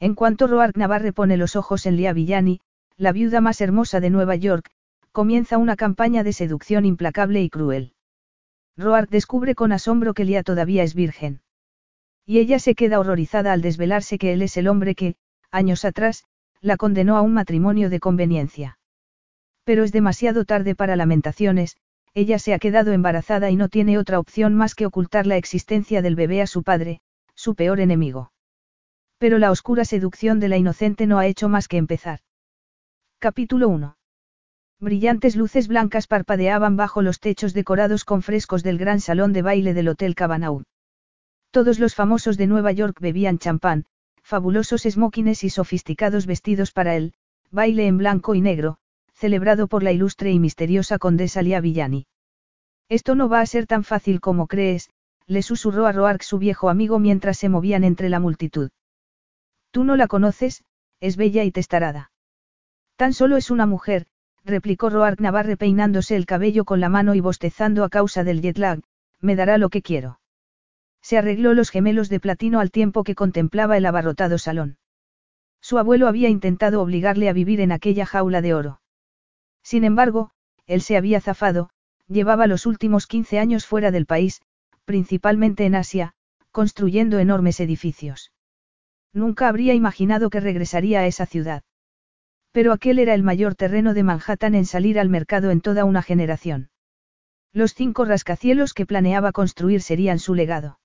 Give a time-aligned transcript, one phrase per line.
[0.00, 2.60] En cuanto Roark Navarre pone los ojos en Lia Villani,
[2.96, 4.70] la viuda más hermosa de Nueva York,
[5.10, 7.94] comienza una campaña de seducción implacable y cruel.
[8.76, 11.40] Roark descubre con asombro que Lia todavía es virgen.
[12.24, 15.16] Y ella se queda horrorizada al desvelarse que él es el hombre que,
[15.50, 16.24] años atrás,
[16.60, 18.78] la condenó a un matrimonio de conveniencia.
[19.64, 21.76] Pero es demasiado tarde para lamentaciones,
[22.14, 26.02] ella se ha quedado embarazada y no tiene otra opción más que ocultar la existencia
[26.02, 27.00] del bebé a su padre,
[27.34, 28.30] su peor enemigo.
[29.18, 32.20] Pero la oscura seducción de la inocente no ha hecho más que empezar.
[33.18, 33.96] Capítulo 1.
[34.80, 39.74] Brillantes luces blancas parpadeaban bajo los techos decorados con frescos del gran salón de baile
[39.74, 40.62] del Hotel Cabanau.
[41.50, 43.86] Todos los famosos de Nueva York bebían champán,
[44.22, 47.14] fabulosos smokines y sofisticados vestidos para el
[47.50, 48.78] baile en blanco y negro,
[49.14, 52.06] celebrado por la ilustre y misteriosa condesa Lia Villani.
[52.88, 54.90] Esto no va a ser tan fácil como crees,
[55.26, 58.70] le susurró a Roark su viejo amigo mientras se movían entre la multitud.
[59.70, 60.64] Tú no la conoces,
[61.00, 62.10] es bella y testarada.
[62.96, 64.06] Tan solo es una mujer,
[64.44, 68.58] replicó Roark Navarre peinándose el cabello con la mano y bostezando a causa del jet
[68.58, 68.80] lag,
[69.20, 70.20] me dará lo que quiero.
[71.02, 74.78] Se arregló los gemelos de platino al tiempo que contemplaba el abarrotado salón.
[75.60, 78.80] Su abuelo había intentado obligarle a vivir en aquella jaula de oro.
[79.62, 80.30] Sin embargo,
[80.66, 81.70] él se había zafado,
[82.08, 84.40] llevaba los últimos 15 años fuera del país,
[84.84, 86.14] principalmente en Asia,
[86.50, 88.32] construyendo enormes edificios.
[89.12, 91.62] Nunca habría imaginado que regresaría a esa ciudad.
[92.52, 96.02] Pero aquel era el mayor terreno de Manhattan en salir al mercado en toda una
[96.02, 96.70] generación.
[97.52, 100.78] Los cinco rascacielos que planeaba construir serían su legado.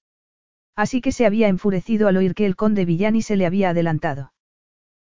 [0.75, 4.33] Así que se había enfurecido al oír que el conde Villani se le había adelantado.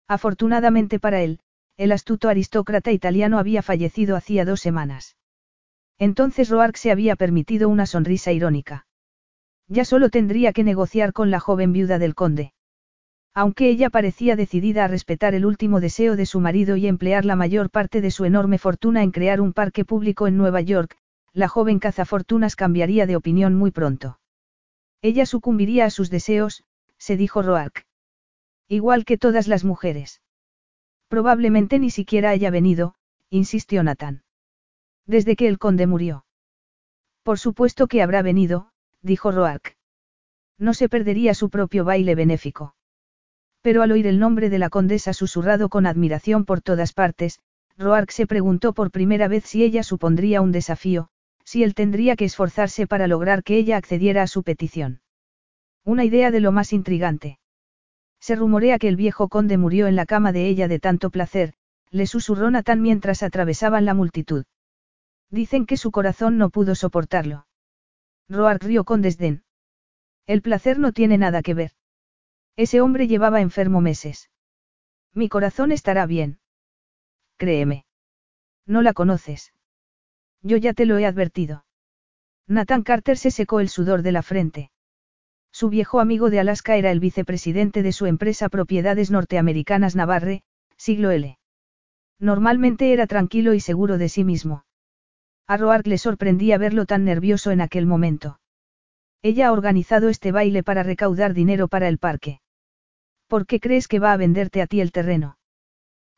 [0.06, 1.40] Afortunadamente para él,
[1.76, 5.16] el astuto aristócrata italiano había fallecido hacía dos semanas.
[5.98, 8.86] Entonces Roark se había permitido una sonrisa irónica.
[9.68, 12.52] Ya solo tendría que negociar con la joven viuda del conde.
[13.36, 17.36] Aunque ella parecía decidida a respetar el último deseo de su marido y emplear la
[17.36, 20.96] mayor parte de su enorme fortuna en crear un parque público en Nueva York,
[21.34, 24.18] la joven cazafortunas cambiaría de opinión muy pronto.
[25.02, 26.64] Ella sucumbiría a sus deseos,
[26.96, 27.84] se dijo Roark.
[28.68, 30.22] Igual que todas las mujeres.
[31.08, 32.94] Probablemente ni siquiera haya venido,
[33.28, 34.22] insistió Nathan.
[35.04, 36.24] Desde que el conde murió.
[37.22, 38.70] Por supuesto que habrá venido,
[39.02, 39.76] dijo Roark.
[40.56, 42.72] No se perdería su propio baile benéfico.
[43.66, 47.40] Pero al oír el nombre de la condesa susurrado con admiración por todas partes,
[47.76, 51.08] Roark se preguntó por primera vez si ella supondría un desafío,
[51.44, 55.00] si él tendría que esforzarse para lograr que ella accediera a su petición.
[55.84, 57.40] Una idea de lo más intrigante.
[58.20, 61.54] Se rumorea que el viejo conde murió en la cama de ella de tanto placer,
[61.90, 64.44] le susurró Natán mientras atravesaban la multitud.
[65.28, 67.48] Dicen que su corazón no pudo soportarlo.
[68.28, 69.42] Roark rió con desdén.
[70.28, 71.72] El placer no tiene nada que ver.
[72.56, 74.30] Ese hombre llevaba enfermo meses.
[75.12, 76.38] Mi corazón estará bien.
[77.36, 77.84] Créeme.
[78.66, 79.52] No la conoces.
[80.42, 81.64] Yo ya te lo he advertido.
[82.46, 84.70] Nathan Carter se secó el sudor de la frente.
[85.52, 90.42] Su viejo amigo de Alaska era el vicepresidente de su empresa Propiedades Norteamericanas Navarre,
[90.76, 91.38] siglo L.
[92.18, 94.64] Normalmente era tranquilo y seguro de sí mismo.
[95.46, 98.40] A Roark le sorprendía verlo tan nervioso en aquel momento.
[99.22, 102.40] Ella ha organizado este baile para recaudar dinero para el parque.
[103.28, 105.38] ¿Por qué crees que va a venderte a ti el terreno?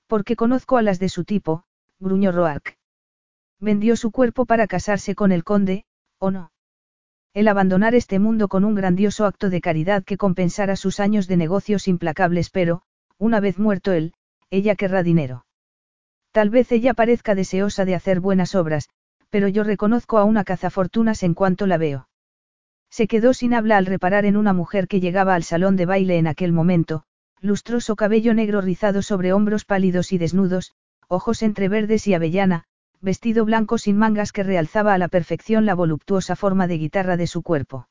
[0.07, 1.65] Porque conozco a las de su tipo,
[1.99, 2.77] gruñó Roark.
[3.61, 5.85] Vendió su cuerpo para casarse con el conde,
[6.19, 6.53] ¿o no?
[7.35, 11.37] El abandonar este mundo con un grandioso acto de caridad que compensara sus años de
[11.37, 12.83] negocios implacables, pero,
[13.19, 14.13] una vez muerto él,
[14.51, 15.47] ella querrá dinero.
[16.33, 18.89] Tal vez ella parezca deseosa de hacer buenas obras,
[19.31, 22.09] pero yo reconozco a una cazafortunas en cuanto la veo.
[22.91, 26.19] Se quedó sin habla al reparar en una mujer que llegaba al salón de baile
[26.19, 27.05] en aquel momento,
[27.41, 30.73] lustroso cabello negro rizado sobre hombros pálidos y desnudos,
[31.09, 32.65] ojos entre verdes y avellana,
[33.01, 37.27] vestido blanco sin mangas que realzaba a la perfección la voluptuosa forma de guitarra de
[37.27, 37.89] su cuerpo.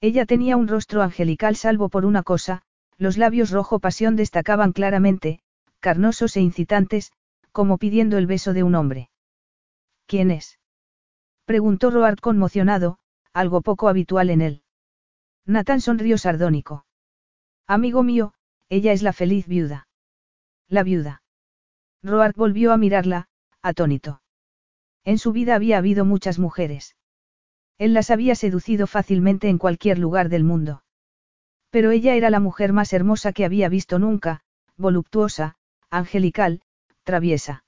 [0.00, 2.62] Ella tenía un rostro angelical salvo por una cosa,
[2.98, 5.40] los labios rojo pasión destacaban claramente,
[5.80, 7.12] carnosos e incitantes,
[7.52, 9.10] como pidiendo el beso de un hombre.
[10.06, 10.58] ¿Quién es?
[11.44, 12.98] preguntó Roard conmocionado,
[13.38, 14.62] algo poco habitual en él.
[15.46, 16.86] Nathan sonrió sardónico.
[17.66, 18.34] Amigo mío,
[18.68, 19.86] ella es la feliz viuda.
[20.68, 21.22] La viuda.
[22.02, 23.28] Roark volvió a mirarla,
[23.62, 24.22] atónito.
[25.04, 26.96] En su vida había habido muchas mujeres.
[27.78, 30.82] Él las había seducido fácilmente en cualquier lugar del mundo.
[31.70, 34.40] Pero ella era la mujer más hermosa que había visto nunca,
[34.76, 35.56] voluptuosa,
[35.90, 36.60] angelical,
[37.04, 37.64] traviesa.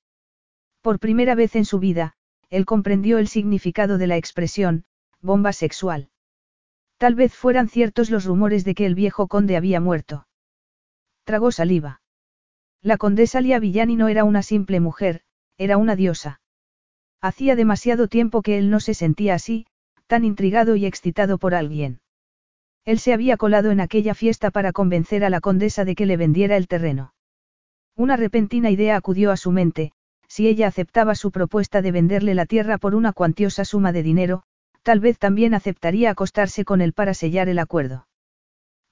[0.80, 2.14] Por primera vez en su vida,
[2.48, 4.84] él comprendió el significado de la expresión,
[5.22, 6.10] bomba sexual.
[6.98, 10.26] Tal vez fueran ciertos los rumores de que el viejo conde había muerto.
[11.24, 12.02] Tragó saliva.
[12.82, 15.22] La condesa Lia Villani no era una simple mujer,
[15.58, 16.40] era una diosa.
[17.20, 19.66] Hacía demasiado tiempo que él no se sentía así,
[20.06, 22.00] tan intrigado y excitado por alguien.
[22.84, 26.16] Él se había colado en aquella fiesta para convencer a la condesa de que le
[26.16, 27.14] vendiera el terreno.
[27.94, 29.92] Una repentina idea acudió a su mente,
[30.26, 34.44] si ella aceptaba su propuesta de venderle la tierra por una cuantiosa suma de dinero,
[34.82, 38.06] tal vez también aceptaría acostarse con él para sellar el acuerdo.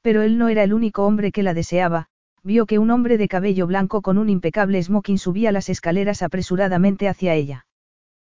[0.02, 2.08] Pero él no era el único hombre que la deseaba,
[2.43, 7.08] vio que un hombre de cabello blanco con un impecable smoking subía las escaleras apresuradamente
[7.08, 7.67] hacia ella.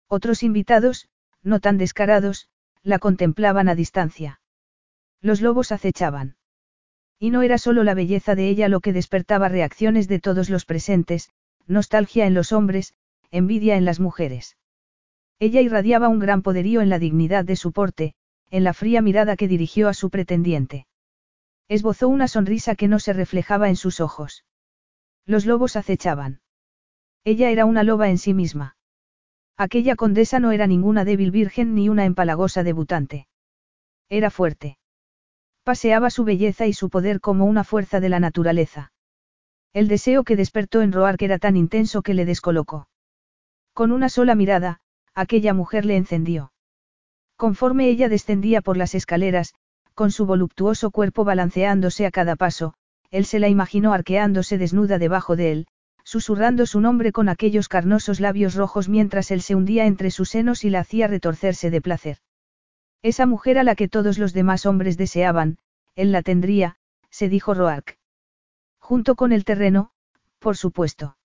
[0.07, 1.09] Otros invitados,
[1.43, 2.49] no tan descarados,
[2.81, 4.41] la contemplaban a distancia.
[5.21, 6.37] Los lobos acechaban.
[7.19, 10.65] Y no era solo la belleza de ella lo que despertaba reacciones de todos los
[10.65, 11.29] presentes,
[11.67, 12.93] nostalgia en los hombres,
[13.29, 14.57] envidia en las mujeres.
[15.39, 18.13] Ella irradiaba un gran poderío en la dignidad de su porte,
[18.51, 20.85] en la fría mirada que dirigió a su pretendiente.
[21.69, 24.43] Esbozó una sonrisa que no se reflejaba en sus ojos.
[25.25, 26.41] Los lobos acechaban.
[27.23, 28.75] Ella era una loba en sí misma.
[29.55, 33.27] Aquella condesa no era ninguna débil virgen ni una empalagosa debutante.
[34.09, 34.77] Era fuerte.
[35.63, 38.91] Paseaba su belleza y su poder como una fuerza de la naturaleza.
[39.71, 42.89] El deseo que despertó en Roark era tan intenso que le descolocó.
[43.73, 44.81] Con una sola mirada,
[45.19, 46.53] aquella mujer le encendió.
[47.35, 49.53] Conforme ella descendía por las escaleras,
[49.93, 52.73] con su voluptuoso cuerpo balanceándose a cada paso,
[53.11, 55.67] él se la imaginó arqueándose desnuda debajo de él,
[56.03, 60.63] susurrando su nombre con aquellos carnosos labios rojos mientras él se hundía entre sus senos
[60.63, 62.17] y la hacía retorcerse de placer.
[63.01, 65.57] Esa mujer a la que todos los demás hombres deseaban,
[65.95, 66.77] él la tendría,
[67.09, 67.97] se dijo Roark.
[68.79, 69.91] Junto con el terreno,
[70.39, 71.17] por supuesto.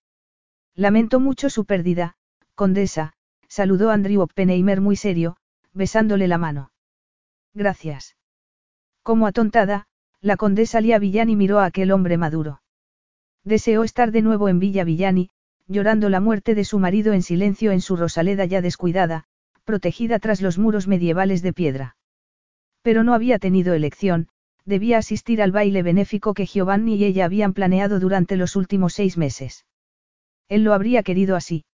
[0.75, 2.15] Lamento mucho su pérdida,
[2.55, 3.13] condesa,
[3.47, 5.37] saludó Andrew Oppenheimer muy serio,
[5.73, 6.71] besándole la mano.
[7.53, 8.15] Gracias.
[9.03, 9.87] Como atontada,
[10.21, 12.61] la condesa Lia Villani miró a aquel hombre maduro.
[13.43, 15.29] Deseó estar de nuevo en Villa Villani,
[15.67, 19.25] llorando la muerte de su marido en silencio en su Rosaleda ya descuidada,
[19.63, 21.97] protegida tras los muros medievales de piedra.
[22.81, 24.27] Pero no había tenido elección,
[24.65, 29.17] debía asistir al baile benéfico que Giovanni y ella habían planeado durante los últimos seis
[29.17, 29.65] meses.
[30.49, 31.65] Él lo habría querido así.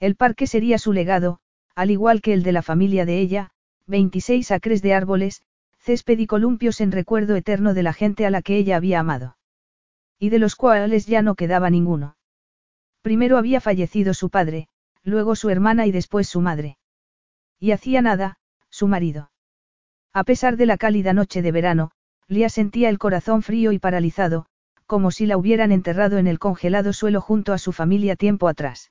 [0.00, 1.40] El parque sería su legado,
[1.74, 3.50] al igual que el de la familia de ella,
[3.86, 5.42] 26 acres de árboles,
[5.80, 9.36] césped y columpios en recuerdo eterno de la gente a la que ella había amado.
[10.18, 12.16] Y de los cuales ya no quedaba ninguno.
[13.02, 14.68] Primero había fallecido su padre,
[15.02, 16.78] luego su hermana y después su madre.
[17.58, 18.38] Y hacía nada,
[18.70, 19.30] su marido.
[20.12, 21.90] A pesar de la cálida noche de verano,
[22.28, 24.46] Lía sentía el corazón frío y paralizado,
[24.86, 28.90] como si la hubieran enterrado en el congelado suelo junto a su familia tiempo atrás.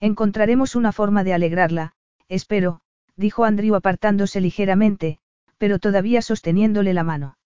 [0.00, 1.92] Encontraremos una forma de alegrarla,
[2.28, 2.80] espero,
[3.16, 5.18] dijo Andrew apartándose ligeramente,
[5.58, 7.38] pero todavía sosteniéndole la mano.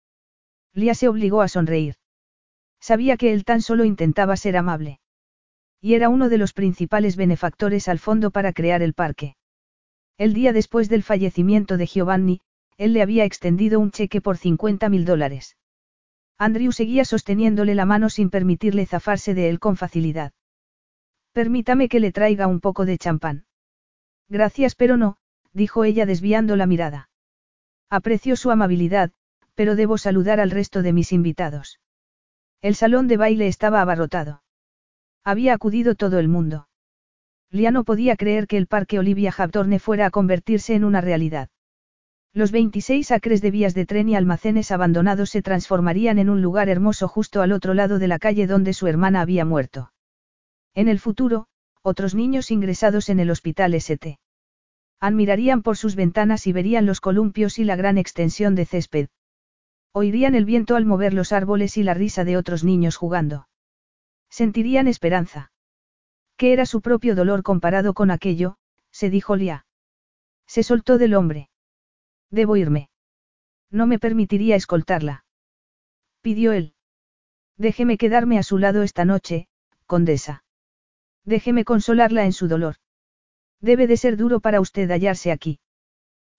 [0.75, 1.97] Lía se obligó a sonreír.
[2.81, 5.01] Sabía que él tan solo intentaba ser amable.
[5.81, 9.37] Y era uno de los principales benefactores al fondo para crear el parque.
[10.17, 12.41] El día después del fallecimiento de Giovanni,
[12.77, 15.57] él le había extendido un cheque por 50 mil dólares.
[16.39, 20.33] Andrew seguía sosteniéndole la mano sin permitirle zafarse de él con facilidad.
[21.41, 23.45] Permítame que le traiga un poco de champán.
[24.29, 25.19] Gracias, pero no,
[25.53, 27.11] dijo ella desviando la mirada.
[27.89, 29.13] Aprecio su amabilidad,
[29.55, 31.79] pero debo saludar al resto de mis invitados.
[32.61, 34.43] El salón de baile estaba abarrotado.
[35.23, 36.67] Había acudido todo el mundo.
[37.53, 41.51] Lia no podía creer que el parque Olivia Hawthorne fuera a convertirse en una realidad.
[42.33, 46.69] Los 26 acres de vías de tren y almacenes abandonados se transformarían en un lugar
[46.69, 49.93] hermoso justo al otro lado de la calle donde su hermana había muerto.
[50.75, 51.47] En el futuro,
[51.83, 54.19] otros niños ingresados en el hospital St.
[55.01, 59.09] Admirarían por sus ventanas y verían los columpios y la gran extensión de césped.
[59.93, 63.49] Oirían el viento al mover los árboles y la risa de otros niños jugando.
[64.29, 65.53] Sentirían esperanza.
[66.37, 68.59] ¿Qué era su propio dolor comparado con aquello?
[68.91, 69.67] se dijo Lia.
[70.47, 71.51] Se soltó del hombre.
[72.31, 72.91] Debo irme.
[73.71, 75.25] No me permitiría escoltarla.
[76.21, 76.75] Pidió él.
[77.57, 79.49] Déjeme quedarme a su lado esta noche,
[79.87, 80.45] condesa.
[81.29, 82.77] Déjeme consolarla en su dolor.
[83.61, 85.61] Debe de ser duro para usted hallarse aquí.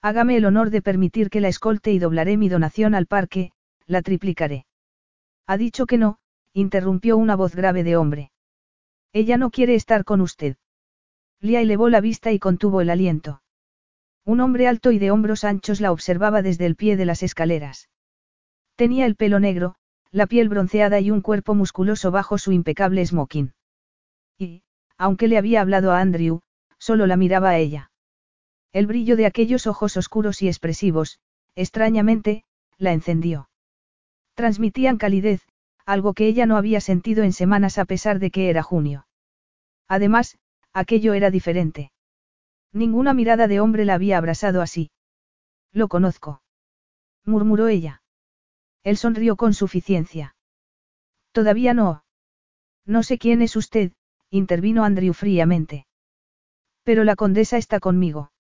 [0.01, 3.51] Hágame el honor de permitir que la escolte y doblaré mi donación al parque,
[3.86, 4.65] la triplicaré.
[5.46, 6.17] Ha dicho que no,
[6.53, 8.31] interrumpió una voz grave de hombre.
[9.13, 10.58] Ella no quiere estar con usted.
[11.39, 13.43] Lia elevó la vista y contuvo el aliento.
[14.25, 17.89] Un hombre alto y de hombros anchos la observaba desde el pie de las escaleras.
[18.75, 19.75] Tenía el pelo negro,
[20.10, 23.53] la piel bronceada y un cuerpo musculoso bajo su impecable smoking.
[24.39, 24.63] Y,
[25.00, 26.41] aunque le había hablado a Andrew,
[26.77, 27.89] solo la miraba a ella.
[28.72, 31.20] El brillo de aquellos ojos oscuros y expresivos,
[31.56, 32.44] extrañamente,
[32.77, 33.50] la encendió.
[34.36, 35.41] Transmitían calidez,
[35.86, 39.08] algo que ella no había sentido en semanas a pesar de que era junio.
[39.88, 40.38] Además,
[40.74, 41.91] aquello era diferente.
[42.72, 44.91] Ninguna mirada de hombre la había abrasado así.
[45.72, 46.44] Lo conozco.
[47.25, 48.03] murmuró ella.
[48.84, 50.36] Él sonrió con suficiencia.
[51.32, 52.03] Todavía no.
[52.86, 53.94] No sé quién es usted,
[54.29, 55.88] intervino Andrew fríamente.
[56.83, 58.31] Pero la condesa está conmigo.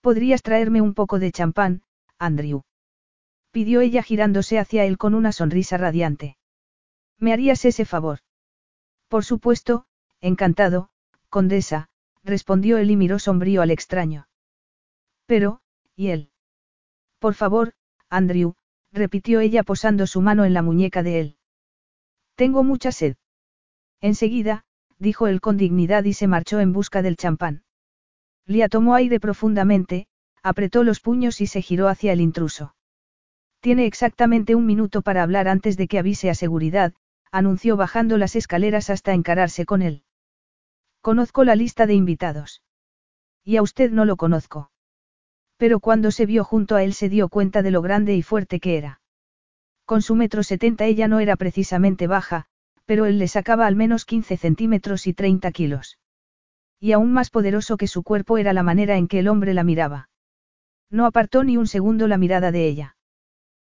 [0.00, 1.82] ¿Podrías traerme un poco de champán,
[2.18, 2.62] Andrew?
[3.50, 6.36] Pidió ella girándose hacia él con una sonrisa radiante.
[7.18, 8.20] ¿Me harías ese favor?
[9.08, 9.86] Por supuesto,
[10.20, 10.90] encantado,
[11.28, 11.88] condesa,
[12.22, 14.28] respondió él y miró sombrío al extraño.
[15.26, 15.60] Pero,
[15.96, 16.30] ¿y él?
[17.18, 17.74] Por favor,
[18.08, 18.54] Andrew,
[18.92, 21.36] repitió ella posando su mano en la muñeca de él.
[22.34, 23.16] Tengo mucha sed.
[24.00, 24.64] Enseguida,
[25.00, 27.64] dijo él con dignidad y se marchó en busca del champán.
[28.46, 30.06] Lia tomó aire profundamente,
[30.42, 32.74] apretó los puños y se giró hacia el intruso.
[33.60, 36.94] Tiene exactamente un minuto para hablar antes de que avise a seguridad,
[37.32, 40.04] anunció bajando las escaleras hasta encararse con él.
[41.00, 42.62] Conozco la lista de invitados.
[43.44, 44.70] Y a usted no lo conozco.
[45.56, 48.60] Pero cuando se vio junto a él se dio cuenta de lo grande y fuerte
[48.60, 49.00] que era.
[49.84, 52.46] Con su metro setenta ella no era precisamente baja,
[52.90, 56.00] pero él le sacaba al menos 15 centímetros y 30 kilos.
[56.80, 59.62] Y aún más poderoso que su cuerpo era la manera en que el hombre la
[59.62, 60.08] miraba.
[60.90, 62.96] No apartó ni un segundo la mirada de ella.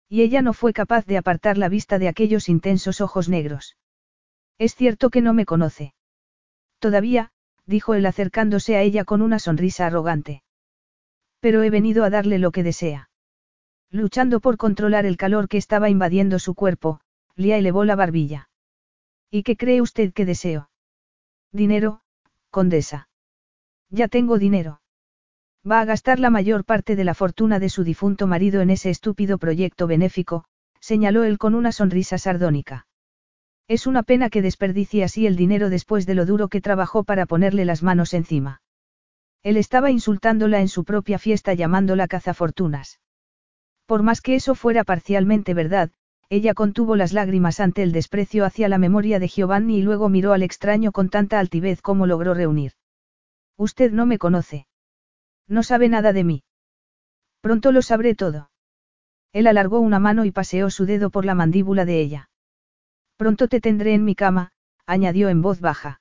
[0.08, 3.76] Y ella no fue capaz de apartar la vista de aquellos intensos ojos negros.
[4.58, 5.94] Es cierto que no me conoce.
[6.80, 7.30] Todavía,
[7.64, 10.42] dijo él acercándose a ella con una sonrisa arrogante.
[11.38, 13.08] Pero he venido a darle lo que desea.
[13.88, 16.98] Luchando por controlar el calor que estaba invadiendo su cuerpo,
[17.36, 18.48] Lia elevó la barbilla.
[19.34, 20.68] ¿Y qué cree usted que deseo?
[21.52, 22.02] Dinero,
[22.50, 23.08] condesa.
[23.88, 24.82] Ya tengo dinero.
[25.68, 28.90] Va a gastar la mayor parte de la fortuna de su difunto marido en ese
[28.90, 30.44] estúpido proyecto benéfico,
[30.80, 32.86] señaló él con una sonrisa sardónica.
[33.68, 37.24] Es una pena que desperdicie así el dinero después de lo duro que trabajó para
[37.24, 38.60] ponerle las manos encima.
[39.42, 43.00] Él estaba insultándola en su propia fiesta llamándola cazafortunas.
[43.86, 45.90] Por más que eso fuera parcialmente verdad,
[46.32, 50.32] ella contuvo las lágrimas ante el desprecio hacia la memoria de Giovanni y luego miró
[50.32, 52.72] al extraño con tanta altivez como logró reunir.
[53.58, 54.66] Usted no me conoce.
[55.46, 56.42] No sabe nada de mí.
[57.42, 58.48] Pronto lo sabré todo.
[59.34, 62.30] Él alargó una mano y paseó su dedo por la mandíbula de ella.
[63.18, 64.52] Pronto te tendré en mi cama,
[64.86, 66.00] añadió en voz baja.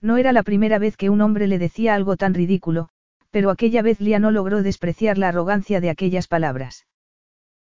[0.00, 2.88] No era la primera vez que un hombre le decía algo tan ridículo,
[3.30, 6.86] pero aquella vez Lia no logró despreciar la arrogancia de aquellas palabras.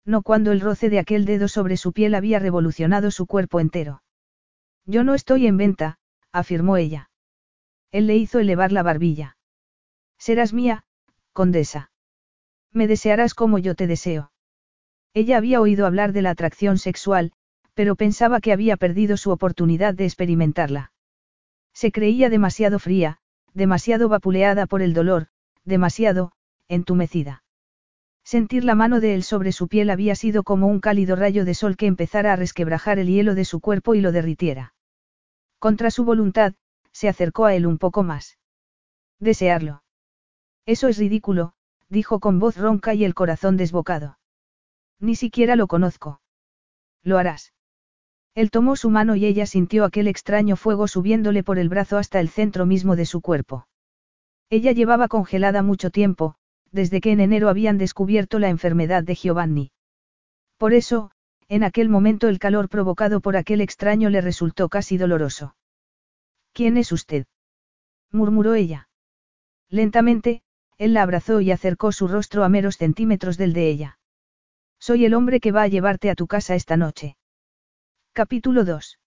[0.05, 4.01] No cuando el roce de aquel dedo sobre su piel había revolucionado su cuerpo entero.
[4.85, 5.99] Yo no estoy en venta,
[6.31, 7.09] afirmó ella.
[7.91, 9.37] Él le hizo elevar la barbilla.
[10.17, 10.83] Serás mía,
[11.33, 11.91] condesa.
[12.71, 14.31] Me desearás como yo te deseo.
[15.13, 17.31] Ella había oído hablar de la atracción sexual,
[17.73, 20.91] pero pensaba que había perdido su oportunidad de experimentarla.
[21.73, 23.17] Se creía demasiado fría,
[23.53, 25.27] demasiado vapuleada por el dolor,
[25.63, 26.31] demasiado,
[26.67, 27.43] entumecida.
[28.29, 31.55] Sentir la mano de él sobre su piel había sido como un cálido rayo de
[31.55, 34.75] sol que empezara a resquebrajar el hielo de su cuerpo y lo derritiera.
[35.57, 36.53] Contra su voluntad,
[36.91, 38.37] se acercó a él un poco más.
[39.19, 39.81] Desearlo.
[40.67, 41.53] Eso es ridículo,
[41.89, 44.19] dijo con voz ronca y el corazón desbocado.
[44.99, 46.21] Ni siquiera lo conozco.
[47.01, 47.51] Lo harás.
[48.35, 52.19] Él tomó su mano y ella sintió aquel extraño fuego subiéndole por el brazo hasta
[52.19, 53.65] el centro mismo de su cuerpo.
[54.51, 56.35] Ella llevaba congelada mucho tiempo,
[56.71, 59.71] desde que en enero habían descubierto la enfermedad de Giovanni.
[60.57, 61.11] Por eso,
[61.47, 65.55] en aquel momento el calor provocado por aquel extraño le resultó casi doloroso.
[66.53, 67.25] ¿Quién es usted?
[68.11, 68.89] murmuró ella.
[69.69, 70.41] Lentamente,
[70.77, 73.99] él la abrazó y acercó su rostro a meros centímetros del de ella.
[74.79, 77.17] Soy el hombre que va a llevarte a tu casa esta noche.
[78.13, 78.99] Capítulo 2.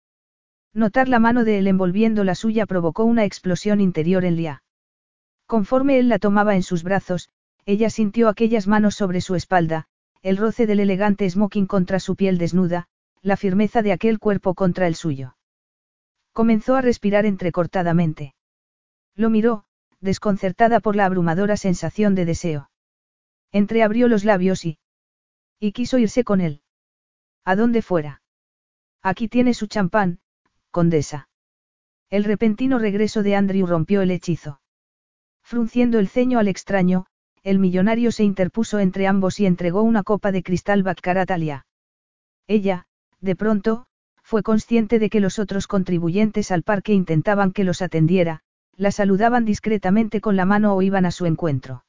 [0.75, 4.63] Notar la mano de él envolviendo la suya provocó una explosión interior en Lia.
[5.47, 7.29] Conforme él la tomaba en sus brazos,
[7.65, 9.87] ella sintió aquellas manos sobre su espalda,
[10.23, 12.89] el roce del elegante smoking contra su piel desnuda,
[13.23, 15.37] la firmeza de aquel cuerpo contra el suyo.
[16.33, 18.35] Comenzó a respirar entrecortadamente.
[19.15, 19.65] Lo miró,
[20.01, 22.71] desconcertada por la abrumadora sensación de deseo.
[23.53, 24.79] Entreabrió los labios y...
[25.61, 26.63] Y quiso irse con él.
[27.45, 28.23] A donde fuera.
[29.03, 30.21] Aquí tiene su champán,
[30.71, 31.29] condesa.
[32.09, 34.61] El repentino regreso de Andrew rompió el hechizo.
[35.43, 37.07] Frunciendo el ceño al extraño,
[37.43, 41.65] el millonario se interpuso entre ambos y entregó una copa de cristal Baccarat a
[42.47, 42.87] Ella,
[43.21, 43.87] de pronto,
[44.23, 48.41] fue consciente de que los otros contribuyentes al parque intentaban que los atendiera,
[48.77, 51.85] la saludaban discretamente con la mano o iban a su encuentro.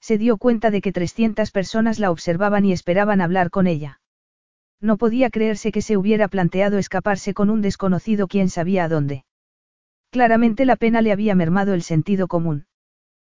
[0.00, 4.00] Se dio cuenta de que 300 personas la observaban y esperaban hablar con ella.
[4.80, 9.24] No podía creerse que se hubiera planteado escaparse con un desconocido quien sabía a dónde.
[10.10, 12.66] Claramente la pena le había mermado el sentido común.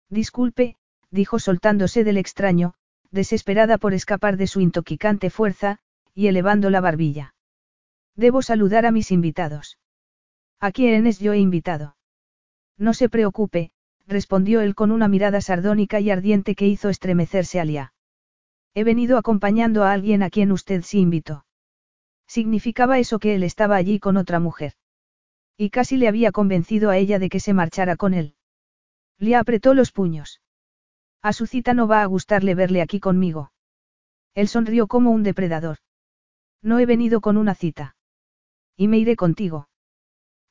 [0.08, 0.76] Disculpe,
[1.10, 2.74] dijo soltándose del extraño,
[3.10, 5.78] desesperada por escapar de su intoxicante fuerza,
[6.14, 7.34] y elevando la barbilla.
[8.14, 9.78] Debo saludar a mis invitados.
[10.60, 11.96] ¿A quiénes yo he invitado?
[12.78, 13.72] No se preocupe,
[14.06, 17.92] respondió él con una mirada sardónica y ardiente que hizo estremecerse a Lia.
[18.74, 21.44] He venido acompañando a alguien a quien usted sí invitó.
[22.26, 24.74] Significaba eso que él estaba allí con otra mujer.
[25.56, 28.34] Y casi le había convencido a ella de que se marchara con él.
[29.18, 30.40] Lia apretó los puños.
[31.26, 33.50] A su cita no va a gustarle verle aquí conmigo.
[34.36, 35.78] Él sonrió como un depredador.
[36.62, 37.96] No he venido con una cita.
[38.76, 39.68] Y me iré contigo.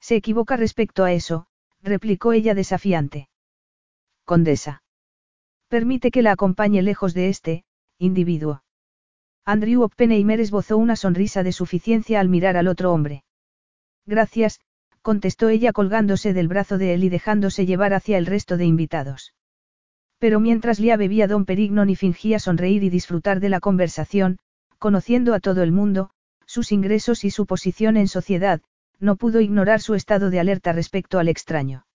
[0.01, 1.47] Se equivoca respecto a eso,
[1.81, 3.29] replicó ella desafiante.
[4.25, 4.83] Condesa.
[5.69, 7.63] Permite que la acompañe lejos de este,
[7.97, 8.61] individuo.
[9.45, 13.23] Andrew Oppenheimer esbozó una sonrisa de suficiencia al mirar al otro hombre.
[14.05, 14.59] Gracias,
[15.01, 19.31] contestó ella colgándose del brazo de él y dejándose llevar hacia el resto de invitados.
[20.25, 24.39] Pero mientras Lia bebía don Perignon y fingía sonreír y disfrutar de la conversación,
[24.79, 26.09] conociendo a todo el mundo,
[26.47, 28.59] sus ingresos y su posición en sociedad,
[28.99, 31.85] no pudo ignorar su estado de alerta respecto al extraño.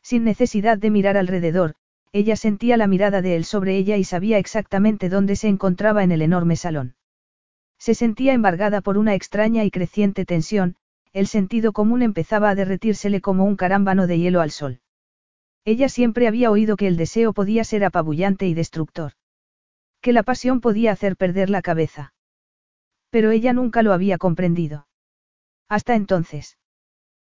[0.00, 1.74] Sin necesidad de mirar alrededor,
[2.12, 6.12] ella sentía la mirada de él sobre ella y sabía exactamente dónde se encontraba en
[6.12, 6.94] el enorme salón.
[7.76, 10.76] Se sentía embargada por una extraña y creciente tensión,
[11.12, 14.80] el sentido común empezaba a derretírsele como un carámbano de hielo al sol.
[15.64, 19.12] Ella siempre había oído que el deseo podía ser apabullante y destructor.
[20.00, 22.14] Que la pasión podía hacer perder la cabeza.
[23.10, 24.86] Pero ella nunca lo había comprendido.
[25.68, 26.58] Hasta entonces.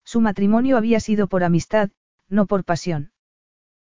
[0.04, 1.90] Su matrimonio había sido por amistad,
[2.28, 3.12] no por pasión.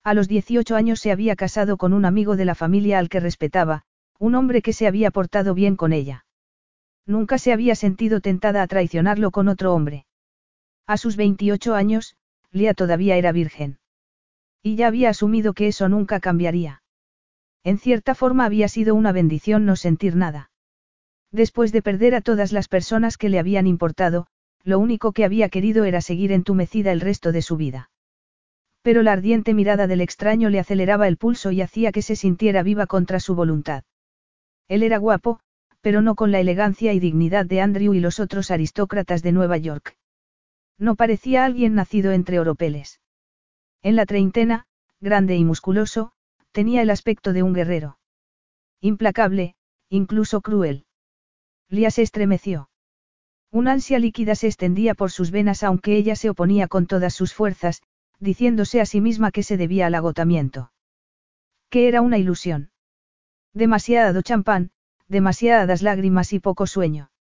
[0.03, 3.19] A los 18 años se había casado con un amigo de la familia al que
[3.19, 3.83] respetaba,
[4.19, 6.25] un hombre que se había portado bien con ella.
[7.05, 10.05] Nunca se había sentido tentada a traicionarlo con otro hombre.
[10.87, 12.15] A sus 28 años,
[12.51, 13.79] Lía todavía era virgen.
[14.65, 16.81] Y ya había asumido que eso nunca cambiaría.
[17.63, 20.49] En cierta forma había sido una bendición no sentir nada.
[21.31, 24.25] Después de perder a todas las personas que le habían importado,
[24.63, 27.91] lo único que había querido era seguir entumecida el resto de su vida.
[28.81, 32.63] Pero la ardiente mirada del extraño le aceleraba el pulso y hacía que se sintiera
[32.63, 33.83] viva contra su voluntad.
[34.67, 35.41] Él era guapo,
[35.81, 39.57] pero no con la elegancia y dignidad de Andrew y los otros aristócratas de Nueva
[39.57, 39.95] York.
[40.79, 42.99] No parecía alguien nacido entre oropeles.
[43.85, 44.65] En la treintena,
[44.99, 46.11] grande y musculoso,
[46.51, 47.99] tenía el aspecto de un guerrero.
[48.81, 49.53] Implacable,
[49.89, 50.87] incluso cruel.
[51.69, 52.71] Lía se estremeció.
[53.51, 57.35] Una ansia líquida se extendía por sus venas aunque ella se oponía con todas sus
[57.35, 57.83] fuerzas,
[58.19, 60.71] diciéndose a sí misma que se debía al agotamiento.
[61.69, 62.71] Que era una ilusión.
[63.53, 64.71] Demasiado champán,
[65.07, 67.11] demasiadas lágrimas y poco sueño.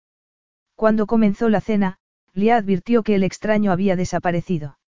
[0.76, 1.98] Cuando comenzó la cena,
[2.32, 4.78] Lia advirtió que el extraño había desaparecido.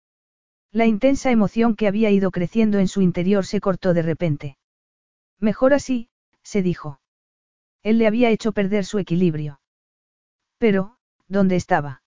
[0.73, 4.59] La intensa emoción que había ido creciendo en su interior se cortó de repente.
[5.39, 6.09] Mejor así,
[6.43, 7.01] se dijo.
[7.83, 9.61] Él le había hecho perder su equilibrio.
[10.59, 10.97] Pero,
[11.29, 12.03] ¿dónde estaba?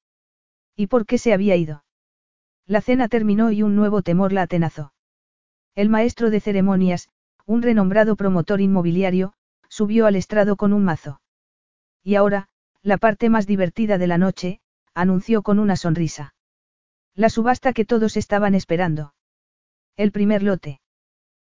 [0.75, 1.83] ¿Y por qué se había ido?
[2.65, 4.93] La cena terminó y un nuevo temor la atenazó.
[5.75, 7.09] El maestro de ceremonias,
[7.45, 9.33] un renombrado promotor inmobiliario,
[9.69, 11.21] subió al estrado con un mazo.
[12.03, 12.49] Y ahora,
[12.81, 14.61] la parte más divertida de la noche,
[14.93, 16.33] anunció con una sonrisa.
[17.15, 19.13] La subasta que todos estaban esperando.
[19.97, 20.79] El primer lote.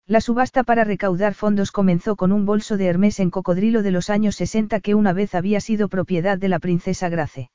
[0.07, 4.11] La subasta para recaudar fondos comenzó con un bolso de Hermes en cocodrilo de los
[4.11, 7.51] años 60 que una vez había sido propiedad de la princesa Grace.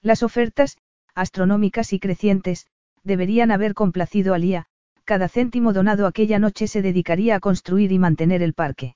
[0.00, 0.78] Las ofertas,
[1.14, 2.68] astronómicas y crecientes,
[3.02, 4.66] deberían haber complacido a Lía,
[5.04, 8.94] cada céntimo donado aquella noche se dedicaría a construir y mantener el parque.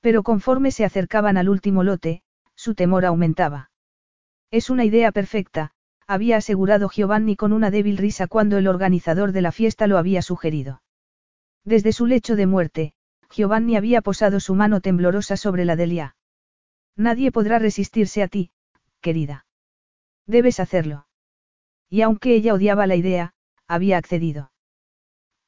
[0.00, 2.22] Pero conforme se acercaban al último lote,
[2.54, 3.70] su temor aumentaba.
[4.50, 5.72] Es una idea perfecta,
[6.12, 10.20] había asegurado Giovanni con una débil risa cuando el organizador de la fiesta lo había
[10.20, 10.82] sugerido.
[11.64, 12.94] Desde su lecho de muerte,
[13.30, 16.16] Giovanni había posado su mano temblorosa sobre la de Lia.
[16.96, 18.50] Nadie podrá resistirse a ti,
[19.00, 19.46] querida.
[20.26, 21.06] Debes hacerlo.
[21.88, 23.32] Y aunque ella odiaba la idea,
[23.66, 24.52] había accedido.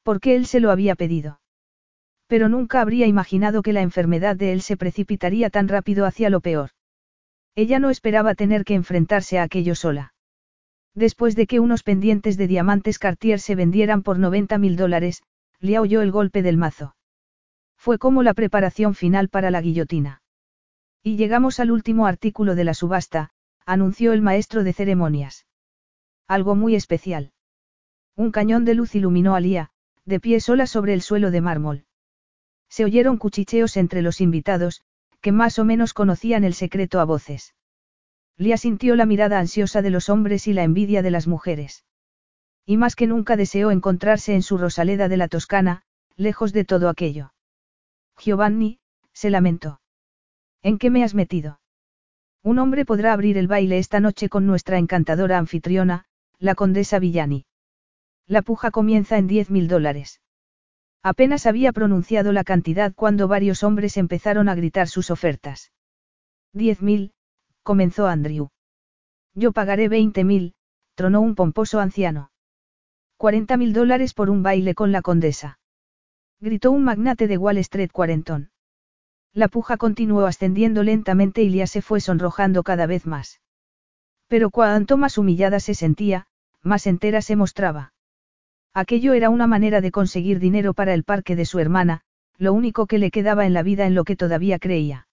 [0.01, 1.41] Porque él se lo había pedido.
[2.25, 6.41] Pero nunca habría imaginado que la enfermedad de él se precipitaría tan rápido hacia lo
[6.41, 6.71] peor.
[7.53, 10.14] Ella no esperaba tener que enfrentarse a aquello sola.
[10.95, 15.23] Después de que unos pendientes de diamantes Cartier se vendieran por 90 mil dólares,
[15.59, 16.95] le oyó el golpe del mazo.
[17.77, 20.21] Fue como la preparación final para la guillotina.
[21.03, 23.31] Y llegamos al último artículo de la subasta,
[23.65, 25.45] anunció el maestro de ceremonias.
[26.27, 27.33] Algo muy especial.
[28.15, 29.71] Un cañón de luz iluminó a Lía,
[30.05, 31.85] de pie sola sobre el suelo de mármol.
[32.69, 34.81] Se oyeron cuchicheos entre los invitados,
[35.19, 37.53] que más o menos conocían el secreto a voces.
[38.37, 41.85] Lía sintió la mirada ansiosa de los hombres y la envidia de las mujeres.
[42.65, 45.83] Y más que nunca deseó encontrarse en su Rosaleda de la Toscana,
[46.17, 47.33] lejos de todo aquello.
[48.17, 48.79] Giovanni,
[49.13, 49.81] se lamentó.
[50.61, 51.59] ¿En qué me has metido?
[52.43, 56.05] Un hombre podrá abrir el baile esta noche con nuestra encantadora anfitriona,
[56.37, 57.45] la condesa Villani.
[58.27, 60.21] La puja comienza en diez mil dólares.
[61.01, 65.71] Apenas había pronunciado la cantidad cuando varios hombres empezaron a gritar sus ofertas.
[66.51, 67.13] Diez mil,
[67.65, 68.49] comenzó Andrew.
[69.33, 70.53] Yo pagaré veinte mil,
[70.93, 72.29] tronó un pomposo anciano.
[73.17, 75.59] Cuarenta mil dólares por un baile con la condesa.
[76.39, 78.51] Gritó un magnate de Wall Street cuarentón.
[79.33, 83.41] La puja continuó ascendiendo lentamente y Lia se fue sonrojando cada vez más.
[84.27, 86.27] Pero cuanto más humillada se sentía,
[86.61, 87.93] más entera se mostraba.
[88.75, 92.01] Aquello era una manera de conseguir dinero para el parque de su hermana,
[92.37, 95.04] lo único que le quedaba en la vida en lo que todavía creía.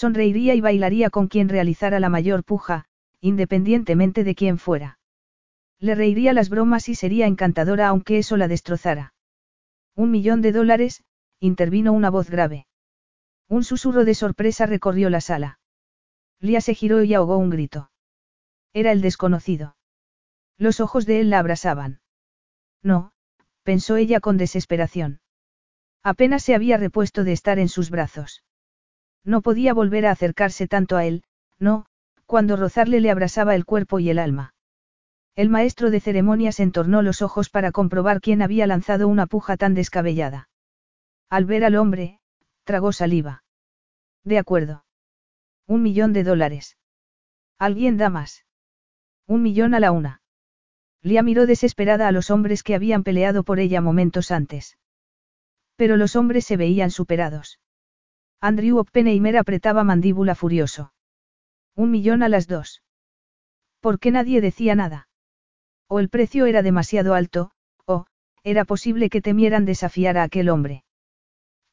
[0.00, 2.86] Sonreiría y bailaría con quien realizara la mayor puja,
[3.20, 4.98] independientemente de quién fuera.
[5.78, 9.12] Le reiría las bromas y sería encantadora aunque eso la destrozara.
[9.94, 11.04] Un millón de dólares,
[11.38, 12.66] intervino una voz grave.
[13.46, 15.58] Un susurro de sorpresa recorrió la sala.
[16.38, 17.90] Lía se giró y ahogó un grito.
[18.72, 19.76] Era el desconocido.
[20.56, 22.00] Los ojos de él la abrasaban.
[22.82, 23.12] No,
[23.64, 25.20] pensó ella con desesperación.
[26.02, 28.42] Apenas se había repuesto de estar en sus brazos.
[29.24, 31.24] No podía volver a acercarse tanto a él,
[31.58, 31.86] no,
[32.26, 34.54] cuando rozarle le abrasaba el cuerpo y el alma.
[35.36, 39.74] El maestro de ceremonias entornó los ojos para comprobar quién había lanzado una puja tan
[39.74, 40.48] descabellada.
[41.28, 42.20] Al ver al hombre,
[42.64, 43.44] tragó saliva.
[44.24, 44.84] De acuerdo.
[45.66, 46.76] Un millón de dólares.
[47.58, 48.44] ¿Alguien da más?
[49.26, 50.22] Un millón a la una.
[51.02, 54.76] Lia miró desesperada a los hombres que habían peleado por ella momentos antes.
[55.76, 57.58] Pero los hombres se veían superados.
[58.42, 60.92] Andrew Oppenheimer apretaba mandíbula furioso.
[61.76, 62.82] Un millón a las dos.
[63.80, 65.08] ¿Por qué nadie decía nada?
[65.88, 67.50] O el precio era demasiado alto,
[67.84, 68.06] o,
[68.42, 70.84] era posible que temieran desafiar a aquel hombre.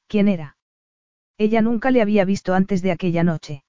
[0.07, 0.57] ¿Quién era?
[1.37, 3.63] Ella nunca le había visto antes de aquella noche.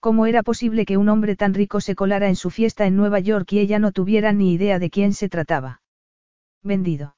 [0.00, 3.20] ¿Cómo era posible que un hombre tan rico se colara en su fiesta en Nueva
[3.20, 5.82] York y ella no tuviera ni idea de quién se trataba?
[6.62, 7.16] Vendido.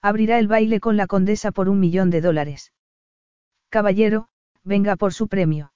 [0.00, 2.72] Abrirá el baile con la condesa por un millón de dólares.
[3.72, 4.28] Caballero,
[4.64, 5.72] venga por su premio.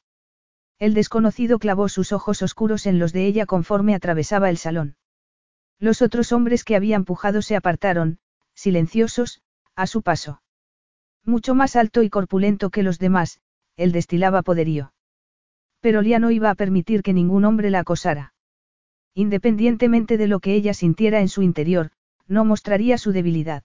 [0.79, 4.97] El desconocido clavó sus ojos oscuros en los de ella conforme atravesaba el salón.
[5.79, 8.19] Los otros hombres que habían pujado se apartaron,
[8.55, 9.41] silenciosos,
[9.75, 10.43] a su paso.
[11.25, 13.41] Mucho más alto y corpulento que los demás,
[13.77, 14.93] él destilaba poderío.
[15.81, 18.35] Pero Lía no iba a permitir que ningún hombre la acosara.
[19.15, 21.93] Independientemente de lo que ella sintiera en su interior,
[22.27, 23.65] no mostraría su debilidad.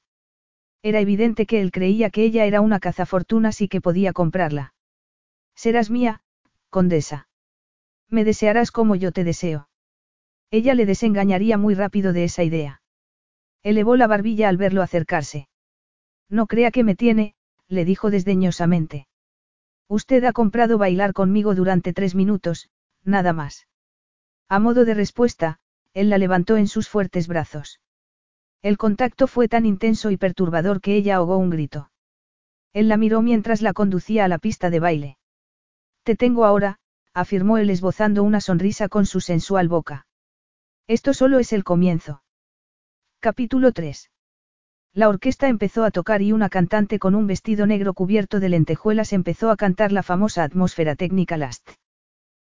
[0.84, 4.74] Era evidente que él creía que ella era una cazafortunas y que podía comprarla.
[5.56, 6.22] Serás mía,
[6.70, 7.28] condesa.
[8.10, 9.70] Me desearás como yo te deseo.
[10.50, 12.82] Ella le desengañaría muy rápido de esa idea.
[13.64, 15.48] Elevó la barbilla al verlo acercarse.
[16.30, 17.36] No crea que me tiene,
[17.68, 19.08] le dijo desdeñosamente.
[19.88, 22.70] Usted ha comprado bailar conmigo durante tres minutos,
[23.04, 23.68] nada más.
[24.50, 25.60] A modo de respuesta,
[25.94, 27.80] él la levantó en sus fuertes brazos.
[28.62, 31.90] El contacto fue tan intenso y perturbador que ella ahogó un grito.
[32.74, 35.18] Él la miró mientras la conducía a la pista de baile.
[36.04, 36.78] Te tengo ahora,
[37.14, 40.06] afirmó él esbozando una sonrisa con su sensual boca.
[40.88, 42.24] Esto solo es el comienzo.
[43.20, 44.12] Capítulo 3.
[44.94, 49.14] La orquesta empezó a tocar y una cantante con un vestido negro cubierto de lentejuelas
[49.14, 51.70] empezó a cantar la famosa atmósfera técnica Last.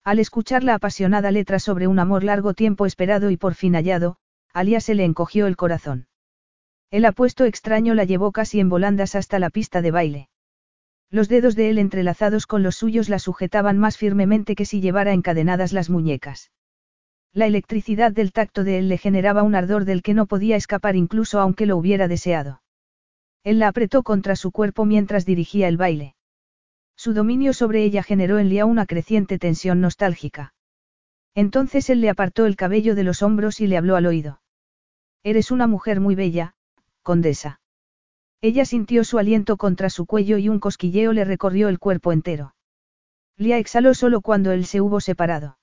[0.05, 4.19] Al escuchar la apasionada letra sobre un amor largo tiempo esperado y por fin hallado,
[4.57, 6.07] Alia se le encogió el corazón.
[6.91, 10.29] El apuesto extraño la llevó casi en volandas hasta la pista de baile.
[11.11, 15.13] Los dedos de él entrelazados con los suyos la sujetaban más firmemente que si llevara
[15.13, 16.53] encadenadas las muñecas.
[17.35, 20.97] La electricidad del tacto de él le generaba un ardor del que no podía escapar
[20.97, 22.63] incluso aunque lo hubiera deseado.
[23.45, 26.15] Él la apretó contra su cuerpo mientras dirigía el baile.
[26.97, 30.55] Su dominio sobre ella generó en Lia una creciente tensión nostálgica.
[31.35, 34.41] Entonces él le apartó el cabello de los hombros y le habló al oído.
[35.27, 36.55] Eres una mujer muy bella,
[37.03, 37.61] condesa.
[38.41, 42.55] Ella sintió su aliento contra su cuello y un cosquilleo le recorrió el cuerpo entero.
[43.37, 45.59] Lia exhaló solo cuando él se hubo separado.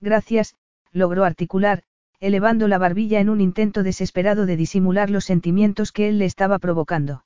[0.00, 0.54] Gracias,
[0.92, 1.82] logró articular,
[2.20, 6.60] elevando la barbilla en un intento desesperado de disimular los sentimientos que él le estaba
[6.60, 7.24] provocando.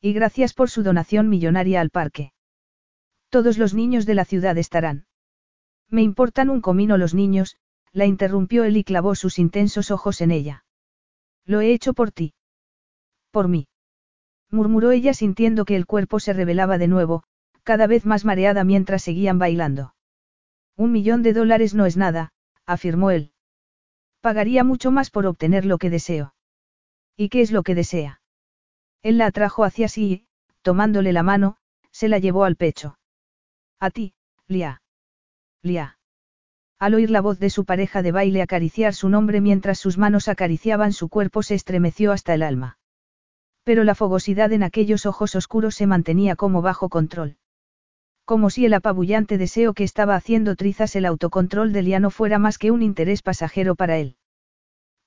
[0.00, 2.32] Y gracias por su donación millonaria al parque.
[3.28, 5.04] Todos los niños de la ciudad estarán.
[5.90, 7.58] Me importan un comino los niños,
[7.92, 10.64] la interrumpió él y clavó sus intensos ojos en ella.
[11.44, 12.34] Lo he hecho por ti.
[13.30, 13.68] Por mí.
[14.50, 17.22] Murmuró ella sintiendo que el cuerpo se revelaba de nuevo,
[17.62, 19.94] cada vez más mareada mientras seguían bailando.
[20.76, 22.32] Un millón de dólares no es nada,
[22.66, 23.32] afirmó él.
[24.20, 26.34] Pagaría mucho más por obtener lo que deseo.
[27.16, 28.22] ¿Y qué es lo que desea?
[29.02, 30.26] Él la atrajo hacia sí y,
[30.62, 31.56] tomándole la mano,
[31.90, 32.98] se la llevó al pecho.
[33.78, 34.14] A ti,
[34.46, 34.82] Lia.
[35.62, 35.99] Lia.
[36.80, 40.28] Al oír la voz de su pareja de baile acariciar su nombre mientras sus manos
[40.28, 42.78] acariciaban su cuerpo se estremeció hasta el alma.
[43.64, 47.36] Pero la fogosidad en aquellos ojos oscuros se mantenía como bajo control.
[48.24, 52.38] Como si el apabullante deseo que estaba haciendo trizas el autocontrol de Lia no fuera
[52.38, 54.16] más que un interés pasajero para él.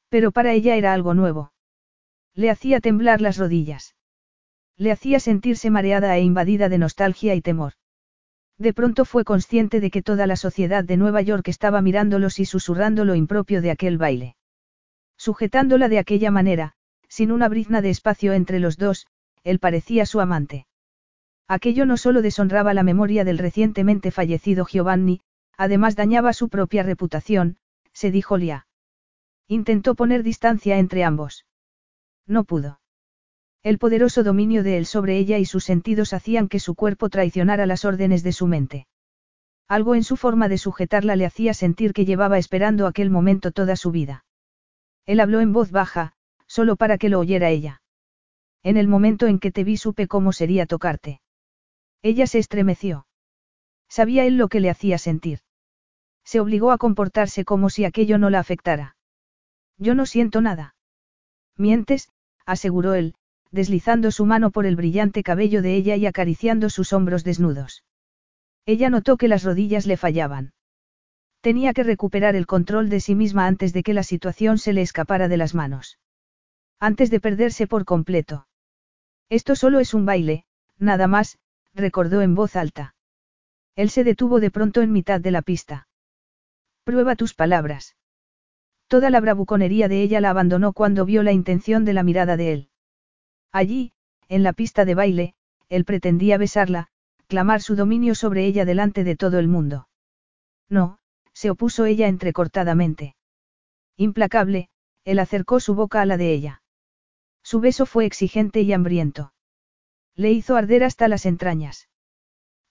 [0.10, 1.54] Pero para ella era algo nuevo.
[2.36, 3.96] Le hacía temblar las rodillas.
[4.78, 7.74] Le hacía sentirse mareada e invadida de nostalgia y temor.
[8.58, 12.46] De pronto fue consciente de que toda la sociedad de Nueva York estaba mirándolos y
[12.46, 14.36] susurrando lo impropio de aquel baile.
[15.18, 16.74] Sujetándola de aquella manera,
[17.08, 19.08] sin una brizna de espacio entre los dos,
[19.44, 20.68] él parecía su amante.
[21.48, 25.22] Aquello no solo deshonraba la memoria del recientemente fallecido Giovanni,
[25.58, 27.58] además dañaba su propia reputación,
[27.92, 28.68] se dijo Lia.
[29.48, 31.46] Intentó poner distancia entre ambos.
[32.26, 32.80] No pudo.
[33.64, 37.66] El poderoso dominio de él sobre ella y sus sentidos hacían que su cuerpo traicionara
[37.66, 38.88] las órdenes de su mente.
[39.70, 43.78] Algo en su forma de sujetarla le hacía sentir que llevaba esperando aquel momento toda
[43.78, 44.26] su vida.
[45.06, 46.12] Él habló en voz baja,
[46.46, 47.82] solo para que lo oyera ella.
[48.64, 51.22] En el momento en que te vi supe cómo sería tocarte.
[52.02, 53.08] Ella se estremeció.
[53.88, 55.40] Sabía él lo que le hacía sentir.
[56.26, 58.98] Se obligó a comportarse como si aquello no la afectara.
[59.78, 60.76] Yo no siento nada.
[61.58, 62.10] Mientes,
[62.46, 63.16] aseguró él,
[63.54, 67.84] deslizando su mano por el brillante cabello de ella y acariciando sus hombros desnudos.
[68.66, 70.54] Ella notó que las rodillas le fallaban.
[71.40, 74.82] Tenía que recuperar el control de sí misma antes de que la situación se le
[74.82, 76.00] escapara de las manos.
[76.80, 78.48] Antes de perderse por completo.
[79.30, 80.46] Esto solo es un baile,
[80.80, 81.38] nada más,
[81.76, 82.96] recordó en voz alta.
[83.76, 85.88] Él se detuvo de pronto en mitad de la pista.
[86.84, 87.96] Prueba tus palabras.
[88.88, 92.54] Toda la bravuconería de ella la abandonó cuando vio la intención de la mirada de
[92.54, 92.70] él.
[93.54, 93.94] Allí,
[94.28, 95.36] en la pista de baile,
[95.70, 96.88] él pretendía besarla,
[97.28, 99.88] clamar su dominio sobre ella delante de todo el mundo.
[100.70, 100.98] No,
[101.34, 103.16] se opuso ella entrecortadamente.
[103.96, 104.70] Implacable,
[105.06, 106.62] él acercó su boca a la de ella.
[107.44, 109.34] Su beso fue exigente y hambriento.
[110.16, 111.90] Le hizo arder hasta las entrañas.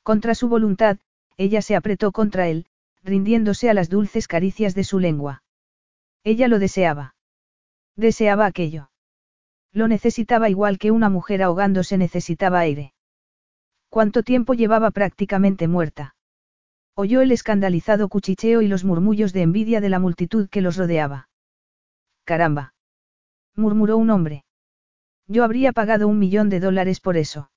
[0.03, 0.99] Contra su voluntad,
[1.37, 2.67] ella se apretó contra él,
[3.03, 5.43] rindiéndose a las dulces caricias de su lengua.
[6.25, 7.15] Ella lo deseaba.
[7.97, 8.92] Deseaba aquello.
[9.73, 12.93] Lo necesitaba igual que una mujer ahogándose necesitaba aire.
[13.89, 16.15] ¿Cuánto tiempo llevaba prácticamente muerta?
[16.95, 21.29] Oyó el escandalizado cuchicheo y los murmullos de envidia de la multitud que los rodeaba.
[22.25, 22.75] Caramba.
[23.57, 24.45] murmuró un hombre.
[25.27, 27.51] Yo habría pagado un millón de dólares por eso.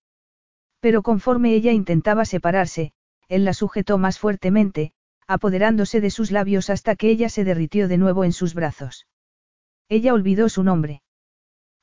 [0.80, 2.93] Pero conforme ella intentaba separarse,
[3.28, 4.93] él la sujetó más fuertemente,
[5.28, 9.08] apoderándose de sus labios hasta que ella se derritió de nuevo en sus brazos.
[9.89, 11.01] Ella olvidó su nombre.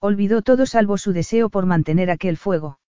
[0.05, 2.81] Olvidó todo salvo su deseo por mantener aquel fuego.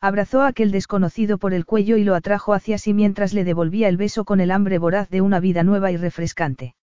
[0.00, 3.86] Abrazó a aquel desconocido por el cuello y lo atrajo hacia sí mientras le devolvía
[3.86, 6.74] el beso con el hambre voraz de una vida nueva y refrescante.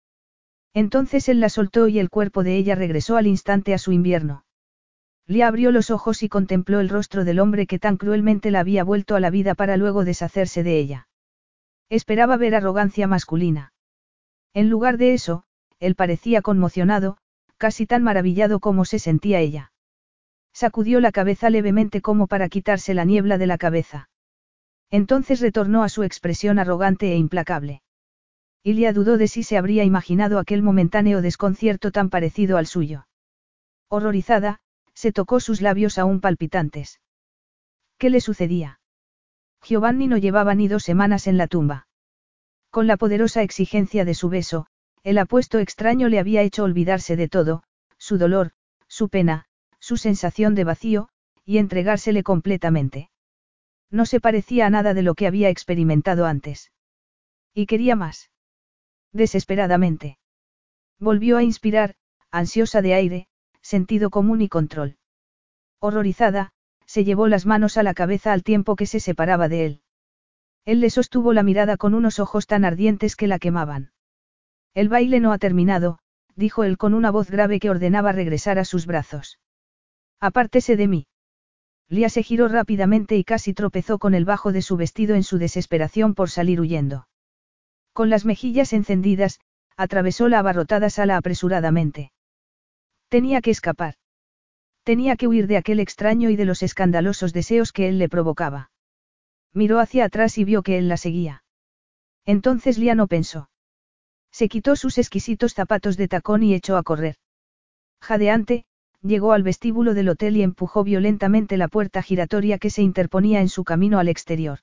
[0.73, 4.45] Entonces él la soltó y el cuerpo de ella regresó al instante a su invierno.
[5.27, 8.85] Lia abrió los ojos y contempló el rostro del hombre que tan cruelmente la había
[8.85, 11.09] vuelto a la vida para luego deshacerse de ella.
[11.89, 13.73] Esperaba ver arrogancia masculina.
[14.53, 15.43] En lugar de eso,
[15.81, 17.17] él parecía conmocionado,
[17.59, 19.71] casi tan maravillado como se sentía ella.
[20.53, 24.09] Sacudió la cabeza levemente como para quitarse la niebla de la cabeza.
[24.89, 27.83] Entonces retornó a su expresión arrogante e implacable.
[28.63, 33.07] Ilia dudó de si se habría imaginado aquel momentáneo desconcierto tan parecido al suyo.
[33.89, 34.61] Horrorizada,
[34.93, 36.99] se tocó sus labios aún palpitantes.
[37.97, 38.79] ¿Qué le sucedía?
[39.61, 41.87] Giovanni no llevaba ni dos semanas en la tumba.
[42.69, 44.67] Con la poderosa exigencia de su beso,
[45.09, 47.63] el apuesto extraño le había hecho olvidarse de todo,
[47.97, 48.51] su dolor,
[48.87, 49.47] su pena,
[49.79, 51.09] su sensación de vacío,
[51.43, 53.09] y entregársele completamente.
[53.89, 56.71] No se parecía a nada de lo que había experimentado antes.
[57.55, 58.29] Y quería más.
[59.11, 60.19] Desesperadamente.
[60.99, 61.95] Volvió a inspirar,
[62.29, 63.27] ansiosa de aire,
[63.63, 64.99] sentido común y control.
[65.79, 66.51] Horrorizada,
[66.85, 69.81] se llevó las manos a la cabeza al tiempo que se separaba de él.
[70.65, 73.91] Él le sostuvo la mirada con unos ojos tan ardientes que la quemaban.
[74.73, 75.99] El baile no ha terminado,
[76.35, 79.39] dijo él con una voz grave que ordenaba regresar a sus brazos.
[80.19, 81.07] Apártese de mí.
[81.87, 85.37] Lía se giró rápidamente y casi tropezó con el bajo de su vestido en su
[85.37, 87.07] desesperación por salir huyendo.
[87.93, 89.39] Con las mejillas encendidas,
[89.75, 92.11] atravesó la abarrotada sala apresuradamente.
[93.07, 93.95] Tenía que escapar.
[94.83, 98.71] Tenía que huir de aquel extraño y de los escandalosos deseos que él le provocaba.
[99.53, 101.43] Miró hacia atrás y vio que él la seguía.
[102.25, 103.49] Entonces Lía no pensó.
[104.31, 107.15] Se quitó sus exquisitos zapatos de tacón y echó a correr.
[108.01, 108.65] Jadeante,
[109.01, 113.49] llegó al vestíbulo del hotel y empujó violentamente la puerta giratoria que se interponía en
[113.49, 114.59] su camino al exterior.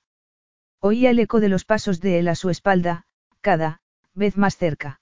[0.80, 3.04] Oía el eco de los pasos de él a su espalda,
[3.40, 3.80] cada
[4.14, 5.00] vez más cerca.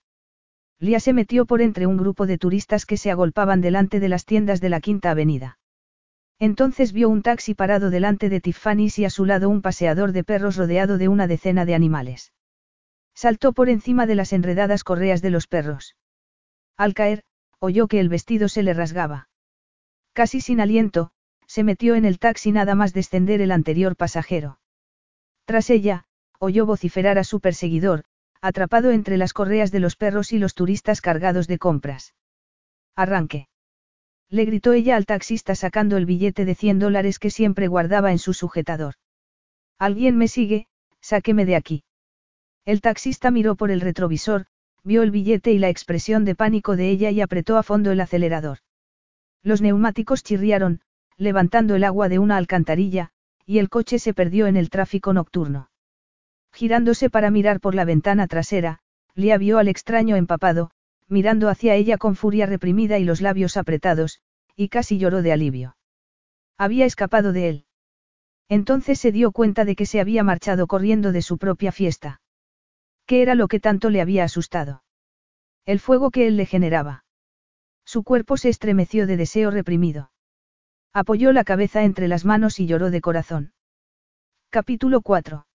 [0.78, 4.24] Lía se metió por entre un grupo de turistas que se agolpaban delante de las
[4.24, 5.58] tiendas de la Quinta Avenida.
[6.38, 10.24] Entonces vio un taxi parado delante de Tiffany's y a su lado un paseador de
[10.24, 12.32] perros rodeado de una decena de animales.
[13.14, 15.96] Saltó por encima de las enredadas correas de los perros.
[16.76, 17.22] Al caer,
[17.60, 19.28] oyó que el vestido se le rasgaba.
[20.12, 21.12] Casi sin aliento,
[21.46, 24.58] se metió en el taxi nada más descender el anterior pasajero.
[25.44, 26.04] Tras ella,
[26.38, 28.04] oyó vociferar a su perseguidor,
[28.40, 32.14] atrapado entre las correas de los perros y los turistas cargados de compras.
[32.96, 33.48] Arranque.
[34.28, 38.18] Le gritó ella al taxista sacando el billete de 100 dólares que siempre guardaba en
[38.18, 38.94] su sujetador.
[39.78, 40.66] Alguien me sigue,
[41.00, 41.84] sáqueme de aquí.
[42.64, 44.46] El taxista miró por el retrovisor,
[44.82, 48.00] vio el billete y la expresión de pánico de ella y apretó a fondo el
[48.00, 48.58] acelerador.
[49.42, 50.80] Los neumáticos chirriaron,
[51.16, 53.10] levantando el agua de una alcantarilla,
[53.46, 55.70] y el coche se perdió en el tráfico nocturno.
[56.52, 58.80] Girándose para mirar por la ventana trasera,
[59.14, 60.70] Lia vio al extraño empapado,
[61.08, 64.20] mirando hacia ella con furia reprimida y los labios apretados,
[64.56, 65.76] y casi lloró de alivio.
[66.56, 67.64] Había escapado de él.
[68.48, 72.20] Entonces se dio cuenta de que se había marchado corriendo de su propia fiesta.
[73.06, 74.82] ¿Qué era lo que tanto le había asustado?
[75.66, 77.04] El fuego que él le generaba.
[77.84, 80.10] Su cuerpo se estremeció de deseo reprimido.
[80.92, 83.52] Apoyó la cabeza entre las manos y lloró de corazón.
[84.50, 85.46] Capítulo 4.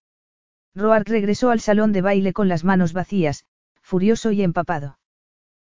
[0.74, 3.44] Roark regresó al salón de baile con las manos vacías,
[3.82, 4.98] furioso y empapado.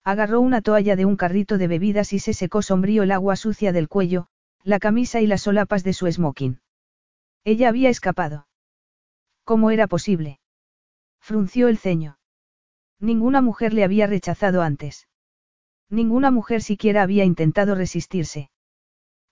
[0.04, 3.72] Agarró una toalla de un carrito de bebidas y se secó sombrío el agua sucia
[3.72, 4.28] del cuello,
[4.62, 6.60] la camisa y las solapas de su smoking.
[7.42, 8.46] Ella había escapado.
[9.44, 10.38] ¿Cómo era posible?
[11.26, 12.18] Frunció el ceño.
[13.00, 15.08] Ninguna mujer le había rechazado antes.
[15.88, 18.50] Ninguna mujer siquiera había intentado resistirse.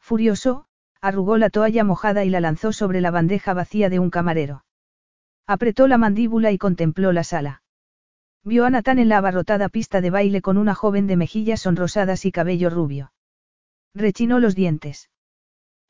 [0.00, 0.64] Furioso,
[1.02, 4.64] arrugó la toalla mojada y la lanzó sobre la bandeja vacía de un camarero.
[5.46, 7.62] Apretó la mandíbula y contempló la sala.
[8.42, 12.24] Vio a Natán en la abarrotada pista de baile con una joven de mejillas sonrosadas
[12.24, 13.12] y cabello rubio.
[13.92, 15.11] Rechinó los dientes.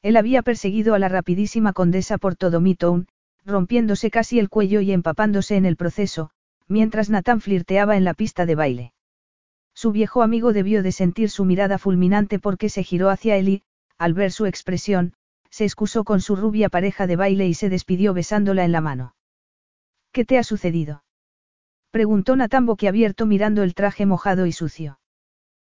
[0.03, 3.07] Él había perseguido a la rapidísima condesa por todo Mitown,
[3.45, 6.31] rompiéndose casi el cuello y empapándose en el proceso,
[6.69, 8.93] mientras Nathan flirteaba en la pista de baile.
[9.75, 13.63] Su viejo amigo debió de sentir su mirada fulminante porque se giró hacia él y,
[13.99, 15.15] al ver su expresión,
[15.51, 19.15] se excusó con su rubia pareja de baile y se despidió besándola en la mano.
[20.13, 21.05] ¿Qué te ha sucedido?
[21.91, 24.99] preguntó Nathan boquiabierto mirando el traje mojado y sucio.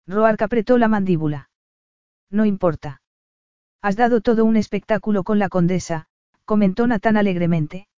[0.06, 1.50] Roark apretó la mandíbula.
[2.30, 3.02] No importa.
[3.82, 6.08] Has dado todo un espectáculo con la condesa,
[6.48, 7.88] comentó Natán alegremente.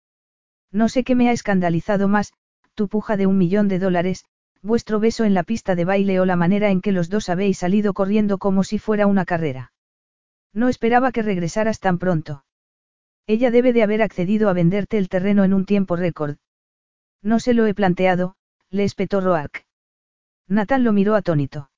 [0.73, 2.33] No sé qué me ha escandalizado más,
[2.73, 4.25] tu puja de un millón de dólares,
[4.61, 7.59] vuestro beso en la pista de baile o la manera en que los dos habéis
[7.59, 9.71] salido corriendo como si fuera una carrera.
[10.53, 12.43] No esperaba que regresaras tan pronto.
[13.25, 16.35] Ella debe de haber accedido a venderte el terreno en un tiempo récord.
[17.23, 18.35] No se lo he planteado,
[18.69, 19.65] le espetó Roark.
[20.49, 21.69] Natán lo miró atónito.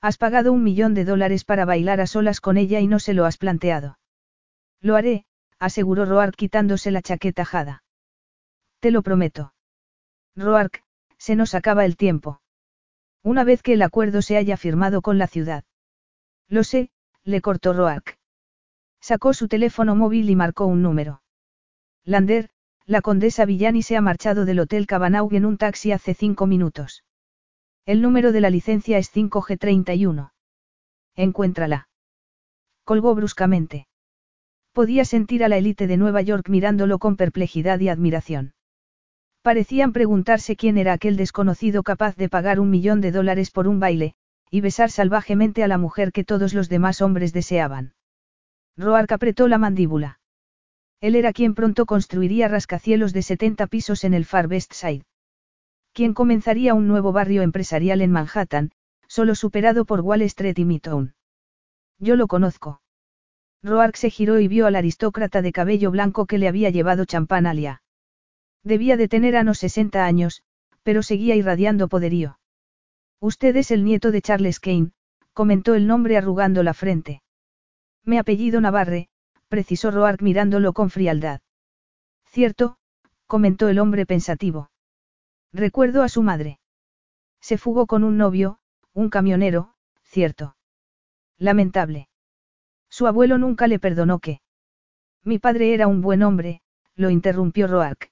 [0.00, 3.12] Has pagado un millón de dólares para bailar a solas con ella y no se
[3.12, 3.98] lo has planteado.
[4.80, 5.26] Lo haré,
[5.60, 7.84] aseguró Roark quitándose la chaqueta jada.
[8.80, 9.52] Te lo prometo.
[10.34, 10.82] Roark,
[11.18, 12.40] se nos acaba el tiempo.
[13.22, 15.64] Una vez que el acuerdo se haya firmado con la ciudad.
[16.48, 16.90] Lo sé,
[17.22, 18.18] le cortó Roark.
[19.00, 21.22] Sacó su teléfono móvil y marcó un número.
[22.04, 22.48] Lander,
[22.86, 27.04] la condesa Villani se ha marchado del Hotel Cabanau en un taxi hace cinco minutos.
[27.84, 30.32] El número de la licencia es 5G31.
[31.16, 31.88] Encuéntrala.
[32.84, 33.89] Colgó bruscamente.
[34.72, 38.54] Podía sentir a la élite de Nueva York mirándolo con perplejidad y admiración.
[39.42, 43.80] Parecían preguntarse quién era aquel desconocido capaz de pagar un millón de dólares por un
[43.80, 44.14] baile,
[44.50, 47.94] y besar salvajemente a la mujer que todos los demás hombres deseaban.
[48.76, 50.20] Roark apretó la mandíbula.
[51.00, 55.04] Él era quien pronto construiría rascacielos de 70 pisos en el Far West Side.
[55.92, 58.70] Quien comenzaría un nuevo barrio empresarial en Manhattan,
[59.08, 61.14] solo superado por Wall Street y Midtown.
[61.98, 62.80] Yo lo conozco.
[63.62, 67.46] Roark se giró y vio al aristócrata de cabello blanco que le había llevado champán
[67.46, 67.80] a
[68.62, 70.42] Debía de tener a los 60 años,
[70.82, 72.38] pero seguía irradiando poderío.
[73.20, 74.92] Usted es el nieto de Charles Kane,
[75.32, 77.22] comentó el nombre arrugando la frente.
[78.04, 79.08] Me apellido Navarre,
[79.48, 81.40] precisó Roark mirándolo con frialdad.
[82.26, 82.76] Cierto,
[83.26, 84.70] comentó el hombre pensativo.
[85.52, 86.60] Recuerdo a su madre.
[87.40, 88.58] Se fugó con un novio,
[88.92, 90.56] un camionero, cierto.
[91.38, 92.09] Lamentable.
[92.90, 94.40] Su abuelo nunca le perdonó que.
[95.24, 96.60] Mi padre era un buen hombre,
[96.96, 98.10] lo interrumpió Roark.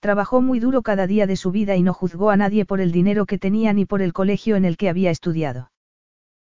[0.00, 2.90] Trabajó muy duro cada día de su vida y no juzgó a nadie por el
[2.90, 5.70] dinero que tenía ni por el colegio en el que había estudiado.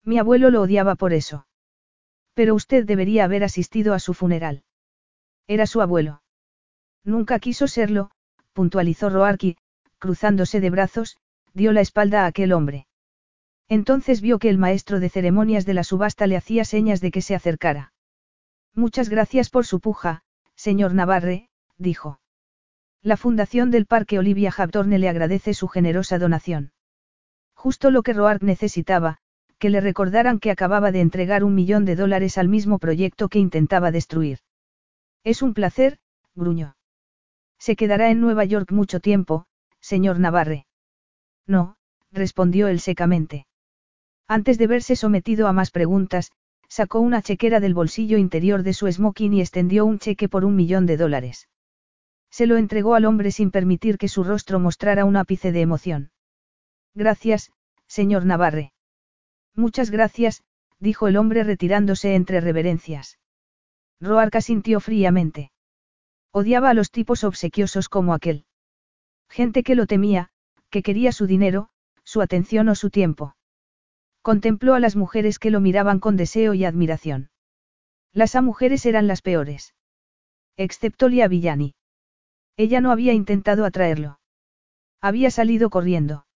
[0.05, 1.47] Mi abuelo lo odiaba por eso.
[2.35, 4.65] Pero usted debería haber asistido a su funeral.
[5.47, 6.23] Era su abuelo.
[7.05, 8.11] Nunca quiso serlo,
[8.53, 9.57] puntualizó Roark
[9.99, 11.17] cruzándose de brazos,
[11.55, 12.89] dio la espalda a aquel hombre.
[13.73, 17.23] Entonces vio que el maestro de ceremonias de la subasta le hacía señas de que
[17.23, 17.95] se acercara.
[18.75, 21.49] Muchas gracias por su puja, señor Navarre,
[21.79, 22.21] dijo.
[23.01, 26.73] La Fundación del Parque Olivia Hawthorne le agradece su generosa donación.
[27.55, 29.17] Justo lo que Roark necesitaba,
[29.59, 33.39] que le recordaran que acababa de entregar un millón de dólares al mismo proyecto que
[33.39, 34.41] intentaba destruir.
[35.25, 35.99] Es un placer,
[36.35, 36.77] gruñó.
[37.59, 39.47] Se quedará en Nueva York mucho tiempo,
[39.81, 40.67] señor Navarre.
[41.47, 41.79] No,
[42.11, 43.47] respondió él secamente.
[44.33, 46.33] Antes de verse sometido a más preguntas,
[46.67, 50.57] sacó una chequera del bolsillo interior de su smoking y extendió un cheque por un
[50.57, 51.51] millón de dólares.
[52.31, 56.13] Se lo entregó al hombre sin permitir que su rostro mostrara un ápice de emoción.
[56.95, 57.53] Gracias,
[57.87, 58.73] señor Navarre.
[59.55, 60.43] Muchas gracias,
[60.81, 63.19] dijo el hombre retirándose entre reverencias.
[64.01, 65.53] Roarca sintió fríamente.
[66.31, 68.47] Odiaba a los tipos obsequiosos como aquel.
[69.29, 70.31] Gente que lo temía,
[70.71, 71.69] que quería su dinero,
[72.03, 73.35] su atención o su tiempo.
[74.23, 77.31] Contempló a las mujeres que lo miraban con deseo y admiración.
[78.13, 79.75] Las a mujeres eran las peores.
[80.57, 81.75] Excepto Lia Villani.
[82.57, 84.21] Ella no había intentado atraerlo.
[85.01, 86.27] Había salido corriendo.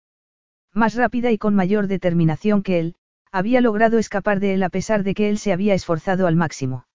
[0.72, 2.96] Más rápida y con mayor determinación que él,
[3.30, 6.86] había logrado escapar de él a pesar de que él se había esforzado al máximo.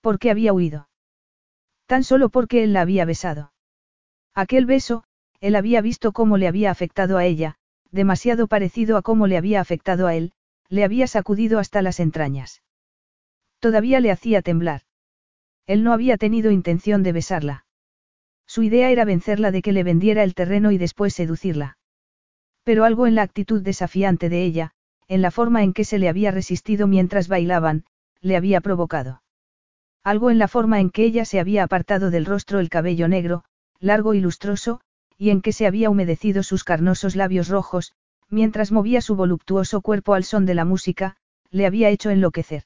[0.00, 0.88] ¿Por qué había huido?
[1.86, 3.52] Tan solo porque él la había besado.
[4.34, 5.04] Aquel beso,
[5.40, 7.56] él había visto cómo le había afectado a ella,
[7.92, 10.32] demasiado parecido a cómo le había afectado a él,
[10.68, 12.62] le había sacudido hasta las entrañas.
[13.60, 14.82] Todavía le hacía temblar.
[15.66, 17.66] Él no había tenido intención de besarla.
[18.46, 21.78] Su idea era vencerla de que le vendiera el terreno y después seducirla.
[22.64, 24.72] Pero algo en la actitud desafiante de ella,
[25.08, 27.84] en la forma en que se le había resistido mientras bailaban,
[28.20, 29.22] le había provocado.
[30.02, 33.44] Algo en la forma en que ella se había apartado del rostro el cabello negro,
[33.78, 34.80] largo y lustroso,
[35.18, 37.92] y en que se había humedecido sus carnosos labios rojos,
[38.28, 41.16] mientras movía su voluptuoso cuerpo al son de la música,
[41.50, 42.64] le había hecho enloquecer.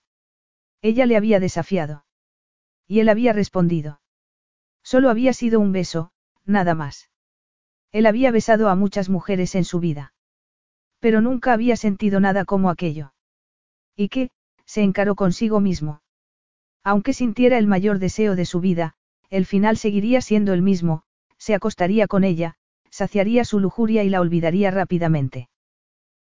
[0.80, 2.04] Ella le había desafiado.
[2.86, 4.00] Y él había respondido.
[4.82, 6.12] Solo había sido un beso,
[6.44, 7.10] nada más.
[7.90, 10.14] Él había besado a muchas mujeres en su vida.
[11.00, 13.12] Pero nunca había sentido nada como aquello.
[13.96, 14.30] ¿Y qué?
[14.64, 16.02] se encaró consigo mismo.
[16.84, 18.94] Aunque sintiera el mayor deseo de su vida,
[19.30, 21.02] el final seguiría siendo el mismo,
[21.46, 22.56] se acostaría con ella,
[22.90, 25.48] saciaría su lujuria y la olvidaría rápidamente.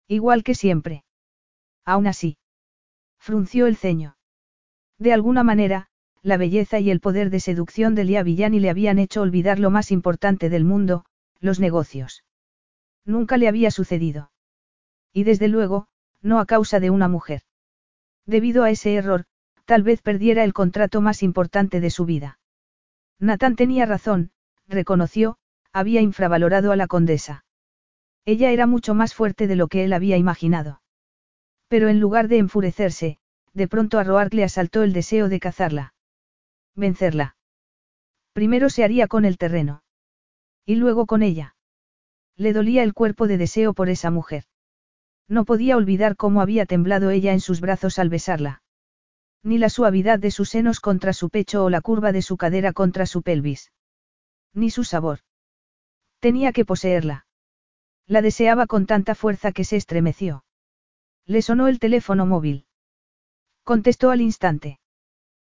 [0.05, 1.05] Igual que siempre.
[1.85, 2.35] Aún así.
[3.19, 4.17] Frunció el ceño.
[4.99, 5.87] De alguna manera,
[6.23, 9.69] la belleza y el poder de seducción de Lia Villani le habían hecho olvidar lo
[9.69, 11.05] más importante del mundo,
[11.39, 12.25] los negocios.
[13.05, 14.29] Nunca le había sucedido.
[15.13, 15.87] Y desde luego,
[16.21, 17.43] no a causa de una mujer.
[18.25, 19.23] Debido a ese error,
[19.63, 22.39] tal vez perdiera el contrato más importante de su vida.
[23.19, 24.33] Nathan tenía razón,
[24.67, 25.37] reconoció,
[25.71, 27.45] había infravalorado a la condesa.
[28.25, 30.81] Ella era mucho más fuerte de lo que él había imaginado.
[31.67, 33.17] Pero en lugar de enfurecerse,
[33.53, 35.93] de pronto a Roark le asaltó el deseo de cazarla.
[36.75, 37.35] Vencerla.
[38.33, 39.83] Primero se haría con el terreno.
[40.65, 41.55] Y luego con ella.
[42.35, 44.45] Le dolía el cuerpo de deseo por esa mujer.
[45.27, 48.61] No podía olvidar cómo había temblado ella en sus brazos al besarla.
[49.43, 52.73] Ni la suavidad de sus senos contra su pecho o la curva de su cadera
[52.73, 53.71] contra su pelvis.
[54.53, 55.19] Ni su sabor.
[56.19, 57.25] Tenía que poseerla.
[58.07, 60.45] La deseaba con tanta fuerza que se estremeció.
[61.25, 62.65] Le sonó el teléfono móvil.
[63.63, 64.79] Contestó al instante.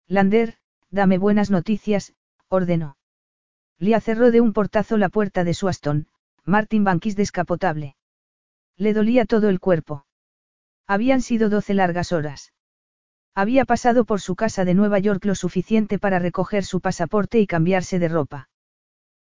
[0.06, 0.60] Lander,
[0.92, 2.14] Dame buenas noticias,
[2.48, 2.96] ordenó.
[3.78, 6.08] Lia cerró de un portazo la puerta de su Aston,
[6.44, 7.94] Martin Banquis descapotable.
[8.76, 10.04] Le dolía todo el cuerpo.
[10.88, 12.52] Habían sido doce largas horas.
[13.36, 17.46] Había pasado por su casa de Nueva York lo suficiente para recoger su pasaporte y
[17.46, 18.48] cambiarse de ropa.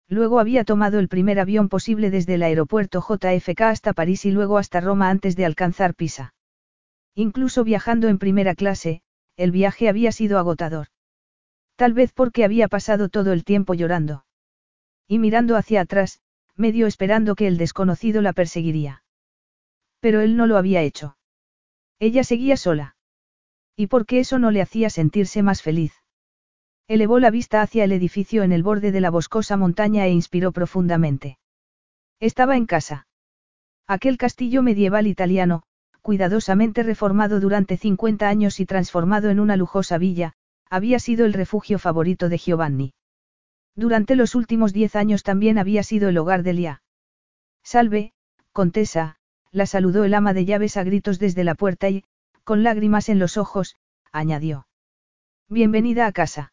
[0.09, 4.57] Luego había tomado el primer avión posible desde el aeropuerto JFK hasta París y luego
[4.57, 6.35] hasta Roma antes de alcanzar Pisa.
[7.15, 9.03] Incluso viajando en primera clase,
[9.37, 10.89] el viaje había sido agotador.
[11.77, 14.25] Tal vez porque había pasado todo el tiempo llorando.
[15.07, 16.21] Y mirando hacia atrás,
[16.57, 19.05] medio esperando que el desconocido la perseguiría.
[20.01, 21.17] Pero él no lo había hecho.
[21.99, 22.97] Ella seguía sola.
[23.77, 25.93] ¿Y por qué eso no le hacía sentirse más feliz?
[26.89, 30.53] Elevó la vista hacia el edificio en el borde de la boscosa montaña e inspiró
[30.53, 31.39] profundamente.
[32.19, 33.07] Estaba en casa.
[33.87, 35.65] Aquel castillo medieval italiano,
[36.01, 40.33] cuidadosamente reformado durante 50 años y transformado en una lujosa villa,
[40.71, 42.95] había sido el refugio favorito de Giovanni.
[43.77, 46.83] Durante los últimos diez años también había sido el hogar de Lia.
[47.63, 48.15] Salve,
[48.53, 49.17] contesa,
[49.51, 52.05] la saludó el ama de llaves a gritos desde la puerta y,
[52.45, 53.77] con lágrimas en los ojos,
[54.11, 54.67] añadió.
[55.49, 56.53] Bienvenida a casa.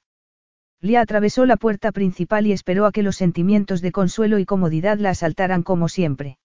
[0.82, 5.00] Lia atravesó la puerta principal y esperó a que los sentimientos de consuelo y comodidad
[5.00, 6.38] la asaltaran como siempre.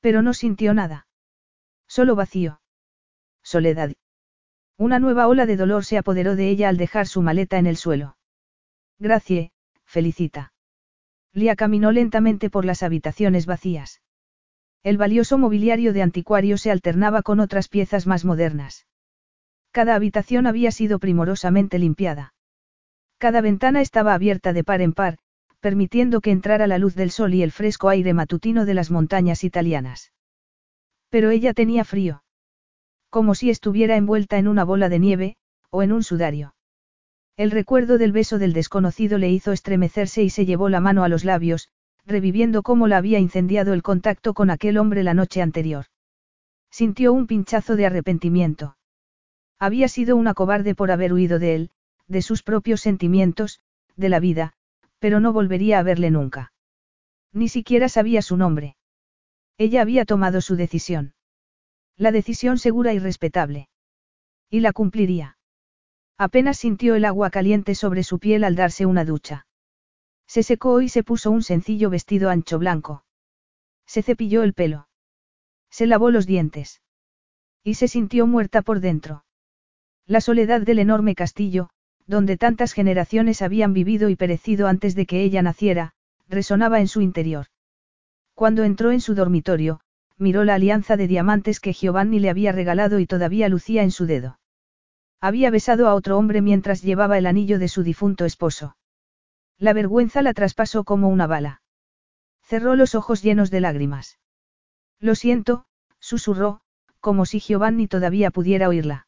[0.00, 1.06] Pero no sintió nada.
[1.88, 2.60] Solo vacío.
[3.42, 3.92] Soledad.
[4.76, 7.76] Una nueva ola de dolor se apoderó de ella al dejar su maleta en el
[7.76, 8.16] suelo.
[8.98, 9.52] Gracie,
[9.84, 10.52] felicita.
[11.32, 14.00] Lia caminó lentamente por las habitaciones vacías.
[14.82, 18.86] El valioso mobiliario de anticuario se alternaba con otras piezas más modernas.
[19.72, 22.32] Cada habitación había sido primorosamente limpiada.
[23.20, 25.18] Cada ventana estaba abierta de par en par,
[25.60, 29.44] permitiendo que entrara la luz del sol y el fresco aire matutino de las montañas
[29.44, 30.10] italianas.
[31.10, 32.24] Pero ella tenía frío.
[33.10, 35.36] Como si estuviera envuelta en una bola de nieve,
[35.68, 36.54] o en un sudario.
[37.36, 41.10] El recuerdo del beso del desconocido le hizo estremecerse y se llevó la mano a
[41.10, 41.68] los labios,
[42.06, 45.84] reviviendo cómo la había incendiado el contacto con aquel hombre la noche anterior.
[46.70, 48.78] Sintió un pinchazo de arrepentimiento.
[49.58, 51.70] Había sido una cobarde por haber huido de él,
[52.10, 53.60] de sus propios sentimientos,
[53.96, 54.52] de la vida,
[54.98, 56.52] pero no volvería a verle nunca.
[57.32, 58.76] Ni siquiera sabía su nombre.
[59.56, 61.14] Ella había tomado su decisión.
[61.96, 63.68] La decisión segura y respetable.
[64.50, 65.38] Y la cumpliría.
[66.18, 69.46] Apenas sintió el agua caliente sobre su piel al darse una ducha.
[70.26, 73.04] Se secó y se puso un sencillo vestido ancho blanco.
[73.86, 74.88] Se cepilló el pelo.
[75.70, 76.82] Se lavó los dientes.
[77.62, 79.24] Y se sintió muerta por dentro.
[80.06, 81.70] La soledad del enorme castillo,
[82.10, 85.92] donde tantas generaciones habían vivido y perecido antes de que ella naciera,
[86.28, 87.46] resonaba en su interior.
[88.34, 89.78] Cuando entró en su dormitorio,
[90.18, 94.06] miró la alianza de diamantes que Giovanni le había regalado y todavía lucía en su
[94.06, 94.40] dedo.
[95.20, 98.76] Había besado a otro hombre mientras llevaba el anillo de su difunto esposo.
[99.56, 101.62] La vergüenza la traspasó como una bala.
[102.42, 104.18] Cerró los ojos llenos de lágrimas.
[104.98, 105.64] Lo siento,
[106.00, 106.60] susurró,
[106.98, 109.06] como si Giovanni todavía pudiera oírla.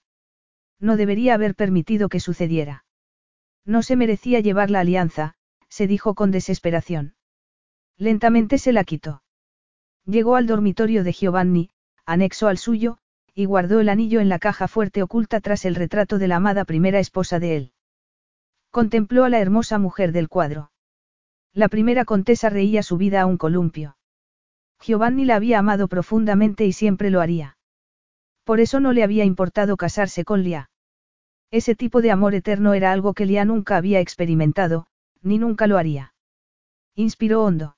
[0.78, 2.84] No debería haber permitido que sucediera.
[3.64, 5.34] No se merecía llevar la alianza,
[5.68, 7.14] se dijo con desesperación.
[7.96, 9.22] Lentamente se la quitó.
[10.04, 11.70] Llegó al dormitorio de Giovanni,
[12.04, 12.98] anexo al suyo,
[13.34, 16.64] y guardó el anillo en la caja fuerte oculta tras el retrato de la amada
[16.64, 17.72] primera esposa de él.
[18.70, 20.72] Contempló a la hermosa mujer del cuadro.
[21.52, 23.96] La primera contesa reía su vida a un columpio.
[24.80, 27.56] Giovanni la había amado profundamente y siempre lo haría.
[28.44, 30.70] Por eso no le había importado casarse con Lia.
[31.52, 34.86] Ese tipo de amor eterno era algo que Lia nunca había experimentado,
[35.20, 36.14] ni nunca lo haría.
[36.94, 37.76] Inspiró hondo.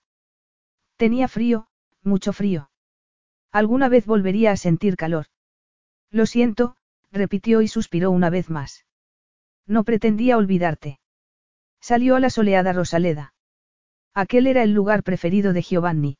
[0.97, 1.66] Tenía frío,
[2.05, 2.70] mucho frío.
[3.51, 5.27] Alguna vez volvería a sentir calor.
[6.11, 6.77] Lo siento,
[7.11, 8.87] repitió y suspiró una vez más.
[9.66, 11.01] No pretendía olvidarte.
[11.81, 13.35] Salió a la soleada Rosaleda.
[14.14, 16.16] Aquel era el lugar preferido de Giovanni.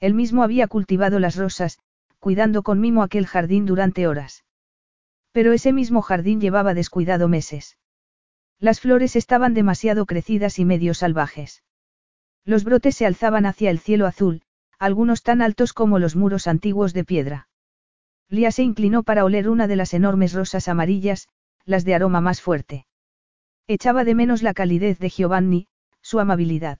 [0.00, 1.78] Él mismo había cultivado las rosas,
[2.18, 4.44] cuidando con mimo aquel jardín durante horas.
[5.34, 7.76] Pero ese mismo jardín llevaba descuidado meses.
[8.60, 11.64] Las flores estaban demasiado crecidas y medio salvajes.
[12.44, 14.42] Los brotes se alzaban hacia el cielo azul,
[14.78, 17.48] algunos tan altos como los muros antiguos de piedra.
[18.28, 21.26] Lía se inclinó para oler una de las enormes rosas amarillas,
[21.64, 22.86] las de aroma más fuerte.
[23.66, 25.66] Echaba de menos la calidez de Giovanni,
[26.00, 26.78] su amabilidad.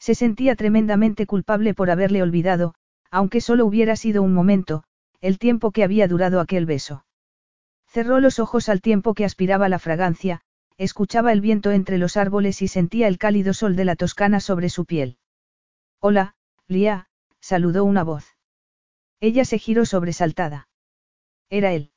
[0.00, 2.74] Se sentía tremendamente culpable por haberle olvidado,
[3.12, 4.82] aunque solo hubiera sido un momento,
[5.20, 7.04] el tiempo que había durado aquel beso.
[7.92, 10.42] Cerró los ojos al tiempo que aspiraba la fragancia,
[10.78, 14.68] escuchaba el viento entre los árboles y sentía el cálido sol de la Toscana sobre
[14.68, 15.18] su piel.
[15.98, 16.36] Hola,
[16.68, 17.08] Lía,
[17.40, 18.36] saludó una voz.
[19.18, 20.68] Ella se giró sobresaltada.
[21.48, 21.90] Era él.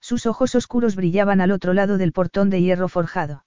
[0.00, 3.46] Sus ojos oscuros brillaban al otro lado del portón de hierro forjado.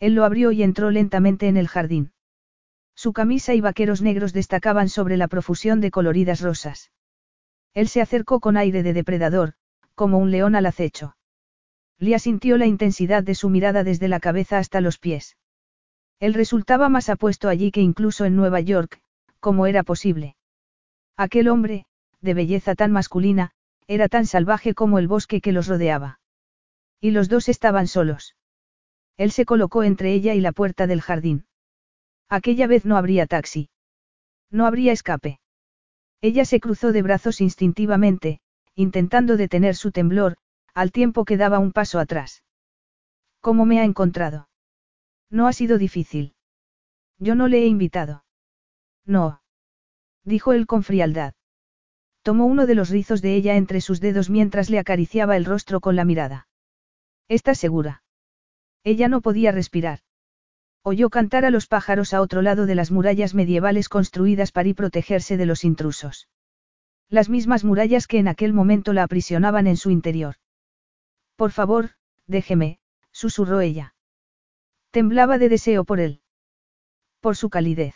[0.00, 2.12] Él lo abrió y entró lentamente en el jardín.
[2.94, 6.92] Su camisa y vaqueros negros destacaban sobre la profusión de coloridas rosas.
[7.74, 9.57] Él se acercó con aire de depredador,
[9.98, 11.16] como un león al acecho.
[11.98, 15.36] Lía sintió la intensidad de su mirada desde la cabeza hasta los pies.
[16.20, 19.00] Él resultaba más apuesto allí que incluso en Nueva York,
[19.40, 20.36] como era posible.
[21.16, 21.84] Aquel hombre,
[22.20, 23.50] de belleza tan masculina,
[23.88, 26.20] era tan salvaje como el bosque que los rodeaba.
[27.00, 28.36] Y los dos estaban solos.
[29.16, 31.46] Él se colocó entre ella y la puerta del jardín.
[32.28, 33.68] Aquella vez no habría taxi.
[34.48, 35.40] No habría escape.
[36.20, 38.40] Ella se cruzó de brazos instintivamente,
[38.78, 40.36] intentando detener su temblor,
[40.72, 42.44] al tiempo que daba un paso atrás.
[43.40, 44.48] ¿Cómo me ha encontrado?
[45.30, 46.36] No ha sido difícil.
[47.18, 48.24] Yo no le he invitado.
[49.04, 49.42] No.
[50.22, 51.34] Dijo él con frialdad.
[52.22, 55.80] Tomó uno de los rizos de ella entre sus dedos mientras le acariciaba el rostro
[55.80, 56.46] con la mirada.
[57.26, 58.04] ¿Estás segura?
[58.84, 60.02] Ella no podía respirar.
[60.84, 65.36] Oyó cantar a los pájaros a otro lado de las murallas medievales construidas para protegerse
[65.36, 66.28] de los intrusos.
[67.10, 70.36] Las mismas murallas que en aquel momento la aprisionaban en su interior.
[71.36, 71.90] Por favor,
[72.26, 72.80] déjeme,
[73.12, 73.94] susurró ella.
[74.90, 76.20] Temblaba de deseo por él.
[77.20, 77.94] Por su calidez.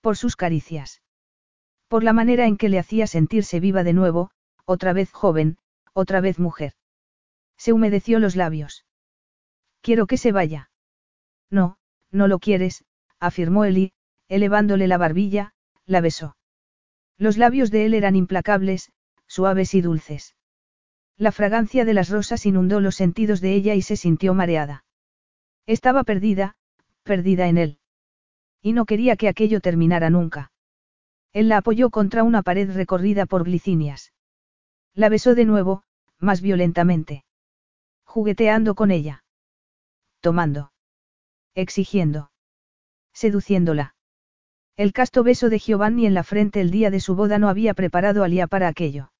[0.00, 1.02] Por sus caricias.
[1.88, 4.30] Por la manera en que le hacía sentirse viva de nuevo,
[4.64, 5.58] otra vez joven,
[5.92, 6.72] otra vez mujer.
[7.56, 8.84] Se humedeció los labios.
[9.80, 10.70] Quiero que se vaya.
[11.50, 11.76] No,
[12.10, 12.84] no lo quieres,
[13.20, 13.92] afirmó Eli,
[14.28, 15.54] elevándole la barbilla,
[15.86, 16.36] la besó.
[17.22, 18.90] Los labios de él eran implacables,
[19.28, 20.34] suaves y dulces.
[21.16, 24.84] La fragancia de las rosas inundó los sentidos de ella y se sintió mareada.
[25.64, 26.56] Estaba perdida,
[27.04, 27.78] perdida en él.
[28.60, 30.50] Y no quería que aquello terminara nunca.
[31.32, 34.12] Él la apoyó contra una pared recorrida por glicinias.
[34.92, 35.84] La besó de nuevo,
[36.18, 37.24] más violentamente.
[38.02, 39.22] Jugueteando con ella.
[40.18, 40.72] Tomando.
[41.54, 42.32] Exigiendo.
[43.12, 43.94] Seduciéndola.
[44.76, 47.74] El casto beso de Giovanni en la frente el día de su boda no había
[47.74, 49.12] preparado a Lía para aquello.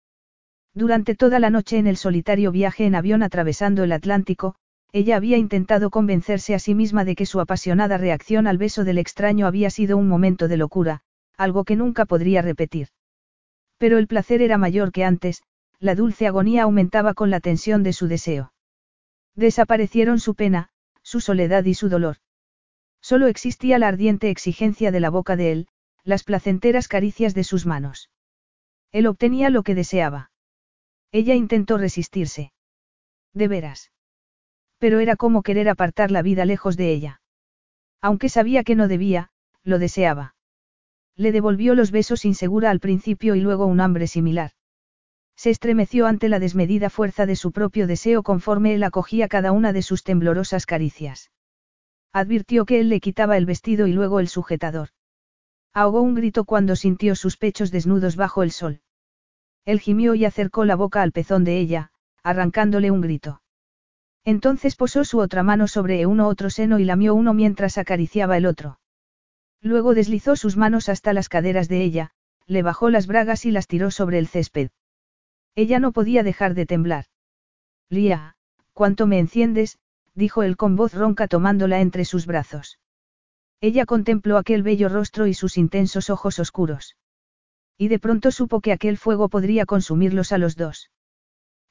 [0.75, 4.55] Durante toda la noche en el solitario viaje en avión atravesando el Atlántico,
[4.93, 8.97] ella había intentado convencerse a sí misma de que su apasionada reacción al beso del
[8.97, 11.03] extraño había sido un momento de locura,
[11.37, 12.89] algo que nunca podría repetir.
[13.77, 15.43] Pero el placer era mayor que antes,
[15.79, 18.53] la dulce agonía aumentaba con la tensión de su deseo.
[19.35, 20.71] Desaparecieron su pena,
[21.03, 22.17] su soledad y su dolor.
[23.03, 25.69] Solo existía la ardiente exigencia de la boca de él,
[26.05, 28.11] las placenteras caricias de sus manos.
[28.93, 30.31] Él obtenía lo que deseaba.
[31.11, 32.53] Ella intentó resistirse.
[33.35, 33.91] De veras.
[34.79, 37.21] Pero era como querer apartar la vida lejos de ella.
[38.01, 39.31] Aunque sabía que no debía,
[39.63, 40.35] lo deseaba.
[41.17, 44.53] Le devolvió los besos insegura al principio y luego un hambre similar.
[45.37, 49.73] Se estremeció ante la desmedida fuerza de su propio deseo conforme él acogía cada una
[49.73, 51.31] de sus temblorosas caricias.
[52.13, 54.91] Advirtió que él le quitaba el vestido y luego el sujetador.
[55.73, 58.83] Ahogó un grito cuando sintió sus pechos desnudos bajo el sol.
[59.65, 61.93] Él gimió y acercó la boca al pezón de ella,
[62.23, 63.43] arrancándole un grito.
[64.25, 68.47] Entonces posó su otra mano sobre uno otro seno y lamió uno mientras acariciaba el
[68.47, 68.79] otro.
[69.61, 72.11] Luego deslizó sus manos hasta las caderas de ella,
[72.47, 74.71] le bajó las bragas y las tiró sobre el césped.
[75.55, 77.07] Ella no podía dejar de temblar.
[77.89, 78.37] Lía,
[78.73, 79.79] ¿cuánto me enciendes?
[80.15, 82.79] Dijo él con voz ronca tomándola entre sus brazos.
[83.61, 86.97] Ella contempló aquel bello rostro y sus intensos ojos oscuros.
[87.79, 90.91] Y de pronto supo que aquel fuego podría consumirlos a los dos.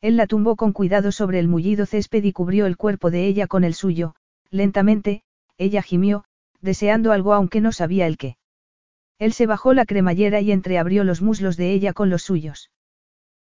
[0.01, 3.45] Él la tumbó con cuidado sobre el mullido césped y cubrió el cuerpo de ella
[3.47, 4.15] con el suyo,
[4.49, 5.23] lentamente,
[5.57, 6.23] ella gimió,
[6.59, 8.37] deseando algo aunque no sabía el qué.
[9.19, 12.71] Él se bajó la cremallera y entreabrió los muslos de ella con los suyos.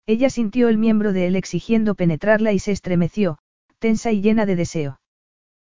[0.05, 3.39] Ella sintió el miembro de él exigiendo penetrarla y se estremeció,
[3.85, 4.99] tensa y llena de deseo.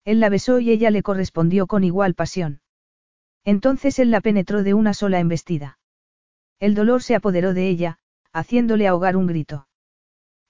[0.06, 2.62] Él la besó y ella le correspondió con igual pasión.
[3.44, 5.78] Entonces él la penetró de una sola embestida.
[6.58, 8.00] El dolor se apoderó de ella,
[8.32, 9.68] haciéndole ahogar un grito.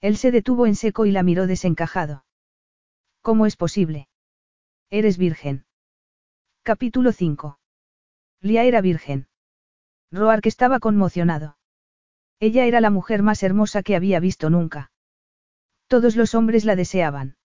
[0.00, 2.24] Él se detuvo en seco y la miró desencajado.
[3.22, 4.08] ¿Cómo es posible?
[4.88, 5.66] Eres virgen.
[6.62, 7.58] Capítulo 5.
[8.40, 9.26] Lía era virgen.
[10.12, 11.58] Roark estaba conmocionado.
[12.38, 14.92] Ella era la mujer más hermosa que había visto nunca.
[15.88, 17.37] Todos los hombres la deseaban.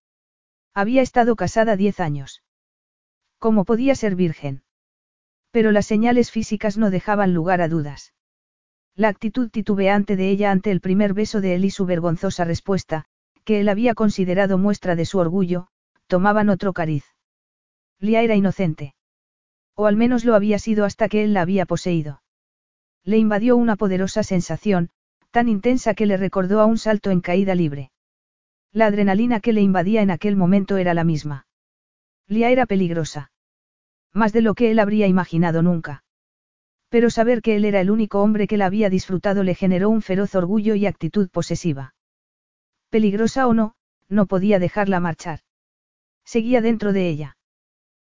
[0.76, 2.44] Había estado casada diez años.
[3.38, 4.64] ¿Cómo podía ser virgen?
[5.52, 8.14] Pero las señales físicas no dejaban lugar a dudas.
[8.96, 13.06] La actitud titubeante de ella ante el primer beso de él y su vergonzosa respuesta,
[13.44, 15.68] que él había considerado muestra de su orgullo,
[16.08, 17.06] tomaban otro cariz.
[18.00, 18.96] Lía era inocente.
[19.76, 22.22] O al menos lo había sido hasta que él la había poseído.
[23.04, 24.90] Le invadió una poderosa sensación,
[25.32, 27.93] tan intensa que le recordó a un salto en caída libre.
[28.74, 31.46] La adrenalina que le invadía en aquel momento era la misma.
[32.28, 33.32] Lía era peligrosa.
[34.14, 36.04] Más de lo que él habría imaginado nunca.
[36.90, 40.02] Pero saber que él era el único hombre que la había disfrutado le generó un
[40.02, 41.94] feroz orgullo y actitud posesiva.
[42.90, 43.76] Peligrosa o no,
[44.10, 45.42] no podía dejarla marchar.
[46.26, 47.38] Seguía dentro de ella.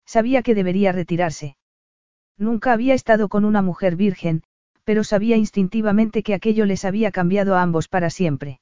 [0.04, 1.56] Sabía que debería retirarse.
[2.36, 4.42] Nunca había estado con una mujer virgen,
[4.84, 8.60] pero sabía instintivamente que aquello les había cambiado a ambos para siempre.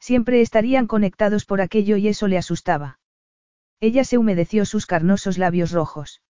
[0.00, 2.98] Siempre estarían conectados por aquello y eso le asustaba.
[3.80, 6.22] Ella se humedeció sus carnosos labios rojos.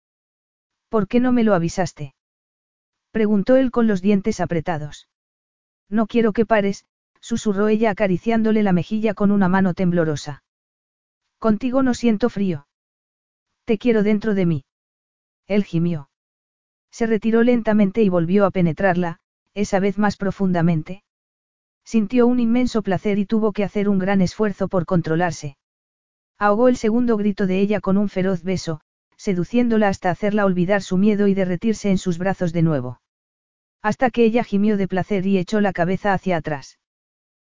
[0.88, 2.14] ¿Por qué no me lo avisaste?
[3.10, 5.08] Preguntó él con los dientes apretados.
[5.88, 6.86] No quiero que pares,
[7.20, 10.42] susurró ella acariciándole la mejilla con una mano temblorosa.
[11.38, 12.66] Contigo no siento frío.
[13.64, 14.64] Te quiero dentro de mí.
[15.46, 16.10] Él gimió.
[16.90, 19.20] Se retiró lentamente y volvió a penetrarla,
[19.54, 21.02] esa vez más profundamente.
[21.90, 25.56] Sintió un inmenso placer y tuvo que hacer un gran esfuerzo por controlarse.
[26.36, 28.82] Ahogó el segundo grito de ella con un feroz beso,
[29.16, 33.00] seduciéndola hasta hacerla olvidar su miedo y derretirse en sus brazos de nuevo.
[33.80, 36.78] Hasta que ella gimió de placer y echó la cabeza hacia atrás.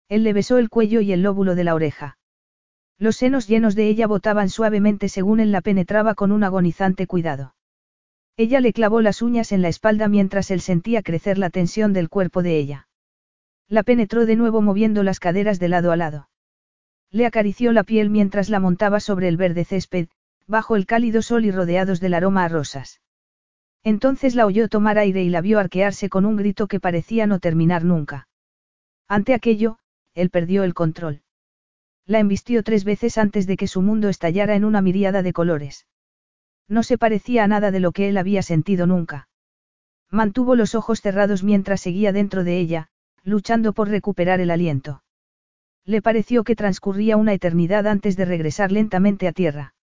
[0.09, 2.17] Él le besó el cuello y el lóbulo de la oreja.
[2.99, 7.55] Los senos llenos de ella botaban suavemente según él la penetraba con un agonizante cuidado.
[8.35, 12.09] Ella le clavó las uñas en la espalda mientras él sentía crecer la tensión del
[12.09, 12.89] cuerpo de ella.
[13.67, 16.29] La penetró de nuevo moviendo las caderas de lado a lado.
[17.11, 20.07] Le acarició la piel mientras la montaba sobre el verde césped,
[20.47, 23.01] bajo el cálido sol y rodeados del aroma a rosas.
[23.83, 27.39] Entonces la oyó tomar aire y la vio arquearse con un grito que parecía no
[27.39, 28.27] terminar nunca.
[29.07, 29.77] Ante aquello,
[30.13, 31.21] él perdió el control.
[32.05, 35.87] La embistió tres veces antes de que su mundo estallara en una miríada de colores.
[36.67, 39.27] No se parecía a nada de lo que él había sentido nunca.
[40.09, 42.89] Mantuvo los ojos cerrados mientras seguía dentro de ella,
[43.25, 45.03] luchando por recuperar el aliento.
[45.83, 49.73] Le pareció que transcurría una eternidad antes de regresar lentamente a tierra.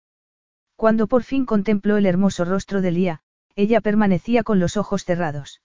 [0.77, 3.21] Cuando por fin contempló el hermoso rostro de Lía,
[3.55, 5.61] ella permanecía con los ojos cerrados.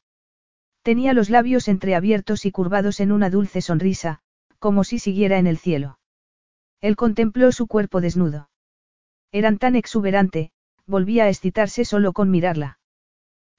[0.82, 4.20] Tenía los labios entreabiertos y curvados en una dulce sonrisa,
[4.60, 6.00] como si siguiera en el cielo.
[6.82, 8.50] Él contempló su cuerpo desnudo.
[9.32, 10.52] Eran tan exuberante,
[10.86, 12.80] volvía a excitarse solo con mirarla.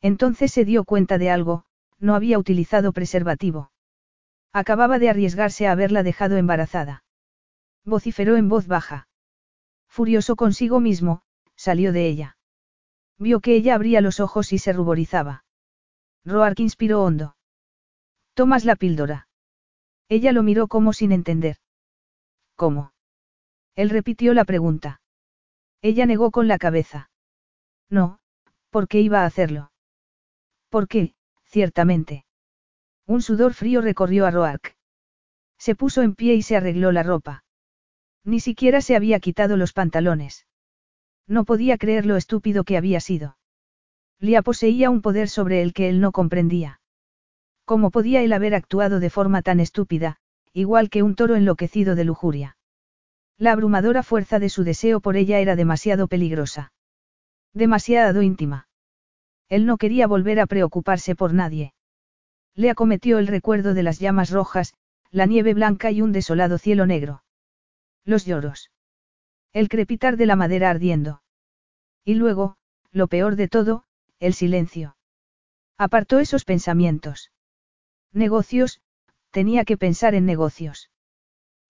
[0.00, 1.64] Entonces se dio cuenta de algo,
[1.98, 3.70] no había utilizado preservativo.
[4.58, 7.04] Acababa de arriesgarse a haberla dejado embarazada.
[7.84, 9.06] Vociferó en voz baja.
[9.86, 11.22] Furioso consigo mismo,
[11.54, 12.36] salió de ella.
[13.18, 15.44] Vio que ella abría los ojos y se ruborizaba.
[16.24, 17.36] Roark inspiró hondo.
[18.34, 19.28] Tomas la píldora.
[20.08, 21.58] Ella lo miró como sin entender.
[22.56, 22.92] ¿Cómo?
[23.76, 25.00] Él repitió la pregunta.
[25.82, 27.12] Ella negó con la cabeza.
[27.88, 28.18] No,
[28.70, 29.70] ¿por qué iba a hacerlo?
[30.68, 31.14] ¿Por qué?
[31.44, 32.24] Ciertamente.
[33.08, 34.76] Un sudor frío recorrió a Roark.
[35.56, 37.42] Se puso en pie y se arregló la ropa.
[38.22, 40.46] Ni siquiera se había quitado los pantalones.
[41.26, 43.38] No podía creer lo estúpido que había sido.
[44.20, 46.82] Lia poseía un poder sobre el que él no comprendía.
[47.64, 50.18] ¿Cómo podía él haber actuado de forma tan estúpida,
[50.52, 52.58] igual que un toro enloquecido de lujuria?
[53.38, 56.72] La abrumadora fuerza de su deseo por ella era demasiado peligrosa.
[57.54, 58.68] Demasiado íntima.
[59.48, 61.72] Él no quería volver a preocuparse por nadie.
[62.58, 64.74] Le acometió el recuerdo de las llamas rojas,
[65.12, 67.22] la nieve blanca y un desolado cielo negro.
[68.04, 68.72] Los lloros.
[69.52, 71.22] El crepitar de la madera ardiendo.
[72.04, 72.56] Y luego,
[72.90, 73.84] lo peor de todo,
[74.18, 74.96] el silencio.
[75.76, 77.30] Apartó esos pensamientos.
[78.12, 78.80] Negocios,
[79.30, 80.90] tenía que pensar en negocios.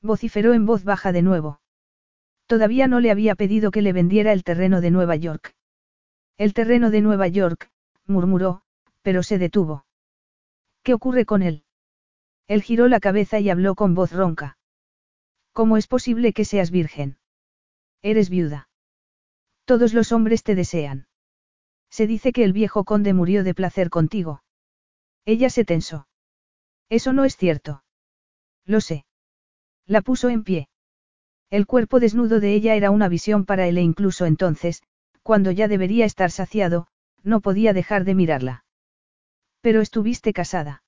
[0.01, 1.61] Vociferó en voz baja de nuevo.
[2.47, 5.55] Todavía no le había pedido que le vendiera el terreno de Nueva York.
[6.39, 7.70] El terreno de Nueva York,
[8.07, 8.62] murmuró,
[9.03, 9.84] pero se detuvo.
[10.89, 11.64] ¿Qué ocurre con él?
[12.47, 14.57] Él giró la cabeza y habló con voz ronca.
[15.53, 17.18] ¿Cómo es posible que seas virgen?
[18.01, 18.70] Eres viuda.
[19.66, 21.07] Todos los hombres te desean.
[21.91, 24.43] Se dice que el viejo conde murió de placer contigo.
[25.26, 26.09] Ella se tensó.
[26.89, 27.84] Eso no es cierto.
[28.64, 29.05] Lo sé.
[29.84, 30.70] La puso en pie.
[31.51, 34.82] El cuerpo desnudo de ella era una visión para él e incluso entonces,
[35.22, 36.86] cuando ya debería estar saciado,
[37.22, 38.64] no podía dejar de mirarla.
[39.61, 40.83] Pero estuviste casada.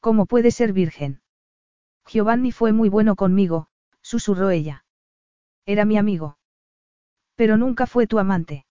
[0.00, 1.20] ¿Cómo puede ser virgen?
[2.06, 3.68] Giovanni fue muy bueno conmigo,
[4.00, 4.84] susurró ella.
[5.66, 6.38] Era mi amigo.
[7.36, 8.66] Pero nunca fue tu amante.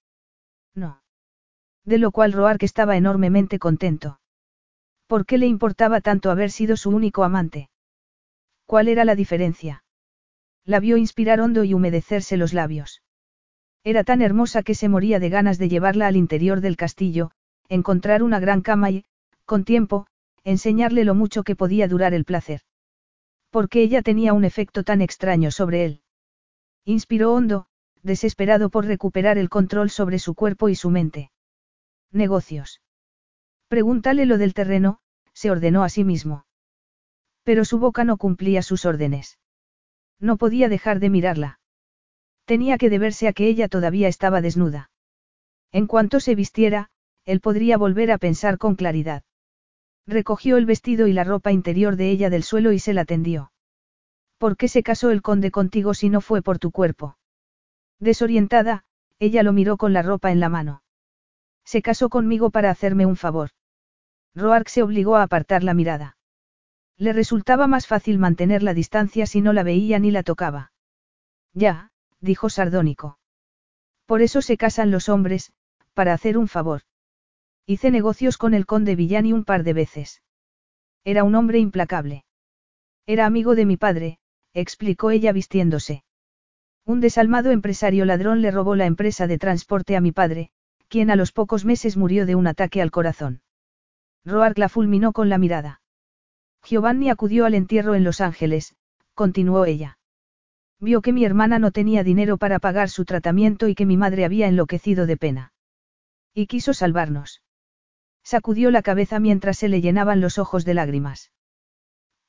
[0.75, 1.01] No.
[1.85, 4.19] De lo cual Roark estaba enormemente contento.
[5.07, 7.69] ¿Por qué le importaba tanto haber sido su único amante?
[8.65, 9.83] ¿Cuál era la diferencia?
[10.65, 13.01] La vio inspirar hondo y humedecerse los labios.
[13.83, 17.31] Era tan hermosa que se moría de ganas de llevarla al interior del castillo,
[17.69, 19.05] encontrar una gran cama y,
[19.45, 20.07] con tiempo,
[20.43, 22.61] enseñarle lo mucho que podía durar el placer.
[23.51, 26.01] Porque ella tenía un efecto tan extraño sobre él.
[26.85, 27.67] Inspiró hondo,
[28.03, 31.31] desesperado por recuperar el control sobre su cuerpo y su mente.
[32.11, 32.81] Negocios.
[33.67, 34.99] Pregúntale lo del terreno,
[35.33, 36.45] se ordenó a sí mismo.
[37.43, 39.37] Pero su boca no cumplía sus órdenes.
[40.19, 41.59] No podía dejar de mirarla.
[42.45, 44.89] Tenía que deberse a que ella todavía estaba desnuda.
[45.71, 46.89] En cuanto se vistiera,
[47.29, 49.21] él podría volver a pensar con claridad.
[50.07, 53.51] Recogió el vestido y la ropa interior de ella del suelo y se la tendió.
[54.39, 57.17] ¿Por qué se casó el conde contigo si no fue por tu cuerpo?
[57.99, 58.83] Desorientada,
[59.19, 60.81] ella lo miró con la ropa en la mano.
[61.63, 63.51] Se casó conmigo para hacerme un favor.
[64.33, 66.17] Roark se obligó a apartar la mirada.
[66.97, 70.71] Le resultaba más fácil mantener la distancia si no la veía ni la tocaba.
[71.53, 73.19] Ya, dijo sardónico.
[74.07, 75.53] Por eso se casan los hombres,
[75.93, 76.81] para hacer un favor.
[77.69, 80.23] Hice negocios con el conde Villani un par de veces.
[81.03, 82.25] Era un hombre implacable.
[83.05, 84.17] Era amigo de mi padre,
[84.55, 86.03] explicó ella vistiéndose.
[86.83, 90.49] Un desalmado empresario ladrón le robó la empresa de transporte a mi padre,
[90.87, 93.43] quien a los pocos meses murió de un ataque al corazón.
[94.25, 95.79] Roark la fulminó con la mirada.
[96.63, 98.75] Giovanni acudió al entierro en Los Ángeles,
[99.13, 99.99] continuó ella.
[100.79, 104.25] Vio que mi hermana no tenía dinero para pagar su tratamiento y que mi madre
[104.25, 105.53] había enloquecido de pena.
[106.33, 107.43] Y quiso salvarnos.
[108.29, 111.31] Sacudió la cabeza mientras se le llenaban los ojos de lágrimas.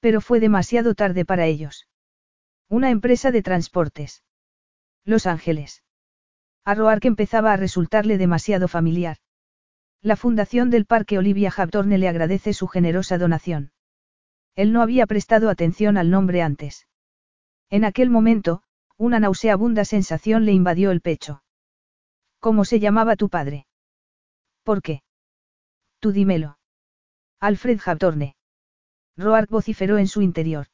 [0.01, 1.88] Pero fue demasiado tarde para ellos.
[2.70, 4.24] Una empresa de transportes.
[5.05, 5.84] Los Ángeles.
[6.64, 9.18] A Roark empezaba a resultarle demasiado familiar.
[10.01, 13.72] La fundación del Parque Olivia Hawthorne le agradece su generosa donación.
[14.55, 16.88] Él no había prestado atención al nombre antes.
[17.68, 18.62] En aquel momento,
[18.96, 21.42] una nauseabunda sensación le invadió el pecho.
[22.38, 23.66] ¿Cómo se llamaba tu padre?
[24.64, 25.03] ¿Por qué?
[26.01, 26.59] Tú dímelo.
[27.40, 28.34] Alfred Hawthorne.
[29.16, 30.66] Roark vociferó en su interior.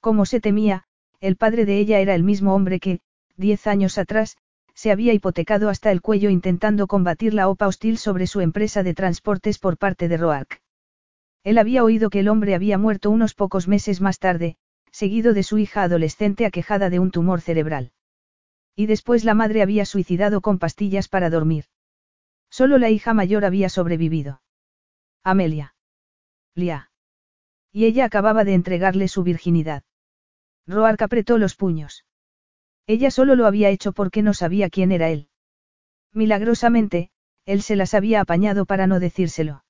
[0.00, 0.84] Como se temía,
[1.20, 3.00] el padre de ella era el mismo hombre que,
[3.36, 4.36] diez años atrás,
[4.74, 8.92] se había hipotecado hasta el cuello intentando combatir la OPA hostil sobre su empresa de
[8.92, 10.60] transportes por parte de Roark.
[11.42, 14.56] Él había oído que el hombre había muerto unos pocos meses más tarde,
[14.90, 17.92] seguido de su hija adolescente aquejada de un tumor cerebral.
[18.76, 21.64] Y después la madre había suicidado con pastillas para dormir.
[22.54, 24.40] Solo la hija mayor había sobrevivido.
[25.24, 25.74] Amelia.
[26.54, 26.92] Lia.
[27.72, 29.82] Y ella acababa de entregarle su virginidad.
[30.64, 32.04] Roark apretó los puños.
[32.86, 35.30] Ella solo lo había hecho porque no sabía quién era él.
[36.12, 37.10] Milagrosamente,
[37.44, 39.64] él se las había apañado para no decírselo.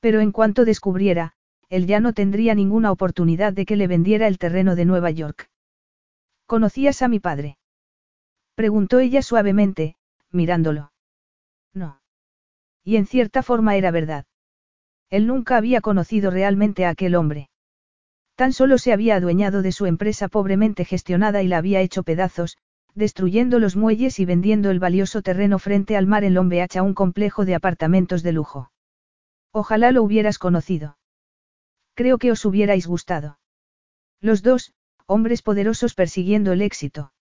[0.00, 1.32] Pero en cuanto descubriera,
[1.70, 5.48] él ya no tendría ninguna oportunidad de que le vendiera el terreno de Nueva York.
[6.44, 7.56] ¿Conocías a mi padre?
[8.54, 9.96] Preguntó ella suavemente,
[10.30, 10.90] mirándolo.
[11.74, 12.00] No.
[12.84, 14.26] Y en cierta forma era verdad.
[15.10, 17.50] Él nunca había conocido realmente a aquel hombre.
[18.36, 22.56] Tan solo se había adueñado de su empresa pobremente gestionada y la había hecho pedazos,
[22.94, 26.94] destruyendo los muelles y vendiendo el valioso terreno frente al mar en Long a un
[26.94, 28.70] complejo de apartamentos de lujo.
[29.52, 30.98] Ojalá lo hubieras conocido.
[31.94, 33.38] Creo que os hubierais gustado.
[34.20, 34.72] Los dos,
[35.06, 37.12] hombres poderosos persiguiendo el éxito.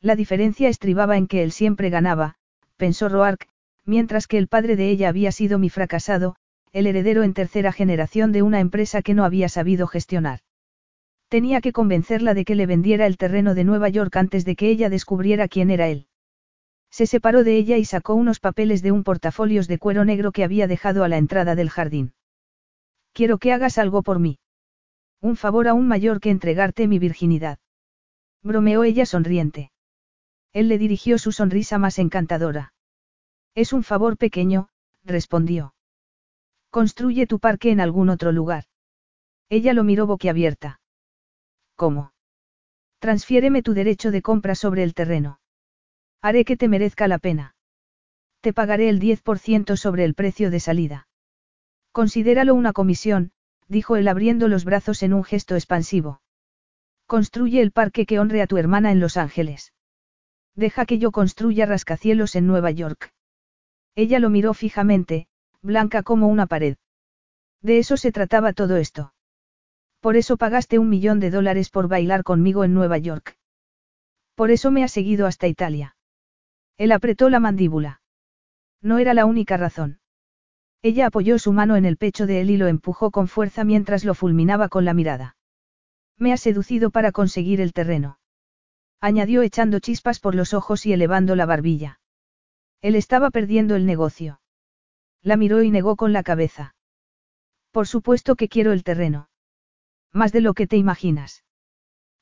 [0.00, 2.36] La diferencia estribaba en que él siempre ganaba,
[2.76, 3.46] pensó Roark,
[3.84, 6.36] mientras que el padre de ella había sido mi fracasado,
[6.72, 10.40] el heredero en tercera generación de una empresa que no había sabido gestionar.
[11.28, 14.68] Tenía que convencerla de que le vendiera el terreno de Nueva York antes de que
[14.68, 16.06] ella descubriera quién era él.
[16.90, 20.44] Se separó de ella y sacó unos papeles de un portafolios de cuero negro que
[20.44, 22.14] había dejado a la entrada del jardín.
[23.12, 24.38] Quiero que hagas algo por mí.
[25.20, 27.58] Un favor aún mayor que entregarte mi virginidad.
[28.42, 29.70] Bromeó ella sonriente.
[30.52, 32.72] Él le dirigió su sonrisa más encantadora.
[33.54, 34.68] Es un favor pequeño,
[35.04, 35.74] respondió.
[36.70, 38.64] Construye tu parque en algún otro lugar.
[39.48, 40.80] Ella lo miró boquiabierta.
[41.74, 42.12] ¿Cómo?
[43.00, 45.40] Transfiéreme tu derecho de compra sobre el terreno.
[46.22, 47.54] Haré que te merezca la pena.
[48.40, 51.08] Te pagaré el 10% sobre el precio de salida.
[51.92, 53.32] Considéralo una comisión,
[53.68, 56.20] dijo él abriendo los brazos en un gesto expansivo.
[57.06, 59.72] Construye el parque que honre a tu hermana en Los Ángeles.
[60.54, 63.12] Deja que yo construya rascacielos en Nueva York.
[63.94, 65.26] Ella lo miró fijamente,
[65.62, 66.76] blanca como una pared.
[67.62, 69.12] De eso se trataba todo esto.
[70.00, 73.36] Por eso pagaste un millón de dólares por bailar conmigo en Nueva York.
[74.34, 75.96] Por eso me has seguido hasta Italia.
[76.78, 78.00] Él apretó la mandíbula.
[78.80, 80.00] No era la única razón.
[80.80, 84.04] Ella apoyó su mano en el pecho de él y lo empujó con fuerza mientras
[84.06, 85.36] lo fulminaba con la mirada.
[86.16, 88.18] Me has seducido para conseguir el terreno.
[89.02, 91.99] Añadió echando chispas por los ojos y elevando la barbilla.
[92.82, 94.40] Él estaba perdiendo el negocio.
[95.22, 96.74] La miró y negó con la cabeza.
[97.70, 99.28] Por supuesto que quiero el terreno.
[100.12, 101.44] Más de lo que te imaginas.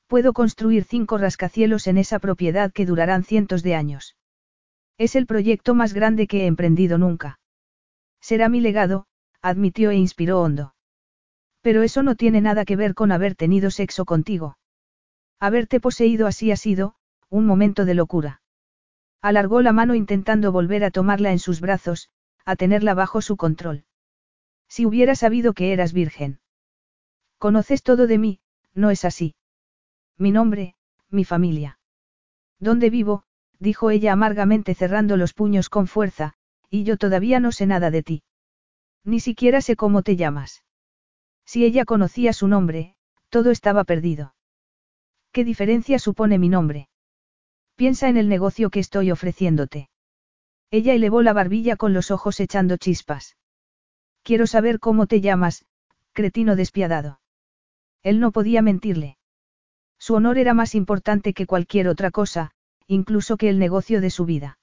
[0.08, 4.16] Puedo construir cinco rascacielos en esa propiedad que durarán cientos de años.
[4.96, 7.38] Es el proyecto más grande que he emprendido nunca.
[8.20, 9.06] Será mi legado,
[9.40, 10.74] admitió e inspiró hondo.
[11.60, 14.58] Pero eso no tiene nada que ver con haber tenido sexo contigo.
[15.38, 16.94] Haberte poseído así ha sido,
[17.28, 18.42] un momento de locura.
[19.20, 22.10] Alargó la mano intentando volver a tomarla en sus brazos,
[22.44, 23.84] a tenerla bajo su control.
[24.68, 26.40] Si hubiera sabido que eras virgen.
[27.38, 28.40] Conoces todo de mí,
[28.74, 29.34] no es así.
[30.16, 30.76] Mi nombre,
[31.10, 31.78] mi familia.
[32.58, 33.24] ¿Dónde vivo?
[33.58, 36.34] dijo ella amargamente cerrando los puños con fuerza,
[36.70, 38.22] y yo todavía no sé nada de ti.
[39.04, 40.64] Ni siquiera sé cómo te llamas.
[41.44, 42.94] Si ella conocía su nombre,
[43.30, 44.34] todo estaba perdido.
[45.32, 46.88] ¿Qué diferencia supone mi nombre?
[47.78, 49.88] Piensa en el negocio que estoy ofreciéndote.
[50.72, 53.36] Ella elevó la barbilla con los ojos echando chispas.
[54.24, 55.64] Quiero saber cómo te llamas,
[56.12, 57.20] cretino despiadado.
[58.02, 59.16] Él no podía mentirle.
[59.96, 62.50] Su honor era más importante que cualquier otra cosa,
[62.88, 64.58] incluso que el negocio de su vida.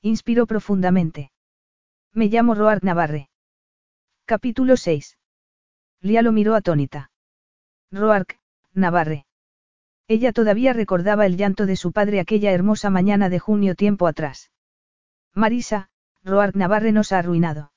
[0.00, 1.32] Inspiró profundamente.
[2.14, 3.28] Me llamo Roar Navarre.
[4.24, 5.18] Capítulo 6.
[6.00, 7.10] Lía lo miró atónita.
[7.90, 8.40] Roark,
[8.72, 9.26] Navarre.
[10.10, 14.50] Ella todavía recordaba el llanto de su padre aquella hermosa mañana de junio tiempo atrás.
[15.36, 15.88] Marisa,
[16.24, 17.70] Roark Navarre nos ha arruinado.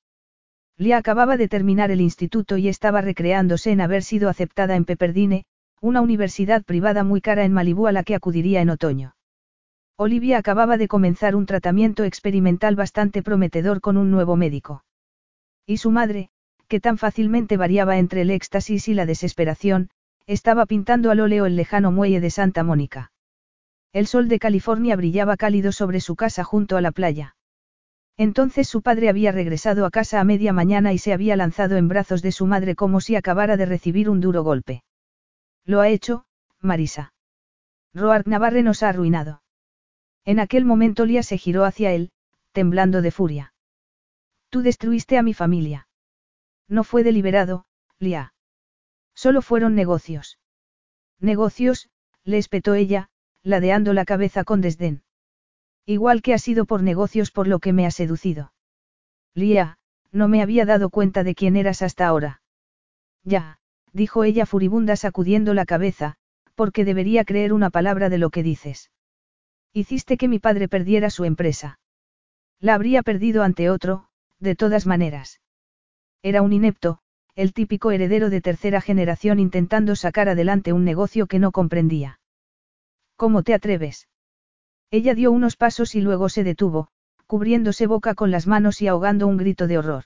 [0.75, 5.45] Lia acababa de terminar el instituto y estaba recreándose en haber sido aceptada en Pepperdine,
[5.79, 9.15] una universidad privada muy cara en Malibú a la que acudiría en otoño.
[9.95, 14.83] Olivia acababa de comenzar un tratamiento experimental bastante prometedor con un nuevo médico.
[15.67, 16.29] Y su madre,
[16.67, 19.91] que tan fácilmente variaba entre el éxtasis y la desesperación,
[20.25, 23.11] estaba pintando al óleo el lejano muelle de Santa Mónica.
[23.91, 27.35] El sol de California brillaba cálido sobre su casa junto a la playa.
[28.17, 31.87] Entonces su padre había regresado a casa a media mañana y se había lanzado en
[31.87, 34.83] brazos de su madre como si acabara de recibir un duro golpe.
[35.65, 36.25] Lo ha hecho,
[36.59, 37.13] Marisa.
[37.93, 39.41] Roark Navarre nos ha arruinado.
[40.25, 42.11] En aquel momento Lía se giró hacia él,
[42.51, 43.53] temblando de furia.
[44.49, 45.87] Tú destruiste a mi familia.
[46.67, 47.65] No fue deliberado,
[47.99, 48.32] Lía.
[49.15, 50.39] Solo fueron negocios.
[51.19, 51.89] Negocios,
[52.23, 53.09] le espetó ella,
[53.43, 55.03] ladeando la cabeza con desdén.
[55.85, 58.53] Igual que ha sido por negocios por lo que me ha seducido.
[59.33, 59.77] Lía,
[60.11, 62.41] no me había dado cuenta de quién eras hasta ahora.
[63.23, 63.59] Ya,
[63.91, 66.15] dijo ella furibunda sacudiendo la cabeza,
[66.55, 68.91] porque debería creer una palabra de lo que dices.
[69.73, 71.79] Hiciste que mi padre perdiera su empresa.
[72.59, 74.07] La habría perdido ante otro,
[74.39, 75.41] de todas maneras.
[76.21, 76.99] Era un inepto,
[77.35, 82.19] el típico heredero de tercera generación intentando sacar adelante un negocio que no comprendía.
[83.15, 84.07] ¿Cómo te atreves?
[84.91, 86.89] Ella dio unos pasos y luego se detuvo,
[87.25, 90.03] cubriéndose boca con las manos y ahogando un grito de horror.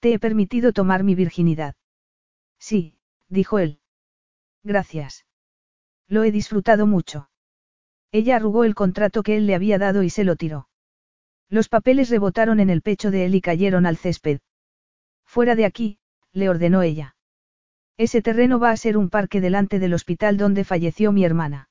[0.00, 1.74] Te he permitido tomar mi virginidad.
[2.58, 2.98] Sí,
[3.28, 3.80] dijo él.
[4.62, 5.24] Gracias.
[6.06, 7.30] Lo he disfrutado mucho.
[8.12, 10.68] Ella arrugó el contrato que él le había dado y se lo tiró.
[11.48, 14.40] Los papeles rebotaron en el pecho de él y cayeron al césped.
[15.24, 15.97] Fuera de aquí,
[16.32, 17.16] le ordenó ella.
[17.96, 21.68] Ese terreno va a ser un parque delante del hospital donde falleció mi hermana.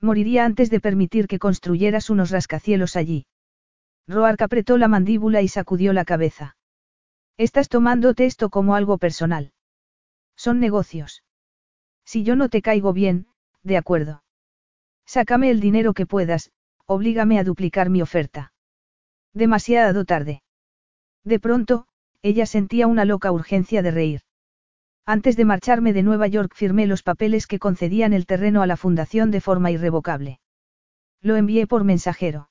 [0.00, 3.26] Moriría antes de permitir que construyeras unos rascacielos allí.
[4.06, 6.56] Roark apretó la mandíbula y sacudió la cabeza.
[7.36, 9.52] Estás tomándote esto como algo personal.
[10.36, 11.24] Son negocios.
[12.04, 13.26] Si yo no te caigo bien,
[13.62, 14.22] de acuerdo.
[15.04, 16.52] Sácame el dinero que puedas,
[16.86, 18.52] oblígame a duplicar mi oferta.
[19.34, 20.42] Demasiado tarde.
[21.24, 21.86] De pronto,
[22.22, 24.20] ella sentía una loca urgencia de reír.
[25.06, 28.76] Antes de marcharme de Nueva York firmé los papeles que concedían el terreno a la
[28.76, 30.40] fundación de forma irrevocable.
[31.22, 32.50] Lo envié por mensajero.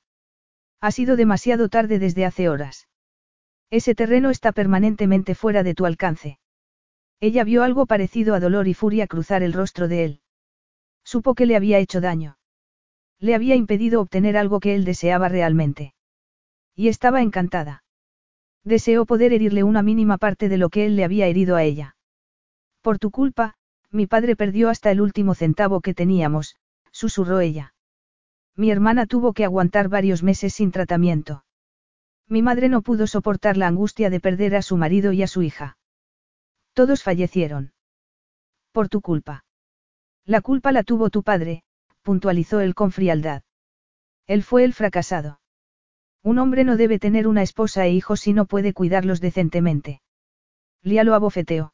[0.82, 2.88] Ha sido demasiado tarde desde hace horas.
[3.70, 6.40] Ese terreno está permanentemente fuera de tu alcance.
[7.20, 10.22] Ella vio algo parecido a dolor y furia cruzar el rostro de él.
[11.04, 12.38] Supo que le había hecho daño.
[13.20, 15.94] Le había impedido obtener algo que él deseaba realmente.
[16.76, 17.84] Y estaba encantada.
[18.68, 21.96] Deseó poder herirle una mínima parte de lo que él le había herido a ella.
[22.82, 23.54] Por tu culpa,
[23.92, 26.58] mi padre perdió hasta el último centavo que teníamos,
[26.92, 27.74] susurró ella.
[28.58, 31.46] Mi hermana tuvo que aguantar varios meses sin tratamiento.
[32.28, 35.44] Mi madre no pudo soportar la angustia de perder a su marido y a su
[35.44, 35.78] hija.
[36.74, 37.72] Todos fallecieron.
[38.74, 39.46] Por tu culpa.
[40.26, 41.64] La culpa la tuvo tu padre,
[42.02, 43.44] puntualizó él con frialdad.
[44.26, 45.40] Él fue el fracasado.
[46.28, 50.02] Un hombre no debe tener una esposa e hijos si no puede cuidarlos decentemente.
[50.84, 51.74] Lía lo abofeteó.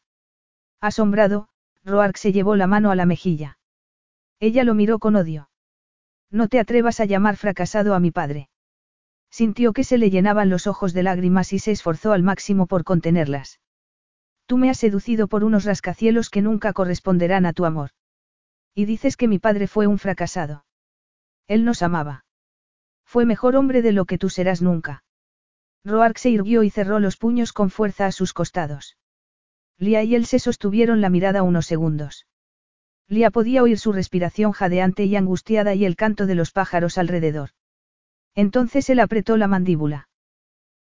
[0.79, 1.47] Asombrado,
[1.83, 3.57] Roark se llevó la mano a la mejilla.
[4.39, 5.49] Ella lo miró con odio.
[6.29, 8.47] No te atrevas a llamar fracasado a mi padre.
[9.31, 12.83] Sintió que se le llenaban los ojos de lágrimas y se esforzó al máximo por
[12.83, 13.59] contenerlas.
[14.45, 17.89] Tú me has seducido por unos rascacielos que nunca corresponderán a tu amor.
[18.75, 20.63] Y dices que mi padre fue un fracasado.
[21.47, 22.22] Él nos amaba.
[23.13, 25.03] Fue mejor hombre de lo que tú serás nunca.
[25.85, 28.97] Roark se irguió y cerró los puños con fuerza a sus costados.
[29.77, 32.25] Lía y él se sostuvieron la mirada unos segundos.
[33.07, 37.51] Lía podía oír su respiración jadeante y angustiada y el canto de los pájaros alrededor.
[38.33, 40.09] Entonces él apretó la mandíbula.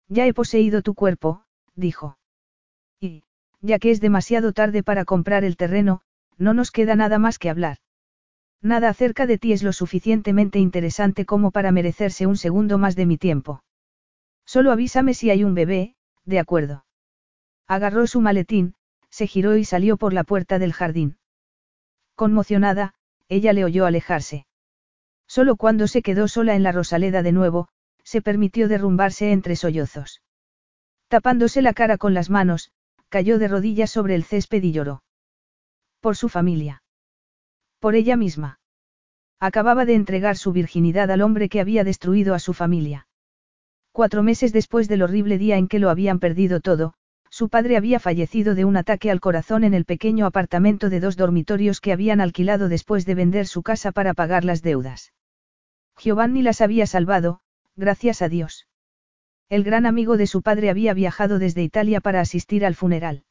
[0.06, 1.42] Ya he poseído tu cuerpo,
[1.74, 2.16] dijo.
[3.00, 3.24] Y,
[3.60, 6.02] ya que es demasiado tarde para comprar el terreno,
[6.38, 7.78] no nos queda nada más que hablar.
[8.62, 13.06] Nada acerca de ti es lo suficientemente interesante como para merecerse un segundo más de
[13.06, 13.62] mi tiempo.
[14.44, 15.94] Solo avísame si hay un bebé,
[16.24, 16.84] de acuerdo.
[17.66, 18.74] Agarró su maletín,
[19.08, 21.18] se giró y salió por la puerta del jardín.
[22.14, 22.94] Conmocionada,
[23.28, 24.46] ella le oyó alejarse.
[25.26, 27.68] Solo cuando se quedó sola en la Rosaleda de nuevo,
[28.02, 30.20] se permitió derrumbarse entre sollozos.
[31.08, 32.72] Tapándose la cara con las manos,
[33.08, 35.02] cayó de rodillas sobre el césped y lloró.
[36.00, 36.82] Por su familia.
[37.80, 38.60] Por ella misma.
[39.40, 43.08] Acababa de entregar su virginidad al hombre que había destruido a su familia.
[43.90, 46.92] Cuatro meses después del horrible día en que lo habían perdido todo,
[47.30, 51.16] su padre había fallecido de un ataque al corazón en el pequeño apartamento de dos
[51.16, 55.14] dormitorios que habían alquilado después de vender su casa para pagar las deudas.
[55.96, 57.40] Giovanni las había salvado,
[57.76, 58.66] gracias a Dios.
[59.48, 63.24] El gran amigo de su padre había viajado desde Italia para asistir al funeral.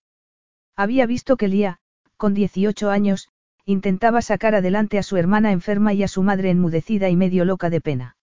[0.76, 1.80] Había visto que Lía,
[2.18, 3.30] con 18 años,
[3.66, 7.70] intentaba sacar adelante a su hermana enferma y a su madre enmudecida y medio loca
[7.70, 8.18] de pena.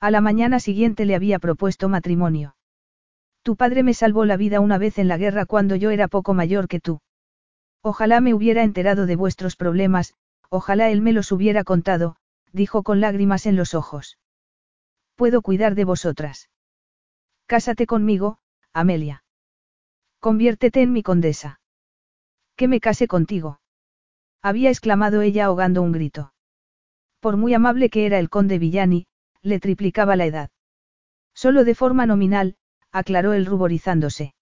[0.00, 2.56] A la mañana siguiente le había propuesto matrimonio.
[3.42, 6.34] Tu padre me salvó la vida una vez en la guerra cuando yo era poco
[6.34, 7.00] mayor que tú.
[7.82, 10.14] Ojalá me hubiera enterado de vuestros problemas,
[10.48, 12.16] ojalá él me los hubiera contado,
[12.52, 14.18] dijo con lágrimas en los ojos.
[15.16, 16.50] Puedo cuidar de vosotras.
[17.46, 18.38] Cásate conmigo,
[18.72, 19.24] Amelia.
[20.20, 21.60] Conviértete en mi condesa.
[22.56, 23.61] Que me case contigo.
[24.42, 26.32] Había exclamado ella ahogando un grito.
[27.20, 29.06] Por muy amable que era el conde Villani,
[29.40, 30.50] le triplicaba la edad.
[31.32, 32.56] Solo de forma nominal,
[32.90, 34.34] aclaró él ruborizándose.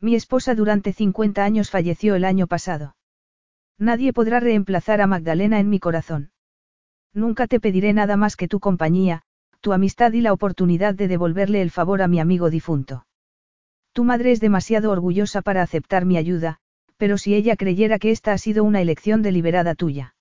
[0.00, 2.96] Mi esposa durante 50 años falleció el año pasado.
[3.78, 6.30] Nadie podrá reemplazar a Magdalena en mi corazón.
[7.12, 9.22] Nunca te pediré nada más que tu compañía,
[9.60, 13.06] tu amistad y la oportunidad de devolverle el favor a mi amigo difunto.
[13.92, 16.60] Tu madre es demasiado orgullosa para aceptar mi ayuda,
[16.96, 20.14] pero si ella creyera que esta ha sido una elección deliberada tuya.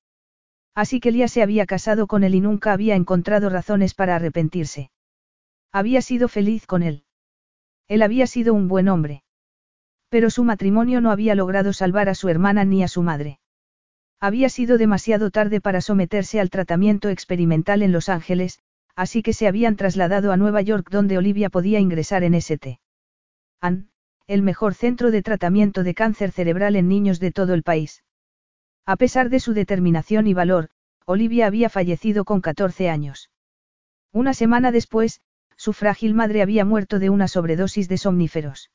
[0.74, 4.92] Así que Lía se había casado con él y nunca había encontrado razones para arrepentirse.
[5.72, 7.04] Había sido feliz con él.
[7.88, 9.24] Él había sido un buen hombre.
[10.10, 13.40] Pero su matrimonio no había logrado salvar a su hermana ni a su madre.
[14.20, 18.60] Había sido demasiado tarde para someterse al tratamiento experimental en Los Ángeles,
[18.96, 22.80] así que se habían trasladado a Nueva York donde Olivia podía ingresar en St.
[23.62, 23.90] Ann,
[24.28, 28.04] el mejor centro de tratamiento de cáncer cerebral en niños de todo el país.
[28.86, 30.70] A pesar de su determinación y valor,
[31.06, 33.30] Olivia había fallecido con 14 años.
[34.12, 35.22] Una semana después,
[35.56, 38.72] su frágil madre había muerto de una sobredosis de somníferos.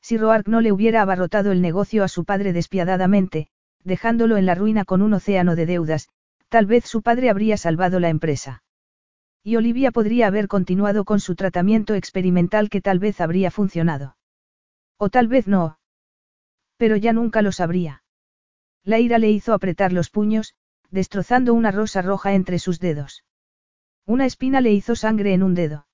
[0.00, 3.48] Si Roark no le hubiera abarrotado el negocio a su padre despiadadamente,
[3.84, 6.08] dejándolo en la ruina con un océano de deudas,
[6.48, 8.62] tal vez su padre habría salvado la empresa.
[9.44, 14.16] Y Olivia podría haber continuado con su tratamiento experimental que tal vez habría funcionado.
[14.96, 15.78] O tal vez no.
[16.76, 18.02] Pero ya nunca lo sabría.
[18.84, 20.54] La ira le hizo apretar los puños,
[20.90, 23.24] destrozando una rosa roja entre sus dedos.
[24.06, 25.86] Una espina le hizo sangre en un dedo.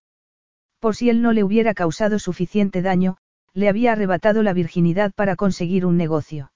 [0.80, 3.16] Por si él no le hubiera causado suficiente daño,
[3.52, 6.52] le había arrebatado la virginidad para conseguir un negocio.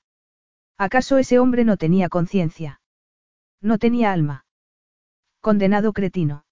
[0.76, 2.80] ¿Acaso ese hombre no tenía conciencia?
[3.60, 4.44] No tenía alma.
[5.40, 6.44] Condenado cretino.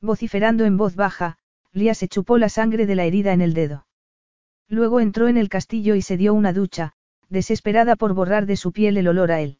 [0.00, 1.38] Vociferando en voz baja,
[1.72, 3.87] Lía se chupó la sangre de la herida en el dedo.
[4.68, 6.92] Luego entró en el castillo y se dio una ducha,
[7.28, 9.58] desesperada por borrar de su piel el olor a él.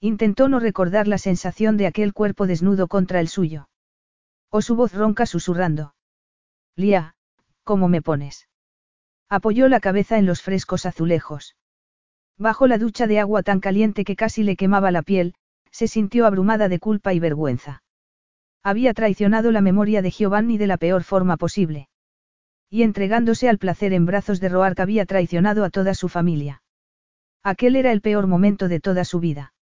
[0.00, 3.68] Intentó no recordar la sensación de aquel cuerpo desnudo contra el suyo.
[4.50, 5.94] O su voz ronca susurrando.
[6.74, 7.14] Lía,
[7.64, 8.48] ¿cómo me pones?
[9.28, 11.56] Apoyó la cabeza en los frescos azulejos.
[12.38, 15.34] Bajo la ducha de agua tan caliente que casi le quemaba la piel,
[15.70, 17.82] se sintió abrumada de culpa y vergüenza.
[18.62, 21.88] Había traicionado la memoria de Giovanni de la peor forma posible.
[22.68, 26.62] Y entregándose al placer en brazos de Roark había traicionado a toda su familia.
[27.42, 29.54] Aquel era el peor momento de toda su vida.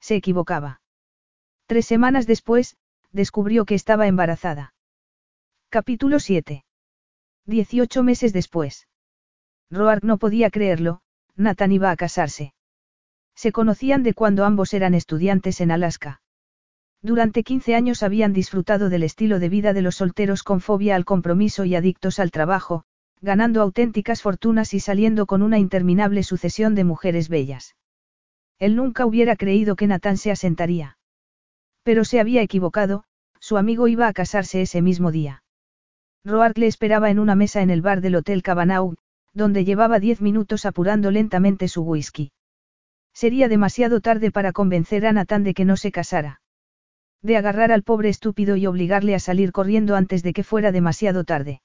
[0.00, 0.80] Se equivocaba.
[1.66, 2.76] Tres semanas después,
[3.12, 4.72] descubrió que estaba embarazada.
[5.68, 6.64] Capítulo 7.
[7.44, 8.88] Dieciocho meses después.
[9.70, 11.02] Roark no podía creerlo,
[11.36, 12.54] Nathan iba a casarse.
[13.34, 16.21] Se conocían de cuando ambos eran estudiantes en Alaska.
[17.04, 21.04] Durante 15 años habían disfrutado del estilo de vida de los solteros con fobia al
[21.04, 22.84] compromiso y adictos al trabajo,
[23.20, 27.74] ganando auténticas fortunas y saliendo con una interminable sucesión de mujeres bellas.
[28.60, 30.96] Él nunca hubiera creído que Natán se asentaría.
[31.82, 33.02] Pero se había equivocado,
[33.40, 35.42] su amigo iba a casarse ese mismo día.
[36.24, 38.94] Roark le esperaba en una mesa en el bar del Hotel Cabanau,
[39.34, 42.30] donde llevaba diez minutos apurando lentamente su whisky.
[43.12, 46.41] Sería demasiado tarde para convencer a Natán de que no se casara
[47.22, 51.24] de agarrar al pobre estúpido y obligarle a salir corriendo antes de que fuera demasiado
[51.24, 51.62] tarde.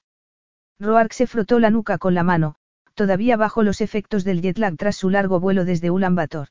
[0.78, 2.54] Roark se frotó la nuca con la mano,
[2.94, 6.48] todavía bajo los efectos del jet lag tras su largo vuelo desde Ulaanbaatar.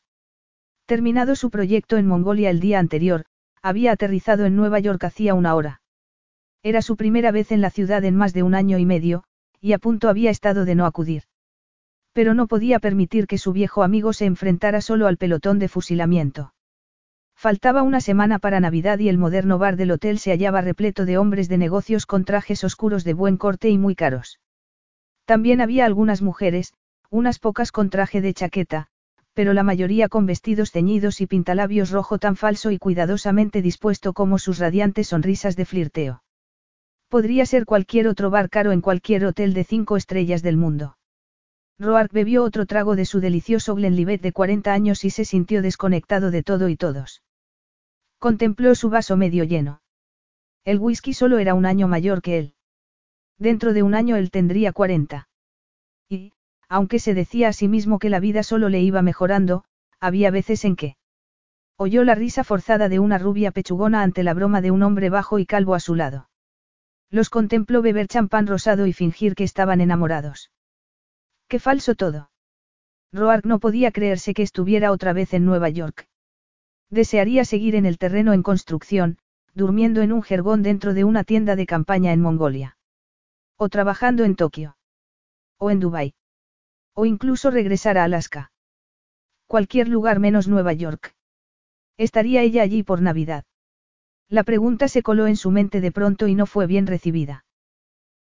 [0.86, 3.26] Terminado su proyecto en Mongolia el día anterior,
[3.62, 5.82] había aterrizado en Nueva York hacía una hora.
[6.64, 9.24] Era su primera vez en la ciudad en más de un año y medio,
[9.62, 11.24] y a punto había estado de no acudir.
[12.14, 16.54] Pero no podía permitir que su viejo amigo se enfrentara solo al pelotón de fusilamiento.
[17.40, 21.20] Faltaba una semana para Navidad y el moderno bar del hotel se hallaba repleto de
[21.20, 24.40] hombres de negocios con trajes oscuros de buen corte y muy caros.
[25.26, 26.74] También había algunas mujeres,
[27.12, 28.88] unas pocas con traje de chaqueta,
[29.36, 34.40] pero la mayoría con vestidos ceñidos y pintalabios rojo tan falso y cuidadosamente dispuesto como
[34.40, 36.24] sus radiantes sonrisas de flirteo.
[37.08, 40.98] Podría ser cualquier otro bar caro en cualquier hotel de cinco estrellas del mundo.
[41.78, 46.32] Roark bebió otro trago de su delicioso Glenlivet de 40 años y se sintió desconectado
[46.32, 47.22] de todo y todos.
[48.20, 49.82] Contempló su vaso medio lleno.
[50.66, 52.54] El whisky solo era un año mayor que él.
[53.38, 55.30] Dentro de un año él tendría 40.
[56.10, 56.34] Y,
[56.68, 59.64] aunque se decía a sí mismo que la vida solo le iba mejorando,
[60.00, 60.98] había veces en que
[61.78, 65.38] oyó la risa forzada de una rubia pechugona ante la broma de un hombre bajo
[65.38, 66.30] y calvo a su lado.
[67.12, 70.52] Los contempló beber champán rosado y fingir que estaban enamorados.
[71.48, 72.32] Qué falso todo.
[73.14, 76.08] Roark no podía creerse que estuviera otra vez en Nueva York.
[76.90, 79.18] Desearía seguir en el terreno en construcción,
[79.54, 82.78] durmiendo en un jergón dentro de una tienda de campaña en Mongolia.
[83.58, 84.78] O trabajando en Tokio.
[85.58, 86.14] O en Dubái.
[86.94, 88.52] O incluso regresar a Alaska.
[89.48, 91.16] Cualquier lugar menos Nueva York.
[91.98, 93.44] Estaría ella allí por Navidad.
[94.30, 97.46] La pregunta se coló en su mente de pronto y no fue bien recibida.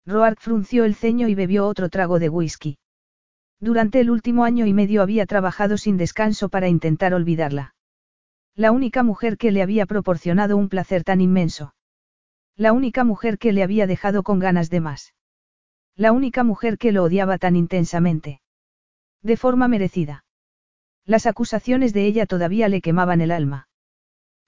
[0.05, 2.77] Roark frunció el ceño y bebió otro trago de whisky.
[3.59, 7.75] Durante el último año y medio había trabajado sin descanso para intentar olvidarla.
[8.57, 11.75] La única mujer que le había proporcionado un placer tan inmenso.
[12.55, 15.13] La única mujer que le había dejado con ganas de más.
[15.95, 18.41] La única mujer que lo odiaba tan intensamente.
[19.21, 20.25] De forma merecida.
[21.05, 23.69] Las acusaciones de ella todavía le quemaban el alma.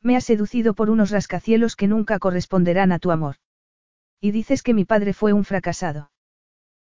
[0.02, 3.36] Me has seducido por unos rascacielos que nunca corresponderán a tu amor.
[4.20, 6.10] Y dices que mi padre fue un fracasado.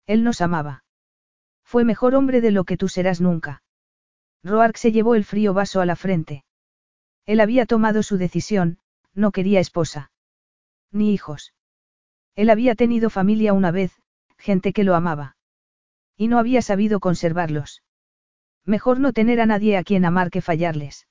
[0.08, 0.82] Él nos amaba.
[1.62, 3.62] Fue mejor hombre de lo que tú serás nunca.
[4.42, 6.42] Roark se llevó el frío vaso a la frente.
[7.26, 8.78] Él había tomado su decisión,
[9.14, 10.10] no quería esposa.
[10.90, 11.54] Ni hijos.
[12.34, 13.92] Él había tenido familia una vez,
[14.38, 15.36] gente que lo amaba.
[16.16, 17.82] Y no había sabido conservarlos.
[18.64, 21.08] Mejor no tener a nadie a quien amar que fallarles.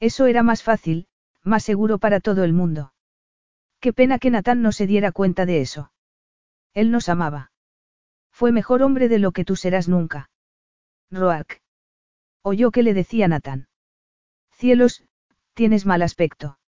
[0.00, 1.06] Eso era más fácil,
[1.42, 2.92] más seguro para todo el mundo.
[3.80, 5.92] Qué pena que Natán no se diera cuenta de eso.
[6.72, 7.52] Él nos amaba.
[8.30, 10.30] Fue mejor hombre de lo que tú serás nunca.
[11.10, 11.60] Roark.
[12.42, 13.68] Oyó que le decía Natán.
[14.52, 15.04] Cielos,
[15.54, 16.58] tienes mal aspecto.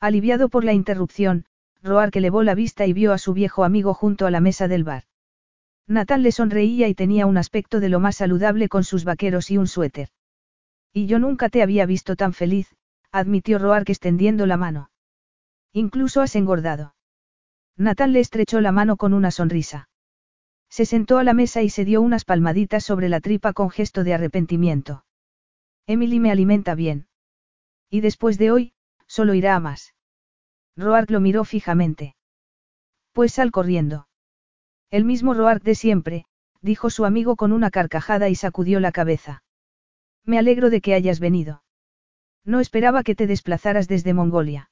[0.00, 1.46] Aliviado por la interrupción,
[1.82, 4.84] Roark elevó la vista y vio a su viejo amigo junto a la mesa del
[4.84, 5.04] bar.
[5.86, 9.58] Natán le sonreía y tenía un aspecto de lo más saludable con sus vaqueros y
[9.58, 10.08] un suéter.
[10.92, 12.74] Y yo nunca te había visto tan feliz,
[13.10, 14.90] admitió Roark extendiendo la mano.
[15.72, 16.94] Incluso has engordado.
[17.76, 19.88] Nathan le estrechó la mano con una sonrisa.
[20.68, 24.04] Se sentó a la mesa y se dio unas palmaditas sobre la tripa con gesto
[24.04, 25.04] de arrepentimiento.
[25.86, 27.06] Emily me alimenta bien.
[27.92, 28.72] Y después de hoy,
[29.06, 29.94] solo irá a más.
[30.78, 32.16] Roark lo miró fijamente.
[33.12, 34.08] Pues sal corriendo.
[34.90, 36.24] El mismo Roark de siempre,
[36.62, 39.44] dijo su amigo con una carcajada y sacudió la cabeza.
[40.24, 41.64] Me alegro de que hayas venido.
[42.46, 44.70] No esperaba que te desplazaras desde Mongolia.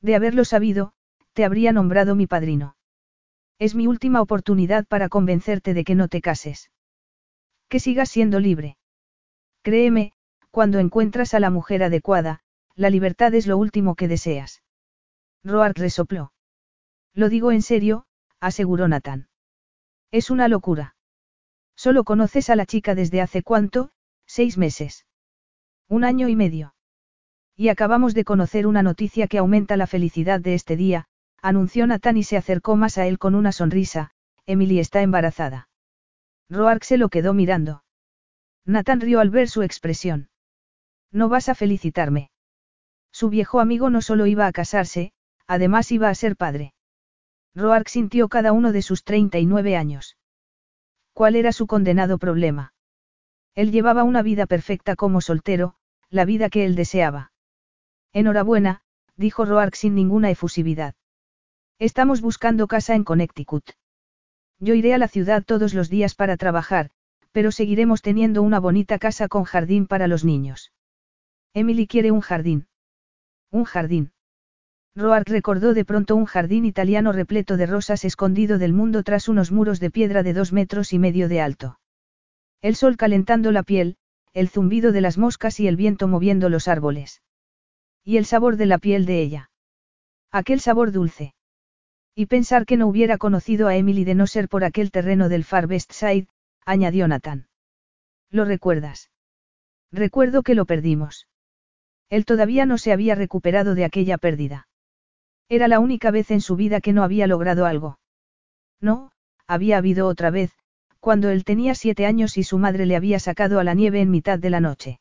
[0.00, 0.94] De haberlo sabido,
[1.34, 2.74] te habría nombrado mi padrino.
[3.60, 6.72] Es mi última oportunidad para convencerte de que no te cases.
[7.68, 8.78] Que sigas siendo libre.
[9.62, 10.12] Créeme,
[10.52, 12.40] cuando encuentras a la mujer adecuada,
[12.76, 14.62] la libertad es lo último que deseas.
[15.42, 16.34] Roark resopló.
[17.14, 18.04] Lo digo en serio,
[18.38, 19.28] aseguró Nathan.
[20.10, 20.94] Es una locura.
[21.74, 23.92] Solo conoces a la chica desde hace cuánto,
[24.26, 25.06] seis meses.
[25.88, 26.74] Un año y medio.
[27.56, 31.06] Y acabamos de conocer una noticia que aumenta la felicidad de este día,
[31.40, 34.10] anunció Nathan y se acercó más a él con una sonrisa,
[34.44, 35.70] Emily está embarazada.
[36.50, 37.84] Roark se lo quedó mirando.
[38.66, 40.28] Nathan rió al ver su expresión.
[41.12, 42.30] No vas a felicitarme.
[43.12, 45.12] Su viejo amigo no solo iba a casarse,
[45.46, 46.72] además iba a ser padre.
[47.54, 50.16] Roark sintió cada uno de sus 39 años.
[51.12, 52.72] ¿Cuál era su condenado problema?
[53.54, 55.74] Él llevaba una vida perfecta como soltero,
[56.08, 57.32] la vida que él deseaba.
[58.14, 58.80] Enhorabuena,
[59.16, 60.94] dijo Roark sin ninguna efusividad.
[61.78, 63.72] Estamos buscando casa en Connecticut.
[64.58, 66.90] Yo iré a la ciudad todos los días para trabajar,
[67.32, 70.72] pero seguiremos teniendo una bonita casa con jardín para los niños.
[71.54, 72.66] Emily quiere un jardín.
[73.50, 74.12] Un jardín.
[74.94, 79.52] Roark recordó de pronto un jardín italiano repleto de rosas escondido del mundo tras unos
[79.52, 81.78] muros de piedra de dos metros y medio de alto.
[82.62, 83.96] El sol calentando la piel,
[84.32, 87.20] el zumbido de las moscas y el viento moviendo los árboles.
[88.02, 89.50] Y el sabor de la piel de ella.
[90.30, 91.34] Aquel sabor dulce.
[92.14, 95.44] Y pensar que no hubiera conocido a Emily de no ser por aquel terreno del
[95.44, 96.28] Far West Side,
[96.64, 97.48] añadió Nathan.
[98.30, 99.10] ¿Lo recuerdas?
[99.90, 101.26] Recuerdo que lo perdimos.
[102.12, 104.68] Él todavía no se había recuperado de aquella pérdida.
[105.48, 107.98] Era la única vez en su vida que no había logrado algo.
[108.82, 109.12] No,
[109.46, 110.52] había habido otra vez,
[111.00, 114.10] cuando él tenía siete años y su madre le había sacado a la nieve en
[114.10, 115.00] mitad de la noche.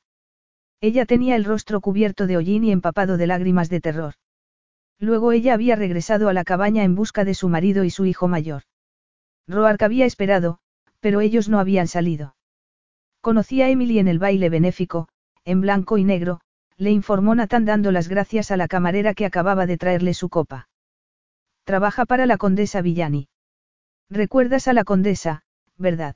[0.79, 4.13] Ella tenía el rostro cubierto de hollín y empapado de lágrimas de terror.
[4.97, 8.29] Luego ella había regresado a la cabaña en busca de su marido y su hijo
[8.29, 8.61] mayor.
[9.49, 10.59] Roark había esperado,
[11.01, 12.37] pero ellos no habían salido.
[13.19, 15.09] Conocí a Emily en el baile benéfico,
[15.43, 16.39] en blanco y negro,
[16.81, 20.67] le informó Nathan dando las gracias a la camarera que acababa de traerle su copa.
[21.63, 23.29] Trabaja para la condesa Villani.
[24.09, 25.43] Recuerdas a la condesa,
[25.77, 26.15] ¿verdad?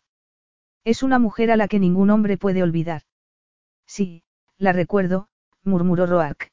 [0.83, 3.03] Es una mujer a la que ningún hombre puede olvidar.
[3.85, 4.23] Sí,
[4.57, 5.27] la recuerdo,
[5.63, 6.51] murmuró Roark.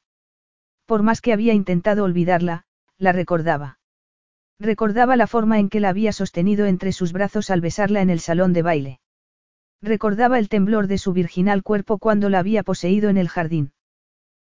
[0.84, 2.66] Por más que había intentado olvidarla,
[2.98, 3.78] la recordaba.
[4.58, 8.20] Recordaba la forma en que la había sostenido entre sus brazos al besarla en el
[8.20, 9.00] salón de baile.
[9.80, 13.72] Recordaba el temblor de su virginal cuerpo cuando la había poseído en el jardín.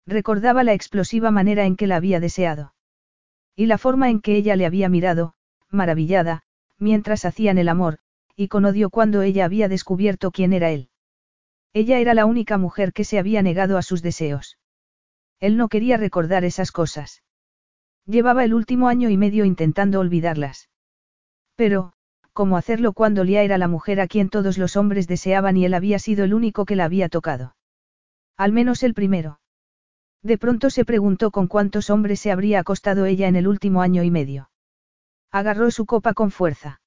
[0.06, 2.74] Recordaba la explosiva manera en que la había deseado.
[3.54, 5.34] Y la forma en que ella le había mirado,
[5.70, 6.42] maravillada,
[6.78, 7.98] mientras hacían el amor,
[8.36, 10.88] y con odio cuando ella había descubierto quién era él.
[11.72, 14.58] Ella era la única mujer que se había negado a sus deseos.
[15.40, 17.22] Él no quería recordar esas cosas.
[18.06, 20.68] Llevaba el último año y medio intentando olvidarlas.
[21.54, 21.92] Pero,
[22.32, 25.74] ¿cómo hacerlo cuando Lia era la mujer a quien todos los hombres deseaban y él
[25.74, 27.54] había sido el único que la había tocado?
[28.36, 29.41] Al menos el primero.
[30.22, 34.02] De pronto se preguntó con cuántos hombres se habría acostado ella en el último año
[34.04, 34.50] y medio.
[35.32, 36.80] Agarró su copa con fuerza.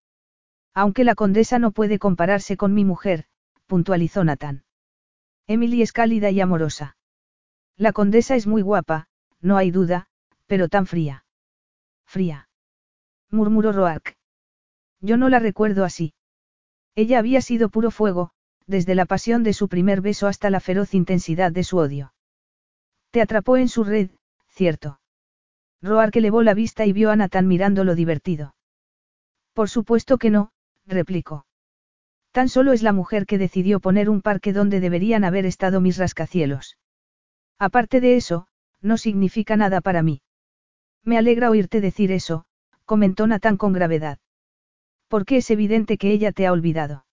[0.73, 3.25] Aunque la condesa no puede compararse con mi mujer,
[3.65, 4.63] puntualizó Nathan.
[5.47, 6.97] Emily es cálida y amorosa.
[7.77, 9.07] La condesa es muy guapa,
[9.41, 10.07] no hay duda,
[10.47, 11.25] pero tan fría.
[12.05, 12.49] Fría.
[13.29, 14.17] murmuró Roark.
[15.01, 16.13] Yo no la recuerdo así.
[16.95, 18.31] Ella había sido puro fuego,
[18.65, 22.14] desde la pasión de su primer beso hasta la feroz intensidad de su odio.
[23.15, 24.09] Te atrapó en su red,
[24.49, 24.99] cierto.
[25.81, 28.57] Roark elevó la vista y vio a Nathan mirándolo divertido.
[29.53, 30.51] Por supuesto que no,
[30.85, 31.45] replicó.
[32.33, 35.95] Tan solo es la mujer que decidió poner un parque donde deberían haber estado mis
[35.95, 36.77] rascacielos.
[37.57, 38.47] Aparte de eso,
[38.81, 40.21] no significa nada para mí.
[41.05, 42.43] Me alegra oírte decir eso,
[42.83, 44.19] comentó Nathan con gravedad.
[45.07, 47.05] Porque es evidente que ella te ha olvidado.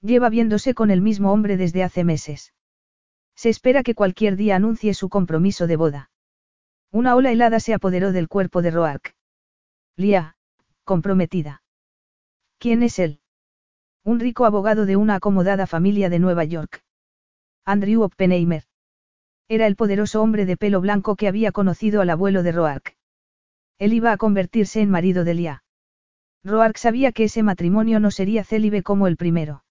[0.00, 2.54] Lleva viéndose con el mismo hombre desde hace meses.
[3.38, 6.10] Se espera que cualquier día anuncie su compromiso de boda.
[6.90, 9.14] Una ola helada se apoderó del cuerpo de Roark.
[9.96, 10.34] Lia,
[10.82, 11.62] comprometida.
[12.58, 13.20] ¿Quién es él?
[14.02, 16.82] Un rico abogado de una acomodada familia de Nueva York.
[17.64, 18.64] Andrew Oppenheimer.
[19.46, 22.96] Era el poderoso hombre de pelo blanco que había conocido al abuelo de Roark.
[23.78, 25.64] Él iba a convertirse en marido de Lia.
[26.42, 29.62] Roark sabía que ese matrimonio no sería célibe como el primero.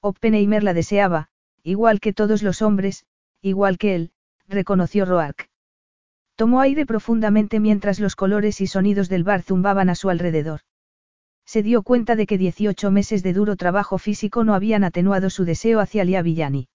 [0.00, 1.30] Oppenheimer la deseaba,
[1.64, 3.06] igual que todos los hombres,
[3.40, 4.12] igual que él,
[4.46, 5.50] reconoció Roark.
[6.36, 10.60] Tomó aire profundamente mientras los colores y sonidos del bar zumbaban a su alrededor.
[11.46, 15.44] Se dio cuenta de que 18 meses de duro trabajo físico no habían atenuado su
[15.44, 16.68] deseo hacia Lia Villani.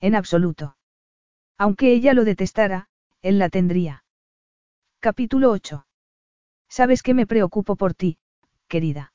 [0.00, 0.76] En absoluto.
[1.56, 2.88] Aunque ella lo detestara,
[3.22, 4.04] él la tendría.
[5.00, 5.86] Capítulo 8.
[6.68, 8.18] Sabes que me preocupo por ti,
[8.68, 9.12] querida.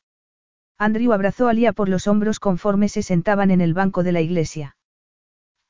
[0.78, 4.22] Andrew abrazó a Lia por los hombros conforme se sentaban en el banco de la
[4.22, 4.78] iglesia.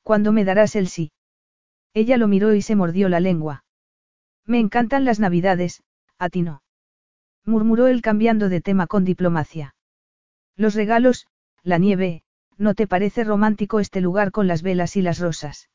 [0.10, 1.11] ¿Cuándo me darás el sí?
[1.94, 3.64] Ella lo miró y se mordió la lengua.
[4.44, 5.84] Me encantan las navidades,
[6.18, 6.64] a ti no.
[7.45, 9.76] Murmuró él cambiando de tema con diplomacia.
[10.56, 11.27] Los regalos,
[11.61, 12.23] la nieve,
[12.57, 15.69] ¿no te parece romántico este lugar con las velas y las rosas?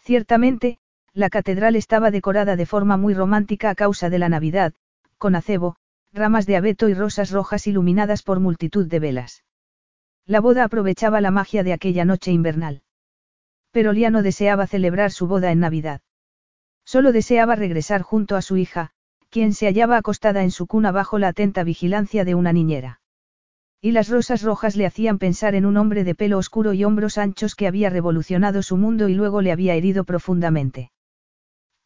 [0.00, 0.78] Ciertamente,
[1.14, 4.74] la catedral estaba decorada de forma muy romántica a causa de la Navidad,
[5.16, 5.76] con acebo,
[6.12, 9.44] ramas de abeto y rosas rojas iluminadas por multitud de velas.
[10.26, 12.82] La boda aprovechaba la magia de aquella noche invernal.
[13.76, 16.00] Pero Lía no deseaba celebrar su boda en Navidad.
[16.86, 18.92] Solo deseaba regresar junto a su hija,
[19.28, 23.02] quien se hallaba acostada en su cuna bajo la atenta vigilancia de una niñera.
[23.82, 27.18] Y las rosas rojas le hacían pensar en un hombre de pelo oscuro y hombros
[27.18, 30.90] anchos que había revolucionado su mundo y luego le había herido profundamente.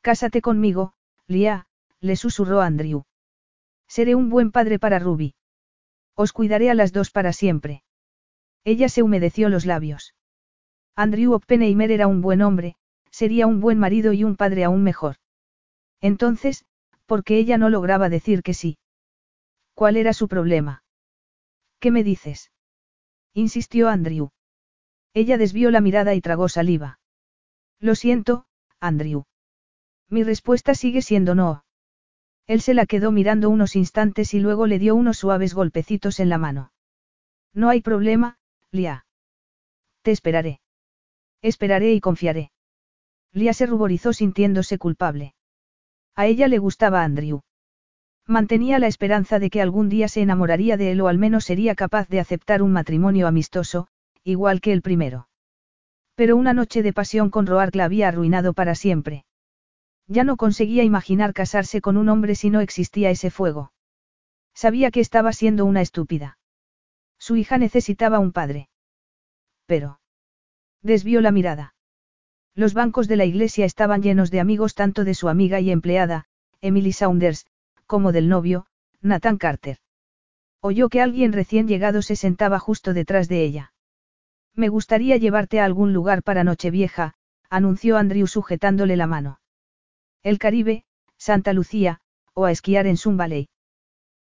[0.01, 0.93] Cásate conmigo,
[1.27, 1.67] Lia,
[1.99, 3.03] le susurró Andrew.
[3.89, 5.35] Seré un buen padre para Ruby.
[6.15, 7.83] Os cuidaré a las dos para siempre.
[8.62, 10.15] Ella se humedeció los labios.
[11.02, 12.77] Andrew Oppenheimer era un buen hombre,
[13.10, 15.16] sería un buen marido y un padre aún mejor.
[16.02, 16.66] Entonces,
[17.06, 18.77] ¿por qué ella no lograba decir que sí?
[19.72, 20.85] ¿Cuál era su problema?
[21.78, 22.52] ¿Qué me dices?
[23.32, 24.28] insistió Andrew.
[25.14, 27.01] Ella desvió la mirada y tragó saliva.
[27.78, 28.44] Lo siento,
[28.78, 29.24] Andrew.
[30.10, 31.64] Mi respuesta sigue siendo no.
[32.47, 36.28] Él se la quedó mirando unos instantes y luego le dio unos suaves golpecitos en
[36.28, 36.72] la mano.
[37.55, 38.36] No hay problema,
[38.70, 39.06] Lia.
[40.02, 40.60] Te esperaré.
[41.43, 42.51] Esperaré y confiaré.
[43.33, 45.35] Lia se ruborizó sintiéndose culpable.
[46.15, 47.43] A ella le gustaba Andrew.
[48.27, 51.75] Mantenía la esperanza de que algún día se enamoraría de él o al menos sería
[51.75, 53.89] capaz de aceptar un matrimonio amistoso,
[54.23, 55.29] igual que el primero.
[56.15, 59.25] Pero una noche de pasión con Roark la había arruinado para siempre.
[60.07, 63.73] Ya no conseguía imaginar casarse con un hombre si no existía ese fuego.
[64.55, 66.39] Sabía que estaba siendo una estúpida.
[67.19, 68.69] Su hija necesitaba un padre.
[69.67, 69.99] Pero.
[70.82, 71.74] Desvió la mirada.
[72.55, 76.27] Los bancos de la iglesia estaban llenos de amigos tanto de su amiga y empleada,
[76.61, 77.47] Emily Saunders,
[77.86, 78.66] como del novio,
[79.01, 79.78] Nathan Carter.
[80.61, 83.73] Oyó que alguien recién llegado se sentaba justo detrás de ella.
[84.55, 87.15] Me gustaría llevarte a algún lugar para Nochevieja,
[87.48, 89.40] anunció Andrew sujetándole la mano.
[90.23, 90.85] El Caribe,
[91.16, 92.01] Santa Lucía,
[92.35, 93.48] o a esquiar en Sun Valley.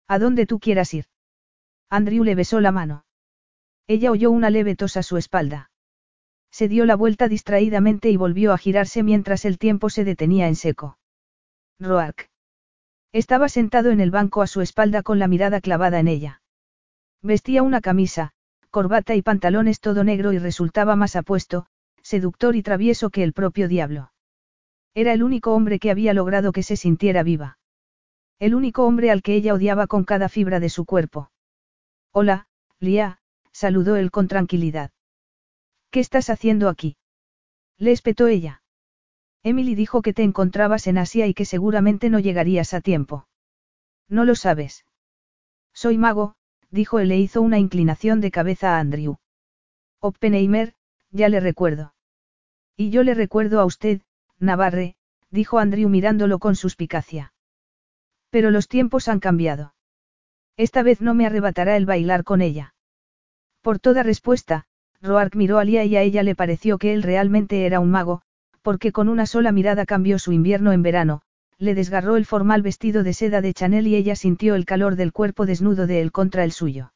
[0.06, 1.06] A donde tú quieras ir.
[1.90, 3.04] Andrew le besó la mano.
[3.86, 5.70] Ella oyó una leve tos a su espalda.
[6.50, 10.56] Se dio la vuelta distraídamente y volvió a girarse mientras el tiempo se detenía en
[10.56, 10.98] seco.
[11.78, 12.30] Roark.
[13.12, 16.42] Estaba sentado en el banco a su espalda con la mirada clavada en ella.
[17.22, 18.32] Vestía una camisa,
[18.70, 21.66] corbata y pantalones todo negro y resultaba más apuesto,
[22.02, 24.12] seductor y travieso que el propio diablo.
[24.94, 27.58] Era el único hombre que había logrado que se sintiera viva.
[28.38, 31.30] El único hombre al que ella odiaba con cada fibra de su cuerpo.
[32.12, 32.46] Hola,
[32.78, 33.20] Lia,
[33.52, 34.90] saludó él con tranquilidad.
[35.98, 36.96] ¿Qué estás haciendo aquí?
[37.76, 38.62] Le espetó ella.
[39.42, 43.26] Emily dijo que te encontrabas en Asia y que seguramente no llegarías a tiempo.
[44.08, 44.84] No lo sabes.
[45.72, 46.36] Soy mago,
[46.70, 49.16] dijo él e hizo una inclinación de cabeza a Andrew.
[49.98, 50.74] Oppenheimer,
[51.10, 51.94] ya le recuerdo.
[52.76, 54.00] Y yo le recuerdo a usted,
[54.38, 54.94] Navarre,
[55.30, 57.32] dijo Andrew mirándolo con suspicacia.
[58.30, 59.74] Pero los tiempos han cambiado.
[60.56, 62.76] Esta vez no me arrebatará el bailar con ella.
[63.62, 64.67] Por toda respuesta,
[65.02, 68.22] Roark miró a Lia y a ella le pareció que él realmente era un mago,
[68.62, 71.22] porque con una sola mirada cambió su invierno en verano,
[71.58, 75.12] le desgarró el formal vestido de seda de Chanel y ella sintió el calor del
[75.12, 76.92] cuerpo desnudo de él contra el suyo.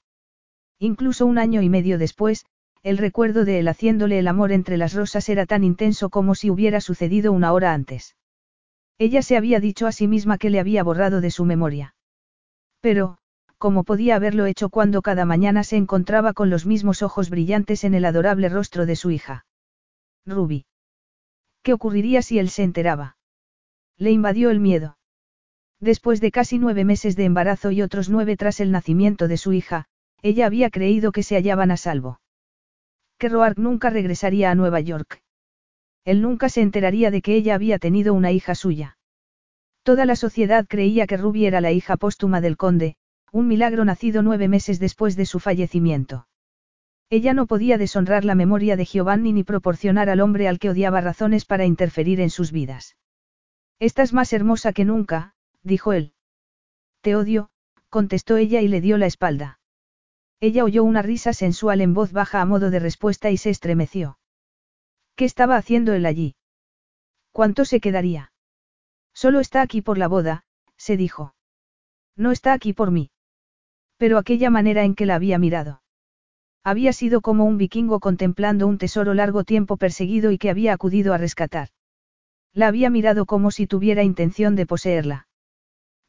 [0.78, 2.44] Incluso un año y medio después,
[2.82, 6.50] el recuerdo de él haciéndole el amor entre las rosas era tan intenso como si
[6.50, 8.16] hubiera sucedido una hora antes.
[8.98, 11.94] Ella se había dicho a sí misma que le había borrado de su memoria.
[12.80, 13.18] Pero,
[13.62, 17.94] ¿cómo podía haberlo hecho cuando cada mañana se encontraba con los mismos ojos brillantes en
[17.94, 19.46] el adorable rostro de su hija?
[20.26, 20.66] Ruby.
[21.62, 23.16] ¿Qué ocurriría si él se enteraba?
[23.98, 24.98] Le invadió el miedo.
[25.78, 29.52] Después de casi nueve meses de embarazo y otros nueve tras el nacimiento de su
[29.52, 29.86] hija,
[30.22, 32.18] ella había creído que se hallaban a salvo.
[33.16, 35.22] Que Roark nunca regresaría a Nueva York.
[36.04, 38.98] Él nunca se enteraría de que ella había tenido una hija suya.
[39.84, 42.96] Toda la sociedad creía que Ruby era la hija póstuma del conde,
[43.32, 46.28] un milagro nacido nueve meses después de su fallecimiento.
[47.08, 51.00] Ella no podía deshonrar la memoria de Giovanni ni proporcionar al hombre al que odiaba
[51.00, 52.96] razones para interferir en sus vidas.
[53.78, 56.12] Estás más hermosa que nunca, dijo él.
[57.00, 57.50] Te odio,
[57.88, 59.60] contestó ella y le dio la espalda.
[60.38, 64.18] Ella oyó una risa sensual en voz baja a modo de respuesta y se estremeció.
[65.16, 66.36] ¿Qué estaba haciendo él allí?
[67.32, 68.32] ¿Cuánto se quedaría?
[69.14, 70.44] Solo está aquí por la boda,
[70.76, 71.34] se dijo.
[72.14, 73.10] No está aquí por mí.
[74.02, 75.80] Pero aquella manera en que la había mirado.
[76.64, 81.14] Había sido como un vikingo contemplando un tesoro largo tiempo perseguido y que había acudido
[81.14, 81.68] a rescatar.
[82.52, 85.28] La había mirado como si tuviera intención de poseerla.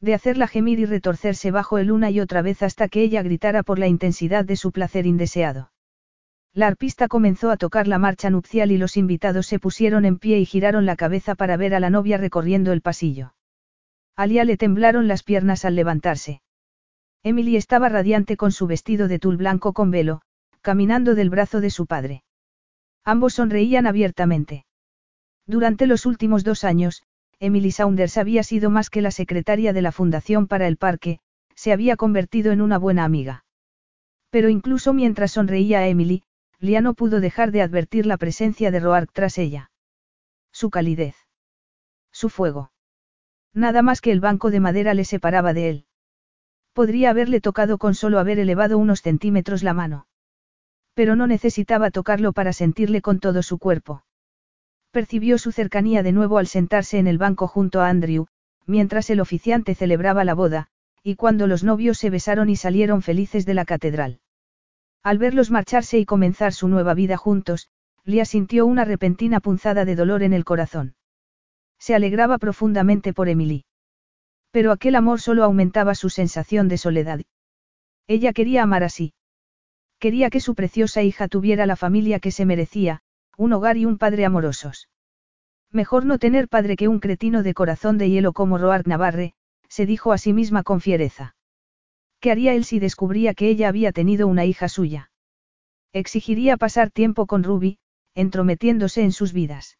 [0.00, 3.62] De hacerla gemir y retorcerse bajo él una y otra vez hasta que ella gritara
[3.62, 5.70] por la intensidad de su placer indeseado.
[6.52, 10.40] La arpista comenzó a tocar la marcha nupcial y los invitados se pusieron en pie
[10.40, 13.34] y giraron la cabeza para ver a la novia recorriendo el pasillo.
[14.16, 16.40] Alia le temblaron las piernas al levantarse.
[17.24, 20.20] Emily estaba radiante con su vestido de tul blanco con velo,
[20.60, 22.22] caminando del brazo de su padre.
[23.02, 24.66] Ambos sonreían abiertamente.
[25.46, 27.02] Durante los últimos dos años,
[27.40, 31.18] Emily Saunders había sido más que la secretaria de la Fundación para el Parque,
[31.54, 33.46] se había convertido en una buena amiga.
[34.28, 36.22] Pero incluso mientras sonreía a Emily,
[36.58, 39.70] Lia no pudo dejar de advertir la presencia de Roark tras ella.
[40.52, 41.16] Su calidez.
[42.12, 42.70] Su fuego.
[43.54, 45.86] Nada más que el banco de madera le separaba de él.
[46.74, 50.06] Podría haberle tocado con solo haber elevado unos centímetros la mano.
[50.92, 54.04] Pero no necesitaba tocarlo para sentirle con todo su cuerpo.
[54.90, 58.26] Percibió su cercanía de nuevo al sentarse en el banco junto a Andrew,
[58.66, 60.66] mientras el oficiante celebraba la boda,
[61.02, 64.20] y cuando los novios se besaron y salieron felices de la catedral.
[65.04, 67.68] Al verlos marcharse y comenzar su nueva vida juntos,
[68.04, 70.96] Lia sintió una repentina punzada de dolor en el corazón.
[71.78, 73.64] Se alegraba profundamente por Emily.
[74.54, 77.20] Pero aquel amor solo aumentaba su sensación de soledad.
[78.06, 79.12] Ella quería amar así.
[79.98, 83.00] Quería que su preciosa hija tuviera la familia que se merecía,
[83.36, 84.88] un hogar y un padre amorosos.
[85.72, 89.32] Mejor no tener padre que un cretino de corazón de hielo como Roark Navarre,
[89.68, 91.34] se dijo a sí misma con fiereza.
[92.20, 95.10] ¿Qué haría él si descubría que ella había tenido una hija suya?
[95.92, 97.78] Exigiría pasar tiempo con Ruby,
[98.14, 99.78] entrometiéndose en sus vidas.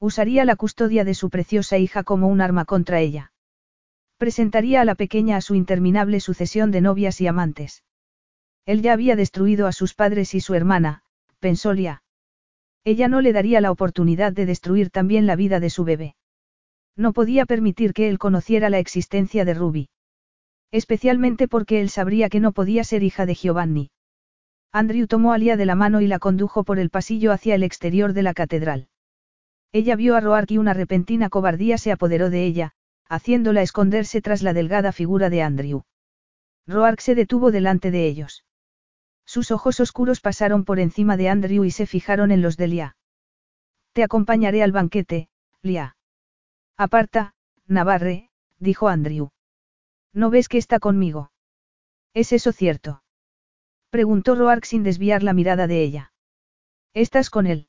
[0.00, 3.30] Usaría la custodia de su preciosa hija como un arma contra ella.
[4.24, 7.84] Presentaría a la pequeña a su interminable sucesión de novias y amantes.
[8.64, 11.02] Él ya había destruido a sus padres y su hermana,
[11.40, 12.02] pensó Lia.
[12.84, 16.16] Ella no le daría la oportunidad de destruir también la vida de su bebé.
[16.96, 19.90] No podía permitir que él conociera la existencia de Ruby.
[20.70, 23.90] Especialmente porque él sabría que no podía ser hija de Giovanni.
[24.72, 27.62] Andrew tomó a Lia de la mano y la condujo por el pasillo hacia el
[27.62, 28.88] exterior de la catedral.
[29.70, 32.74] Ella vio a Roark y una repentina cobardía se apoderó de ella,
[33.14, 35.82] haciéndola esconderse tras la delgada figura de Andrew.
[36.66, 38.44] Roark se detuvo delante de ellos.
[39.26, 42.96] Sus ojos oscuros pasaron por encima de Andrew y se fijaron en los de Lia.
[43.92, 45.28] Te acompañaré al banquete,
[45.62, 45.96] Lia.
[46.76, 47.34] Aparta,
[47.66, 49.30] Navarre, dijo Andrew.
[50.12, 51.30] ¿No ves que está conmigo?
[52.12, 53.02] ¿Es eso cierto?
[53.90, 56.12] Preguntó Roark sin desviar la mirada de ella.
[56.94, 57.68] ¿Estás con él?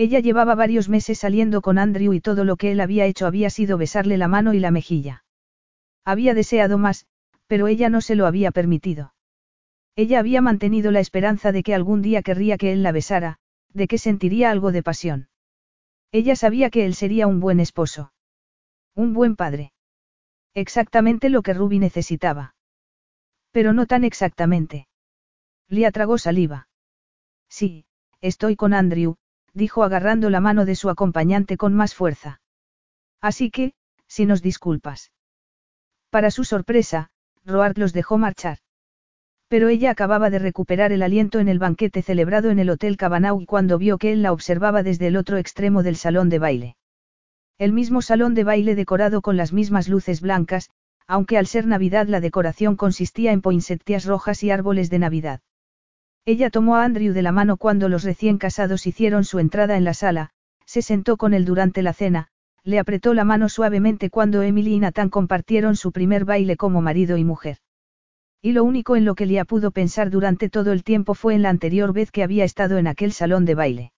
[0.00, 3.50] Ella llevaba varios meses saliendo con Andrew y todo lo que él había hecho había
[3.50, 5.24] sido besarle la mano y la mejilla.
[6.06, 7.04] Había deseado más,
[7.46, 9.12] pero ella no se lo había permitido.
[9.96, 13.40] Ella había mantenido la esperanza de que algún día querría que él la besara,
[13.74, 15.28] de que sentiría algo de pasión.
[16.12, 18.14] Ella sabía que él sería un buen esposo.
[18.94, 19.74] Un buen padre.
[20.54, 22.54] Exactamente lo que Ruby necesitaba.
[23.50, 24.88] Pero no tan exactamente.
[25.68, 26.68] Lia tragó saliva.
[27.50, 27.84] Sí,
[28.22, 29.18] estoy con Andrew,
[29.54, 32.40] dijo agarrando la mano de su acompañante con más fuerza.
[33.20, 33.74] Así que,
[34.06, 35.12] si nos disculpas.
[36.10, 37.10] Para su sorpresa,
[37.44, 38.58] Roark los dejó marchar.
[39.48, 43.44] Pero ella acababa de recuperar el aliento en el banquete celebrado en el Hotel Cabanau
[43.46, 46.76] cuando vio que él la observaba desde el otro extremo del salón de baile.
[47.58, 50.70] El mismo salón de baile decorado con las mismas luces blancas,
[51.06, 55.40] aunque al ser Navidad la decoración consistía en poinsettias rojas y árboles de Navidad.
[56.24, 59.84] Ella tomó a Andrew de la mano cuando los recién casados hicieron su entrada en
[59.84, 60.30] la sala,
[60.66, 62.28] se sentó con él durante la cena,
[62.62, 67.16] le apretó la mano suavemente cuando Emily y Nathan compartieron su primer baile como marido
[67.16, 67.58] y mujer.
[68.42, 71.42] Y lo único en lo que Lia pudo pensar durante todo el tiempo fue en
[71.42, 73.92] la anterior vez que había estado en aquel salón de baile.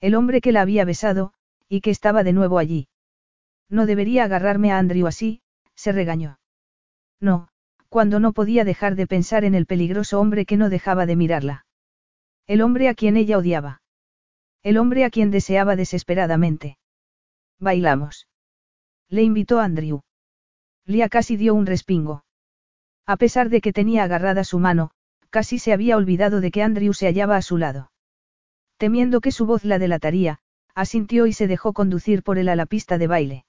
[0.00, 1.32] El hombre que la había besado,
[1.68, 2.88] y que estaba de nuevo allí.
[3.68, 5.40] No debería agarrarme a Andrew así,
[5.74, 6.38] se regañó.
[7.20, 7.48] No,
[7.88, 11.66] cuando no podía dejar de pensar en el peligroso hombre que no dejaba de mirarla.
[12.46, 13.82] El hombre a quien ella odiaba.
[14.62, 16.78] El hombre a quien deseaba desesperadamente.
[17.58, 18.28] Bailamos.
[19.08, 20.02] Le invitó Andrew.
[20.84, 22.24] Lia casi dio un respingo.
[23.06, 24.90] A pesar de que tenía agarrada su mano,
[25.30, 27.92] casi se había olvidado de que Andrew se hallaba a su lado.
[28.76, 30.38] Temiendo que su voz la delataría,
[30.74, 33.44] asintió y se dejó conducir por él a la pista de baile.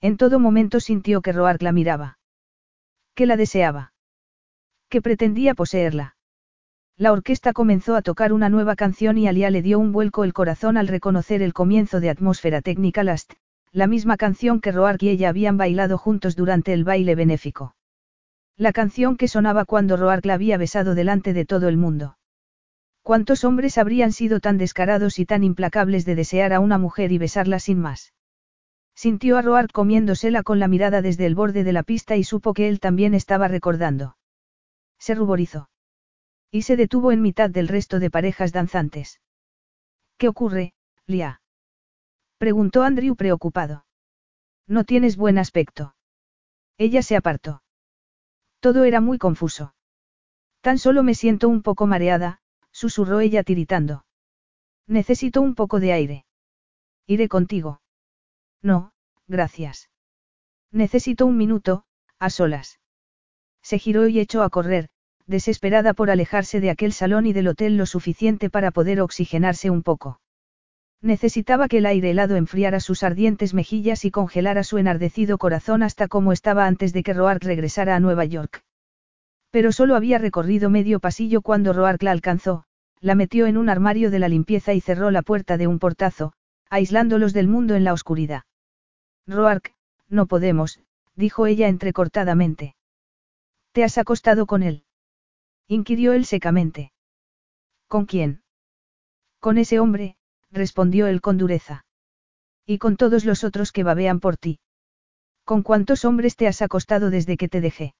[0.00, 2.19] En todo momento sintió que Roark la miraba
[3.14, 3.92] que la deseaba.
[4.88, 6.16] Que pretendía poseerla.
[6.96, 10.32] La orquesta comenzó a tocar una nueva canción y Alia le dio un vuelco el
[10.32, 13.32] corazón al reconocer el comienzo de Atmósfera Técnica Last,
[13.72, 17.74] la misma canción que Roark y ella habían bailado juntos durante el baile benéfico.
[18.56, 22.18] La canción que sonaba cuando Roark la había besado delante de todo el mundo.
[23.02, 27.18] ¿Cuántos hombres habrían sido tan descarados y tan implacables de desear a una mujer y
[27.18, 28.12] besarla sin más?
[29.02, 32.52] Sintió a Roar comiéndosela con la mirada desde el borde de la pista y supo
[32.52, 34.18] que él también estaba recordando.
[34.98, 35.70] Se ruborizó.
[36.50, 39.22] Y se detuvo en mitad del resto de parejas danzantes.
[40.18, 40.74] ¿Qué ocurre,
[41.06, 41.40] Lia?
[42.36, 43.86] Preguntó Andrew preocupado.
[44.66, 45.94] No tienes buen aspecto.
[46.76, 47.62] Ella se apartó.
[48.60, 49.74] Todo era muy confuso.
[50.60, 54.04] Tan solo me siento un poco mareada, susurró ella tiritando.
[54.86, 56.26] Necesito un poco de aire.
[57.06, 57.80] Iré contigo.
[58.62, 58.92] No,
[59.26, 59.90] gracias.
[60.72, 61.84] Necesito un minuto,
[62.18, 62.78] a solas.
[63.62, 64.88] Se giró y echó a correr,
[65.26, 69.82] desesperada por alejarse de aquel salón y del hotel lo suficiente para poder oxigenarse un
[69.82, 70.20] poco.
[71.02, 76.08] Necesitaba que el aire helado enfriara sus ardientes mejillas y congelara su enardecido corazón hasta
[76.08, 78.64] como estaba antes de que Roark regresara a Nueva York.
[79.50, 82.64] Pero solo había recorrido medio pasillo cuando Roark la alcanzó,
[83.00, 86.34] la metió en un armario de la limpieza y cerró la puerta de un portazo,
[86.68, 88.42] aislándolos del mundo en la oscuridad.
[89.30, 89.72] Roark,
[90.08, 90.80] no podemos,
[91.14, 92.74] dijo ella entrecortadamente.
[93.72, 94.84] ¿Te has acostado con él?
[95.68, 96.92] inquirió él secamente.
[97.86, 98.42] ¿Con quién?
[99.38, 100.16] Con ese hombre,
[100.50, 101.84] respondió él con dureza.
[102.66, 104.58] Y con todos los otros que babean por ti.
[105.44, 107.94] ¿Con cuántos hombres te has acostado desde que te dejé?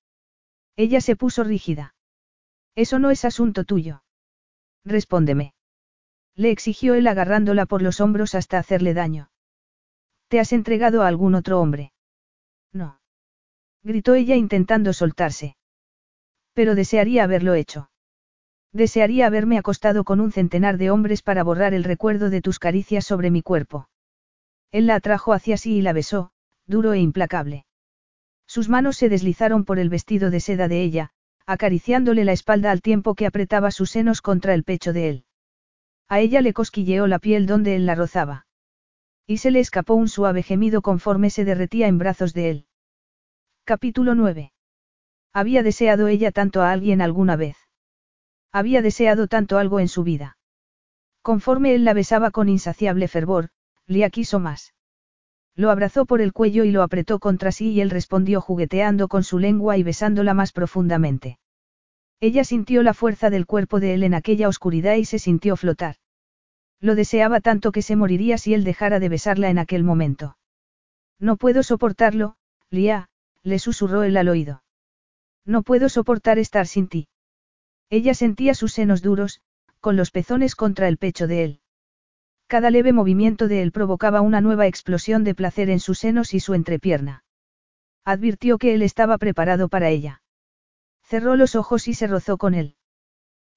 [0.75, 1.95] Ella se puso rígida.
[2.75, 4.03] Eso no es asunto tuyo.
[4.85, 5.55] Respóndeme.
[6.35, 9.31] Le exigió él agarrándola por los hombros hasta hacerle daño.
[10.31, 11.93] ¿Te has entregado a algún otro hombre?
[12.73, 13.01] No.
[13.83, 15.57] Gritó ella intentando soltarse.
[16.55, 17.91] Pero desearía haberlo hecho.
[18.73, 23.05] Desearía haberme acostado con un centenar de hombres para borrar el recuerdo de tus caricias
[23.05, 23.89] sobre mi cuerpo.
[24.71, 26.31] Él la atrajo hacia sí y la besó,
[26.65, 27.67] duro e implacable.
[28.47, 31.11] Sus manos se deslizaron por el vestido de seda de ella,
[31.45, 35.25] acariciándole la espalda al tiempo que apretaba sus senos contra el pecho de él.
[36.09, 38.47] A ella le cosquilleó la piel donde él la rozaba.
[39.31, 42.67] Y se le escapó un suave gemido conforme se derretía en brazos de él.
[43.63, 44.53] Capítulo 9.
[45.33, 47.57] Había deseado ella tanto a alguien alguna vez.
[48.51, 50.37] Había deseado tanto algo en su vida.
[51.23, 53.51] Conforme él la besaba con insaciable fervor,
[53.87, 54.75] Lia quiso más.
[55.55, 59.23] Lo abrazó por el cuello y lo apretó contra sí y él respondió jugueteando con
[59.23, 61.39] su lengua y besándola más profundamente.
[62.19, 65.95] Ella sintió la fuerza del cuerpo de él en aquella oscuridad y se sintió flotar.
[66.81, 70.37] Lo deseaba tanto que se moriría si él dejara de besarla en aquel momento.
[71.19, 72.37] No puedo soportarlo,
[72.71, 73.09] Lia,
[73.43, 74.63] le susurró él al oído.
[75.45, 77.09] No puedo soportar estar sin ti.
[77.91, 79.41] Ella sentía sus senos duros,
[79.81, 81.61] con los pezones contra el pecho de él.
[82.47, 86.41] Cada leve movimiento de él provocaba una nueva explosión de placer en sus senos y
[86.41, 87.25] su entrepierna.
[88.05, 90.23] Advirtió que él estaba preparado para ella.
[91.03, 92.77] Cerró los ojos y se rozó con él.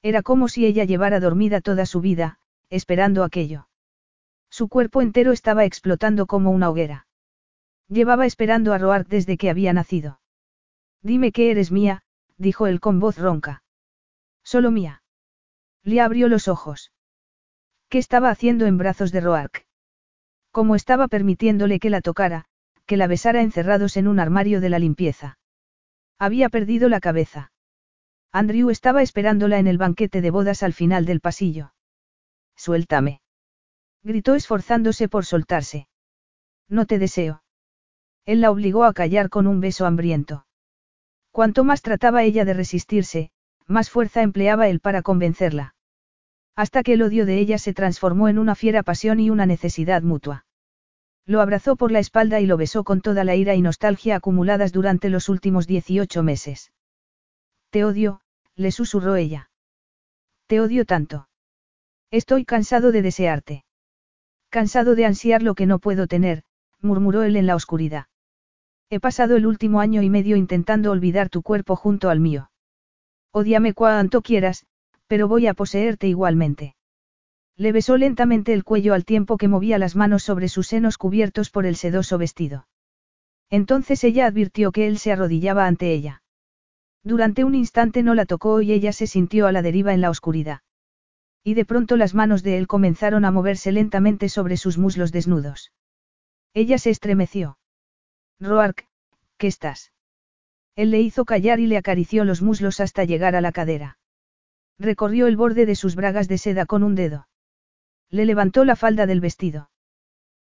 [0.02, 2.40] Era como si ella llevara dormida toda su vida,
[2.74, 3.68] esperando aquello.
[4.50, 7.06] Su cuerpo entero estaba explotando como una hoguera.
[7.88, 10.20] Llevaba esperando a Roark desde que había nacido.
[11.04, 12.02] Dime que eres mía,
[12.38, 13.64] dijo él con voz ronca.
[14.44, 15.04] Solo mía.
[15.84, 16.92] Lia abrió los ojos.
[17.90, 19.68] ¿Qué estaba haciendo en brazos de Roark?
[20.52, 22.46] ¿Cómo estaba permitiéndole que la tocara,
[22.88, 25.38] que la besara encerrados en un armario de la limpieza?
[26.18, 27.52] Había perdido la cabeza.
[28.32, 31.74] Andrew estaba esperándola en el banquete de bodas al final del pasillo.
[32.56, 33.22] Suéltame.
[34.04, 35.88] Gritó esforzándose por soltarse.
[36.70, 37.44] No te deseo.
[38.26, 40.46] Él la obligó a callar con un beso hambriento.
[41.32, 43.32] Cuanto más trataba ella de resistirse,
[43.66, 45.76] más fuerza empleaba él para convencerla.
[46.56, 50.04] Hasta que el odio de ella se transformó en una fiera pasión y una necesidad
[50.04, 50.46] mutua.
[51.26, 54.72] Lo abrazó por la espalda y lo besó con toda la ira y nostalgia acumuladas
[54.72, 56.72] durante los últimos 18 meses.
[57.70, 58.22] Te odio,
[58.56, 59.50] le susurró ella.
[60.48, 61.28] Te odio tanto.
[62.14, 63.66] Estoy cansado de desearte.
[64.52, 66.44] Cansado de ansiar lo que no puedo tener,
[66.80, 68.06] murmuró él en la oscuridad.
[68.92, 72.52] He pasado el último año y medio intentando olvidar tu cuerpo junto al mío.
[73.32, 74.68] Odiame cuanto quieras,
[75.08, 76.76] pero voy a poseerte igualmente.
[77.58, 81.50] Le besó lentamente el cuello al tiempo que movía las manos sobre sus senos cubiertos
[81.50, 82.68] por el sedoso vestido.
[83.50, 86.22] Entonces ella advirtió que él se arrodillaba ante ella.
[87.04, 90.12] Durante un instante no la tocó y ella se sintió a la deriva en la
[90.12, 90.60] oscuridad.
[91.44, 95.72] Y de pronto las manos de él comenzaron a moverse lentamente sobre sus muslos desnudos.
[96.54, 97.58] Ella se estremeció.
[98.40, 98.88] Roark,
[99.38, 99.92] ¿qué estás?
[100.76, 103.98] Él le hizo callar y le acarició los muslos hasta llegar a la cadera.
[104.80, 107.28] Recorrió el borde de sus bragas de seda con un dedo.
[108.10, 109.70] Le levantó la falda del vestido.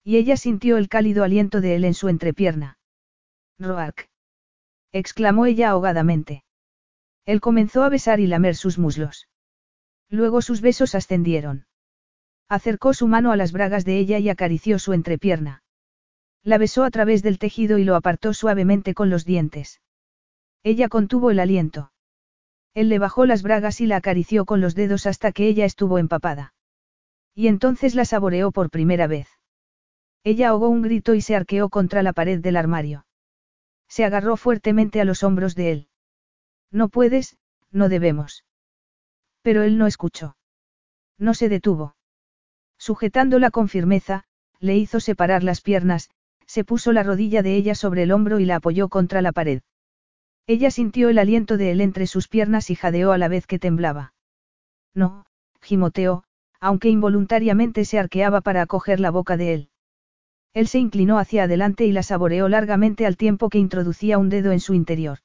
[0.04, 2.78] Y ella sintió el cálido aliento de él en su entrepierna.
[3.60, 4.10] Roark.
[4.92, 6.44] exclamó ella ahogadamente.
[7.26, 9.28] Él comenzó a besar y lamer sus muslos.
[10.10, 11.65] Luego sus besos ascendieron.
[12.48, 15.64] Acercó su mano a las bragas de ella y acarició su entrepierna.
[16.44, 19.82] La besó a través del tejido y lo apartó suavemente con los dientes.
[20.64, 21.91] Ella contuvo el aliento.
[22.76, 25.98] Él le bajó las bragas y la acarició con los dedos hasta que ella estuvo
[25.98, 26.53] empapada.
[27.34, 29.27] Y entonces la saboreó por primera vez.
[30.23, 33.06] Ella ahogó un grito y se arqueó contra la pared del armario.
[33.88, 35.88] Se agarró fuertemente a los hombros de él.
[36.72, 37.38] No puedes,
[37.72, 38.44] no debemos.
[39.46, 40.38] Pero él no escuchó.
[41.20, 41.96] No se detuvo.
[42.80, 44.24] Sujetándola con firmeza,
[44.60, 46.10] le hizo separar las piernas,
[46.48, 49.62] se puso la rodilla de ella sobre el hombro y la apoyó contra la pared.
[50.48, 53.60] Ella sintió el aliento de él entre sus piernas y jadeó a la vez que
[53.60, 54.16] temblaba.
[54.96, 55.28] No,
[55.62, 56.24] gimoteó,
[56.60, 59.70] aunque involuntariamente se arqueaba para acoger la boca de él.
[60.56, 64.52] Él se inclinó hacia adelante y la saboreó largamente al tiempo que introducía un dedo
[64.52, 65.20] en su interior.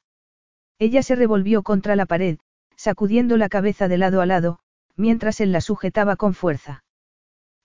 [0.79, 2.39] Ella se revolvió contra la pared,
[2.81, 4.59] sacudiendo la cabeza de lado a lado,
[4.97, 6.83] mientras él la sujetaba con fuerza.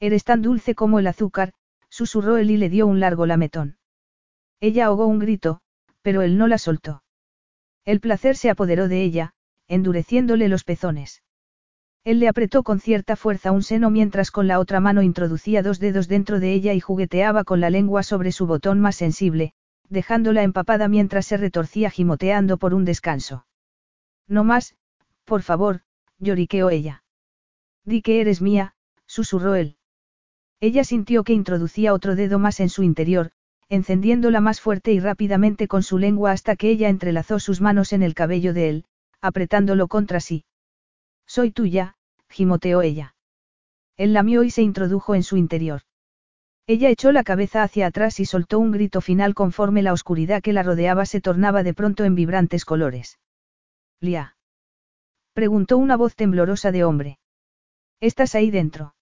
[0.01, 1.53] Eres tan dulce como el azúcar,
[1.87, 3.77] susurró él y le dio un largo lametón.
[4.59, 5.61] Ella ahogó un grito,
[6.01, 7.01] pero él no la soltó.
[7.85, 9.31] El placer se apoderó de ella,
[9.69, 11.23] endureciéndole los pezones.
[12.03, 15.79] Él le apretó con cierta fuerza un seno mientras con la otra mano introducía dos
[15.79, 19.53] dedos dentro de ella y jugueteaba con la lengua sobre su botón más sensible,
[19.87, 23.45] dejándola empapada mientras se retorcía gimoteando por un descanso.
[24.27, 24.75] No más,
[25.25, 25.81] por favor,
[26.19, 27.03] lloriqueó ella.
[27.83, 28.75] Di que eres mía,
[29.05, 29.77] susurró él.
[30.59, 33.31] Ella sintió que introducía otro dedo más en su interior,
[33.67, 38.03] encendiéndola más fuerte y rápidamente con su lengua hasta que ella entrelazó sus manos en
[38.03, 38.85] el cabello de él,
[39.21, 40.45] apretándolo contra sí.
[41.25, 41.95] Soy tuya,
[42.29, 43.15] gimoteó ella.
[43.97, 45.81] Él lamió y se introdujo en su interior.
[46.67, 50.53] Ella echó la cabeza hacia atrás y soltó un grito final conforme la oscuridad que
[50.53, 53.19] la rodeaba se tornaba de pronto en vibrantes colores.
[53.99, 54.34] Lia.
[55.35, 57.19] Preguntó una voz temblorosa de hombre.
[57.99, 58.95] ¿Estás ahí dentro?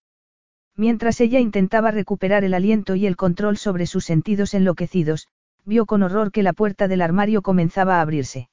[0.76, 5.28] Mientras ella intentaba recuperar el aliento y el control sobre sus sentidos enloquecidos,
[5.64, 8.50] vio con horror que la puerta del armario comenzaba a abrirse.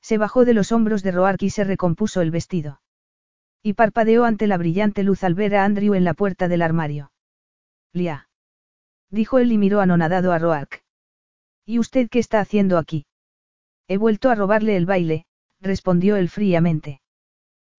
[0.00, 2.80] Se bajó de los hombros de Roark y se recompuso el vestido.
[3.62, 7.12] Y parpadeó ante la brillante luz al ver a Andrew en la puerta del armario.
[7.92, 8.30] Lia.
[9.10, 10.82] Dijo él y miró anonadado a Roark.
[11.66, 13.04] ¿Y usted qué está haciendo aquí?
[13.88, 15.26] He vuelto a robarle el baile,
[15.64, 17.00] respondió él fríamente.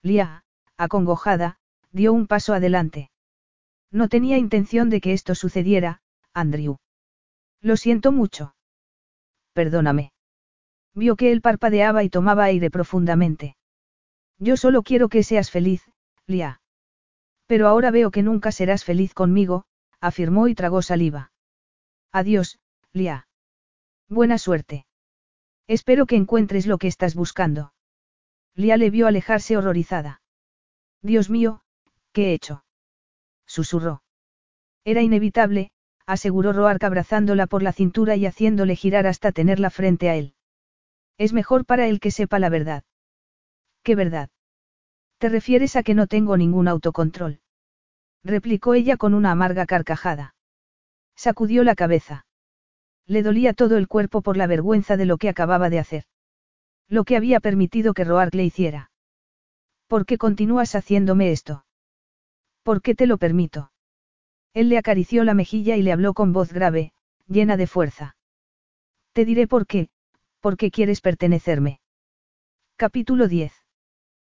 [0.01, 0.43] Lia,
[0.75, 1.57] acongojada,
[1.91, 3.11] dio un paso adelante.
[3.91, 6.01] No tenía intención de que esto sucediera,
[6.33, 6.77] Andrew.
[7.61, 8.55] Lo siento mucho.
[9.53, 10.11] Perdóname.
[10.93, 13.55] Vio que él parpadeaba y tomaba aire profundamente.
[14.37, 15.89] Yo solo quiero que seas feliz,
[16.27, 16.61] Lia.
[17.45, 19.65] Pero ahora veo que nunca serás feliz conmigo,
[20.01, 21.31] afirmó y tragó saliva.
[22.11, 22.59] Adiós,
[22.91, 23.27] Lia.
[24.09, 24.85] Buena suerte.
[25.67, 27.74] Espero que encuentres lo que estás buscando.
[28.55, 30.21] Lia le vio alejarse horrorizada.
[31.01, 31.61] Dios mío,
[32.13, 32.63] ¿qué he hecho?
[33.45, 34.01] Susurró.
[34.85, 35.71] Era inevitable,
[36.05, 40.35] aseguró Roark abrazándola por la cintura y haciéndole girar hasta tenerla frente a él.
[41.17, 42.83] Es mejor para él que sepa la verdad.
[43.83, 44.29] ¿Qué verdad?
[45.17, 47.41] ¿Te refieres a que no tengo ningún autocontrol?
[48.23, 50.35] replicó ella con una amarga carcajada.
[51.15, 52.25] Sacudió la cabeza.
[53.05, 56.05] Le dolía todo el cuerpo por la vergüenza de lo que acababa de hacer.
[56.87, 58.91] Lo que había permitido que Roark le hiciera.
[59.87, 61.65] ¿Por qué continúas haciéndome esto?
[62.63, 63.71] ¿Por qué te lo permito?
[64.53, 66.93] Él le acarició la mejilla y le habló con voz grave,
[67.27, 68.15] llena de fuerza.
[69.13, 69.89] Te diré por qué,
[70.39, 71.79] porque quieres pertenecerme.
[72.75, 73.53] Capítulo 10.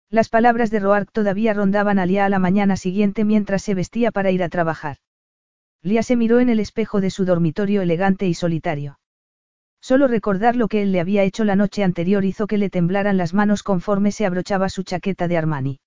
[0.08, 4.12] Las palabras de Roark todavía rondaban a Lia a la mañana siguiente mientras se vestía
[4.12, 4.98] para ir a trabajar.
[5.82, 8.98] Lia se miró en el espejo de su dormitorio elegante y solitario.
[9.80, 13.16] Solo recordar lo que él le había hecho la noche anterior hizo que le temblaran
[13.16, 15.80] las manos conforme se abrochaba su chaqueta de Armani.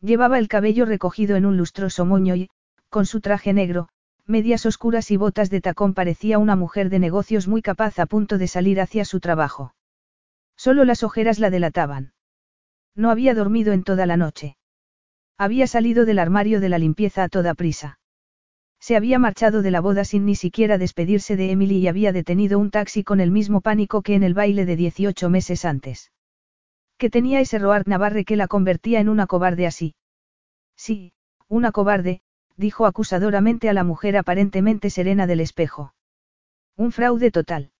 [0.00, 2.50] Llevaba el cabello recogido en un lustroso moño y,
[2.90, 3.88] con su traje negro,
[4.26, 8.38] medias oscuras y botas de tacón parecía una mujer de negocios muy capaz a punto
[8.38, 9.74] de salir hacia su trabajo.
[10.56, 12.12] Solo las ojeras la delataban.
[12.94, 14.56] No había dormido en toda la noche.
[15.36, 17.98] Había salido del armario de la limpieza a toda prisa.
[18.84, 22.58] Se había marchado de la boda sin ni siquiera despedirse de Emily y había detenido
[22.58, 26.12] un taxi con el mismo pánico que en el baile de 18 meses antes.
[26.98, 29.94] ¿Qué tenía ese Roar Navarre que la convertía en una cobarde así?
[30.76, 31.14] Sí,
[31.48, 32.20] una cobarde,
[32.58, 35.94] dijo acusadoramente a la mujer aparentemente serena del espejo.
[36.76, 37.70] Un fraude total.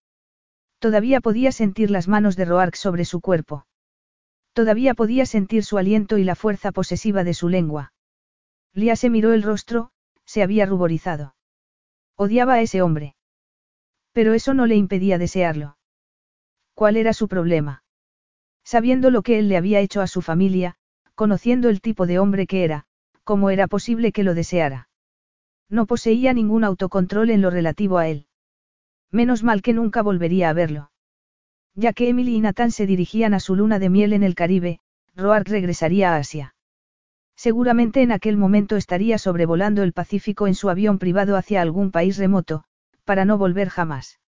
[0.79, 3.67] Todavía podía sentir las manos de Roark sobre su cuerpo.
[4.55, 7.93] Todavía podía sentir su aliento y la fuerza posesiva de su lengua.
[8.73, 9.91] Lía se miró el rostro,
[10.35, 11.37] se había ruborizado.
[12.17, 13.15] Odiaba a ese hombre.
[14.11, 15.77] Pero eso no le impedía desearlo.
[16.75, 17.85] ¿Cuál era su problema?
[18.65, 20.75] Sabiendo lo que él le había hecho a su familia,
[21.15, 22.87] conociendo el tipo de hombre que era,
[23.23, 24.89] ¿cómo era posible que lo deseara?
[25.71, 28.27] No poseía ningún autocontrol en lo relativo a él.
[29.13, 30.91] Menos mal que nunca volvería a verlo.
[31.77, 34.81] Ya que Emily y Nathan se dirigían a su luna de miel en el Caribe,
[35.15, 36.54] Roark regresaría a Asia.
[37.37, 42.17] Seguramente en aquel momento estaría sobrevolando el Pacífico en su avión privado hacia algún país
[42.17, 42.65] remoto,
[43.05, 44.21] para no volver jamás.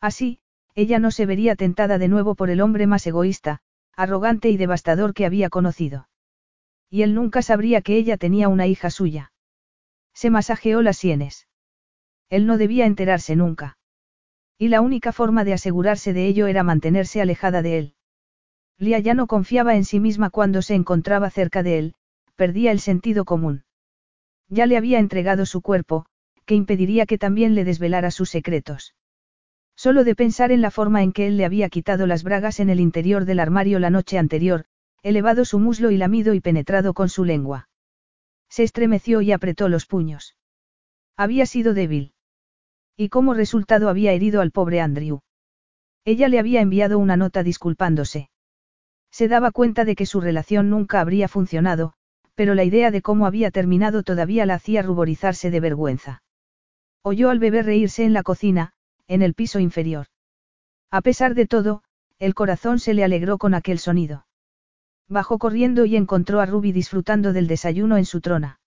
[0.00, 0.40] Así,
[0.74, 3.60] ella no se vería tentada de nuevo por el hombre más egoísta,
[3.96, 6.08] arrogante y devastador que había conocido.
[6.90, 9.32] Y él nunca sabría que ella tenía una hija suya.
[10.12, 11.48] Se masajeó las sienes.
[12.28, 13.78] Él no debía enterarse nunca.
[14.58, 17.94] Y la única forma de asegurarse de ello era mantenerse alejada de él.
[18.78, 21.94] Lia ya no confiaba en sí misma cuando se encontraba cerca de él,
[22.36, 23.64] perdía el sentido común.
[24.48, 26.06] Ya le había entregado su cuerpo,
[26.44, 28.94] que impediría que también le desvelara sus secretos.
[29.76, 32.70] Solo de pensar en la forma en que él le había quitado las bragas en
[32.70, 34.66] el interior del armario la noche anterior,
[35.02, 37.68] elevado su muslo y lamido y penetrado con su lengua.
[38.48, 40.36] Se estremeció y apretó los puños.
[41.16, 42.12] Había sido débil.
[42.96, 45.20] Y como resultado había herido al pobre Andrew.
[46.04, 48.30] Ella le había enviado una nota disculpándose.
[49.10, 51.94] Se daba cuenta de que su relación nunca habría funcionado,
[52.34, 56.22] pero la idea de cómo había terminado todavía la hacía ruborizarse de vergüenza.
[57.02, 58.72] Oyó al bebé reírse en la cocina,
[59.06, 60.06] en el piso inferior.
[60.90, 61.82] A pesar de todo,
[62.18, 64.26] el corazón se le alegró con aquel sonido.
[65.08, 68.60] Bajó corriendo y encontró a Ruby disfrutando del desayuno en su trona.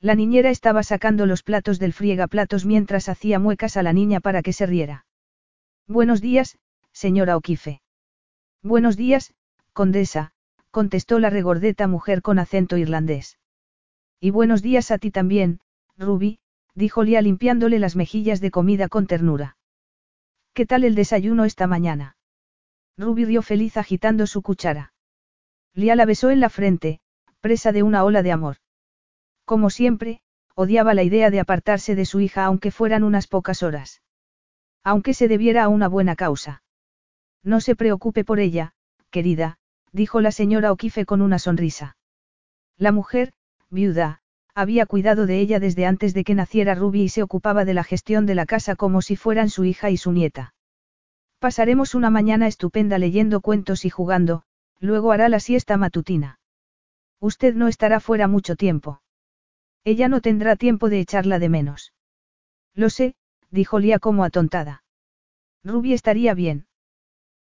[0.00, 4.42] La niñera estaba sacando los platos del friegaplatos mientras hacía muecas a la niña para
[4.42, 5.06] que se riera.
[5.86, 6.58] Buenos días,
[6.92, 7.80] señora O'Keefe.
[8.62, 9.32] Buenos días,
[9.72, 10.33] condesa,
[10.74, 13.38] contestó la regordeta mujer con acento irlandés.
[14.18, 15.60] Y buenos días a ti también,
[15.96, 16.40] Ruby,
[16.74, 19.56] dijo Lia limpiándole las mejillas de comida con ternura.
[20.52, 22.16] ¿Qué tal el desayuno esta mañana?
[22.98, 24.92] Ruby rió feliz agitando su cuchara.
[25.74, 26.98] Lia la besó en la frente,
[27.40, 28.56] presa de una ola de amor.
[29.44, 30.22] Como siempre,
[30.56, 34.02] odiaba la idea de apartarse de su hija aunque fueran unas pocas horas.
[34.82, 36.64] Aunque se debiera a una buena causa.
[37.44, 38.74] No se preocupe por ella,
[39.10, 39.60] querida,
[39.94, 41.96] dijo la señora O'Keefe con una sonrisa.
[42.76, 43.32] La mujer,
[43.70, 44.20] viuda,
[44.52, 47.84] había cuidado de ella desde antes de que naciera Ruby y se ocupaba de la
[47.84, 50.52] gestión de la casa como si fueran su hija y su nieta.
[51.38, 54.42] Pasaremos una mañana estupenda leyendo cuentos y jugando,
[54.80, 56.40] luego hará la siesta matutina.
[57.20, 59.00] Usted no estará fuera mucho tiempo.
[59.84, 61.92] Ella no tendrá tiempo de echarla de menos.
[62.74, 63.14] Lo sé,
[63.50, 64.82] dijo Lía como atontada.
[65.62, 66.66] Ruby estaría bien.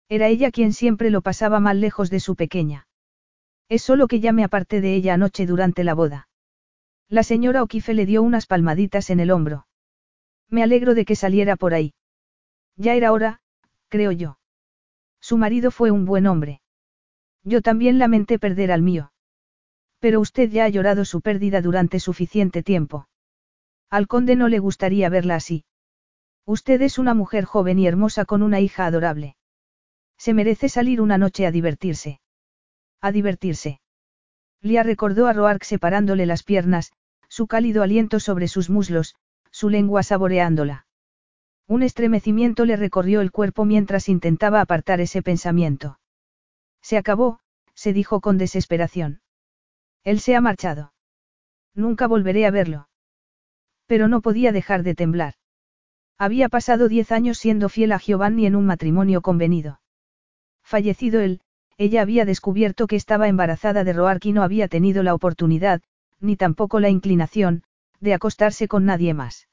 [0.10, 2.88] Era ella quien siempre lo pasaba mal lejos de su pequeña.
[3.70, 6.28] Es solo que ya me aparté de ella anoche durante la boda.
[7.10, 9.68] La señora O'Keefe le dio unas palmaditas en el hombro.
[10.50, 11.94] Me alegro de que saliera por ahí.
[12.76, 13.42] Ya era hora,
[13.90, 14.38] creo yo.
[15.20, 16.62] Su marido fue un buen hombre.
[17.44, 19.12] Yo también lamenté perder al mío.
[20.00, 23.08] Pero usted ya ha llorado su pérdida durante suficiente tiempo.
[23.90, 25.66] Al conde no le gustaría verla así.
[26.46, 29.36] Usted es una mujer joven y hermosa con una hija adorable.
[30.24, 32.22] Se merece salir una noche a divertirse.
[33.02, 33.82] A divertirse.
[34.62, 36.94] Lia recordó a Roark separándole las piernas,
[37.28, 39.16] su cálido aliento sobre sus muslos,
[39.52, 40.88] su lengua saboreándola.
[41.68, 46.00] Un estremecimiento le recorrió el cuerpo mientras intentaba apartar ese pensamiento.
[46.82, 47.42] Se acabó,
[47.74, 49.20] se dijo con desesperación.
[50.06, 50.94] Él se ha marchado.
[51.76, 52.88] Nunca volveré a verlo.
[53.88, 55.34] Pero no podía dejar de temblar.
[56.18, 59.82] Había pasado diez años siendo fiel a Giovanni en un matrimonio convenido.
[60.64, 61.42] Fallecido él,
[61.78, 65.82] ella había descubierto que estaba embarazada de Roark y no había tenido la oportunidad,
[66.20, 67.64] ni tampoco la inclinación,
[68.00, 69.48] de acostarse con nadie más.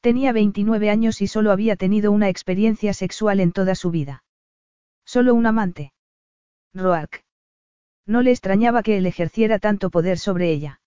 [0.00, 4.24] Tenía 29 años y solo había tenido una experiencia sexual en toda su vida.
[5.04, 5.92] Solo un amante.
[6.72, 7.24] Roark.
[8.06, 10.80] No le extrañaba que él ejerciera tanto poder sobre ella.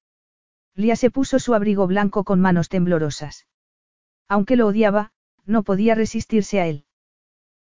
[0.76, 3.48] Lia se puso su abrigo blanco con manos temblorosas.
[4.28, 5.12] Aunque lo odiaba,
[5.46, 6.86] no podía resistirse a él.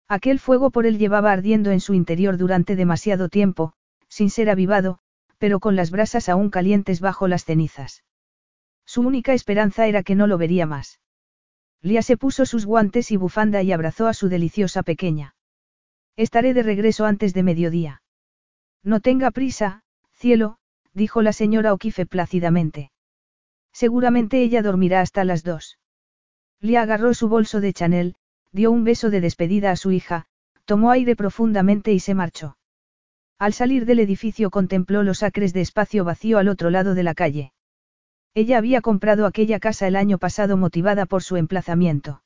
[0.07, 3.73] Aquel fuego por él llevaba ardiendo en su interior durante demasiado tiempo,
[4.07, 4.99] sin ser avivado,
[5.37, 8.03] pero con las brasas aún calientes bajo las cenizas.
[8.85, 10.99] Su única esperanza era que no lo vería más.
[11.81, 15.35] Lia se puso sus guantes y bufanda y abrazó a su deliciosa pequeña.
[16.15, 18.01] Estaré de regreso antes de mediodía.
[18.83, 20.57] No tenga prisa, cielo,
[20.93, 22.91] dijo la señora O'Keefe plácidamente.
[23.71, 25.79] Seguramente ella dormirá hasta las dos.
[26.59, 28.15] Lia agarró su bolso de Chanel,
[28.53, 30.25] dio un beso de despedida a su hija,
[30.65, 32.55] tomó aire profundamente y se marchó.
[33.39, 37.15] Al salir del edificio contempló los acres de espacio vacío al otro lado de la
[37.15, 37.51] calle.
[38.35, 42.23] Ella había comprado aquella casa el año pasado motivada por su emplazamiento.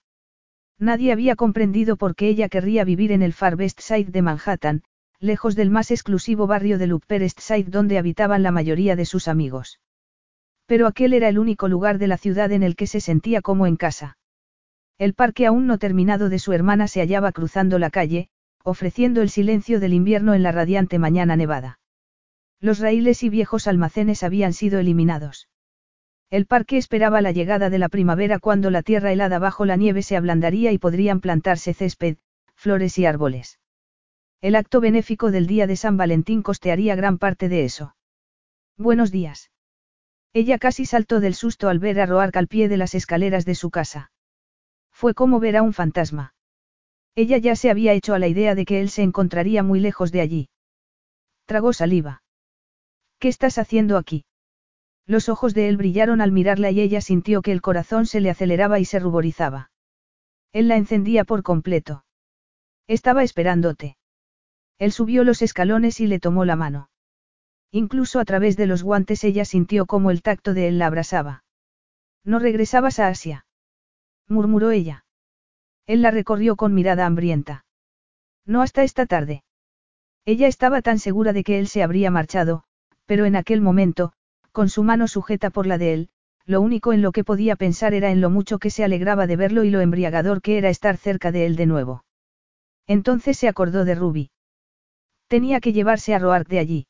[0.78, 4.84] Nadie había comprendido por qué ella querría vivir en el Far West Side de Manhattan,
[5.20, 9.28] lejos del más exclusivo barrio del Upper East Side donde habitaban la mayoría de sus
[9.28, 9.80] amigos.
[10.68, 13.66] Pero aquel era el único lugar de la ciudad en el que se sentía como
[13.66, 14.18] en casa.
[14.98, 18.30] El parque aún no terminado de su hermana se hallaba cruzando la calle,
[18.64, 21.80] ofreciendo el silencio del invierno en la radiante mañana nevada.
[22.60, 25.50] Los raíles y viejos almacenes habían sido eliminados.
[26.30, 30.02] El parque esperaba la llegada de la primavera cuando la tierra helada bajo la nieve
[30.02, 32.18] se ablandaría y podrían plantarse césped,
[32.56, 33.60] flores y árboles.
[34.42, 37.96] El acto benéfico del día de San Valentín costearía gran parte de eso.
[38.78, 39.52] Buenos días.
[40.34, 43.56] Ella casi saltó del susto al ver a Roark al pie de las escaleras de
[43.56, 44.12] su casa.
[45.00, 46.34] Fue como ver a un fantasma.
[47.14, 50.12] Ella ya se había hecho a la idea de que él se encontraría muy lejos
[50.12, 50.50] de allí.
[51.46, 52.24] Tragó saliva.
[53.20, 54.26] ¿Qué estás haciendo aquí?
[55.06, 58.32] Los ojos de él brillaron al mirarla y ella sintió que el corazón se le
[58.32, 59.70] aceleraba y se ruborizaba.
[60.52, 62.04] Él la encendía por completo.
[62.88, 63.98] Estaba esperándote.
[64.80, 66.90] Él subió los escalones y le tomó la mano.
[67.70, 71.44] Incluso a través de los guantes ella sintió como el tacto de él la abrasaba.
[72.24, 73.47] ¿No regresabas a Asia?
[74.28, 75.06] Murmuró ella.
[75.86, 77.66] Él la recorrió con mirada hambrienta.
[78.46, 79.44] No hasta esta tarde.
[80.26, 82.64] Ella estaba tan segura de que él se habría marchado,
[83.06, 84.12] pero en aquel momento,
[84.52, 86.10] con su mano sujeta por la de él,
[86.46, 89.36] lo único en lo que podía pensar era en lo mucho que se alegraba de
[89.36, 92.04] verlo y lo embriagador que era estar cerca de él de nuevo.
[92.88, 94.32] Entonces se acordó de Ruby.
[95.28, 96.88] Tenía que llevarse a Roark de allí.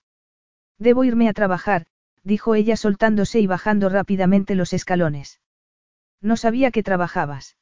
[0.78, 1.88] Debo irme a trabajar,
[2.24, 5.40] dijo ella soltándose y bajando rápidamente los escalones.
[6.22, 7.58] No sabía que trabajabas.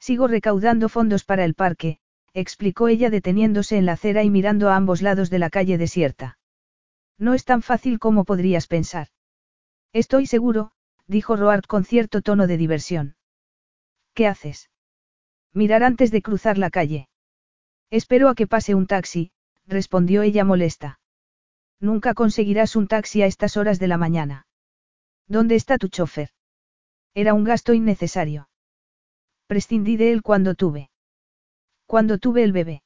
[0.00, 1.98] Sigo recaudando fondos para el parque,
[2.34, 6.38] explicó ella deteniéndose en la acera y mirando a ambos lados de la calle desierta.
[7.18, 9.08] No es tan fácil como podrías pensar.
[9.92, 10.70] Estoy seguro,
[11.06, 13.16] dijo Roard con cierto tono de diversión.
[14.14, 14.70] ¿Qué haces?
[15.52, 17.08] Mirar antes de cruzar la calle.
[17.90, 19.32] Espero a que pase un taxi,
[19.66, 21.00] respondió ella molesta.
[21.80, 24.46] Nunca conseguirás un taxi a estas horas de la mañana.
[25.26, 26.30] ¿Dónde está tu chofer?
[27.20, 28.48] Era un gasto innecesario.
[29.48, 30.88] Prescindí de él cuando tuve.
[31.84, 32.84] Cuando tuve el bebé.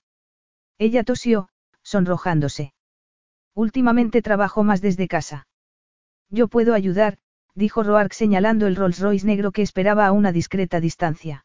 [0.79, 1.51] Ella tosió,
[1.83, 2.73] sonrojándose.
[3.55, 5.49] Últimamente trabajo más desde casa.
[6.31, 7.19] Yo puedo ayudar,
[7.55, 11.45] dijo Roark señalando el Rolls Royce negro que esperaba a una discreta distancia.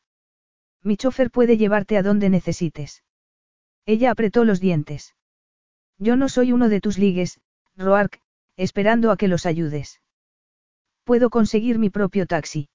[0.81, 3.03] Mi chofer puede llevarte a donde necesites.
[3.85, 5.13] Ella apretó los dientes.
[5.97, 7.41] Yo no soy uno de tus ligues,
[7.75, 8.21] Roark,
[8.55, 9.99] esperando a que los ayudes.
[11.03, 12.69] Puedo conseguir mi propio taxi.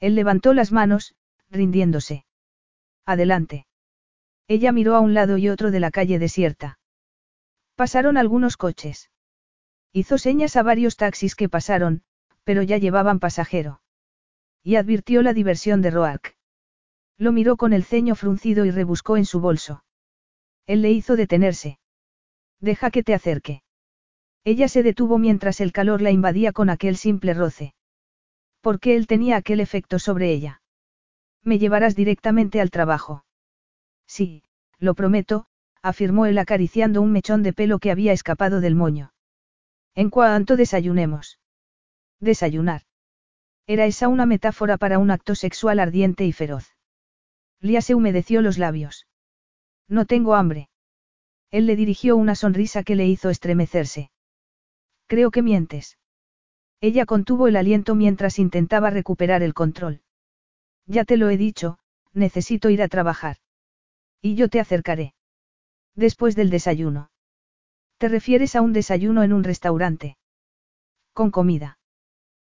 [0.00, 1.14] Él levantó las manos,
[1.50, 2.24] rindiéndose.
[3.04, 3.66] Adelante.
[4.48, 6.78] Ella miró a un lado y otro de la calle desierta.
[7.74, 9.10] Pasaron algunos coches.
[9.92, 12.02] Hizo señas a varios taxis que pasaron,
[12.44, 13.80] pero ya llevaban pasajero.
[14.62, 16.36] Y advirtió la diversión de Roark.
[17.18, 19.84] Lo miró con el ceño fruncido y rebuscó en su bolso.
[20.66, 21.78] Él le hizo detenerse.
[22.60, 23.62] Deja que te acerque.
[24.44, 27.74] Ella se detuvo mientras el calor la invadía con aquel simple roce.
[28.66, 30.60] ¿Por qué él tenía aquel efecto sobre ella?
[31.44, 33.24] Me llevarás directamente al trabajo.
[34.08, 34.42] Sí,
[34.80, 35.46] lo prometo,
[35.82, 39.12] afirmó él acariciando un mechón de pelo que había escapado del moño.
[39.94, 41.38] En cuanto desayunemos.
[42.18, 42.82] Desayunar.
[43.68, 46.74] Era esa una metáfora para un acto sexual ardiente y feroz.
[47.60, 49.06] Lía se humedeció los labios.
[49.86, 50.70] No tengo hambre.
[51.52, 54.10] Él le dirigió una sonrisa que le hizo estremecerse.
[55.06, 55.98] Creo que mientes.
[56.88, 60.02] Ella contuvo el aliento mientras intentaba recuperar el control.
[60.86, 61.80] Ya te lo he dicho,
[62.12, 63.38] necesito ir a trabajar.
[64.22, 65.12] Y yo te acercaré.
[65.96, 67.10] Después del desayuno.
[67.98, 70.16] ¿Te refieres a un desayuno en un restaurante?
[71.12, 71.80] Con comida.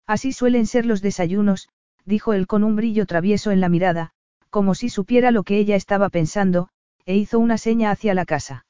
[0.04, 1.68] Así suelen ser los desayunos,
[2.04, 4.10] dijo él con un brillo travieso en la mirada,
[4.50, 6.70] como si supiera lo que ella estaba pensando,
[7.06, 8.66] e hizo una seña hacia la casa.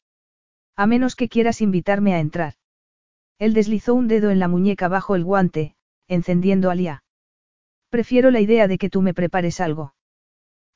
[0.77, 2.53] A menos que quieras invitarme a entrar.
[3.39, 5.74] Él deslizó un dedo en la muñeca bajo el guante,
[6.09, 7.02] encendiendo a Lía.
[7.90, 9.94] Prefiero la idea de que tú me prepares algo.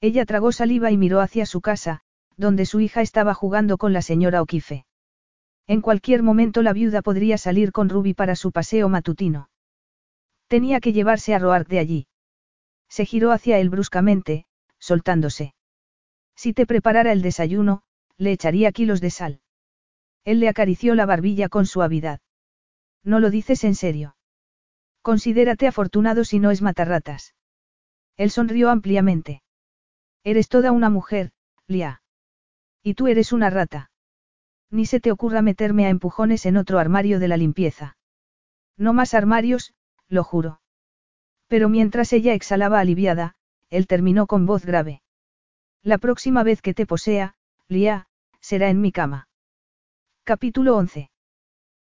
[0.00, 2.02] Ella tragó saliva y miró hacia su casa,
[2.36, 4.86] donde su hija estaba jugando con la señora O'Keefe.
[5.66, 9.50] En cualquier momento la viuda podría salir con Ruby para su paseo matutino.
[10.46, 12.06] Tenía que llevarse a Roark de allí.
[12.88, 14.46] Se giró hacia él bruscamente,
[14.78, 15.54] soltándose.
[16.36, 17.82] Si te preparara el desayuno,
[18.16, 19.40] le echaría kilos de sal.
[20.24, 22.20] Él le acarició la barbilla con suavidad.
[23.04, 24.16] No lo dices en serio.
[25.02, 27.34] Considérate afortunado si no es matarratas.
[28.16, 29.42] Él sonrió ampliamente.
[30.24, 31.32] Eres toda una mujer,
[31.66, 32.02] Lia.
[32.82, 33.90] Y tú eres una rata.
[34.70, 37.96] Ni se te ocurra meterme a empujones en otro armario de la limpieza.
[38.76, 39.74] No más armarios,
[40.08, 40.60] lo juro.
[41.46, 43.36] Pero mientras ella exhalaba aliviada,
[43.70, 45.02] él terminó con voz grave.
[45.82, 47.34] La próxima vez que te posea,
[47.68, 48.08] Lia,
[48.40, 49.28] será en mi cama.
[50.24, 51.10] Capítulo 11.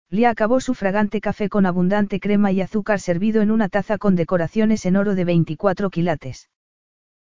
[0.09, 4.15] Lia acabó su fragante café con abundante crema y azúcar servido en una taza con
[4.15, 6.49] decoraciones en oro de 24 quilates.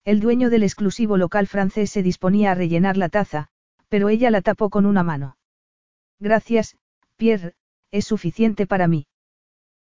[0.05, 3.49] El dueño del exclusivo local francés se disponía a rellenar la taza,
[3.89, 5.37] pero ella la tapó con una mano.
[6.19, 6.77] Gracias,
[7.17, 7.55] Pierre,
[7.91, 9.07] es suficiente para mí.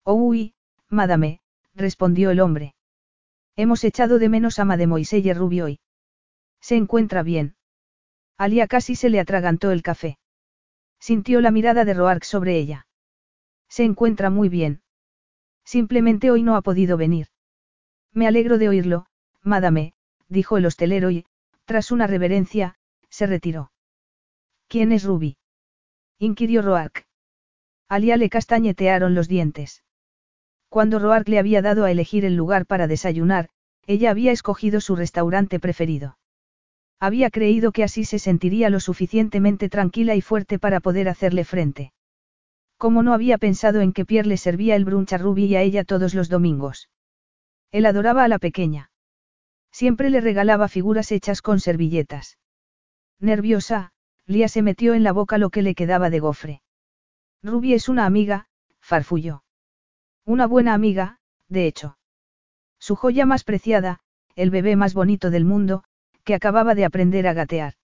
[0.03, 0.53] Oh, uy,
[0.89, 1.41] madame,
[1.73, 2.75] respondió el hombre.
[3.57, 5.79] Hemos echado de menos a Mademoiselle Rubio hoy.
[6.61, 7.55] Se encuentra bien.
[8.37, 10.17] Alia casi se le atragantó el café.
[11.07, 12.87] Sintió la mirada de Roark sobre ella.
[13.69, 14.81] Se encuentra muy bien.
[15.63, 17.27] Simplemente hoy no ha podido venir.
[18.11, 19.05] Me alegro de oírlo,
[19.43, 19.93] madame,
[20.29, 21.27] dijo el hostelero y,
[21.65, 23.71] tras una reverencia, se retiró.
[24.67, 25.37] ¿Quién es Ruby?
[26.17, 27.05] inquirió Roark.
[27.87, 29.83] Alia le castañetearon los dientes.
[30.69, 33.49] Cuando Roark le había dado a elegir el lugar para desayunar,
[33.85, 36.17] ella había escogido su restaurante preferido.
[36.99, 41.93] Había creído que así se sentiría lo suficientemente tranquila y fuerte para poder hacerle frente.
[42.77, 45.61] Como no había pensado en que Pierre le servía el brunch a Ruby y a
[45.61, 46.89] ella todos los domingos.
[47.71, 48.91] Él adoraba a la pequeña.
[49.71, 52.37] Siempre le regalaba figuras hechas con servilletas.
[53.19, 53.91] Nerviosa,
[54.25, 56.61] Lía se metió en la boca lo que le quedaba de gofre.
[57.43, 58.47] Ruby es una amiga,
[58.79, 59.43] farfulló.
[60.25, 61.97] Una buena amiga, de hecho.
[62.79, 63.99] Su joya más preciada,
[64.35, 65.83] el bebé más bonito del mundo,
[66.25, 67.75] que acababa de aprender a gatear.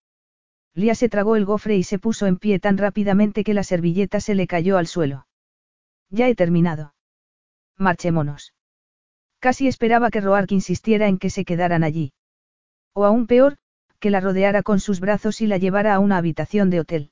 [0.73, 4.19] Lía se tragó el gofre y se puso en pie tan rápidamente que la servilleta
[4.19, 5.27] se le cayó al suelo.
[6.09, 6.93] Ya he terminado.
[7.77, 8.53] Marchémonos.
[9.39, 12.13] Casi esperaba que Roark insistiera en que se quedaran allí.
[12.93, 13.57] O aún peor,
[13.99, 17.11] que la rodeara con sus brazos y la llevara a una habitación de hotel.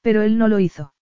[0.00, 0.94] Pero él no lo hizo.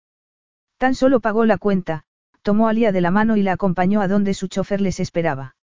[0.78, 2.05] Tan solo pagó la cuenta,
[2.43, 5.57] tomó a Lía de la mano y la acompañó a donde su chofer les esperaba.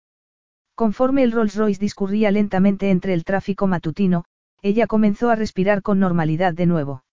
[0.74, 4.24] Conforme el Rolls Royce discurría lentamente entre el tráfico matutino,
[4.60, 7.05] ella comenzó a respirar con normalidad de nuevo.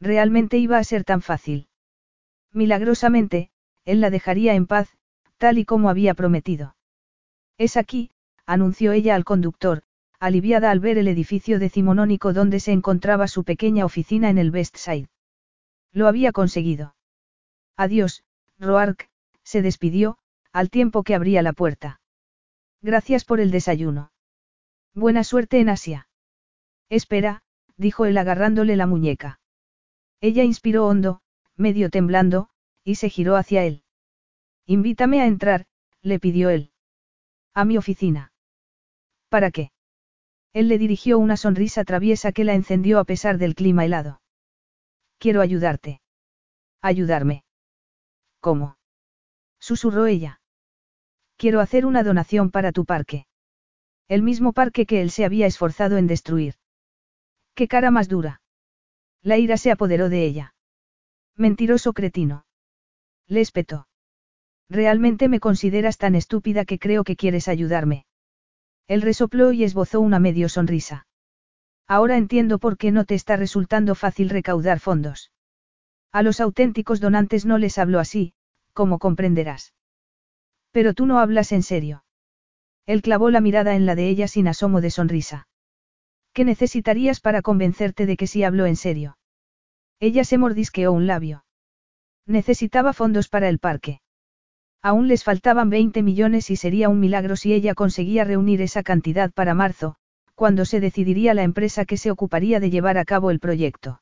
[0.00, 1.68] Realmente iba a ser tan fácil.
[2.52, 3.50] Milagrosamente,
[3.84, 4.88] él la dejaría en paz,
[5.36, 6.76] tal y como había prometido.
[7.58, 8.10] Es aquí,
[8.46, 9.82] anunció ella al conductor,
[10.20, 14.76] aliviada al ver el edificio decimonónico donde se encontraba su pequeña oficina en el West
[14.76, 15.08] Side.
[15.92, 16.94] Lo había conseguido.
[17.76, 18.24] Adiós,
[18.58, 19.10] Roark,
[19.42, 20.18] se despidió,
[20.52, 22.00] al tiempo que abría la puerta.
[22.80, 24.12] Gracias por el desayuno.
[24.94, 26.08] Buena suerte en Asia.
[26.88, 27.42] Espera,
[27.76, 29.40] dijo él agarrándole la muñeca.
[30.20, 31.20] Ella inspiró hondo,
[31.56, 32.50] medio temblando,
[32.84, 33.84] y se giró hacia él.
[34.66, 35.66] Invítame a entrar,
[36.02, 36.72] le pidió él.
[37.54, 38.32] A mi oficina.
[39.28, 39.72] ¿Para qué?
[40.52, 44.20] Él le dirigió una sonrisa traviesa que la encendió a pesar del clima helado.
[45.18, 46.00] Quiero ayudarte.
[46.80, 47.44] Ayudarme.
[48.40, 48.76] ¿Cómo?
[49.58, 50.40] Susurró ella.
[51.38, 53.26] Quiero hacer una donación para tu parque.
[54.08, 56.54] El mismo parque que él se había esforzado en destruir.
[57.54, 58.42] Qué cara más dura.
[59.22, 60.54] La ira se apoderó de ella.
[61.36, 62.44] Mentiroso cretino.
[63.28, 63.86] Le espetó.
[64.68, 68.04] Realmente me consideras tan estúpida que creo que quieres ayudarme.
[68.88, 71.06] Él resopló y esbozó una medio sonrisa.
[71.86, 75.30] Ahora entiendo por qué no te está resultando fácil recaudar fondos.
[76.10, 78.34] A los auténticos donantes no les hablo así,
[78.72, 79.72] como comprenderás.
[80.72, 82.04] Pero tú no hablas en serio.
[82.86, 85.48] Él clavó la mirada en la de ella sin asomo de sonrisa.
[86.32, 89.18] ¿Qué necesitarías para convencerte de que sí hablo en serio?
[90.00, 91.44] Ella se mordisqueó un labio.
[92.26, 94.00] Necesitaba fondos para el parque.
[94.80, 99.32] Aún les faltaban 20 millones y sería un milagro si ella conseguía reunir esa cantidad
[99.32, 99.96] para marzo,
[100.34, 104.00] cuando se decidiría la empresa que se ocuparía de llevar a cabo el proyecto.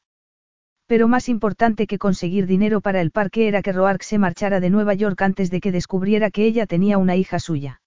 [0.86, 4.70] Pero más importante que conseguir dinero para el parque era que Roark se marchara de
[4.70, 7.80] Nueva York antes de que descubriera que ella tenía una hija suya.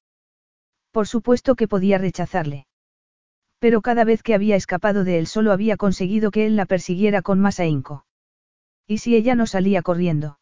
[0.91, 2.67] Por supuesto que podía rechazarle.
[3.59, 7.21] Pero cada vez que había escapado de él solo había conseguido que él la persiguiera
[7.21, 8.05] con más ahínco.
[8.85, 10.39] ¿Y si ella no salía corriendo?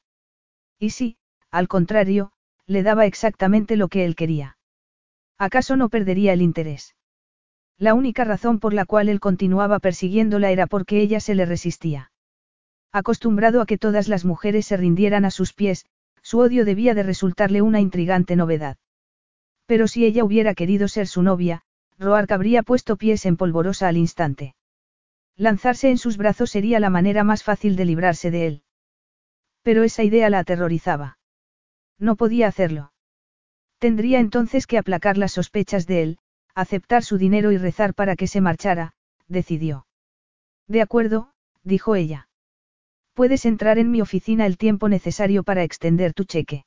[0.79, 1.17] ¿Y si,
[1.51, 2.31] al contrario,
[2.65, 4.57] le daba exactamente lo que él quería?
[5.38, 6.95] ¿Acaso no perdería el interés?
[7.77, 12.11] La única razón por la cual él continuaba persiguiéndola era porque ella se le resistía.
[12.91, 15.85] Acostumbrado a que todas las mujeres se rindieran a sus pies,
[16.22, 18.77] su odio debía de resultarle una intrigante novedad.
[19.65, 21.64] Pero si ella hubiera querido ser su novia,
[21.99, 24.55] Roark habría puesto pies en polvorosa al instante.
[25.35, 28.64] Lanzarse en sus brazos sería la manera más fácil de librarse de él.
[29.61, 31.18] Pero esa idea la aterrorizaba.
[31.99, 32.93] No podía hacerlo.
[33.80, 36.19] Tendría entonces que aplacar las sospechas de él,
[36.55, 38.93] aceptar su dinero y rezar para que se marchara,
[39.27, 39.85] decidió.
[40.68, 41.34] De acuerdo,
[41.64, 42.27] dijo ella.
[43.18, 46.65] Puedes entrar en mi oficina el tiempo necesario para extender tu cheque.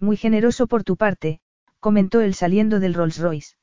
[0.00, 1.40] Muy generoso por tu parte,
[1.78, 3.54] comentó él saliendo del Rolls Royce.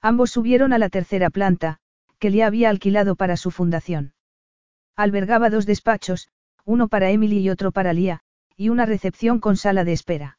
[0.00, 1.78] Ambos subieron a la tercera planta,
[2.18, 4.12] que le había alquilado para su fundación.
[4.96, 6.30] Albergaba dos despachos,
[6.64, 8.22] uno para Emily y otro para Lía,
[8.56, 10.38] y una recepción con sala de espera.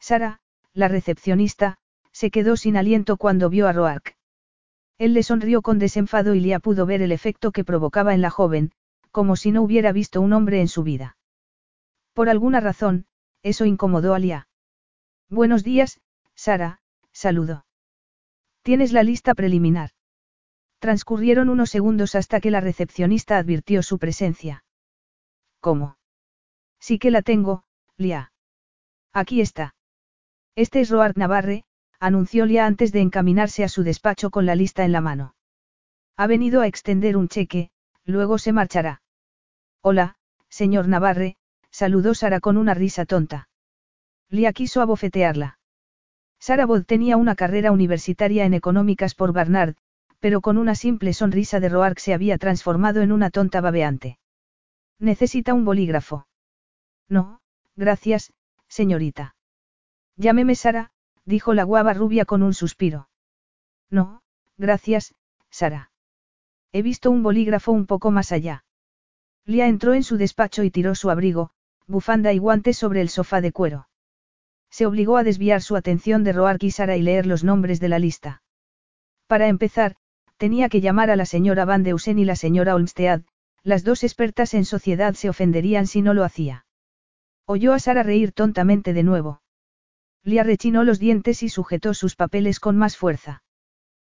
[0.00, 0.40] Sara,
[0.72, 1.76] la recepcionista,
[2.10, 4.16] se quedó sin aliento cuando vio a Roark.
[4.98, 8.30] Él le sonrió con desenfado y Lía pudo ver el efecto que provocaba en la
[8.30, 8.72] joven,
[9.10, 11.16] como si no hubiera visto un hombre en su vida.
[12.12, 13.06] Por alguna razón,
[13.42, 14.48] eso incomodó a Lia.
[15.28, 16.00] Buenos días,
[16.34, 16.80] Sara,
[17.12, 17.66] saludó.
[18.62, 19.90] Tienes la lista preliminar.
[20.78, 24.64] Transcurrieron unos segundos hasta que la recepcionista advirtió su presencia.
[25.60, 25.96] ¿Cómo?
[26.78, 27.64] Sí que la tengo,
[27.96, 28.32] Lia.
[29.12, 29.74] Aquí está.
[30.56, 31.64] Este es Roard Navarre,
[31.98, 35.34] anunció Lia antes de encaminarse a su despacho con la lista en la mano.
[36.16, 37.70] Ha venido a extender un cheque,
[38.10, 39.02] luego se marchará.
[39.82, 40.16] Hola,
[40.48, 41.36] señor Navarre,
[41.70, 43.48] saludó Sara con una risa tonta.
[44.28, 45.58] Lia quiso abofetearla.
[46.38, 49.76] Sara Bod tenía una carrera universitaria en económicas por Barnard,
[50.20, 54.18] pero con una simple sonrisa de Roark se había transformado en una tonta babeante.
[54.98, 56.26] ¿Necesita un bolígrafo?
[57.08, 57.40] No,
[57.74, 58.32] gracias,
[58.68, 59.34] señorita.
[60.16, 60.92] Llámeme Sara,
[61.24, 63.08] dijo la guava rubia con un suspiro.
[63.90, 64.22] No,
[64.58, 65.14] gracias,
[65.50, 65.89] Sara.
[66.72, 68.64] He visto un bolígrafo un poco más allá.
[69.44, 71.50] Lia entró en su despacho y tiró su abrigo,
[71.86, 73.88] bufanda y guantes sobre el sofá de cuero.
[74.70, 77.88] Se obligó a desviar su atención de Roark y Sara y leer los nombres de
[77.88, 78.42] la lista.
[79.26, 79.96] Para empezar,
[80.36, 83.22] tenía que llamar a la señora Van Deusen y la señora Olmstead,
[83.62, 86.66] las dos expertas en sociedad se ofenderían si no lo hacía.
[87.46, 89.42] Oyó a Sara reír tontamente de nuevo.
[90.22, 93.42] Lia rechinó los dientes y sujetó sus papeles con más fuerza.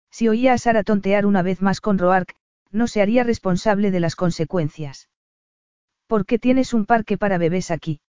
[0.09, 2.35] Si oía a Sara tontear una vez más con Roark,
[2.71, 5.09] no se haría responsable de las consecuencias.
[6.07, 8.01] ¿Por qué tienes un parque para bebés aquí?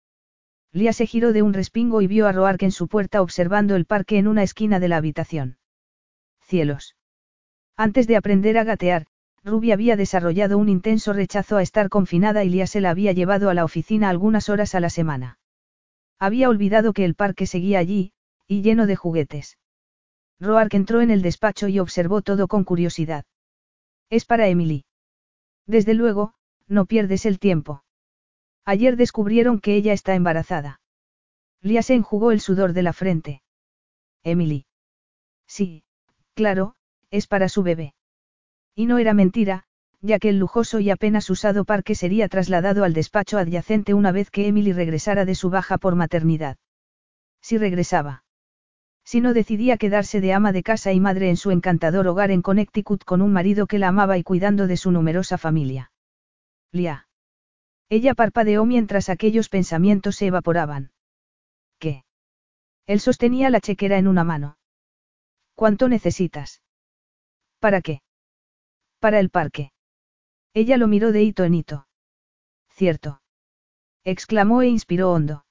[0.72, 3.86] Lia se giró de un respingo y vio a Roark en su puerta observando el
[3.86, 5.58] parque en una esquina de la habitación.
[6.42, 6.96] Cielos.
[7.76, 9.08] Antes de aprender a gatear,
[9.44, 13.50] Ruby había desarrollado un intenso rechazo a estar confinada y Lia se la había llevado
[13.50, 15.40] a la oficina algunas horas a la semana.
[16.20, 18.12] Había olvidado que el parque seguía allí,
[18.48, 19.58] y lleno de juguetes.
[20.40, 23.26] Roark entró en el despacho y observó todo con curiosidad.
[24.10, 24.86] Es para Emily.
[25.66, 26.34] Desde luego,
[26.68, 27.84] no pierdes el tiempo.
[28.66, 30.82] Ayer descubrieron que ella está embarazada.
[31.62, 33.42] Lia se enjugó el sudor de la frente.
[34.24, 34.66] Emily.
[35.48, 35.84] Sí,
[36.34, 36.76] claro,
[37.10, 37.96] es para su bebé.
[38.76, 39.66] Y no era mentira,
[40.02, 44.30] ya que el lujoso y apenas usado parque sería trasladado al despacho adyacente una vez
[44.30, 46.58] que Emily regresara de su baja por maternidad.
[47.42, 48.24] Si regresaba.
[49.08, 52.42] Si no decidía quedarse de ama de casa y madre en su encantador hogar en
[52.42, 55.94] Connecticut con un marido que la amaba y cuidando de su numerosa familia.
[56.74, 57.08] Lia.
[57.88, 60.92] Ella parpadeó mientras aquellos pensamientos se evaporaban.
[61.80, 62.04] ¿Qué?
[62.86, 64.58] Él sostenía la chequera en una mano.
[65.56, 66.62] ¿Cuánto necesitas?
[67.60, 68.02] ¿Para qué?
[69.00, 69.72] Para el parque.
[70.54, 71.88] Ella lo miró de hito en hito.
[72.72, 73.22] Cierto.
[74.04, 75.47] Exclamó e inspiró hondo.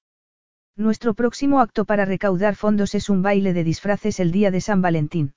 [0.79, 4.83] Nuestro próximo acto para recaudar fondos es un baile de disfraces el día de San
[4.83, 5.35] Valentín.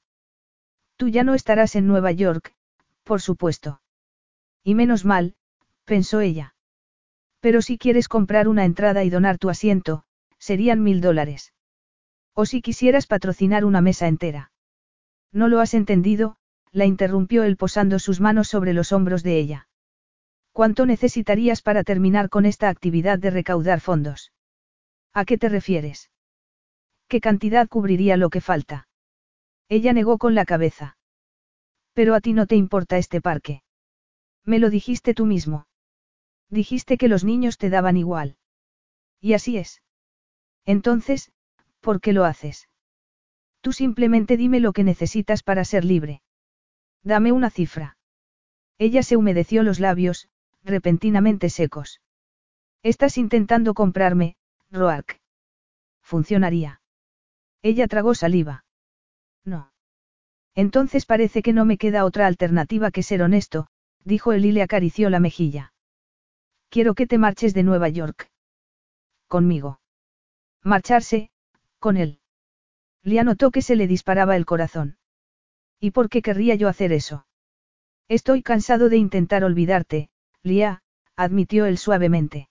[0.98, 2.54] Tú ya no estarás en Nueva York,
[3.04, 3.82] por supuesto.
[4.66, 5.36] Y menos mal,
[5.86, 6.56] pensó ella.
[7.40, 10.04] Pero si quieres comprar una entrada y donar tu asiento,
[10.40, 11.54] serían mil dólares.
[12.34, 14.52] O si quisieras patrocinar una mesa entera.
[15.32, 16.36] No lo has entendido,
[16.74, 19.70] la interrumpió él posando sus manos sobre los hombros de ella.
[20.52, 24.34] ¿Cuánto necesitarías para terminar con esta actividad de recaudar fondos?
[25.14, 26.12] ¿A qué te refieres?
[27.08, 28.88] ¿Qué cantidad cubriría lo que falta?
[29.68, 30.98] Ella negó con la cabeza.
[31.94, 33.64] Pero a ti no te importa este parque.
[34.46, 35.68] Me lo dijiste tú mismo.
[36.50, 38.38] Dijiste que los niños te daban igual.
[39.20, 39.82] Y así es.
[40.66, 41.32] Entonces,
[41.82, 42.70] ¿por qué lo haces?
[43.62, 46.22] Tú simplemente dime lo que necesitas para ser libre.
[47.04, 47.98] Dame una cifra.
[48.78, 50.30] Ella se humedeció los labios,
[50.64, 52.02] repentinamente secos.
[52.82, 54.38] Estás intentando comprarme,
[54.72, 55.20] Roark.
[56.02, 56.82] Funcionaría.
[57.62, 58.66] Ella tragó saliva.
[59.44, 59.72] No.
[60.56, 63.68] Entonces parece que no me queda otra alternativa que ser honesto,
[64.04, 65.74] dijo él y le acarició la mejilla.
[66.70, 68.30] Quiero que te marches de Nueva York.
[69.28, 69.80] Conmigo.
[70.64, 71.32] Marcharse,
[71.80, 72.20] con él.
[73.04, 74.98] Le notó que se le disparaba el corazón.
[75.80, 77.26] ¿Y por qué querría yo hacer eso?
[78.08, 80.10] Estoy cansado de intentar olvidarte,
[80.44, 80.82] Lia,
[81.16, 82.49] admitió él suavemente.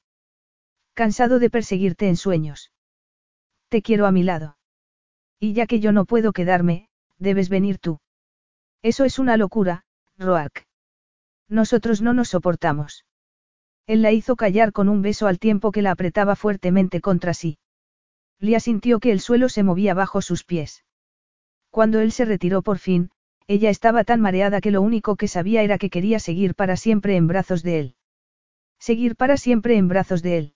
[0.99, 2.73] Cansado de perseguirte en sueños.
[3.69, 4.59] Te quiero a mi lado.
[5.39, 6.89] Y ya que yo no puedo quedarme,
[7.19, 8.01] debes venir tú.
[8.83, 9.85] Eso es una locura,
[10.16, 10.66] Roark.
[11.49, 13.05] Nosotros no nos soportamos.
[13.87, 17.59] Él la hizo callar con un beso al tiempo que la apretaba fuertemente contra sí.
[18.41, 20.85] Lia sintió que el suelo se movía bajo sus pies.
[21.70, 23.12] Cuando él se retiró por fin,
[23.47, 27.15] ella estaba tan mareada que lo único que sabía era que quería seguir para siempre
[27.15, 27.95] en brazos de él.
[28.81, 30.55] Seguir para siempre en brazos de él.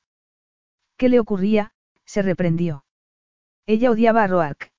[1.03, 1.73] ¿Qué le ocurría?
[2.05, 2.85] se reprendió.
[3.66, 4.70] Ella odiaba a Roark.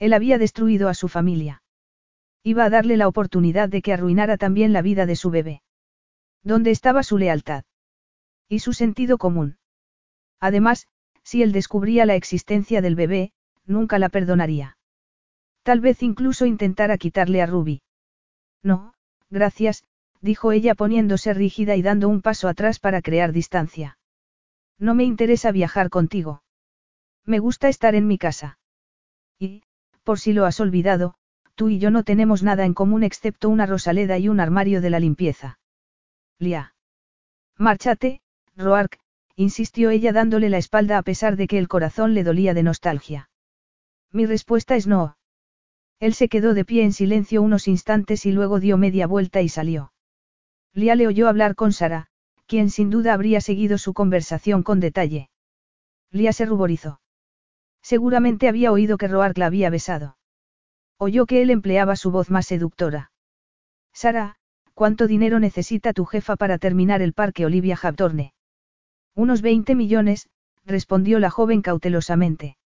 [0.00, 1.62] Él había destruido a su familia.
[2.42, 5.62] Iba a darle la oportunidad de que arruinara también la vida de su bebé.
[6.42, 7.62] ¿Dónde estaba su lealtad?
[8.48, 9.58] Y su sentido común.
[10.40, 10.88] Además,
[11.22, 13.30] si él descubría la existencia del bebé,
[13.66, 14.78] nunca la perdonaría.
[15.62, 17.82] Tal vez incluso intentara quitarle a Ruby.
[18.64, 18.94] No,
[19.30, 19.84] gracias,
[20.20, 23.96] dijo ella poniéndose rígida y dando un paso atrás para crear distancia.
[24.78, 26.42] No me interesa viajar contigo.
[27.24, 28.58] Me gusta estar en mi casa.
[29.38, 29.62] Y,
[30.04, 31.14] por si lo has olvidado,
[31.54, 34.90] tú y yo no tenemos nada en común excepto una rosaleda y un armario de
[34.90, 35.58] la limpieza.
[36.38, 36.74] Lia.
[37.56, 38.20] Márchate,
[38.54, 38.98] Roark,
[39.34, 43.30] insistió ella dándole la espalda a pesar de que el corazón le dolía de nostalgia.
[44.12, 45.16] Mi respuesta es no.
[45.98, 49.48] Él se quedó de pie en silencio unos instantes y luego dio media vuelta y
[49.48, 49.92] salió.
[50.74, 52.08] Lia le oyó hablar con Sara,
[52.46, 55.30] quien sin duda habría seguido su conversación con detalle.
[56.10, 57.00] Lia se ruborizó.
[57.82, 60.16] Seguramente había oído que Roark la había besado.
[60.98, 63.12] Oyó que él empleaba su voz más seductora.
[63.92, 64.36] Sara,
[64.74, 68.32] ¿cuánto dinero necesita tu jefa para terminar el parque Olivia Hawthorne?
[69.14, 70.28] Unos 20 millones,
[70.64, 72.56] respondió la joven cautelosamente.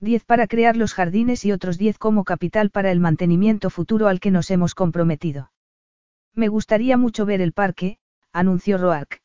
[0.00, 4.20] Diez para crear los jardines y otros diez como capital para el mantenimiento futuro al
[4.20, 5.50] que nos hemos comprometido.
[6.34, 7.98] Me gustaría mucho ver el parque,
[8.38, 9.20] anunció Roark.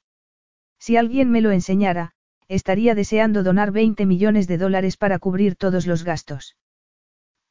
[0.79, 2.13] Si alguien me lo enseñara,
[2.47, 6.57] estaría deseando donar 20 millones de dólares para cubrir todos los gastos.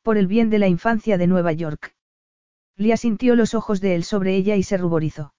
[0.02, 1.94] Por el bien de la infancia de Nueva York.
[2.76, 5.34] Lia sintió los ojos de él sobre ella y se ruborizó.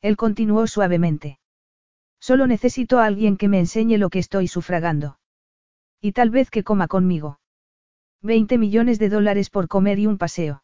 [0.00, 1.38] Él continuó suavemente.
[2.20, 5.18] Solo necesito a alguien que me enseñe lo que estoy sufragando.
[6.00, 7.40] Y tal vez que coma conmigo.
[8.22, 10.62] 20 millones de dólares por comer y un paseo.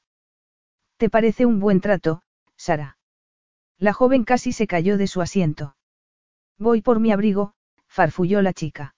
[0.96, 2.22] ¿Te parece un buen trato,
[2.56, 2.98] Sara?
[3.84, 5.76] La joven casi se cayó de su asiento.
[6.58, 7.52] Voy por mi abrigo,
[7.86, 8.94] farfulló la chica.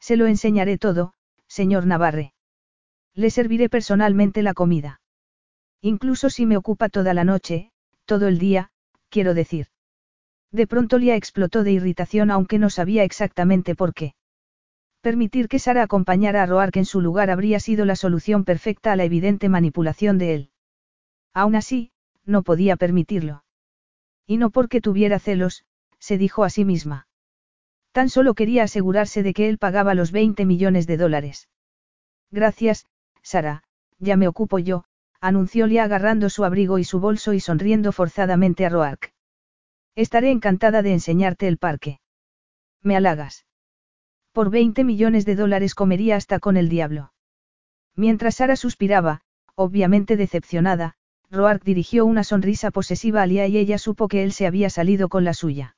[0.00, 1.12] Se lo enseñaré todo,
[1.46, 2.32] señor Navarre.
[3.12, 5.02] Le serviré personalmente la comida.
[5.82, 7.70] Incluso si me ocupa toda la noche,
[8.06, 8.70] todo el día,
[9.10, 9.66] quiero decir.
[10.52, 14.14] De pronto Lia explotó de irritación aunque no sabía exactamente por qué.
[15.02, 18.96] Permitir que Sara acompañara a Roark en su lugar habría sido la solución perfecta a
[18.96, 20.50] la evidente manipulación de él.
[21.34, 21.92] Aún así,
[22.24, 23.44] no podía permitirlo.
[24.28, 25.64] Y no porque tuviera celos,
[25.98, 27.08] se dijo a sí misma.
[27.92, 31.48] Tan solo quería asegurarse de que él pagaba los 20 millones de dólares.
[32.30, 32.86] Gracias,
[33.22, 33.64] Sara,
[33.98, 34.84] ya me ocupo yo,
[35.18, 39.14] anunció Lia agarrando su abrigo y su bolso y sonriendo forzadamente a Roark.
[39.94, 42.00] Estaré encantada de enseñarte el parque.
[42.82, 43.46] Me halagas.
[44.32, 47.14] Por 20 millones de dólares comería hasta con el diablo.
[47.96, 49.22] Mientras Sara suspiraba,
[49.54, 50.97] obviamente decepcionada,
[51.30, 55.08] Roark dirigió una sonrisa posesiva a Lia y ella supo que él se había salido
[55.08, 55.76] con la suya.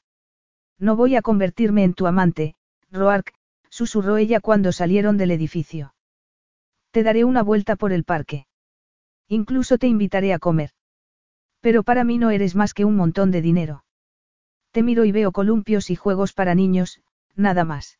[0.78, 2.54] No voy a convertirme en tu amante,
[2.90, 3.34] Roark,
[3.68, 5.94] susurró ella cuando salieron del edificio.
[6.90, 8.46] Te daré una vuelta por el parque.
[9.28, 10.70] Incluso te invitaré a comer.
[11.60, 13.84] Pero para mí no eres más que un montón de dinero.
[14.70, 17.00] Te miro y veo columpios y juegos para niños,
[17.34, 17.98] nada más.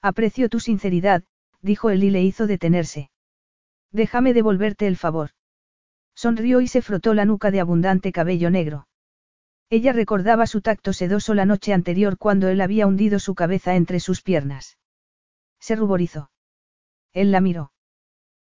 [0.00, 1.22] Aprecio tu sinceridad,
[1.60, 3.10] dijo él y le hizo detenerse.
[3.92, 5.30] Déjame devolverte el favor.
[6.14, 8.86] Sonrió y se frotó la nuca de abundante cabello negro.
[9.70, 14.00] Ella recordaba su tacto sedoso la noche anterior cuando él había hundido su cabeza entre
[14.00, 14.78] sus piernas.
[15.60, 16.30] Se ruborizó.
[17.12, 17.72] Él la miró.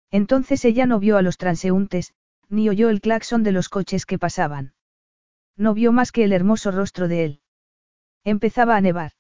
[0.09, 2.13] Entonces ella no vio a los transeúntes,
[2.49, 4.73] ni oyó el claxon de los coches que pasaban.
[5.55, 7.41] No vio más que el hermoso rostro de él.
[8.23, 9.11] Empezaba a nevar.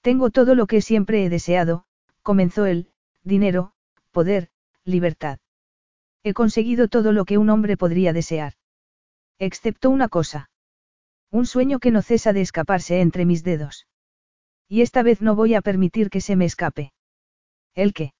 [0.00, 1.84] Tengo todo lo que siempre he deseado,
[2.22, 2.90] comenzó él,
[3.22, 3.74] dinero,
[4.10, 4.50] poder,
[4.84, 5.38] libertad.
[6.22, 8.54] He conseguido todo lo que un hombre podría desear.
[9.38, 10.50] Excepto una cosa.
[11.30, 13.86] Un sueño que no cesa de escaparse entre mis dedos.
[14.68, 16.92] Y esta vez no voy a permitir que se me escape.
[17.74, 18.12] ¿El qué?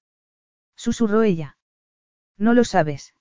[0.75, 1.57] Susurró ella.
[2.37, 3.13] No lo sabes.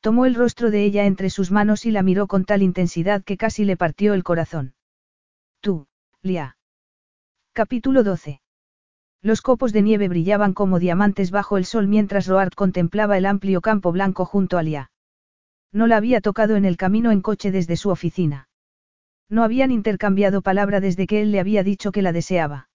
[0.00, 3.36] Tomó el rostro de ella entre sus manos y la miró con tal intensidad que
[3.36, 4.74] casi le partió el corazón.
[5.60, 5.88] Tú,
[6.22, 6.56] Lia.
[7.52, 8.40] Capítulo 12.
[9.22, 13.60] Los copos de nieve brillaban como diamantes bajo el sol mientras Roart contemplaba el amplio
[13.60, 14.90] campo blanco junto a Lia.
[15.72, 18.48] No la había tocado en el camino en coche desde su oficina.
[19.28, 22.68] No habían intercambiado palabra desde que él le había dicho que la deseaba.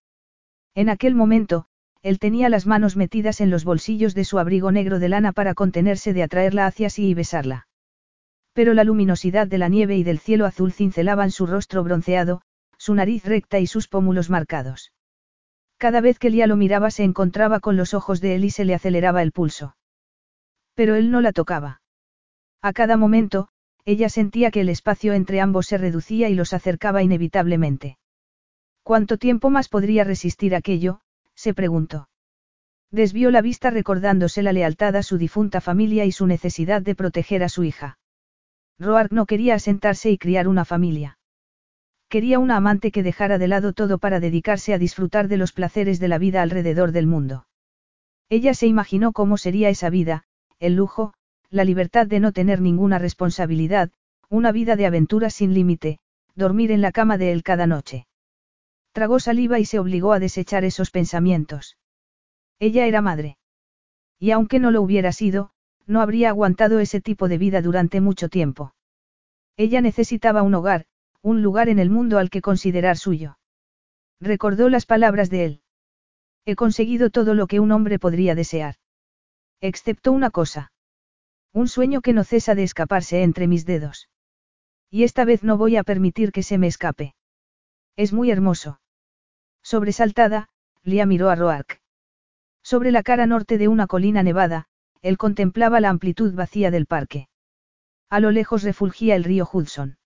[0.75, 1.65] En aquel momento,
[2.03, 5.55] él tenía las manos metidas en los bolsillos de su abrigo negro de lana para
[5.55, 7.67] contenerse de atraerla hacia sí y besarla.
[8.53, 12.41] Pero la luminosidad de la nieve y del cielo azul cincelaban su rostro bronceado,
[12.77, 14.91] su nariz recta y sus pómulos marcados.
[15.77, 18.65] Cada vez que Lía lo miraba se encontraba con los ojos de él y se
[18.65, 19.75] le aceleraba el pulso.
[20.73, 21.81] Pero él no la tocaba.
[22.61, 23.49] A cada momento,
[23.85, 27.97] ella sentía que el espacio entre ambos se reducía y los acercaba inevitablemente.
[28.83, 31.01] ¿Cuánto tiempo más podría resistir aquello?
[31.35, 32.09] se preguntó.
[32.91, 37.43] Desvió la vista recordándose la lealtad a su difunta familia y su necesidad de proteger
[37.43, 37.99] a su hija.
[38.79, 41.17] Roark no quería asentarse y criar una familia.
[42.09, 45.99] Quería una amante que dejara de lado todo para dedicarse a disfrutar de los placeres
[45.99, 47.47] de la vida alrededor del mundo.
[48.29, 50.23] Ella se imaginó cómo sería esa vida,
[50.59, 51.13] el lujo,
[51.49, 53.91] la libertad de no tener ninguna responsabilidad,
[54.29, 55.99] una vida de aventuras sin límite,
[56.35, 58.07] dormir en la cama de él cada noche.
[58.91, 61.77] Tragó saliva y se obligó a desechar esos pensamientos.
[62.59, 63.37] Ella era madre.
[64.19, 65.51] Y aunque no lo hubiera sido,
[65.85, 68.73] no habría aguantado ese tipo de vida durante mucho tiempo.
[69.57, 70.85] Ella necesitaba un hogar,
[71.25, 73.39] un lugar en el mundo al que considerar suyo.
[74.21, 75.61] Recordó las palabras de él.
[76.45, 78.75] He conseguido todo lo que un hombre podría desear.
[79.59, 80.71] Excepto una cosa.
[81.51, 84.07] Un sueño que no cesa de escaparse entre mis dedos.
[84.91, 87.15] Y esta vez no voy a permitir que se me escape.
[87.95, 88.79] Es muy hermoso.
[89.63, 90.49] Sobresaltada,
[90.83, 91.81] Lia miró a Roark.
[92.61, 94.67] Sobre la cara norte de una colina nevada,
[95.01, 97.29] él contemplaba la amplitud vacía del parque.
[98.11, 99.97] A lo lejos refulgía el río Hudson.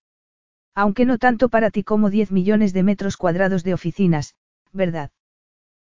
[0.76, 4.36] Aunque no tanto para ti como 10 millones de metros cuadrados de oficinas,
[4.72, 5.12] ¿verdad?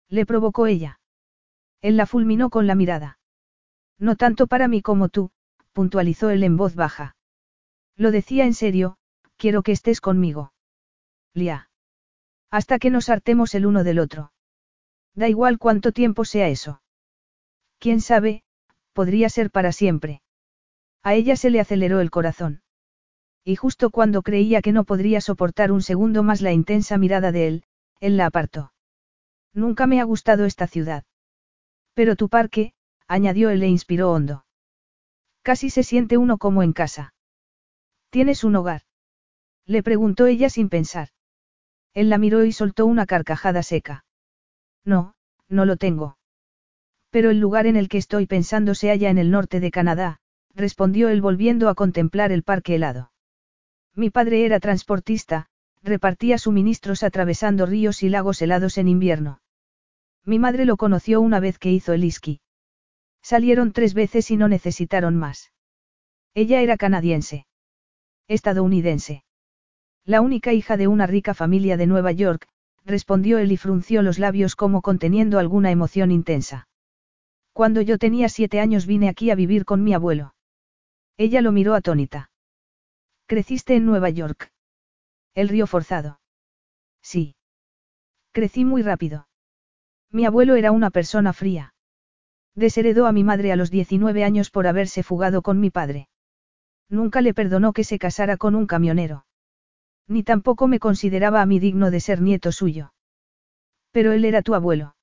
[0.09, 0.99] Le provocó ella.
[1.81, 3.19] Él la fulminó con la mirada.
[3.99, 5.31] No tanto para mí como tú,
[5.71, 7.15] puntualizó él en voz baja.
[7.95, 8.97] Lo decía en serio,
[9.37, 10.53] quiero que estés conmigo.
[11.33, 11.69] Lia.
[12.49, 14.31] Hasta que nos hartemos el uno del otro.
[15.15, 16.81] Da igual cuánto tiempo sea eso.
[17.79, 18.43] Quién sabe,
[18.93, 20.21] podría ser para siempre.
[21.03, 22.62] A ella se le aceleró el corazón.
[23.45, 27.47] Y justo cuando creía que no podría soportar un segundo más la intensa mirada de
[27.47, 27.63] él,
[27.99, 28.73] él la apartó.
[29.53, 31.03] Nunca me ha gustado esta ciudad.
[31.93, 32.73] Pero tu parque,
[33.07, 34.45] añadió él e inspiró hondo.
[35.41, 37.13] Casi se siente uno como en casa.
[38.09, 38.83] ¿Tienes un hogar?
[39.65, 41.09] Le preguntó ella sin pensar.
[41.93, 44.05] Él la miró y soltó una carcajada seca.
[44.83, 45.15] No,
[45.49, 46.17] no lo tengo.
[47.09, 50.19] Pero el lugar en el que estoy pensando se halla en el norte de Canadá,
[50.55, 53.12] respondió él volviendo a contemplar el parque helado.
[53.95, 55.47] Mi padre era transportista,
[55.83, 59.41] repartía suministros atravesando ríos y lagos helados en invierno.
[60.25, 62.41] Mi madre lo conoció una vez que hizo el esquí.
[63.21, 65.51] Salieron tres veces y no necesitaron más.
[66.33, 67.45] Ella era canadiense.
[68.27, 69.23] Estadounidense.
[70.05, 72.47] La única hija de una rica familia de Nueva York,
[72.85, 76.67] respondió él y frunció los labios como conteniendo alguna emoción intensa.
[77.53, 80.33] Cuando yo tenía siete años vine aquí a vivir con mi abuelo.
[81.17, 82.31] Ella lo miró atónita.
[83.33, 84.51] ¿Creciste en Nueva York?
[85.33, 86.19] El río forzado.
[87.01, 87.35] Sí.
[88.31, 89.27] Crecí muy rápido.
[90.11, 91.73] Mi abuelo era una persona fría.
[92.53, 96.09] Desheredó a mi madre a los 19 años por haberse fugado con mi padre.
[96.89, 99.25] Nunca le perdonó que se casara con un camionero.
[100.07, 102.93] Ni tampoco me consideraba a mí digno de ser nieto suyo.
[103.89, 104.95] Pero él era tu abuelo.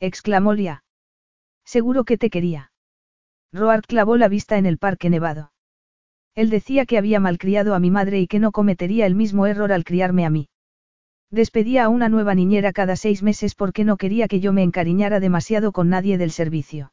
[0.00, 0.82] exclamó Lia.
[1.64, 2.72] Seguro que te quería.
[3.52, 5.53] Roard clavó la vista en el parque nevado.
[6.34, 9.72] Él decía que había malcriado a mi madre y que no cometería el mismo error
[9.72, 10.48] al criarme a mí.
[11.30, 15.20] Despedía a una nueva niñera cada seis meses porque no quería que yo me encariñara
[15.20, 16.92] demasiado con nadie del servicio.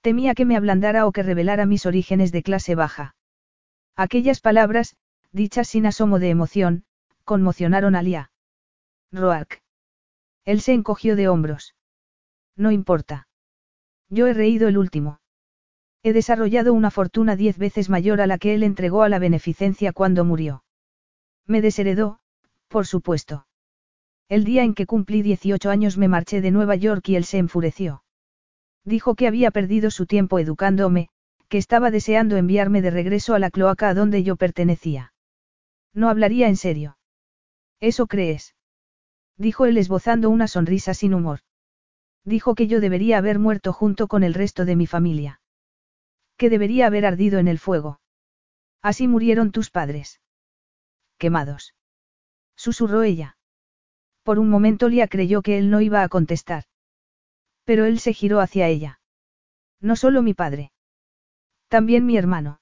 [0.00, 3.14] Temía que me ablandara o que revelara mis orígenes de clase baja.
[3.96, 4.96] Aquellas palabras,
[5.32, 6.84] dichas sin asomo de emoción,
[7.24, 8.30] conmocionaron a Lia.
[9.10, 9.62] Roark.
[10.44, 11.74] Él se encogió de hombros.
[12.56, 13.26] No importa.
[14.08, 15.18] Yo he reído el último.
[16.06, 19.92] He desarrollado una fortuna diez veces mayor a la que él entregó a la beneficencia
[19.92, 20.62] cuando murió.
[21.48, 22.20] Me desheredó,
[22.68, 23.48] por supuesto.
[24.28, 27.38] El día en que cumplí 18 años me marché de Nueva York y él se
[27.38, 28.04] enfureció.
[28.84, 31.08] Dijo que había perdido su tiempo educándome,
[31.48, 35.12] que estaba deseando enviarme de regreso a la cloaca a donde yo pertenecía.
[35.92, 36.98] No hablaría en serio.
[37.80, 38.54] ¿Eso crees?
[39.36, 41.40] Dijo él esbozando una sonrisa sin humor.
[42.24, 45.40] Dijo que yo debería haber muerto junto con el resto de mi familia.
[46.36, 48.00] Que debería haber ardido en el fuego.
[48.82, 50.20] Así murieron tus padres.
[51.18, 51.74] Quemados.
[52.56, 53.36] Susurró ella.
[54.22, 56.64] Por un momento Lia creyó que él no iba a contestar.
[57.64, 59.00] Pero él se giró hacia ella.
[59.80, 60.72] No solo mi padre.
[61.68, 62.60] También mi hermano.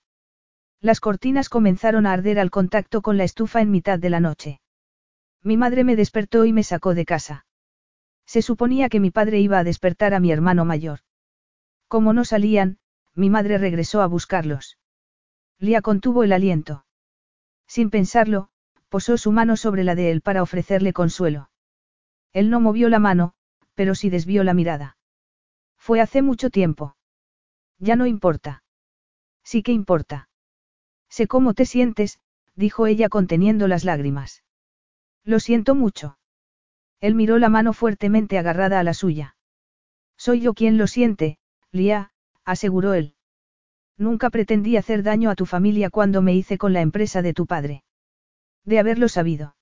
[0.81, 4.61] Las cortinas comenzaron a arder al contacto con la estufa en mitad de la noche.
[5.43, 7.47] Mi madre me despertó y me sacó de casa.
[8.27, 11.01] Se suponía que mi padre iba a despertar a mi hermano mayor.
[11.89, 12.79] Como no salían,
[13.15, 14.79] mi madre regresó a buscarlos.
[15.59, 16.85] Lía contuvo el aliento.
[17.67, 18.49] Sin pensarlo,
[18.89, 21.51] posó su mano sobre la de él para ofrecerle consuelo.
[22.33, 23.35] Él no movió la mano,
[23.75, 24.97] pero sí desvió la mirada.
[25.77, 26.97] Fue hace mucho tiempo.
[27.79, 28.63] Ya no importa.
[29.43, 30.29] Sí que importa.
[31.09, 32.19] Sé cómo te sientes,
[32.55, 34.43] dijo ella conteniendo las lágrimas.
[35.23, 36.19] Lo siento mucho.
[37.01, 39.37] Él miró la mano fuertemente agarrada a la suya.
[40.17, 41.39] Soy yo quien lo siente,
[41.71, 42.13] Lía,
[42.45, 43.15] aseguró él.
[43.97, 47.47] Nunca pretendí hacer daño a tu familia cuando me hice con la empresa de tu
[47.47, 47.85] padre.
[48.65, 49.57] De haberlo sabido.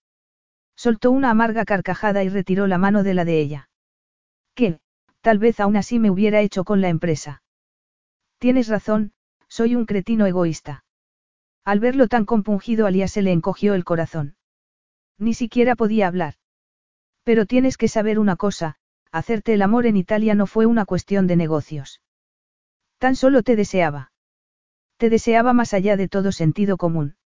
[0.74, 3.68] Soltó una amarga carcajada y retiró la mano de la de ella.
[4.54, 4.80] ¿Qué?
[5.20, 7.42] Tal vez aún así me hubiera hecho con la empresa.
[8.38, 9.12] Tienes razón,
[9.48, 10.84] soy un cretino egoísta.
[11.64, 14.34] Al verlo tan compungido Alia se le encogió el corazón.
[15.18, 16.34] Ni siquiera podía hablar.
[17.22, 18.76] Pero tienes que saber una cosa,
[19.12, 22.01] hacerte el amor en Italia no fue una cuestión de negocios.
[23.02, 24.12] Tan solo te deseaba.
[24.96, 27.16] Te deseaba más allá de todo sentido común.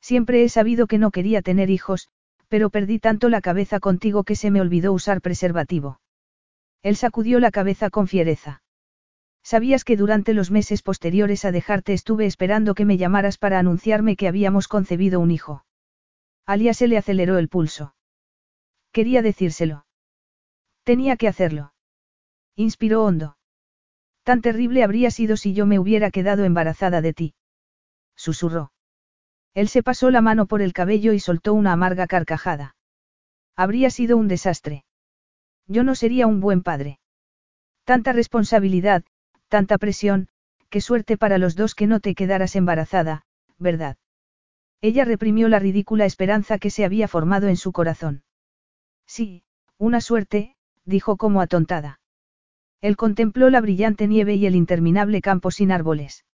[0.00, 2.08] Siempre he sabido que no quería tener hijos,
[2.48, 6.00] pero perdí tanto la cabeza contigo que se me olvidó usar preservativo.
[6.82, 8.62] Él sacudió la cabeza con fiereza.
[9.42, 14.16] Sabías que durante los meses posteriores a dejarte estuve esperando que me llamaras para anunciarme
[14.16, 15.66] que habíamos concebido un hijo.
[16.46, 17.94] Alia se le aceleró el pulso.
[18.90, 19.84] Quería decírselo.
[20.82, 21.74] Tenía que hacerlo.
[22.56, 23.36] Inspiró hondo.
[24.24, 27.34] Tan terrible habría sido si yo me hubiera quedado embarazada de ti.
[28.16, 28.72] Susurró.
[29.52, 32.74] Él se pasó la mano por el cabello y soltó una amarga carcajada.
[33.54, 34.84] Habría sido un desastre.
[35.68, 36.98] Yo no sería un buen padre.
[37.84, 39.04] Tanta responsabilidad,
[39.48, 40.28] tanta presión,
[40.70, 43.26] qué suerte para los dos que no te quedaras embarazada,
[43.58, 43.96] ¿verdad?
[44.80, 48.24] Ella reprimió la ridícula esperanza que se había formado en su corazón.
[49.06, 49.44] Sí,
[49.78, 52.00] una suerte, dijo como atontada.
[52.84, 56.26] Él contempló la brillante nieve y el interminable campo sin árboles.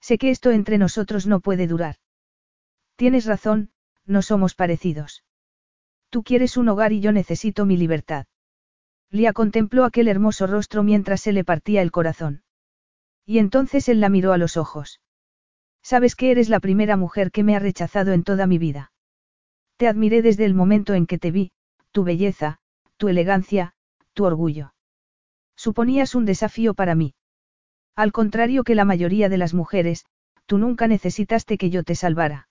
[0.00, 1.98] Sé que esto entre nosotros no puede durar.
[2.96, 3.70] Tienes razón,
[4.04, 5.22] no somos parecidos.
[6.10, 8.26] Tú quieres un hogar y yo necesito mi libertad.
[9.12, 12.42] Lía contempló aquel hermoso rostro mientras se le partía el corazón.
[13.24, 15.00] Y entonces él la miró a los ojos.
[15.80, 18.90] Sabes que eres la primera mujer que me ha rechazado en toda mi vida.
[19.76, 21.52] Te admiré desde el momento en que te vi,
[21.92, 22.58] tu belleza,
[22.96, 23.74] tu elegancia,
[24.12, 24.72] tu orgullo.
[25.58, 27.14] Suponías un desafío para mí.
[27.96, 30.06] Al contrario que la mayoría de las mujeres,
[30.46, 32.48] tú nunca necesitaste que yo te salvara.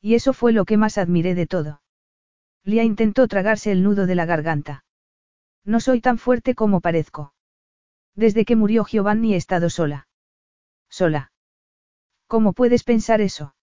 [0.00, 1.82] Y eso fue lo que más admiré de todo.
[2.62, 4.84] Lía intentó tragarse el nudo de la garganta.
[5.64, 7.34] No soy tan fuerte como parezco.
[8.14, 10.06] Desde que murió Giovanni he estado sola.
[10.88, 11.32] Sola.
[12.28, 13.56] ¿Cómo puedes pensar eso?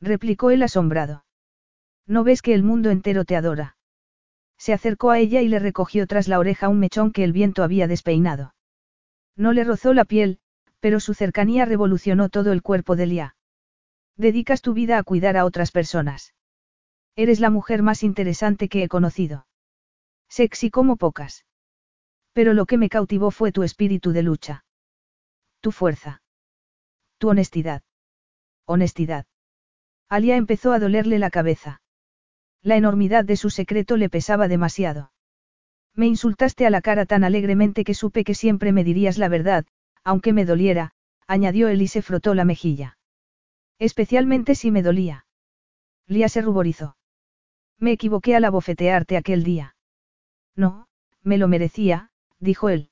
[0.00, 1.24] replicó él asombrado.
[2.08, 3.73] ¿No ves que el mundo entero te adora?
[4.58, 7.62] Se acercó a ella y le recogió tras la oreja un mechón que el viento
[7.62, 8.54] había despeinado.
[9.36, 10.38] No le rozó la piel,
[10.80, 13.36] pero su cercanía revolucionó todo el cuerpo de Lía.
[14.16, 16.34] Dedicas tu vida a cuidar a otras personas.
[17.16, 19.46] Eres la mujer más interesante que he conocido.
[20.28, 21.44] Sexy como pocas.
[22.32, 24.64] Pero lo que me cautivó fue tu espíritu de lucha.
[25.60, 26.22] Tu fuerza.
[27.18, 27.82] Tu honestidad.
[28.66, 29.26] Honestidad.
[30.08, 31.80] Alia empezó a dolerle la cabeza.
[32.64, 35.12] La enormidad de su secreto le pesaba demasiado.
[35.94, 39.66] Me insultaste a la cara tan alegremente que supe que siempre me dirías la verdad,
[40.02, 40.92] aunque me doliera,
[41.26, 42.96] añadió él y se frotó la mejilla.
[43.78, 45.26] Especialmente si me dolía.
[46.06, 46.96] Lía se ruborizó.
[47.78, 49.76] Me equivoqué al abofetearte aquel día.
[50.56, 50.88] No,
[51.22, 52.10] me lo merecía,
[52.40, 52.88] dijo él.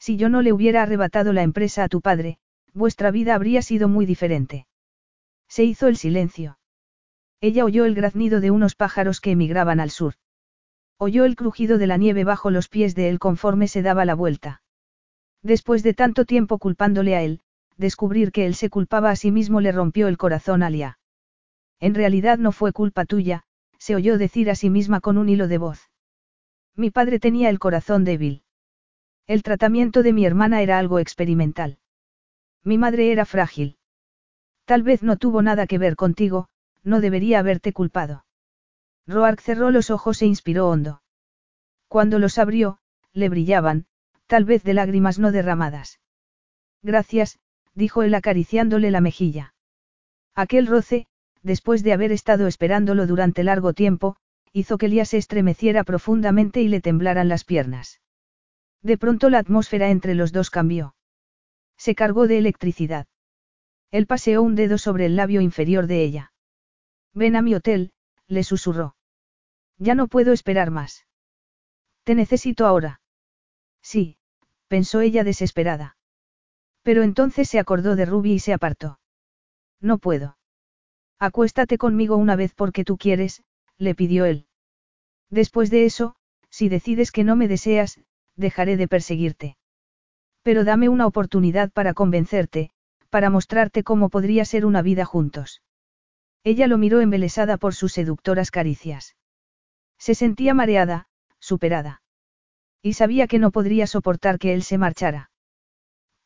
[0.00, 2.38] Si yo no le hubiera arrebatado la empresa a tu padre,
[2.72, 4.66] vuestra vida habría sido muy diferente.
[5.46, 6.58] Se hizo el silencio.
[7.40, 10.14] Ella oyó el graznido de unos pájaros que emigraban al sur.
[10.98, 14.14] Oyó el crujido de la nieve bajo los pies de él conforme se daba la
[14.14, 14.62] vuelta.
[15.42, 17.40] Después de tanto tiempo culpándole a él,
[17.78, 20.98] descubrir que él se culpaba a sí mismo le rompió el corazón a Lia.
[21.78, 23.44] En realidad no fue culpa tuya,
[23.78, 25.90] se oyó decir a sí misma con un hilo de voz.
[26.76, 28.42] Mi padre tenía el corazón débil.
[29.26, 31.78] El tratamiento de mi hermana era algo experimental.
[32.62, 33.78] Mi madre era frágil.
[34.66, 36.48] Tal vez no tuvo nada que ver contigo,
[36.82, 38.24] no debería haberte culpado.
[39.06, 41.02] Roark cerró los ojos e inspiró hondo.
[41.88, 42.78] Cuando los abrió,
[43.12, 43.86] le brillaban,
[44.26, 46.00] tal vez de lágrimas no derramadas.
[46.82, 47.38] Gracias,
[47.74, 49.54] dijo él acariciándole la mejilla.
[50.34, 51.06] Aquel roce,
[51.42, 54.16] después de haber estado esperándolo durante largo tiempo,
[54.52, 58.00] hizo que Lía se estremeciera profundamente y le temblaran las piernas.
[58.82, 60.94] De pronto la atmósfera entre los dos cambió.
[61.76, 63.06] Se cargó de electricidad.
[63.90, 66.32] Él paseó un dedo sobre el labio inferior de ella.
[67.14, 67.92] Ven a mi hotel,
[68.28, 68.96] le susurró.
[69.78, 71.06] Ya no puedo esperar más.
[72.04, 73.00] Te necesito ahora.
[73.82, 74.16] Sí,
[74.68, 75.96] pensó ella desesperada.
[76.82, 79.00] Pero entonces se acordó de Ruby y se apartó.
[79.80, 80.38] No puedo.
[81.18, 83.42] Acuéstate conmigo una vez porque tú quieres,
[83.76, 84.46] le pidió él.
[85.30, 86.16] Después de eso,
[86.48, 88.00] si decides que no me deseas,
[88.36, 89.56] dejaré de perseguirte.
[90.42, 92.70] Pero dame una oportunidad para convencerte,
[93.10, 95.62] para mostrarte cómo podría ser una vida juntos.
[96.42, 99.16] Ella lo miró embelesada por sus seductoras caricias.
[99.98, 101.08] Se sentía mareada,
[101.38, 102.02] superada.
[102.82, 105.30] Y sabía que no podría soportar que él se marchara.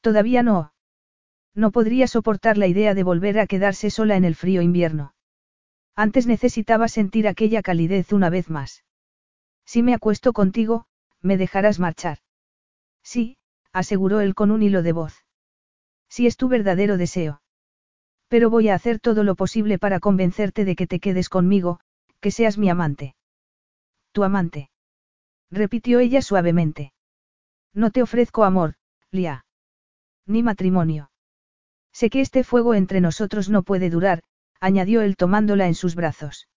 [0.00, 0.72] Todavía no.
[1.54, 5.14] No podría soportar la idea de volver a quedarse sola en el frío invierno.
[5.96, 8.84] Antes necesitaba sentir aquella calidez una vez más.
[9.64, 10.86] Si me acuesto contigo,
[11.20, 12.18] me dejarás marchar.
[13.02, 13.38] Sí,
[13.72, 15.24] aseguró él con un hilo de voz.
[16.08, 17.42] Si es tu verdadero deseo.
[18.28, 21.80] Pero voy a hacer todo lo posible para convencerte de que te quedes conmigo,
[22.20, 23.14] que seas mi amante.
[24.12, 24.70] Tu amante.
[25.50, 26.92] Repitió ella suavemente.
[27.72, 28.74] No te ofrezco amor,
[29.10, 29.44] Lia.
[30.26, 31.10] Ni matrimonio.
[31.92, 34.22] Sé que este fuego entre nosotros no puede durar,
[34.60, 36.48] añadió él tomándola en sus brazos.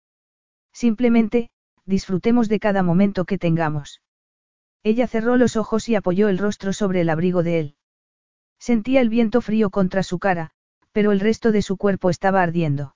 [0.73, 1.49] Simplemente,
[1.85, 4.01] disfrutemos de cada momento que tengamos.
[4.83, 7.75] Ella cerró los ojos y apoyó el rostro sobre el abrigo de él.
[8.59, 10.51] Sentía el viento frío contra su cara,
[10.97, 12.95] pero el resto de su cuerpo estaba ardiendo.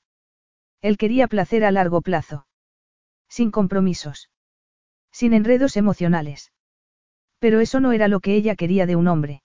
[0.82, 2.48] Él quería placer a largo plazo.
[3.30, 4.32] Sin compromisos.
[5.12, 6.52] Sin enredos emocionales.
[7.38, 9.44] Pero eso no era lo que ella quería de un hombre.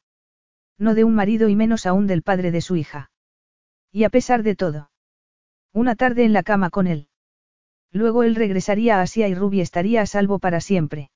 [0.78, 3.10] No de un marido y menos aún del padre de su hija.
[3.92, 4.90] Y a pesar de todo.
[5.74, 7.08] Una tarde en la cama con él.
[7.92, 11.10] Luego él regresaría a Asia y Ruby estaría a salvo para siempre.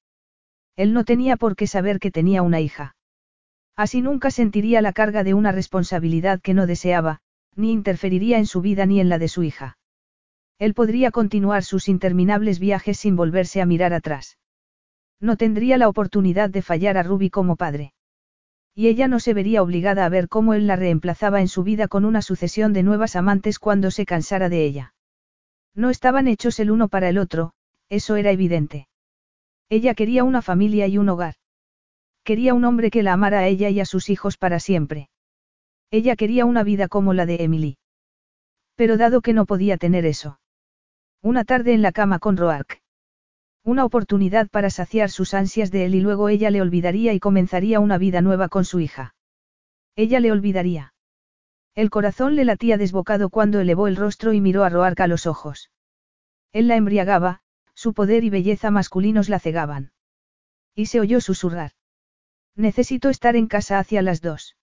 [0.77, 2.97] Él no tenía por qué saber que tenía una hija.
[3.77, 7.23] Así nunca sentiría la carga de una responsabilidad que no deseaba,
[7.56, 9.78] ni interferiría en su vida ni en la de su hija.
[10.59, 14.39] Él podría continuar sus interminables viajes sin volverse a mirar atrás.
[15.20, 17.93] No tendría la oportunidad de fallar a Ruby como padre.
[18.74, 21.89] Y ella no se vería obligada a ver cómo él la reemplazaba en su vida
[21.89, 24.94] con una sucesión de nuevas amantes cuando se cansara de ella.
[25.74, 27.52] No estaban hechos el uno para el otro,
[27.89, 28.89] eso era evidente.
[29.68, 31.35] Ella quería una familia y un hogar.
[32.24, 35.10] Quería un hombre que la amara a ella y a sus hijos para siempre.
[35.91, 37.79] Ella quería una vida como la de Emily.
[38.77, 40.41] Pero dado que no podía tener eso.
[41.21, 42.81] Una tarde en la cama con Roark.
[43.65, 47.81] Una oportunidad para saciar sus ansias de él y luego ella le olvidaría y comenzaría
[47.81, 49.15] una vida nueva con su hija.
[49.97, 50.95] Ella le olvidaría.
[51.75, 55.27] El corazón le latía desbocado cuando elevó el rostro y miró a Roark a los
[55.27, 55.71] ojos.
[56.53, 57.43] Él la embriagaba,
[57.75, 59.93] su poder y belleza masculinos la cegaban.
[60.75, 61.73] Y se oyó susurrar.
[62.57, 64.57] Necesito estar en casa hacia las dos.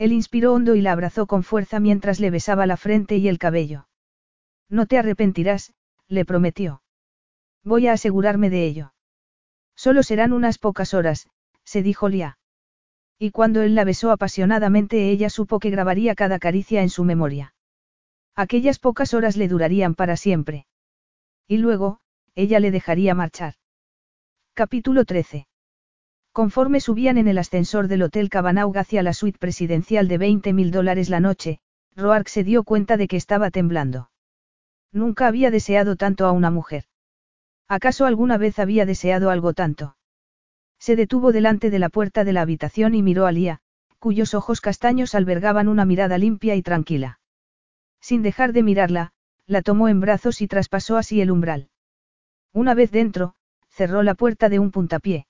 [0.00, 3.38] Él inspiró hondo y la abrazó con fuerza mientras le besaba la frente y el
[3.38, 3.86] cabello.
[4.70, 5.74] No te arrepentirás,
[6.08, 6.82] le prometió.
[7.64, 8.94] Voy a asegurarme de ello.
[9.76, 11.28] Solo serán unas pocas horas,
[11.64, 12.38] se dijo Lia.
[13.18, 17.54] Y cuando él la besó apasionadamente ella supo que grabaría cada caricia en su memoria.
[18.34, 20.66] Aquellas pocas horas le durarían para siempre.
[21.46, 22.00] Y luego,
[22.34, 23.56] ella le dejaría marchar.
[24.54, 25.49] Capítulo 13.
[26.32, 30.70] Conforme subían en el ascensor del Hotel Cabanaug hacia la suite presidencial de 20 mil
[30.70, 31.58] dólares la noche,
[31.96, 34.10] Roark se dio cuenta de que estaba temblando.
[34.92, 36.84] Nunca había deseado tanto a una mujer.
[37.68, 39.96] ¿Acaso alguna vez había deseado algo tanto?
[40.78, 43.60] Se detuvo delante de la puerta de la habitación y miró a Lía,
[43.98, 47.20] cuyos ojos castaños albergaban una mirada limpia y tranquila.
[48.00, 49.12] Sin dejar de mirarla,
[49.46, 51.68] la tomó en brazos y traspasó así el umbral.
[52.52, 53.34] Una vez dentro,
[53.68, 55.26] cerró la puerta de un puntapié.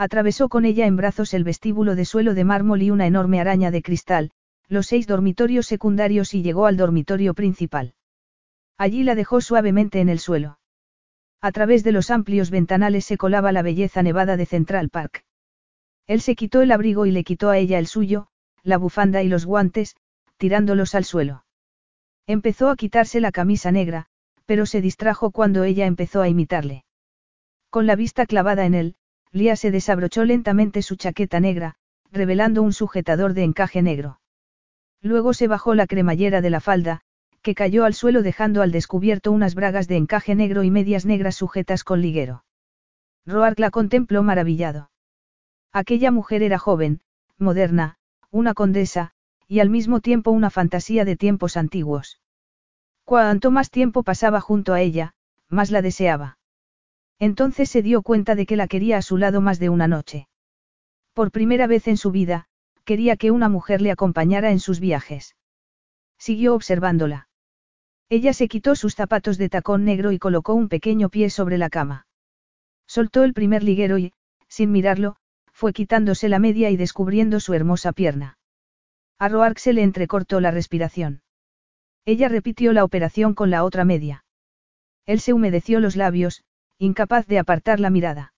[0.00, 3.70] Atravesó con ella en brazos el vestíbulo de suelo de mármol y una enorme araña
[3.70, 4.30] de cristal,
[4.66, 7.92] los seis dormitorios secundarios y llegó al dormitorio principal.
[8.78, 10.58] Allí la dejó suavemente en el suelo.
[11.42, 15.26] A través de los amplios ventanales se colaba la belleza nevada de Central Park.
[16.06, 18.28] Él se quitó el abrigo y le quitó a ella el suyo,
[18.62, 19.96] la bufanda y los guantes,
[20.38, 21.44] tirándolos al suelo.
[22.26, 24.06] Empezó a quitarse la camisa negra,
[24.46, 26.84] pero se distrajo cuando ella empezó a imitarle.
[27.68, 28.96] Con la vista clavada en él,
[29.32, 31.76] Lía se desabrochó lentamente su chaqueta negra,
[32.10, 34.20] revelando un sujetador de encaje negro.
[35.00, 37.02] Luego se bajó la cremallera de la falda,
[37.42, 41.36] que cayó al suelo dejando al descubierto unas bragas de encaje negro y medias negras
[41.36, 42.44] sujetas con liguero.
[43.24, 44.90] Roark la contempló maravillado.
[45.72, 47.00] Aquella mujer era joven,
[47.38, 47.96] moderna,
[48.30, 49.12] una condesa,
[49.46, 52.20] y al mismo tiempo una fantasía de tiempos antiguos.
[53.04, 55.14] Cuanto más tiempo pasaba junto a ella,
[55.48, 56.38] más la deseaba.
[57.20, 60.26] Entonces se dio cuenta de que la quería a su lado más de una noche.
[61.12, 62.46] Por primera vez en su vida,
[62.84, 65.36] quería que una mujer le acompañara en sus viajes.
[66.18, 67.28] Siguió observándola.
[68.08, 71.68] Ella se quitó sus zapatos de tacón negro y colocó un pequeño pie sobre la
[71.68, 72.06] cama.
[72.86, 74.12] Soltó el primer liguero y,
[74.48, 75.16] sin mirarlo,
[75.52, 78.38] fue quitándose la media y descubriendo su hermosa pierna.
[79.18, 81.22] A Roark se le entrecortó la respiración.
[82.06, 84.24] Ella repitió la operación con la otra media.
[85.04, 86.42] Él se humedeció los labios,
[86.80, 88.32] incapaz de apartar la mirada.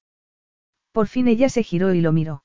[0.90, 2.42] Por fin ella se giró y lo miró.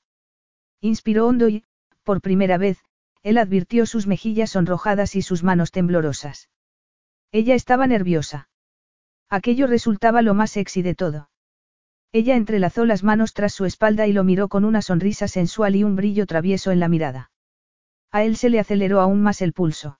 [0.80, 1.64] Inspiró hondo y,
[2.04, 2.78] por primera vez,
[3.24, 6.50] él advirtió sus mejillas sonrojadas y sus manos temblorosas.
[7.32, 8.48] Ella estaba nerviosa.
[9.28, 11.30] Aquello resultaba lo más sexy de todo.
[12.12, 15.82] Ella entrelazó las manos tras su espalda y lo miró con una sonrisa sensual y
[15.82, 17.32] un brillo travieso en la mirada.
[18.12, 19.98] A él se le aceleró aún más el pulso.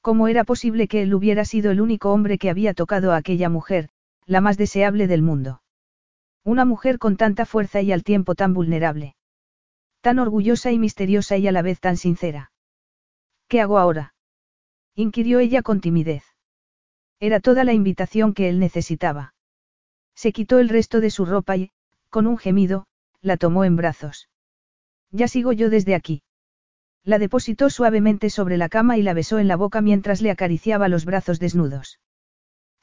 [0.00, 3.48] ¿Cómo era posible que él hubiera sido el único hombre que había tocado a aquella
[3.48, 3.88] mujer,
[4.26, 5.62] la más deseable del mundo?
[6.44, 9.16] Una mujer con tanta fuerza y al tiempo tan vulnerable.
[10.00, 12.52] Tan orgullosa y misteriosa y a la vez tan sincera.
[13.48, 14.14] ¿Qué hago ahora?
[14.94, 16.24] inquirió ella con timidez.
[17.20, 19.34] Era toda la invitación que él necesitaba.
[20.14, 21.72] Se quitó el resto de su ropa y,
[22.10, 22.86] con un gemido,
[23.20, 24.28] la tomó en brazos.
[25.10, 26.22] Ya sigo yo desde aquí.
[27.02, 30.88] La depositó suavemente sobre la cama y la besó en la boca mientras le acariciaba
[30.88, 31.98] los brazos desnudos.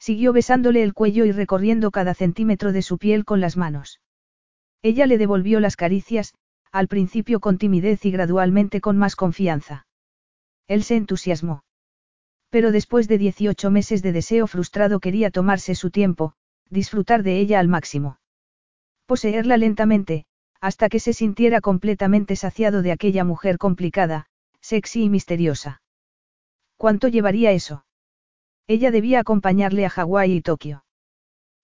[0.02, 4.00] Siguió besándole el cuello y recorriendo cada centímetro de su piel con las manos.
[4.82, 6.34] Ella le devolvió las caricias,
[6.72, 9.86] al principio con timidez y gradualmente con más confianza.
[10.66, 11.62] Él se entusiasmó.
[12.50, 16.34] Pero después de 18 meses de deseo frustrado quería tomarse su tiempo,
[16.68, 18.18] disfrutar de ella al máximo.
[19.06, 20.24] Poseerla lentamente,
[20.60, 24.26] hasta que se sintiera completamente saciado de aquella mujer complicada,
[24.60, 25.80] sexy y misteriosa.
[26.76, 27.84] ¿Cuánto llevaría eso?
[28.66, 30.84] Ella debía acompañarle a Hawái y Tokio.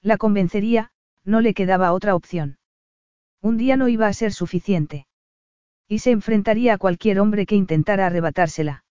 [0.03, 0.91] La convencería,
[1.25, 2.59] no le quedaba otra opción.
[3.41, 5.07] Un día no iba a ser suficiente.
[5.87, 8.85] Y se enfrentaría a cualquier hombre que intentara arrebatársela.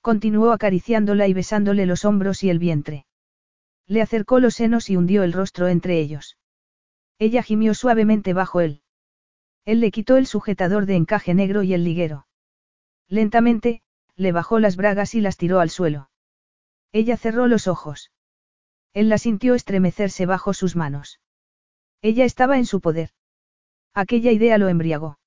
[0.00, 3.06] Continuó acariciándola y besándole los hombros y el vientre.
[3.86, 6.36] Le acercó los senos y hundió el rostro entre ellos.
[7.18, 8.82] Ella gimió suavemente bajo él.
[9.64, 12.26] Él le quitó el sujetador de encaje negro y el liguero.
[13.08, 13.82] Lentamente,
[14.16, 16.09] le bajó las bragas y las tiró al suelo.
[16.92, 18.10] Ella cerró los ojos.
[18.92, 21.20] Él la sintió estremecerse bajo sus manos.
[22.02, 23.10] Ella estaba en su poder.
[23.94, 25.18] Aquella idea lo embriagó.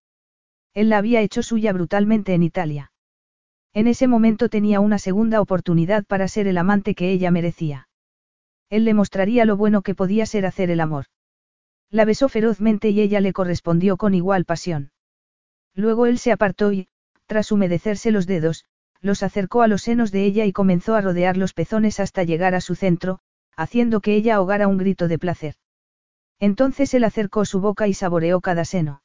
[0.74, 2.92] Él la había hecho suya brutalmente en Italia.
[3.74, 7.88] En ese momento tenía una segunda oportunidad para ser el amante que ella merecía.
[8.70, 11.06] Él le mostraría lo bueno que podía ser hacer el amor.
[11.90, 14.92] La besó ferozmente y ella le correspondió con igual pasión.
[15.76, 16.88] Luego él se apartó y,
[17.28, 18.66] tras humedecerse los dedos,
[19.04, 22.56] los acercó a los senos de ella y comenzó a rodear los pezones hasta llegar
[22.56, 23.20] a su centro,
[23.56, 25.56] haciendo que ella ahogara un grito de placer.
[26.40, 29.04] Entonces él acercó su boca y saboreó cada seno.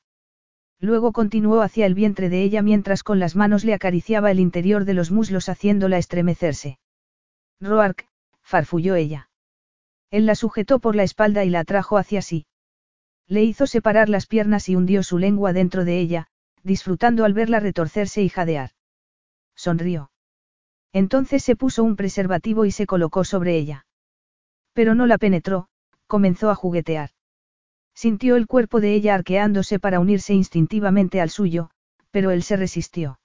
[0.81, 4.85] Luego continuó hacia el vientre de ella mientras con las manos le acariciaba el interior
[4.85, 6.79] de los muslos haciéndola estremecerse.
[7.61, 8.07] Roark,
[8.41, 9.31] farfulló ella.
[10.13, 12.47] Él la sujetó por la espalda y la atrajo hacia sí.
[13.27, 16.29] Le hizo separar las piernas y hundió su lengua dentro de ella,
[16.63, 18.71] disfrutando al verla retorcerse y jadear.
[19.59, 20.13] Sonrió.
[20.93, 23.87] Entonces se puso un preservativo y se colocó sobre ella.
[24.73, 25.67] Pero no la penetró,
[26.07, 27.11] comenzó a juguetear.
[27.93, 31.71] Sintió el cuerpo de ella arqueándose para unirse instintivamente al suyo,
[32.13, 33.19] pero él se resistió.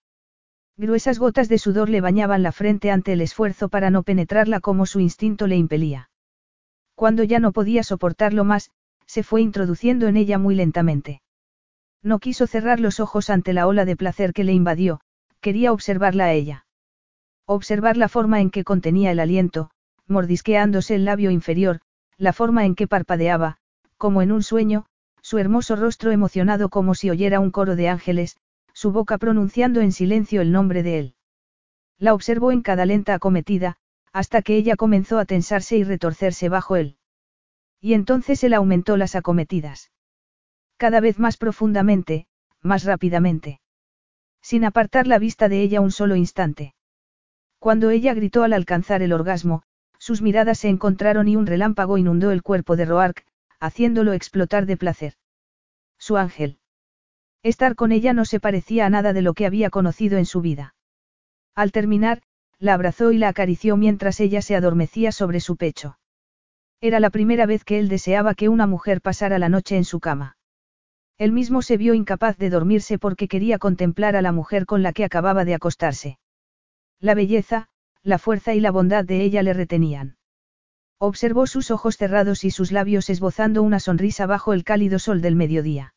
[0.76, 4.88] Gruesas gotas de sudor le bañaban la frente ante el esfuerzo para no penetrarla como
[4.88, 6.10] su instinto le impelía.
[6.96, 8.72] Cuando ya no podía soportarlo más,
[9.06, 11.22] se fue introduciendo en ella muy lentamente.
[12.02, 15.00] No quiso cerrar los ojos ante la ola de placer que le invadió,
[15.44, 16.66] quería observarla a ella.
[17.46, 19.70] Observar la forma en que contenía el aliento,
[20.08, 21.82] mordisqueándose el labio inferior,
[22.18, 23.58] la forma en que parpadeaba,
[23.98, 24.86] como en un sueño,
[25.22, 28.38] su hermoso rostro emocionado como si oyera un coro de ángeles,
[28.74, 31.16] su boca pronunciando en silencio el nombre de él.
[32.00, 33.76] La observó en cada lenta acometida,
[34.14, 36.98] hasta que ella comenzó a tensarse y retorcerse bajo él.
[37.82, 39.92] Y entonces él aumentó las acometidas.
[40.78, 42.28] Cada vez más profundamente,
[42.62, 43.60] más rápidamente.
[44.44, 46.76] Sin apartar la vista de ella un solo instante.
[47.60, 49.64] Cuando ella gritó al alcanzar el orgasmo,
[49.98, 53.26] sus miradas se encontraron y un relámpago inundó el cuerpo de Roark,
[53.62, 55.14] haciéndolo explotar de placer.
[55.98, 56.60] Su ángel.
[57.42, 60.42] Estar con ella no se parecía a nada de lo que había conocido en su
[60.42, 60.76] vida.
[61.56, 62.22] Al terminar,
[62.60, 65.98] la abrazó y la acarició mientras ella se adormecía sobre su pecho.
[66.82, 70.02] Era la primera vez que él deseaba que una mujer pasara la noche en su
[70.02, 70.36] cama.
[71.18, 74.94] Él mismo se vio incapaz de dormirse porque quería contemplar a la mujer con la
[74.94, 76.18] que acababa de acostarse.
[77.00, 77.68] La belleza,
[78.02, 80.18] la fuerza y la bondad de ella le retenían.
[80.98, 85.36] Observó sus ojos cerrados y sus labios esbozando una sonrisa bajo el cálido sol del
[85.36, 85.94] mediodía.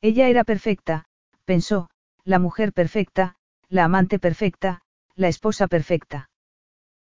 [0.00, 1.06] Ella era perfecta,
[1.44, 1.90] pensó,
[2.24, 3.36] la mujer perfecta,
[3.68, 4.82] la amante perfecta,
[5.14, 6.30] la esposa perfecta.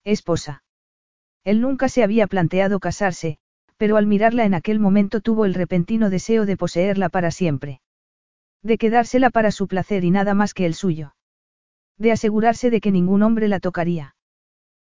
[0.03, 0.64] Esposa.
[1.43, 3.38] Él nunca se había planteado casarse,
[3.82, 7.82] pero al mirarla en aquel momento tuvo el repentino deseo de poseerla para siempre.
[8.61, 11.16] De quedársela para su placer y nada más que el suyo.
[11.98, 14.16] De asegurarse de que ningún hombre la tocaría.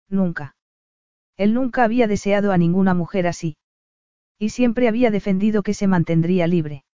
[0.08, 0.54] Nunca.
[1.36, 3.56] Él nunca había deseado a ninguna mujer así.
[4.38, 6.84] Y siempre había defendido que se mantendría libre.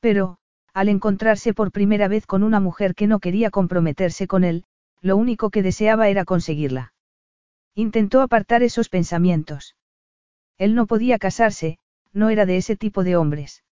[0.00, 0.36] Pero,
[0.74, 4.66] al encontrarse por primera vez con una mujer que no quería comprometerse con él,
[5.00, 6.92] lo único que deseaba era conseguirla.
[7.74, 9.74] Intentó apartar esos pensamientos.
[10.58, 11.78] Él no podía casarse,
[12.12, 13.64] no era de ese tipo de hombres.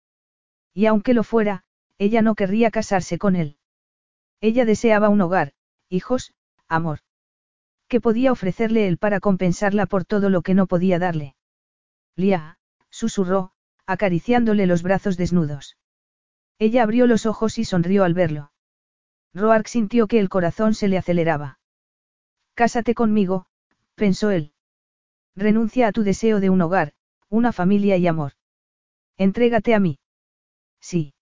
[0.74, 1.64] Y aunque lo fuera,
[1.98, 3.56] ella no querría casarse con él.
[4.40, 5.52] Ella deseaba un hogar,
[5.88, 6.34] hijos,
[6.68, 7.00] amor.
[7.88, 11.36] ¿Qué podía ofrecerle él para compensarla por todo lo que no podía darle?
[12.16, 12.58] Lía,
[12.90, 13.52] susurró,
[13.86, 15.76] acariciándole los brazos desnudos.
[16.58, 18.52] Ella abrió los ojos y sonrió al verlo.
[19.34, 21.58] Roark sintió que el corazón se le aceleraba.
[22.54, 23.46] Cásate conmigo,
[23.94, 24.51] pensó él.
[25.34, 26.92] Renuncia a tu deseo de un hogar,
[27.28, 28.32] una familia y amor.
[29.16, 29.98] Entrégate a mí.
[30.80, 31.14] Sí.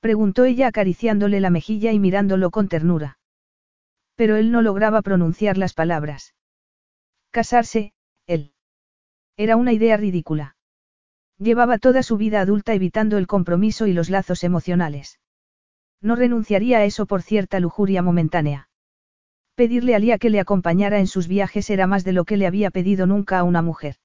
[0.00, 3.18] Preguntó ella acariciándole la mejilla y mirándolo con ternura.
[4.16, 6.34] Pero él no lograba pronunciar las palabras.
[7.30, 7.94] Casarse,
[8.26, 8.52] él.
[9.36, 10.56] Era una idea ridícula.
[11.38, 15.18] Llevaba toda su vida adulta evitando el compromiso y los lazos emocionales.
[16.00, 18.68] No renunciaría a eso por cierta lujuria momentánea.
[19.54, 22.46] Pedirle a Lía que le acompañara en sus viajes era más de lo que le
[22.46, 23.96] había pedido nunca a una mujer.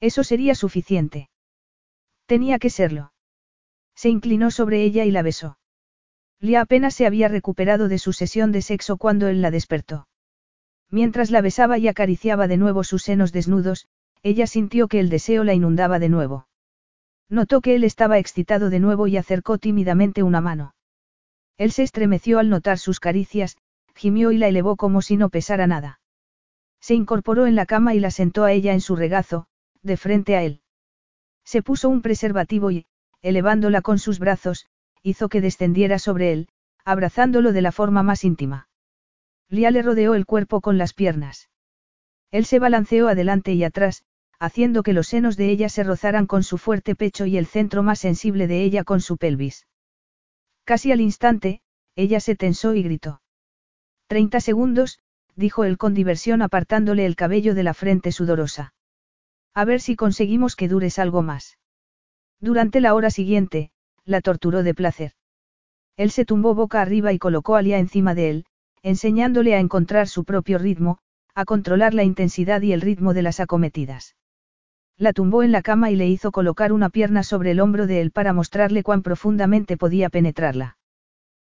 [0.00, 1.28] Eso sería suficiente.
[2.26, 3.12] Tenía que serlo.
[3.94, 5.58] Se inclinó sobre ella y la besó.
[6.40, 10.08] Lía apenas se había recuperado de su sesión de sexo cuando él la despertó.
[10.90, 13.86] Mientras la besaba y acariciaba de nuevo sus senos desnudos,
[14.22, 16.48] ella sintió que el deseo la inundaba de nuevo.
[17.28, 20.74] Notó que él estaba excitado de nuevo y acercó tímidamente una mano.
[21.58, 23.56] Él se estremeció al notar sus caricias,
[23.94, 26.00] gimió y la elevó como si no pesara nada.
[26.80, 29.46] Se incorporó en la cama y la sentó a ella en su regazo,
[29.82, 30.62] de frente a él.
[31.44, 32.86] Se puso un preservativo y,
[33.20, 34.66] elevándola con sus brazos,
[35.02, 36.48] hizo que descendiera sobre él,
[36.84, 38.68] abrazándolo de la forma más íntima.
[39.48, 41.50] Lía le rodeó el cuerpo con las piernas.
[42.30, 44.04] Él se balanceó adelante y atrás,
[44.38, 47.82] haciendo que los senos de ella se rozaran con su fuerte pecho y el centro
[47.82, 49.66] más sensible de ella con su pelvis.
[50.64, 51.60] Casi al instante,
[51.94, 53.20] ella se tensó y gritó.
[54.12, 54.98] Treinta segundos,
[55.36, 58.74] dijo él con diversión apartándole el cabello de la frente sudorosa.
[59.54, 61.56] A ver si conseguimos que dures algo más.
[62.38, 63.70] Durante la hora siguiente,
[64.04, 65.12] la torturó de placer.
[65.96, 68.44] Él se tumbó boca arriba y colocó a Lía encima de él,
[68.82, 70.98] enseñándole a encontrar su propio ritmo,
[71.34, 74.14] a controlar la intensidad y el ritmo de las acometidas.
[74.98, 78.02] La tumbó en la cama y le hizo colocar una pierna sobre el hombro de
[78.02, 80.76] él para mostrarle cuán profundamente podía penetrarla.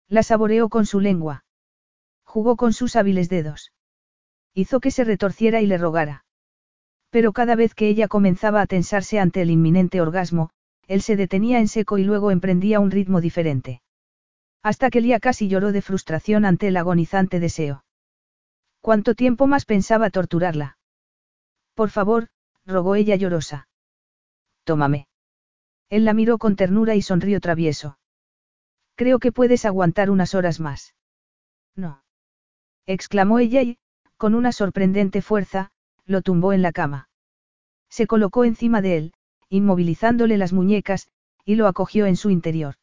[0.09, 1.43] La saboreó con su lengua.
[2.33, 3.75] Jugó con sus hábiles dedos.
[4.55, 6.25] Hizo que se retorciera y le rogara.
[7.11, 10.49] Pero cada vez que ella comenzaba a tensarse ante el inminente orgasmo,
[10.87, 13.83] él se detenía en seco y luego emprendía un ritmo diferente.
[14.63, 17.85] Hasta que Lía casi lloró de frustración ante el agonizante deseo.
[18.81, 20.79] ¿Cuánto tiempo más pensaba torturarla?
[21.75, 22.29] Por favor,
[22.65, 23.69] rogó ella llorosa.
[24.65, 25.07] Tómame.
[25.91, 27.99] Él la miró con ternura y sonrió travieso.
[28.95, 30.95] Creo que puedes aguantar unas horas más.
[31.77, 32.02] No.
[32.87, 33.79] Exclamó ella y,
[34.17, 35.71] con una sorprendente fuerza,
[36.05, 37.09] lo tumbó en la cama.
[37.89, 39.13] Se colocó encima de él,
[39.49, 41.09] inmovilizándole las muñecas,
[41.45, 42.77] y lo acogió en su interior.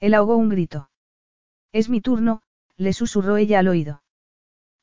[0.00, 0.88] Él ahogó un grito.
[1.72, 2.42] Es mi turno,
[2.76, 4.02] le susurró ella al oído.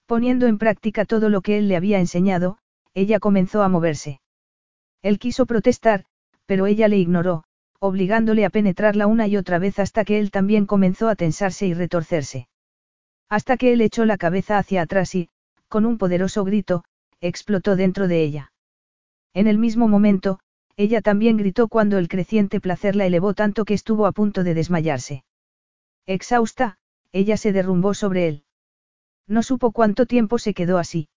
[0.06, 2.58] Poniendo en práctica todo lo que él le había enseñado,
[2.94, 4.22] ella comenzó a moverse.
[5.02, 6.06] Él quiso protestar,
[6.46, 7.44] pero ella le ignoró,
[7.80, 11.74] obligándole a penetrarla una y otra vez hasta que él también comenzó a tensarse y
[11.74, 12.48] retorcerse.
[13.30, 15.30] Hasta que él echó la cabeza hacia atrás y,
[15.68, 16.84] con un poderoso grito,
[17.22, 18.52] explotó dentro de ella.
[19.34, 20.40] En el mismo momento,
[20.76, 24.54] ella también gritó cuando el creciente placer la elevó tanto que estuvo a punto de
[24.54, 25.24] desmayarse.
[26.06, 26.80] Exhausta,
[27.12, 28.44] ella se derrumbó sobre él.
[29.28, 31.10] No supo cuánto tiempo se quedó así.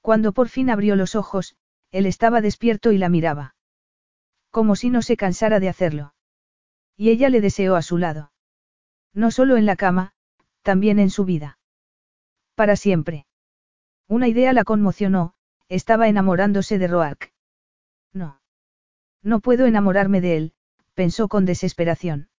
[0.00, 1.56] Cuando por fin abrió los ojos,
[1.90, 3.56] él estaba despierto y la miraba.
[4.50, 6.14] Como si no se cansara de hacerlo.
[6.96, 8.32] Y ella le deseó a su lado.
[9.12, 10.14] No solo en la cama,
[10.66, 11.60] también en su vida.
[12.56, 13.24] Para siempre.
[14.08, 15.34] Una idea la conmocionó,
[15.68, 17.32] estaba enamorándose de Roark.
[18.12, 18.40] No.
[19.22, 20.52] No puedo enamorarme de él,
[20.94, 22.30] pensó con desesperación.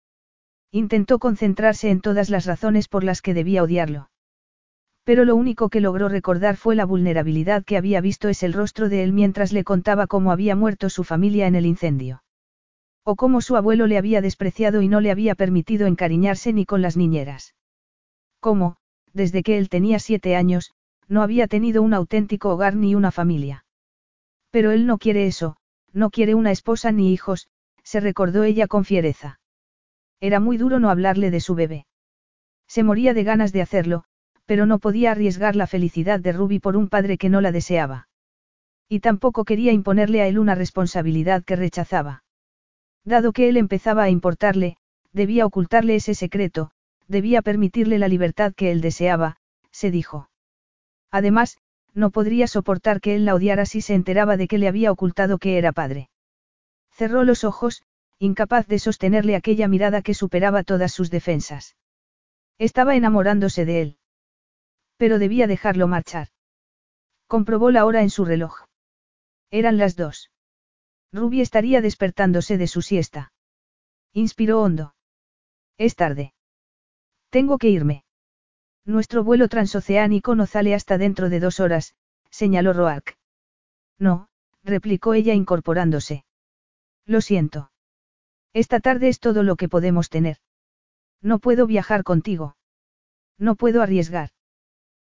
[0.73, 4.11] Intentó concentrarse en todas las razones por las que debía odiarlo.
[5.05, 8.89] Pero lo único que logró recordar fue la vulnerabilidad que había visto es el rostro
[8.89, 12.25] de él mientras le contaba cómo había muerto su familia en el incendio.
[13.05, 16.83] O cómo su abuelo le había despreciado y no le había permitido encariñarse ni con
[16.83, 17.55] las niñeras.
[18.47, 18.77] Cómo,
[19.13, 20.71] desde que él tenía siete años,
[21.09, 23.65] no había tenido un auténtico hogar ni una familia.
[24.53, 25.57] Pero él no quiere eso,
[25.93, 27.49] no quiere una esposa ni hijos,
[27.83, 29.41] se recordó ella con fiereza.
[30.21, 31.87] Era muy duro no hablarle de su bebé.
[32.69, 34.05] Se moría de ganas de hacerlo,
[34.45, 38.07] pero no podía arriesgar la felicidad de Ruby por un padre que no la deseaba.
[38.89, 42.23] Y tampoco quería imponerle a él una responsabilidad que rechazaba.
[43.05, 44.77] Dado que él empezaba a importarle,
[45.13, 46.71] debía ocultarle ese secreto,
[47.09, 49.37] debía permitirle la libertad que él deseaba,
[49.71, 50.31] se dijo.
[51.11, 51.59] Además,
[51.95, 55.39] no podría soportar que él la odiara si se enteraba de que le había ocultado
[55.39, 56.11] que era padre.
[56.91, 57.83] Cerró los ojos,
[58.19, 61.77] incapaz de sostenerle aquella mirada que superaba todas sus defensas.
[62.59, 63.99] Estaba enamorándose de él.
[64.97, 66.29] Pero debía dejarlo marchar.
[67.27, 68.67] Comprobó la hora en su reloj.
[69.51, 70.31] Eran las dos.
[71.13, 73.33] Ruby estaría despertándose de su siesta.
[74.13, 74.95] Inspiró hondo.
[75.77, 76.35] Es tarde.
[77.31, 78.05] Tengo que irme.
[78.85, 81.95] Nuestro vuelo transoceánico no sale hasta dentro de dos horas,
[82.31, 83.17] señaló Roark.
[83.99, 84.29] No,
[84.63, 86.25] replicó ella incorporándose.
[87.05, 87.71] Lo siento.
[88.53, 90.39] Esta tarde es todo lo que podemos tener.
[91.21, 92.57] No puedo viajar contigo.
[93.39, 94.31] No puedo arriesgar.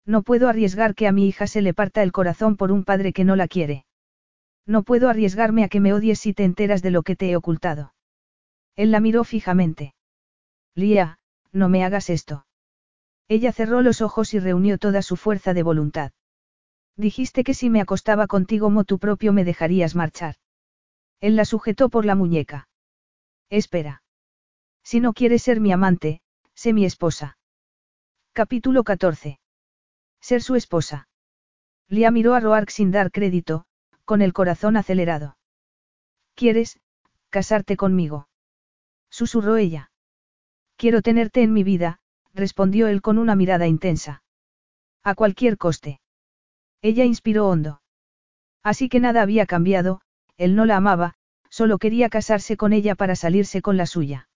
[0.05, 3.13] No puedo arriesgar que a mi hija se le parta el corazón por un padre
[3.13, 3.85] que no la quiere.
[4.67, 7.37] No puedo arriesgarme a que me odies si te enteras de lo que te he
[7.37, 7.95] ocultado.
[8.75, 9.95] Él la miró fijamente.
[10.75, 11.18] Lía,
[11.59, 12.47] no me hagas esto.
[13.29, 16.13] Ella cerró los ojos y reunió toda su fuerza de voluntad.
[16.97, 20.37] Dijiste que si me acostaba contigo mo tú propio me dejarías marchar.
[21.21, 22.69] Él la sujetó por la muñeca.
[23.51, 24.03] Espera.
[24.83, 26.23] Si no quieres ser mi amante,
[26.55, 27.37] sé mi esposa.
[28.33, 29.39] Capítulo 14.
[30.21, 31.09] Ser su esposa.
[31.89, 33.65] Lia miró a Roark sin dar crédito,
[34.05, 35.37] con el corazón acelerado.
[36.35, 36.81] ¿Quieres,
[37.31, 38.29] casarte conmigo.
[39.11, 39.91] Susurró ella.
[40.79, 41.99] Quiero tenerte en mi vida,
[42.33, 44.23] respondió él con una mirada intensa.
[45.03, 46.01] A cualquier coste.
[46.83, 47.83] Ella inspiró hondo.
[48.63, 50.01] Así que nada había cambiado,
[50.37, 51.15] él no la amaba,
[51.51, 54.29] solo quería casarse con ella para salirse con la suya.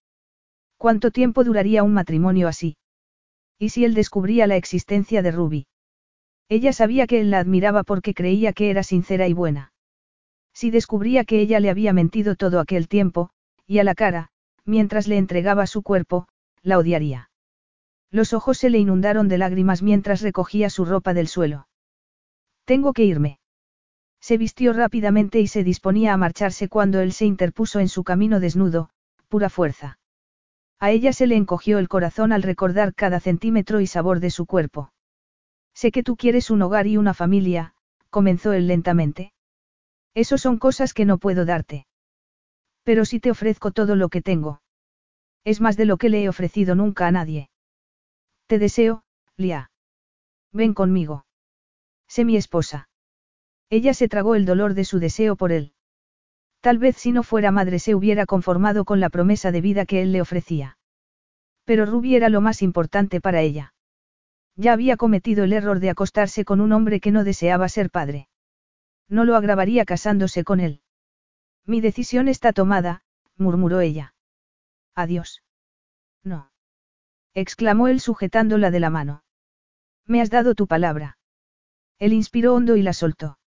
[0.78, 2.76] ¿Cuánto tiempo duraría un matrimonio así?
[3.56, 5.66] ¿Y si él descubría la existencia de Ruby?
[6.48, 9.72] Ella sabía que él la admiraba porque creía que era sincera y buena.
[10.52, 13.30] Si descubría que ella le había mentido todo aquel tiempo,
[13.64, 14.32] y a la cara,
[14.65, 16.28] mientras le entregaba su cuerpo,
[16.62, 17.31] la odiaría.
[18.10, 21.66] Los ojos se le inundaron de lágrimas mientras recogía su ropa del suelo.
[22.65, 23.39] Tengo que irme.
[24.20, 28.39] Se vistió rápidamente y se disponía a marcharse cuando él se interpuso en su camino
[28.39, 28.91] desnudo,
[29.28, 29.99] pura fuerza.
[30.78, 34.47] A ella se le encogió el corazón al recordar cada centímetro y sabor de su
[34.47, 34.92] cuerpo.
[35.74, 37.74] Sé que tú quieres un hogar y una familia,
[38.10, 39.32] comenzó él lentamente.
[40.15, 41.86] Eso son cosas que no puedo darte.
[42.83, 44.62] Pero si te ofrezco todo lo que tengo.
[45.44, 47.51] Es más de lo que le he ofrecido nunca a nadie.
[48.47, 49.05] Te deseo,
[49.36, 49.70] Lia.
[50.52, 51.25] Ven conmigo.
[52.09, 52.89] Sé mi esposa.
[53.70, 55.73] Ella se tragó el dolor de su deseo por él.
[56.61, 60.02] Tal vez si no fuera madre se hubiera conformado con la promesa de vida que
[60.02, 60.77] él le ofrecía.
[61.65, 63.75] Pero Ruby era lo más importante para ella.
[64.57, 68.28] Ya había cometido el error de acostarse con un hombre que no deseaba ser padre.
[69.09, 70.82] No lo agravaría casándose con él.
[71.66, 73.02] Mi decisión está tomada,
[73.36, 74.15] murmuró ella.
[74.94, 75.42] Adiós.
[76.24, 76.50] No.
[77.34, 79.24] exclamó él sujetándola de la mano.
[80.07, 81.18] Me has dado tu palabra.
[81.99, 83.39] Él inspiró hondo y la soltó.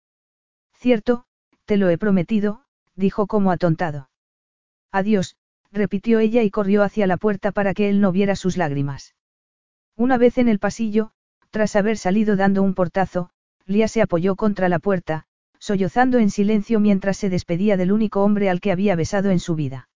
[0.74, 1.26] Cierto,
[1.66, 2.64] te lo he prometido,
[2.95, 4.10] dijo como atontado.
[4.92, 5.35] Adiós,
[5.72, 9.16] repitió ella y corrió hacia la puerta para que él no viera sus lágrimas.
[9.95, 11.11] Una vez en el pasillo,
[11.50, 13.30] tras haber salido dando un portazo,
[13.66, 15.26] Lía se apoyó contra la puerta,
[15.59, 19.56] sollozando en silencio mientras se despedía del único hombre al que había besado en su
[19.56, 19.90] vida.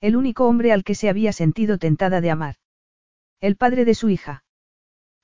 [0.00, 2.56] El único hombre al que se había sentido tentada de amar.
[3.40, 4.44] El padre de su hija.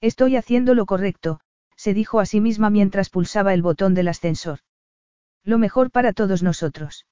[0.00, 1.41] Estoy haciendo lo correcto,
[1.76, 4.60] se dijo a sí misma mientras pulsaba el botón del ascensor.
[5.44, 7.07] Lo mejor para todos nosotros.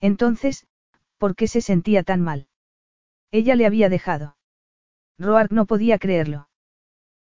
[0.00, 0.66] Entonces,
[1.18, 2.48] ¿por qué se sentía tan mal?
[3.30, 4.36] Ella le había dejado.
[5.18, 6.48] Roark no podía creerlo.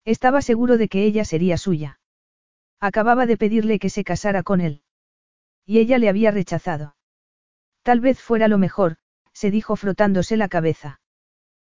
[0.04, 2.00] Estaba seguro de que ella sería suya.
[2.80, 4.82] Acababa de pedirle que se casara con él.
[5.66, 6.96] Y ella le había rechazado.
[7.82, 8.96] Tal vez fuera lo mejor,
[9.32, 11.00] se dijo frotándose la cabeza.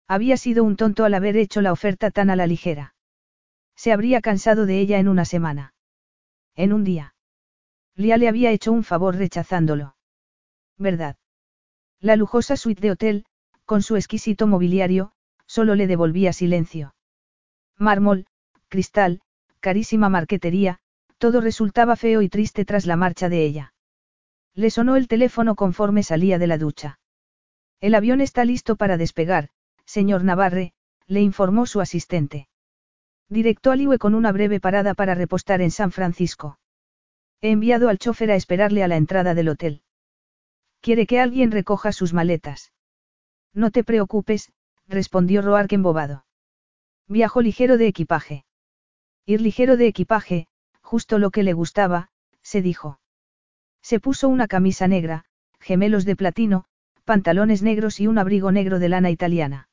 [0.08, 2.95] Había sido un tonto al haber hecho la oferta tan a la ligera.
[3.75, 5.74] Se habría cansado de ella en una semana.
[6.56, 7.16] En un día.
[7.95, 9.95] Lia le había hecho un favor rechazándolo.
[10.77, 11.17] ¿Verdad?
[12.00, 13.25] La lujosa suite de hotel,
[13.66, 15.11] con su exquisito mobiliario,
[15.48, 16.95] solo le devolvía silencio.
[17.77, 18.25] Mármol,
[18.67, 19.22] cristal,
[19.59, 20.80] carísima marquetería,
[21.17, 23.73] todo resultaba feo y triste tras la marcha de ella.
[24.53, 26.99] Le sonó el teléfono conforme salía de la ducha.
[27.81, 29.49] El avión está listo para despegar,
[29.85, 30.73] señor Navarre,
[31.07, 32.47] le informó su asistente.
[33.29, 36.59] Directo a Liue con una breve parada para repostar en San Francisco.
[37.41, 39.81] He enviado al chofer a esperarle a la entrada del hotel.
[40.81, 42.71] Quiere que alguien recoja sus maletas.
[43.53, 44.51] No te preocupes,
[44.87, 46.25] respondió Roark embobado.
[47.07, 48.45] Viajo ligero de equipaje.
[49.25, 50.47] Ir ligero de equipaje,
[50.85, 52.09] justo lo que le gustaba,
[52.43, 52.99] se dijo.
[53.81, 55.25] Se puso una camisa negra,
[55.59, 56.65] gemelos de platino,
[57.03, 59.67] pantalones negros y un abrigo negro de lana italiana.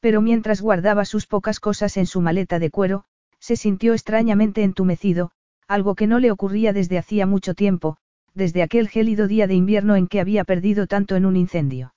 [0.00, 3.04] Pero mientras guardaba sus pocas cosas en su maleta de cuero,
[3.38, 5.32] se sintió extrañamente entumecido,
[5.68, 7.98] algo que no le ocurría desde hacía mucho tiempo,
[8.34, 11.94] desde aquel gélido día de invierno en que había perdido tanto en un incendio.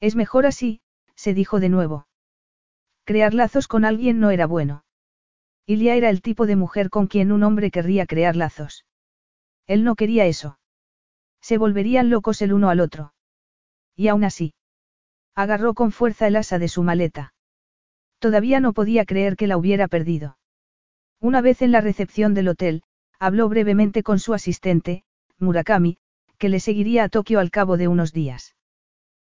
[0.00, 0.80] Es mejor así,
[1.14, 2.06] se dijo de nuevo.
[3.04, 4.85] Crear lazos con alguien no era bueno.
[5.66, 8.84] Ilia era el tipo de mujer con quien un hombre querría crear lazos.
[9.66, 10.58] Él no quería eso.
[11.40, 13.12] Se volverían locos el uno al otro.
[13.96, 14.54] Y aún así.
[15.34, 17.34] Agarró con fuerza el asa de su maleta.
[18.18, 20.38] Todavía no podía creer que la hubiera perdido.
[21.20, 22.82] Una vez en la recepción del hotel,
[23.18, 25.04] habló brevemente con su asistente,
[25.38, 25.98] Murakami,
[26.38, 28.55] que le seguiría a Tokio al cabo de unos días.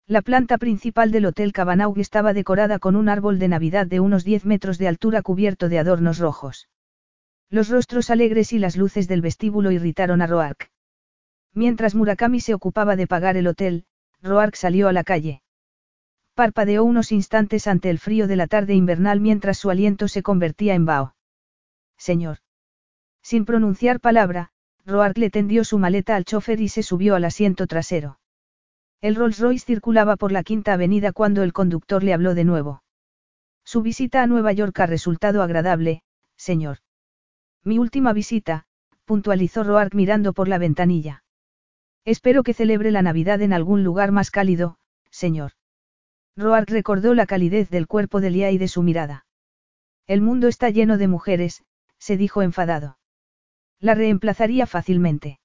[0.09, 4.23] La planta principal del Hotel Cabanaug estaba decorada con un árbol de Navidad de unos
[4.23, 6.69] 10 metros de altura cubierto de adornos rojos.
[7.51, 10.71] Los rostros alegres y las luces del vestíbulo irritaron a Roark.
[11.55, 13.85] Mientras Murakami se ocupaba de pagar el hotel,
[14.23, 15.43] Roark salió a la calle.
[16.35, 20.75] Parpadeó unos instantes ante el frío de la tarde invernal mientras su aliento se convertía
[20.75, 21.17] en vaho.
[21.97, 22.39] Señor.
[23.23, 24.53] Sin pronunciar palabra,
[24.85, 28.21] Roark le tendió su maleta al chofer y se subió al asiento trasero.
[29.01, 32.83] El Rolls Royce circulaba por la Quinta Avenida cuando el conductor le habló de nuevo.
[33.65, 36.03] Su visita a Nueva York ha resultado agradable,
[36.37, 36.79] señor.
[37.65, 38.65] Mi última visita,
[39.05, 41.25] puntualizó Roark mirando por la ventanilla.
[42.05, 44.79] Espero que celebre la Navidad en algún lugar más cálido,
[45.11, 45.53] señor.
[46.37, 49.27] Roark recordó la calidez del cuerpo de Lia y de su mirada.
[50.07, 51.65] El mundo está lleno de mujeres,
[51.99, 52.99] se dijo enfadado.
[53.81, 55.41] La reemplazaría fácilmente.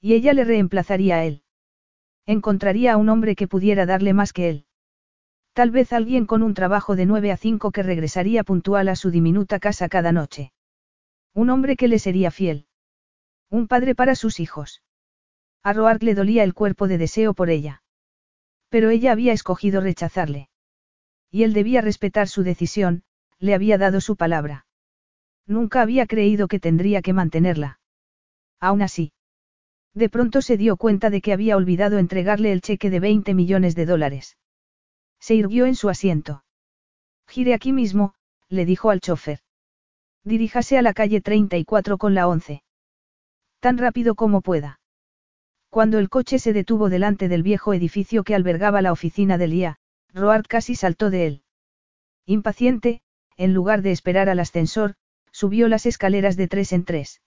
[0.00, 1.42] Y ella le reemplazaría a él.
[2.26, 4.66] Encontraría a un hombre que pudiera darle más que él.
[5.52, 9.10] Tal vez alguien con un trabajo de 9 a 5 que regresaría puntual a su
[9.10, 10.52] diminuta casa cada noche.
[11.32, 12.66] Un hombre que le sería fiel.
[13.48, 14.82] Un padre para sus hijos.
[15.62, 17.82] A Roark le dolía el cuerpo de deseo por ella.
[18.68, 20.48] Pero ella había escogido rechazarle.
[21.30, 23.04] Y él debía respetar su decisión,
[23.38, 24.66] le había dado su palabra.
[25.46, 27.78] Nunca había creído que tendría que mantenerla.
[28.58, 29.12] Aún así.
[29.96, 33.74] De pronto se dio cuenta de que había olvidado entregarle el cheque de 20 millones
[33.74, 34.36] de dólares.
[35.18, 36.44] Se irguió en su asiento.
[37.26, 38.12] Gire aquí mismo,
[38.50, 39.40] le dijo al chofer.
[40.22, 42.62] Diríjase a la calle 34 con la 11.
[43.60, 44.80] Tan rápido como pueda.
[45.70, 49.78] Cuando el coche se detuvo delante del viejo edificio que albergaba la oficina de Lía,
[50.12, 51.42] Roard casi saltó de él.
[52.26, 53.00] Impaciente,
[53.38, 54.94] en lugar de esperar al ascensor,
[55.32, 57.22] subió las escaleras de tres en tres.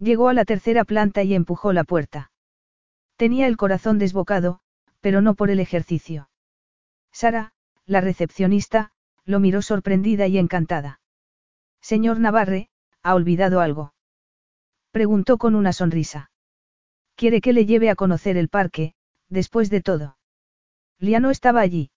[0.00, 2.32] Llegó a la tercera planta y empujó la puerta.
[3.16, 4.60] Tenía el corazón desbocado,
[5.00, 6.30] pero no por el ejercicio.
[7.12, 7.52] Sara,
[7.84, 8.92] la recepcionista,
[9.26, 11.00] lo miró sorprendida y encantada.
[11.82, 12.70] Señor Navarre,
[13.02, 13.92] ¿ha olvidado algo?
[14.90, 16.30] Preguntó con una sonrisa.
[17.14, 18.94] Quiere que le lleve a conocer el parque,
[19.28, 20.16] después de todo.
[20.98, 21.90] Liano estaba allí.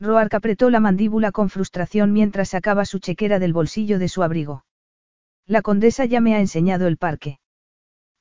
[0.00, 4.64] Roark apretó la mandíbula con frustración mientras sacaba su chequera del bolsillo de su abrigo.
[5.48, 7.38] La condesa ya me ha enseñado el parque.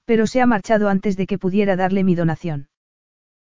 [0.05, 2.69] Pero se ha marchado antes de que pudiera darle mi donación.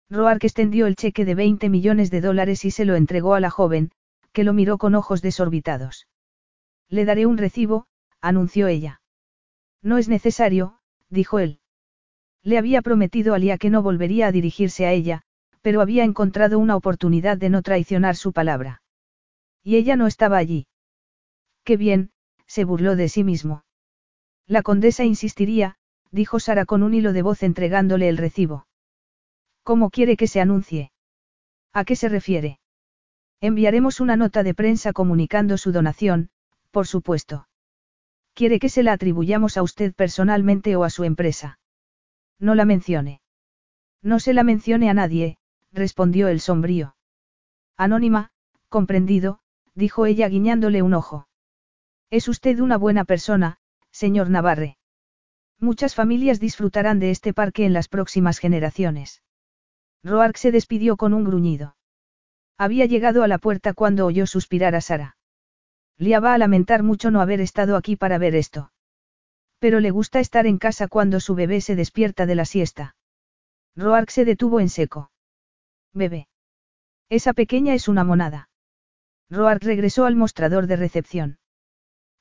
[0.09, 3.51] Roark extendió el cheque de 20 millones de dólares y se lo entregó a la
[3.51, 3.91] joven,
[4.33, 6.07] que lo miró con ojos desorbitados.
[6.89, 7.85] Le daré un recibo,
[8.21, 9.01] anunció ella.
[9.83, 11.59] No es necesario, dijo él.
[12.41, 15.21] Le había prometido a Lia que no volvería a dirigirse a ella,
[15.61, 18.81] pero había encontrado una oportunidad de no traicionar su palabra.
[19.63, 20.67] Y ella no estaba allí.
[21.63, 22.11] Qué bien,
[22.47, 23.64] se burló de sí mismo.
[24.47, 25.75] La condesa insistiría,
[26.11, 28.67] dijo Sara con un hilo de voz entregándole el recibo.
[29.63, 30.91] ¿Cómo quiere que se anuncie?
[31.73, 32.59] ¿A qué se refiere?
[33.41, 36.29] Enviaremos una nota de prensa comunicando su donación,
[36.71, 37.47] por supuesto.
[38.33, 41.59] ¿Quiere que se la atribuyamos a usted personalmente o a su empresa?
[42.39, 43.21] No la mencione.
[44.01, 45.37] No se la mencione a nadie,
[45.71, 46.95] respondió el sombrío.
[47.77, 48.29] Anónima,
[48.69, 49.39] comprendido,
[49.73, 51.27] dijo ella guiñándole un ojo.
[52.09, 53.57] Es usted una buena persona,
[53.95, 54.77] señor Navarre.
[55.57, 59.23] Muchas familias disfrutarán de este parque en las próximas generaciones.
[60.03, 61.77] Roark se despidió con un gruñido.
[62.57, 65.15] Había llegado a la puerta cuando oyó suspirar a Sara.
[65.97, 68.73] Lia va a lamentar mucho no haber estado aquí para ver esto.
[69.59, 72.97] Pero le gusta estar en casa cuando su bebé se despierta de la siesta.
[73.77, 75.09] Roark se detuvo en seco.
[75.93, 76.27] Bebé.
[77.07, 78.49] Esa pequeña es una monada.
[79.29, 81.37] Roark regresó al mostrador de recepción.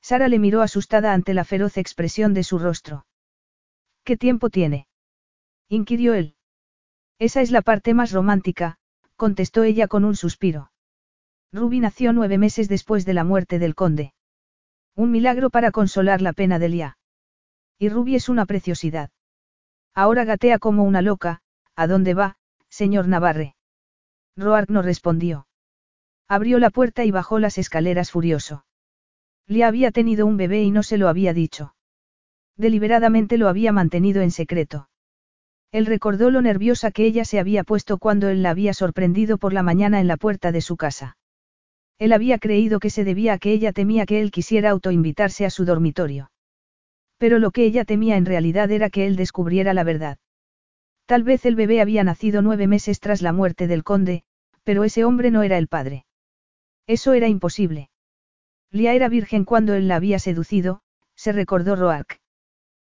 [0.07, 3.07] Sara le miró asustada ante la feroz expresión de su rostro.
[4.03, 4.87] ¿Qué tiempo tiene?
[5.67, 6.35] inquirió él.
[7.17, 8.77] Esa es la parte más romántica,
[9.15, 10.71] contestó ella con un suspiro.
[11.51, 14.13] Ruby nació nueve meses después de la muerte del conde.
[14.93, 16.97] Un milagro para consolar la pena de Lia.
[17.79, 19.09] Y Ruby es una preciosidad.
[19.95, 21.41] Ahora gatea como una loca,
[21.75, 22.37] ¿a dónde va,
[22.69, 23.55] señor Navarre?
[24.37, 25.47] Roark no respondió.
[26.27, 28.65] Abrió la puerta y bajó las escaleras furioso.
[29.47, 31.75] Lia había tenido un bebé y no se lo había dicho.
[32.57, 34.89] Deliberadamente lo había mantenido en secreto.
[35.71, 39.53] Él recordó lo nerviosa que ella se había puesto cuando él la había sorprendido por
[39.53, 41.17] la mañana en la puerta de su casa.
[41.99, 45.49] Él había creído que se debía a que ella temía que él quisiera autoinvitarse a
[45.49, 46.31] su dormitorio.
[47.17, 50.17] Pero lo que ella temía en realidad era que él descubriera la verdad.
[51.05, 54.23] Tal vez el bebé había nacido nueve meses tras la muerte del conde,
[54.63, 56.05] pero ese hombre no era el padre.
[56.87, 57.89] Eso era imposible.
[58.75, 60.81] Lia era virgen cuando él la había seducido,
[61.15, 62.19] se recordó Roark.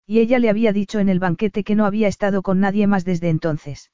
[0.05, 3.05] Y ella le había dicho en el banquete que no había estado con nadie más
[3.05, 3.89] desde entonces.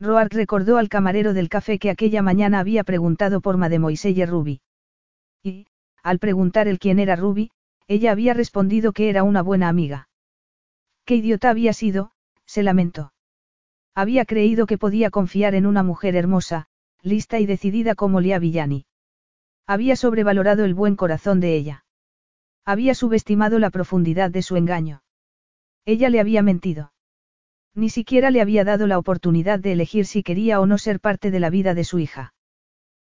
[0.00, 4.62] Roark recordó al camarero del café que aquella mañana había preguntado por Mademoiselle Ruby.
[5.44, 5.68] Y,
[6.02, 7.52] al preguntar el quién era Ruby,
[7.86, 10.08] ella había respondido que era una buena amiga.
[11.04, 12.10] Qué idiota había sido,
[12.46, 13.12] se lamentó.
[13.94, 16.66] Había creído que podía confiar en una mujer hermosa,
[17.00, 18.86] lista y decidida como Lia Villani.
[19.66, 21.84] Había sobrevalorado el buen corazón de ella.
[22.64, 25.02] Había subestimado la profundidad de su engaño.
[25.84, 26.92] Ella le había mentido.
[27.74, 31.30] Ni siquiera le había dado la oportunidad de elegir si quería o no ser parte
[31.30, 32.32] de la vida de su hija.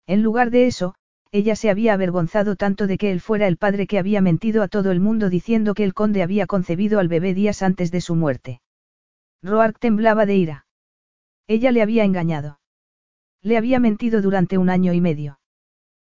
[0.06, 0.94] En lugar de eso,
[1.30, 4.68] ella se había avergonzado tanto de que él fuera el padre que había mentido a
[4.68, 8.14] todo el mundo diciendo que el conde había concebido al bebé días antes de su
[8.14, 8.60] muerte.
[9.42, 10.66] Roark temblaba de ira.
[11.46, 12.60] Ella le había engañado.
[13.42, 15.38] Le había mentido durante un año y medio.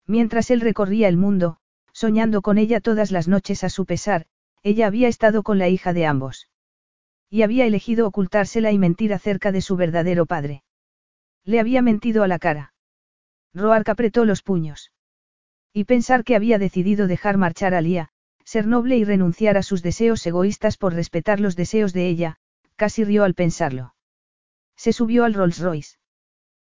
[0.06, 1.58] Mientras él recorría el mundo,
[1.92, 4.26] soñando con ella todas las noches a su pesar,
[4.62, 6.48] ella había estado con la hija de ambos.
[7.30, 10.62] Y había elegido ocultársela y mentir acerca de su verdadero padre.
[11.44, 12.74] Le había mentido a la cara.
[13.54, 14.92] Roark apretó los puños.
[15.72, 18.10] Y pensar que había decidido dejar marchar a Lía,
[18.44, 22.36] ser noble y renunciar a sus deseos egoístas por respetar los deseos de ella,
[22.76, 23.94] casi rió al pensarlo.
[24.76, 25.96] Se subió al Rolls Royce.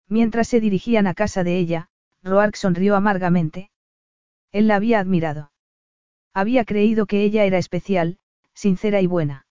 [0.07, 1.89] Mientras se dirigían a casa de ella,
[2.27, 3.71] Roark sonrió amargamente.
[4.51, 5.51] Él la había admirado.
[6.33, 8.19] Había creído que ella era especial,
[8.53, 9.47] sincera y buena.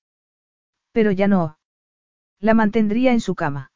[0.92, 1.58] Pero ya no.
[2.38, 3.72] La mantendría en su cama.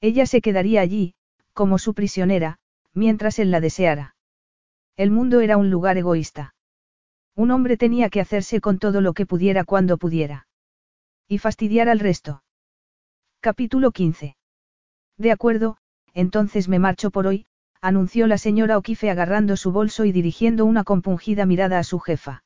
[0.00, 1.14] Ella se quedaría allí,
[1.52, 2.58] como su prisionera,
[2.92, 4.16] mientras él la deseara.
[4.96, 6.54] El mundo era un lugar egoísta.
[7.36, 10.46] Un hombre tenía que hacerse con todo lo que pudiera cuando pudiera.
[11.26, 12.42] Y fastidiar al resto.
[13.40, 14.36] Capítulo 15.
[15.18, 15.76] De acuerdo,
[16.12, 17.46] entonces me marcho por hoy,
[17.84, 22.42] anunció la señora O'Keefe agarrando su bolso y dirigiendo una compungida mirada a su jefa.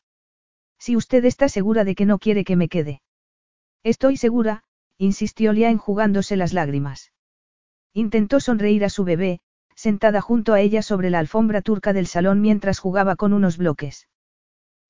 [0.81, 3.03] Si usted está segura de que no quiere que me quede.
[3.85, 4.65] Estoy segura,
[4.97, 7.13] insistió Lia enjugándose las lágrimas.
[7.95, 9.39] Intentó sonreír a su bebé,
[9.77, 14.09] sentada junto a ella sobre la alfombra turca del salón mientras jugaba con unos bloques.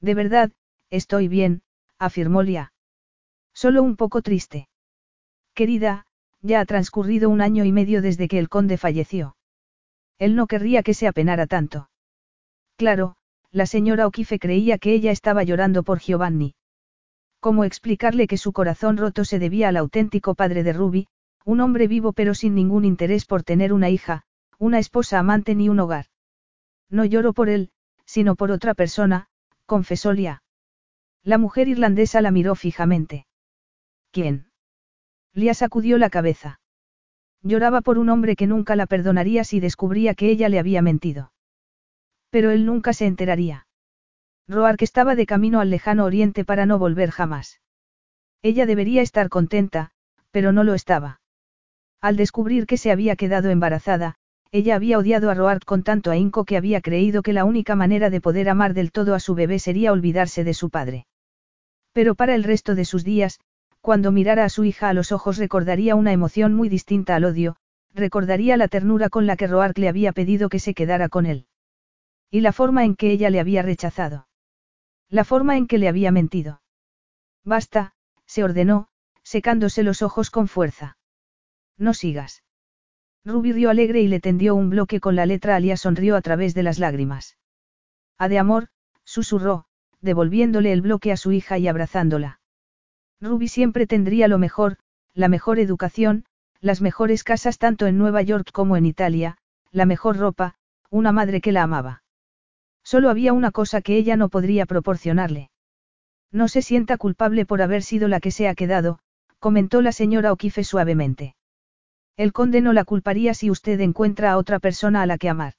[0.00, 0.50] De verdad,
[0.88, 1.60] estoy bien,
[1.98, 2.72] afirmó Lia.
[3.52, 4.70] Solo un poco triste.
[5.52, 6.06] Querida,
[6.40, 9.36] ya ha transcurrido un año y medio desde que el conde falleció.
[10.18, 11.90] Él no querría que se apenara tanto.
[12.76, 13.16] Claro,
[13.50, 16.54] la señora O'Keefe creía que ella estaba llorando por Giovanni.
[17.40, 21.08] ¿Cómo explicarle que su corazón roto se debía al auténtico padre de Ruby,
[21.44, 24.24] un hombre vivo pero sin ningún interés por tener una hija,
[24.58, 26.06] una esposa amante ni un hogar.
[26.90, 27.70] No lloro por él,
[28.04, 29.28] sino por otra persona,
[29.66, 30.42] confesó Lia.
[31.22, 33.26] La mujer irlandesa la miró fijamente.
[34.10, 34.50] ¿Quién?
[35.32, 36.60] Lia sacudió la cabeza.
[37.42, 41.32] Lloraba por un hombre que nunca la perdonaría si descubría que ella le había mentido.
[42.30, 43.66] Pero él nunca se enteraría.
[44.48, 47.60] Roark estaba de camino al lejano oriente para no volver jamás.
[48.42, 49.90] Ella debería estar contenta,
[50.30, 51.20] pero no lo estaba.
[52.00, 54.16] Al descubrir que se había quedado embarazada,
[54.50, 58.08] ella había odiado a Roart con tanto ahínco que había creído que la única manera
[58.08, 61.06] de poder amar del todo a su bebé sería olvidarse de su padre.
[61.92, 63.40] Pero para el resto de sus días,
[63.80, 67.56] cuando mirara a su hija a los ojos recordaría una emoción muy distinta al odio,
[67.94, 71.46] recordaría la ternura con la que Roark le había pedido que se quedara con él.
[72.30, 74.28] Y la forma en que ella le había rechazado.
[75.08, 76.60] La forma en que le había mentido.
[77.44, 77.94] Basta,
[78.26, 78.88] se ordenó,
[79.22, 80.98] secándose los ojos con fuerza.
[81.78, 82.42] No sigas.
[83.24, 86.54] Ruby rió alegre y le tendió un bloque con la letra Alia sonrió a través
[86.54, 87.36] de las lágrimas.
[88.18, 88.68] A de amor,
[89.04, 89.66] susurró,
[90.00, 92.37] devolviéndole el bloque a su hija y abrazándola.
[93.20, 94.76] Ruby siempre tendría lo mejor,
[95.14, 96.24] la mejor educación,
[96.60, 99.38] las mejores casas tanto en Nueva York como en Italia,
[99.70, 100.54] la mejor ropa,
[100.90, 102.02] una madre que la amaba.
[102.82, 105.50] Solo había una cosa que ella no podría proporcionarle.
[106.30, 108.98] No se sienta culpable por haber sido la que se ha quedado,
[109.38, 111.34] comentó la señora O'Keefe suavemente.
[112.16, 115.54] El conde no la culparía si usted encuentra a otra persona a la que amar.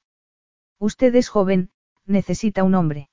[0.80, 1.72] Usted es joven,
[2.06, 3.10] necesita un hombre.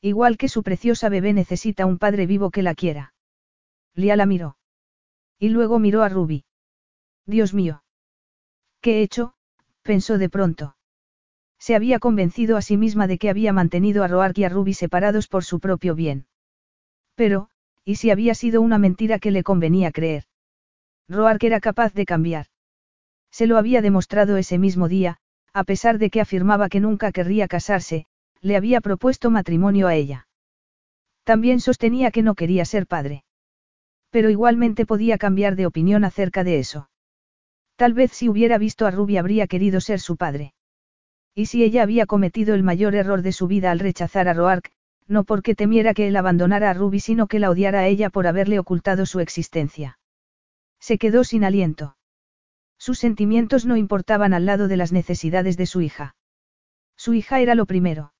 [0.00, 3.12] Igual que su preciosa bebé necesita un padre vivo que la quiera.
[3.94, 4.56] Lia la miró.
[5.38, 6.44] Y luego miró a Ruby.
[7.26, 7.82] Dios mío.
[8.80, 9.34] ¿Qué he hecho?
[9.82, 10.76] pensó de pronto.
[11.58, 14.74] Se había convencido a sí misma de que había mantenido a Roark y a Ruby
[14.74, 16.26] separados por su propio bien.
[17.14, 17.50] Pero,
[17.84, 20.24] ¿y si había sido una mentira que le convenía creer?
[21.08, 22.46] Roark era capaz de cambiar.
[23.30, 25.18] Se lo había demostrado ese mismo día,
[25.52, 28.06] a pesar de que afirmaba que nunca querría casarse,
[28.40, 30.28] le había propuesto matrimonio a ella.
[31.24, 33.24] También sostenía que no quería ser padre.
[34.10, 36.90] Pero igualmente podía cambiar de opinión acerca de eso.
[37.76, 40.52] Tal vez si hubiera visto a Ruby habría querido ser su padre.
[41.34, 44.70] Y si ella había cometido el mayor error de su vida al rechazar a Roark,
[45.06, 48.26] no porque temiera que él abandonara a Ruby, sino que la odiara a ella por
[48.26, 49.98] haberle ocultado su existencia.
[50.78, 51.96] Se quedó sin aliento.
[52.78, 56.14] Sus sentimientos no importaban al lado de las necesidades de su hija.
[56.96, 58.12] Su hija era lo primero.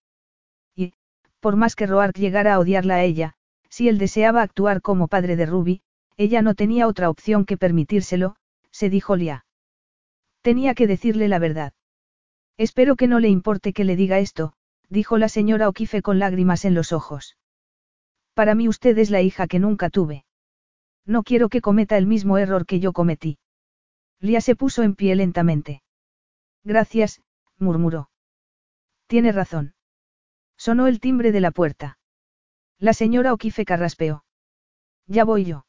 [0.74, 0.92] Y,
[1.40, 3.34] por más que Roark llegara a odiarla a ella,
[3.70, 5.82] si él deseaba actuar como padre de Ruby,
[6.16, 8.36] ella no tenía otra opción que permitírselo,
[8.70, 9.46] se dijo Lia.
[10.42, 11.72] Tenía que decirle la verdad.
[12.58, 14.52] Espero que no le importe que le diga esto,
[14.88, 17.38] dijo la señora O'Keefe con lágrimas en los ojos.
[18.34, 20.24] Para mí usted es la hija que nunca tuve.
[21.06, 23.38] No quiero que cometa el mismo error que yo cometí.
[24.20, 25.82] Lía se puso en pie lentamente.
[26.64, 27.22] Gracias,
[27.58, 28.10] murmuró.
[29.06, 29.74] Tiene razón.
[30.56, 31.98] Sonó el timbre de la puerta.
[32.80, 34.24] La señora Oquife carraspeó.
[35.06, 35.66] Ya voy yo.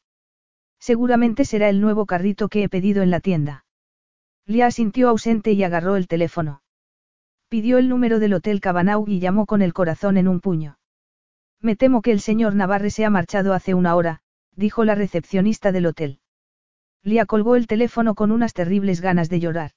[0.80, 3.66] Seguramente será el nuevo carrito que he pedido en la tienda.
[4.46, 6.62] Lia sintió ausente y agarró el teléfono.
[7.50, 10.78] Pidió el número del Hotel Cabanau y llamó con el corazón en un puño.
[11.60, 14.22] Me temo que el señor Navarre se ha marchado hace una hora,
[14.56, 16.20] dijo la recepcionista del hotel.
[17.02, 19.72] Lia colgó el teléfono con unas terribles ganas de llorar.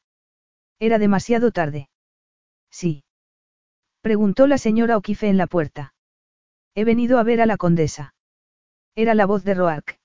[0.80, 1.90] Era demasiado tarde.
[2.72, 3.04] Sí.
[4.00, 5.95] Preguntó la señora O'Keefe en la puerta.
[6.76, 8.14] He venido a ver a la condesa.
[8.96, 10.00] Era la voz de Roark.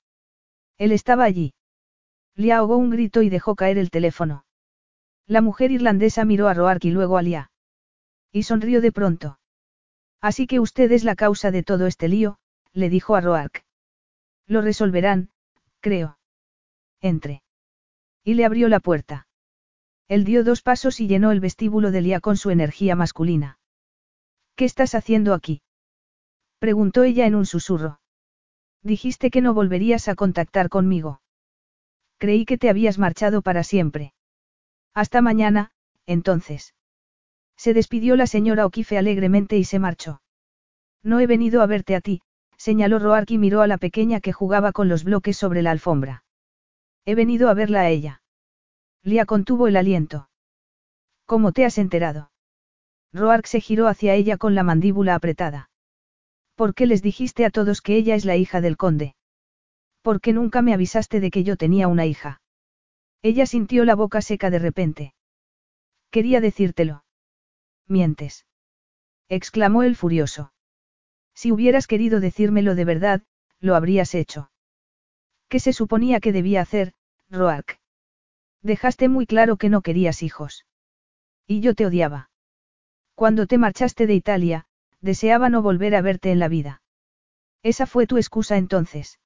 [0.77, 1.53] Él estaba allí.
[2.35, 4.45] Lia ahogó un grito y dejó caer el teléfono.
[5.27, 7.51] La mujer irlandesa miró a Roark y luego a Lia.
[8.31, 9.37] Y sonrió de pronto.
[10.21, 12.37] Así que usted es la causa de todo este lío,
[12.71, 13.65] le dijo a Roark.
[14.47, 15.29] Lo resolverán,
[15.81, 16.17] creo.
[17.01, 17.43] Entre.
[18.23, 19.27] Y le abrió la puerta.
[20.07, 23.59] Él dio dos pasos y llenó el vestíbulo de Lia con su energía masculina.
[24.55, 25.61] ¿Qué estás haciendo aquí?
[26.61, 27.99] Preguntó ella en un susurro.
[28.83, 31.19] Dijiste que no volverías a contactar conmigo.
[32.19, 34.13] Creí que te habías marchado para siempre.
[34.93, 35.71] Hasta mañana,
[36.05, 36.75] entonces.
[37.57, 40.21] Se despidió la señora O'Keefe alegremente y se marchó.
[41.01, 42.21] No he venido a verte a ti,
[42.57, 46.25] señaló Roark y miró a la pequeña que jugaba con los bloques sobre la alfombra.
[47.05, 48.21] He venido a verla a ella.
[49.01, 50.29] Lia contuvo el aliento.
[51.25, 52.29] ¿Cómo te has enterado?
[53.13, 55.70] Roark se giró hacia ella con la mandíbula apretada.
[56.61, 59.15] ¿Por qué les dijiste a todos que ella es la hija del conde?
[60.03, 62.39] ¿Por qué nunca me avisaste de que yo tenía una hija?
[63.23, 65.15] Ella sintió la boca seca de repente.
[66.11, 67.03] Quería decírtelo.
[67.87, 68.45] Mientes.
[69.27, 70.53] exclamó el furioso.
[71.33, 73.23] Si hubieras querido decírmelo de verdad,
[73.59, 74.51] lo habrías hecho.
[75.49, 76.93] ¿Qué se suponía que debía hacer,
[77.31, 77.79] Roark?
[78.61, 80.67] Dejaste muy claro que no querías hijos.
[81.47, 82.29] Y yo te odiaba.
[83.15, 84.67] Cuando te marchaste de Italia,
[85.01, 86.81] deseaba no volver a verte en la vida.
[87.63, 89.19] Esa fue tu excusa entonces.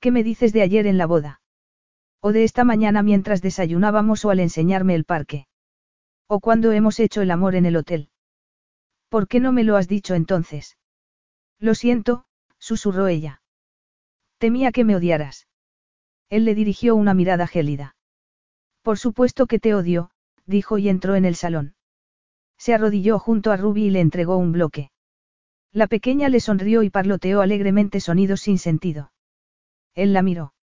[0.00, 1.40] ¿Qué me dices de ayer en la boda?
[2.20, 5.46] O de esta mañana mientras desayunábamos o al enseñarme el parque.
[6.26, 8.10] O cuando hemos hecho el amor en el hotel.
[9.08, 10.78] ¿Por qué no me lo has dicho entonces?
[11.58, 12.24] Lo siento,
[12.58, 13.42] susurró ella.
[14.38, 15.46] Temía que me odiaras.
[16.30, 17.96] Él le dirigió una mirada gélida.
[18.82, 20.10] Por supuesto que te odio,
[20.46, 21.74] dijo y entró en el salón.
[22.56, 24.90] Se arrodilló junto a Ruby y le entregó un bloque.
[25.72, 29.12] La pequeña le sonrió y parloteó alegremente sonidos sin sentido.
[29.94, 30.54] Él la miró.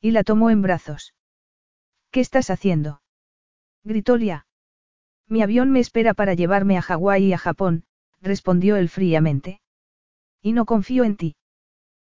[0.00, 1.14] Y la tomó en brazos.
[2.10, 3.02] ¿Qué estás haciendo?
[3.84, 4.46] Gritó Lia.
[5.28, 7.84] Mi avión me espera para llevarme a Hawái y a Japón,
[8.20, 9.60] respondió él fríamente.
[10.42, 11.36] Y no confío en ti.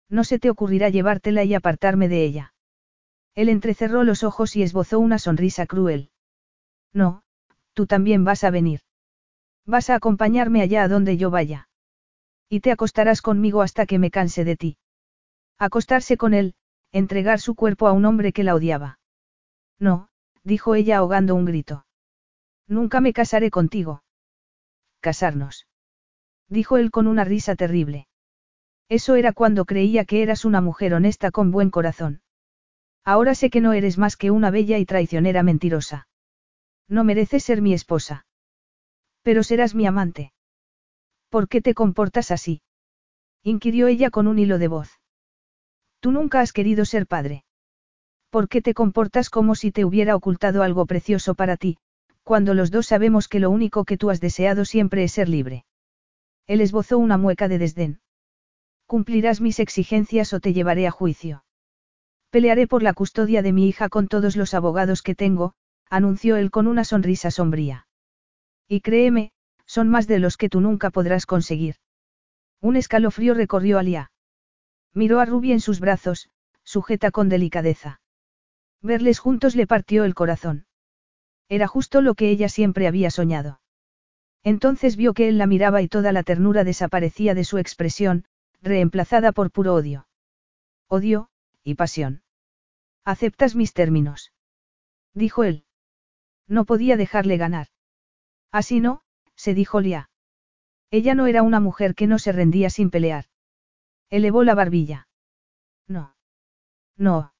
[0.08, 2.54] No se te ocurrirá llevártela y apartarme de ella.
[3.34, 6.10] Él entrecerró los ojos y esbozó una sonrisa cruel.
[6.92, 7.22] No,
[7.72, 8.80] tú también vas a venir.
[9.66, 11.68] Vas a acompañarme allá a donde yo vaya.
[12.48, 14.78] Y te acostarás conmigo hasta que me canse de ti.
[15.58, 16.54] Acostarse con él,
[16.90, 18.98] entregar su cuerpo a un hombre que la odiaba.
[19.78, 20.08] No,
[20.42, 21.86] dijo ella ahogando un grito.
[22.66, 24.02] Nunca me casaré contigo.
[25.00, 25.66] Casarnos.
[26.48, 28.08] Dijo él con una risa terrible.
[28.88, 32.20] Eso era cuando creía que eras una mujer honesta con buen corazón.
[33.04, 36.08] Ahora sé que no eres más que una bella y traicionera mentirosa.
[36.88, 38.26] No mereces ser mi esposa.
[39.22, 40.32] Pero serás mi amante.
[41.28, 42.62] ¿Por qué te comportas así?
[43.42, 45.00] inquirió ella con un hilo de voz.
[46.00, 47.44] Tú nunca has querido ser padre.
[48.30, 51.78] ¿Por qué te comportas como si te hubiera ocultado algo precioso para ti,
[52.22, 55.64] cuando los dos sabemos que lo único que tú has deseado siempre es ser libre?
[56.46, 58.00] Él esbozó una mueca de desdén.
[58.86, 61.44] Cumplirás mis exigencias o te llevaré a juicio.
[62.30, 65.54] Pelearé por la custodia de mi hija con todos los abogados que tengo,
[65.88, 67.86] anunció él con una sonrisa sombría.
[68.68, 69.32] Y créeme,
[69.66, 71.76] son más de los que tú nunca podrás conseguir.
[72.60, 74.10] Un escalofrío recorrió a.
[74.94, 76.28] Miró a Ruby en sus brazos,
[76.62, 78.00] sujeta con delicadeza.
[78.80, 80.66] Verles juntos le partió el corazón.
[81.48, 83.60] Era justo lo que ella siempre había soñado.
[84.44, 88.24] Entonces vio que él la miraba y toda la ternura desaparecía de su expresión,
[88.60, 90.06] reemplazada por puro odio.
[90.88, 91.30] Odio,
[91.64, 92.22] y pasión.
[93.04, 94.32] ¿Aceptas mis términos?
[95.14, 95.64] Dijo él.
[96.46, 97.68] No podía dejarle ganar.
[98.52, 99.00] Así no,
[99.34, 100.10] se dijo Lia.
[100.90, 103.26] Ella no era una mujer que no se rendía sin pelear.
[104.10, 105.08] Elevó la barbilla.
[105.88, 106.14] No.
[106.96, 107.32] No.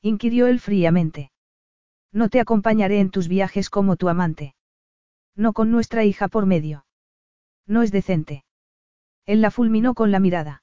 [0.00, 1.32] Inquirió él fríamente.
[2.12, 4.54] No te acompañaré en tus viajes como tu amante.
[5.34, 6.86] No con nuestra hija por medio.
[7.66, 8.44] No es decente.
[9.26, 10.62] Él la fulminó con la mirada.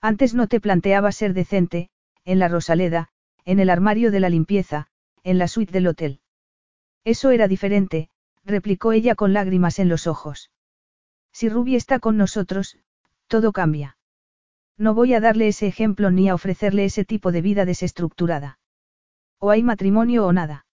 [0.00, 1.90] Antes no te planteaba ser decente,
[2.24, 3.08] en la Rosaleda,
[3.44, 4.88] en el armario de la limpieza,
[5.22, 6.20] en la suite del hotel.
[7.04, 8.08] Eso era diferente,
[8.46, 10.50] replicó ella con lágrimas en los ojos.
[11.32, 12.78] Si Ruby está con nosotros,
[13.26, 13.98] todo cambia.
[14.78, 18.58] No voy a darle ese ejemplo ni a ofrecerle ese tipo de vida desestructurada.
[19.38, 20.66] O hay matrimonio o nada.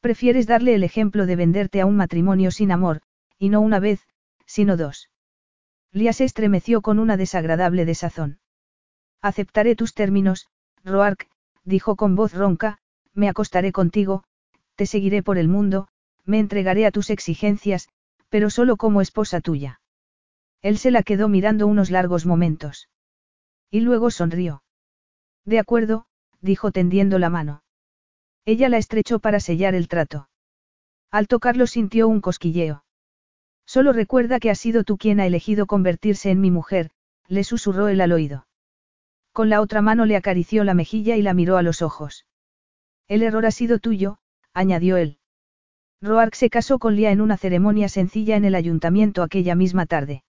[0.00, 3.02] Prefieres darle el ejemplo de venderte a un matrimonio sin amor,
[3.38, 4.00] y no una vez,
[4.46, 5.10] sino dos.
[5.92, 8.38] Lia estremeció con una desagradable desazón.
[9.20, 10.46] Aceptaré tus términos,
[10.84, 11.28] Roark,
[11.64, 12.78] dijo con voz ronca,
[13.12, 14.24] me acostaré contigo,
[14.76, 15.88] te seguiré por el mundo,
[16.26, 17.88] me entregaré a tus exigencias,
[18.28, 19.80] pero solo como esposa tuya.
[20.60, 22.88] Él se la quedó mirando unos largos momentos.
[23.70, 24.62] Y luego sonrió.
[25.44, 26.06] De acuerdo,
[26.40, 27.62] dijo tendiendo la mano.
[28.44, 30.28] Ella la estrechó para sellar el trato.
[31.10, 32.84] Al tocarlo sintió un cosquilleo.
[33.64, 36.90] Solo recuerda que has sido tú quien ha elegido convertirse en mi mujer,
[37.28, 38.46] le susurró el al oído.
[39.32, 42.26] Con la otra mano le acarició la mejilla y la miró a los ojos.
[43.08, 44.18] El error ha sido tuyo,
[44.52, 45.18] añadió él.
[46.02, 50.22] Roark se casó con Lia en una ceremonia sencilla en el ayuntamiento aquella misma tarde.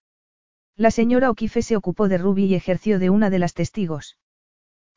[0.76, 4.18] La señora Okife se ocupó de Ruby y ejerció de una de las testigos.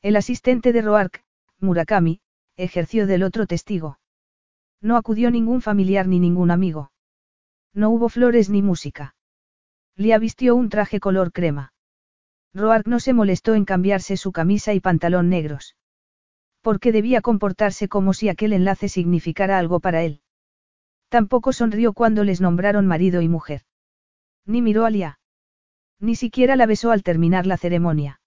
[0.03, 1.25] El asistente de Roark,
[1.59, 2.21] Murakami,
[2.57, 3.99] ejerció del otro testigo.
[4.81, 6.93] No acudió ningún familiar ni ningún amigo.
[7.75, 9.15] No hubo flores ni música.
[9.97, 11.73] Lia vistió un traje color crema.
[12.55, 15.77] Roark no se molestó en cambiarse su camisa y pantalón negros.
[16.63, 20.23] Porque debía comportarse como si aquel enlace significara algo para él.
[21.11, 23.63] Tampoco sonrió cuando les nombraron marido y mujer.
[24.47, 25.19] Ni miró a Lia.
[25.99, 28.21] Ni siquiera la besó al terminar la ceremonia.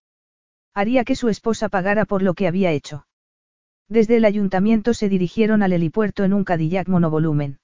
[0.74, 3.08] Haría que su esposa pagara por lo que había hecho.
[3.88, 7.60] Desde el ayuntamiento se dirigieron al helipuerto en un Cadillac monovolumen.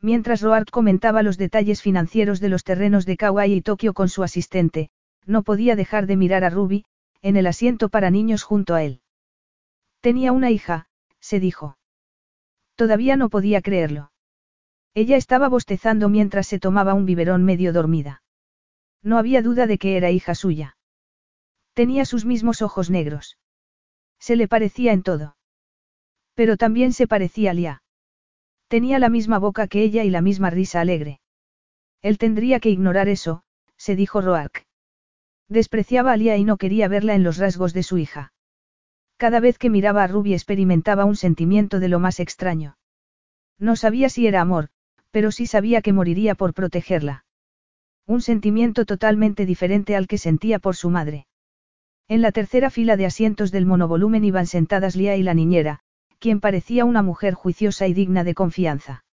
[0.00, 4.22] Mientras Roark comentaba los detalles financieros de los terrenos de Kauai y Tokio con su
[4.22, 4.88] asistente,
[5.26, 6.86] no podía dejar de mirar a Ruby,
[7.20, 9.02] en el asiento para niños junto a él.
[10.00, 10.86] Tenía una hija,
[11.20, 11.76] se dijo.
[12.74, 14.10] Todavía no podía creerlo.
[14.94, 18.22] Ella estaba bostezando mientras se tomaba un biberón medio dormida.
[19.02, 20.76] No había duda de que era hija suya.
[21.74, 23.38] Tenía sus mismos ojos negros.
[24.18, 25.36] Se le parecía en todo.
[26.34, 27.82] Pero también se parecía a Lia.
[28.68, 31.20] Tenía la misma boca que ella y la misma risa alegre.
[32.02, 33.42] Él tendría que ignorar eso,
[33.76, 34.66] se dijo Roark.
[35.48, 38.32] Despreciaba a Lia y no quería verla en los rasgos de su hija.
[39.16, 42.76] Cada vez que miraba a Ruby experimentaba un sentimiento de lo más extraño.
[43.58, 44.70] No sabía si era amor,
[45.10, 47.24] pero sí sabía que moriría por protegerla.
[48.06, 51.26] Un sentimiento totalmente diferente al que sentía por su madre.
[52.08, 55.80] En la tercera fila de asientos del monovolumen iban sentadas Lía y la niñera,
[56.18, 59.04] quien parecía una mujer juiciosa y digna de confianza.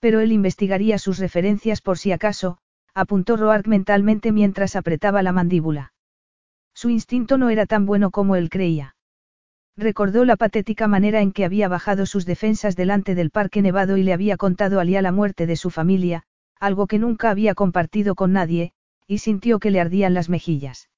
[0.00, 2.58] Pero él investigaría sus referencias por si acaso,
[2.94, 5.92] apuntó Roark mentalmente mientras apretaba la mandíbula.
[6.74, 8.94] Su instinto no era tan bueno como él creía.
[9.80, 14.02] Recordó la patética manera en que había bajado sus defensas delante del parque nevado y
[14.02, 16.24] le había contado a Lía la muerte de su familia,
[16.60, 18.72] algo que nunca había compartido con nadie,
[19.06, 20.90] y sintió que le ardían las mejillas.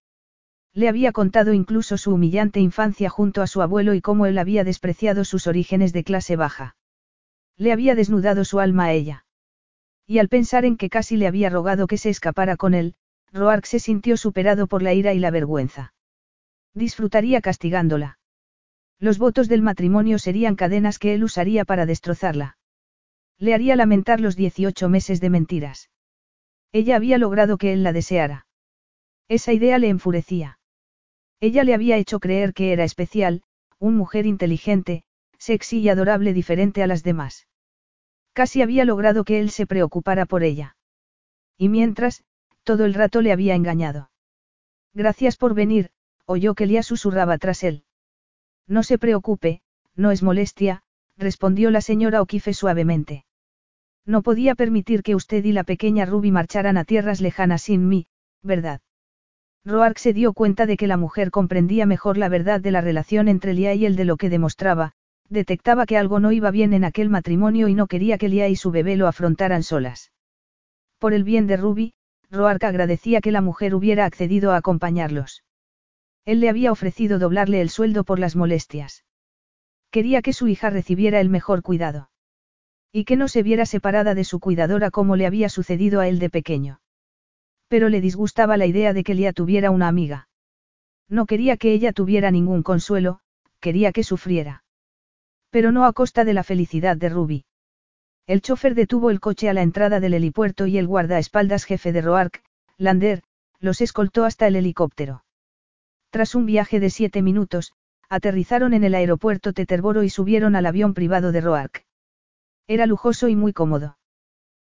[0.74, 4.64] Le había contado incluso su humillante infancia junto a su abuelo y cómo él había
[4.64, 6.74] despreciado sus orígenes de clase baja.
[7.56, 9.26] Le había desnudado su alma a ella.
[10.08, 12.96] Y al pensar en que casi le había rogado que se escapara con él,
[13.32, 15.94] Roark se sintió superado por la ira y la vergüenza.
[16.74, 18.18] Disfrutaría castigándola.
[19.02, 22.56] Los votos del matrimonio serían cadenas que él usaría para destrozarla.
[23.36, 25.90] Le haría lamentar los 18 meses de mentiras.
[26.70, 28.46] Ella había logrado que él la deseara.
[29.26, 30.60] Esa idea le enfurecía.
[31.40, 33.42] Ella le había hecho creer que era especial,
[33.80, 35.02] una mujer inteligente,
[35.36, 37.48] sexy y adorable diferente a las demás.
[38.32, 40.76] Casi había logrado que él se preocupara por ella.
[41.58, 42.22] Y mientras,
[42.62, 44.12] todo el rato le había engañado.
[44.94, 45.90] Gracias por venir,
[46.24, 47.84] oyó que Lía susurraba tras él.
[48.68, 49.60] No se preocupe,
[49.96, 50.82] no es molestia,
[51.16, 53.24] respondió la señora Okife suavemente.
[54.06, 58.06] No podía permitir que usted y la pequeña Ruby marcharan a tierras lejanas sin mí,
[58.42, 58.80] ¿verdad?
[59.64, 63.28] Roark se dio cuenta de que la mujer comprendía mejor la verdad de la relación
[63.28, 64.92] entre Lia y él de lo que demostraba,
[65.28, 68.56] detectaba que algo no iba bien en aquel matrimonio y no quería que Lia y
[68.56, 70.10] su bebé lo afrontaran solas.
[70.98, 71.94] Por el bien de Ruby,
[72.30, 75.44] Roark agradecía que la mujer hubiera accedido a acompañarlos.
[76.24, 79.04] Él le había ofrecido doblarle el sueldo por las molestias.
[79.90, 82.10] Quería que su hija recibiera el mejor cuidado.
[82.92, 86.18] Y que no se viera separada de su cuidadora como le había sucedido a él
[86.18, 86.80] de pequeño.
[87.68, 90.28] Pero le disgustaba la idea de que Lía tuviera una amiga.
[91.08, 93.20] No quería que ella tuviera ningún consuelo,
[93.60, 94.64] quería que sufriera.
[95.50, 97.44] Pero no a costa de la felicidad de Ruby.
[98.26, 102.00] El chofer detuvo el coche a la entrada del helipuerto y el guardaespaldas jefe de
[102.00, 102.42] Roark,
[102.78, 103.22] Lander,
[103.58, 105.24] los escoltó hasta el helicóptero.
[106.12, 107.72] Tras un viaje de siete minutos,
[108.10, 111.86] aterrizaron en el aeropuerto Teterboro y subieron al avión privado de Roark.
[112.66, 113.96] Era lujoso y muy cómodo.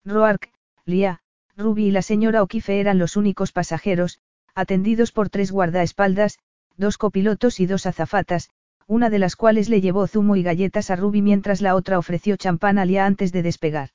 [0.03, 0.49] Roark,
[0.85, 1.21] Lia,
[1.55, 4.19] Ruby y la señora O'Keefe eran los únicos pasajeros,
[4.55, 6.39] atendidos por tres guardaespaldas,
[6.75, 8.49] dos copilotos y dos azafatas,
[8.87, 12.35] una de las cuales le llevó zumo y galletas a Ruby mientras la otra ofreció
[12.35, 13.91] champán a Lia antes de despegar.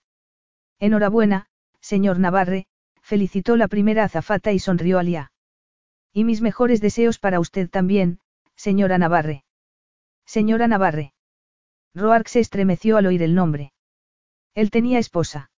[0.78, 1.46] Enhorabuena,
[1.80, 2.66] señor Navarre,
[3.00, 5.31] felicitó la primera azafata y sonrió a Lia.
[6.12, 8.20] Y mis mejores deseos para usted también,
[8.54, 9.44] señora Navarre.
[10.26, 11.14] Señora Navarre.
[11.94, 13.72] Roark se estremeció al oír el nombre.
[14.54, 15.50] Él tenía esposa.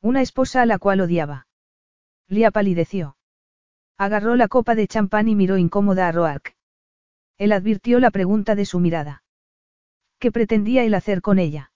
[0.00, 1.46] Una esposa a la cual odiaba.
[2.28, 3.16] Lia palideció.
[3.98, 6.56] Agarró la copa de champán y miró incómoda a Roark.
[7.38, 9.22] Él advirtió la pregunta de su mirada.
[10.18, 11.72] ¿Qué pretendía él hacer con ella?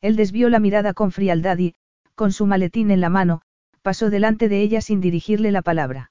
[0.00, 1.74] Él desvió la mirada con frialdad y,
[2.14, 3.42] con su maletín en la mano,
[3.82, 6.09] pasó delante de ella sin dirigirle la palabra.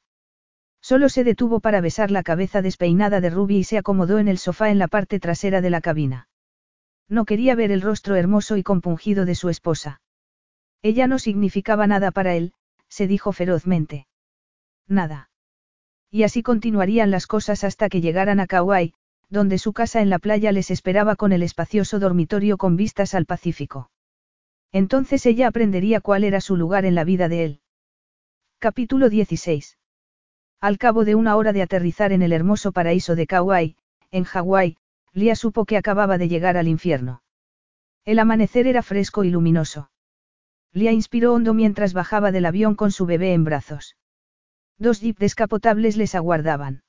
[0.89, 4.39] Solo se detuvo para besar la cabeza despeinada de Ruby y se acomodó en el
[4.39, 6.27] sofá en la parte trasera de la cabina.
[7.07, 10.01] No quería ver el rostro hermoso y compungido de su esposa.
[10.81, 12.53] Ella no significaba nada para él,
[12.87, 14.07] se dijo ferozmente.
[14.87, 15.29] Nada.
[16.09, 18.95] Y así continuarían las cosas hasta que llegaran a Kauai,
[19.29, 23.27] donde su casa en la playa les esperaba con el espacioso dormitorio con vistas al
[23.27, 23.91] Pacífico.
[24.71, 27.61] Entonces ella aprendería cuál era su lugar en la vida de él.
[28.57, 29.78] Capítulo 16.
[30.61, 33.77] Al cabo de una hora de aterrizar en el hermoso paraíso de Kauai,
[34.11, 34.75] en Hawái,
[35.13, 37.21] Lia supo que acababa de llegar al infierno.
[38.03, 39.89] El amanecer era fresco y luminoso.
[40.73, 43.95] Lia inspiró hondo mientras bajaba del avión con su bebé en brazos.
[44.77, 46.83] Dos jeep descapotables les aguardaban.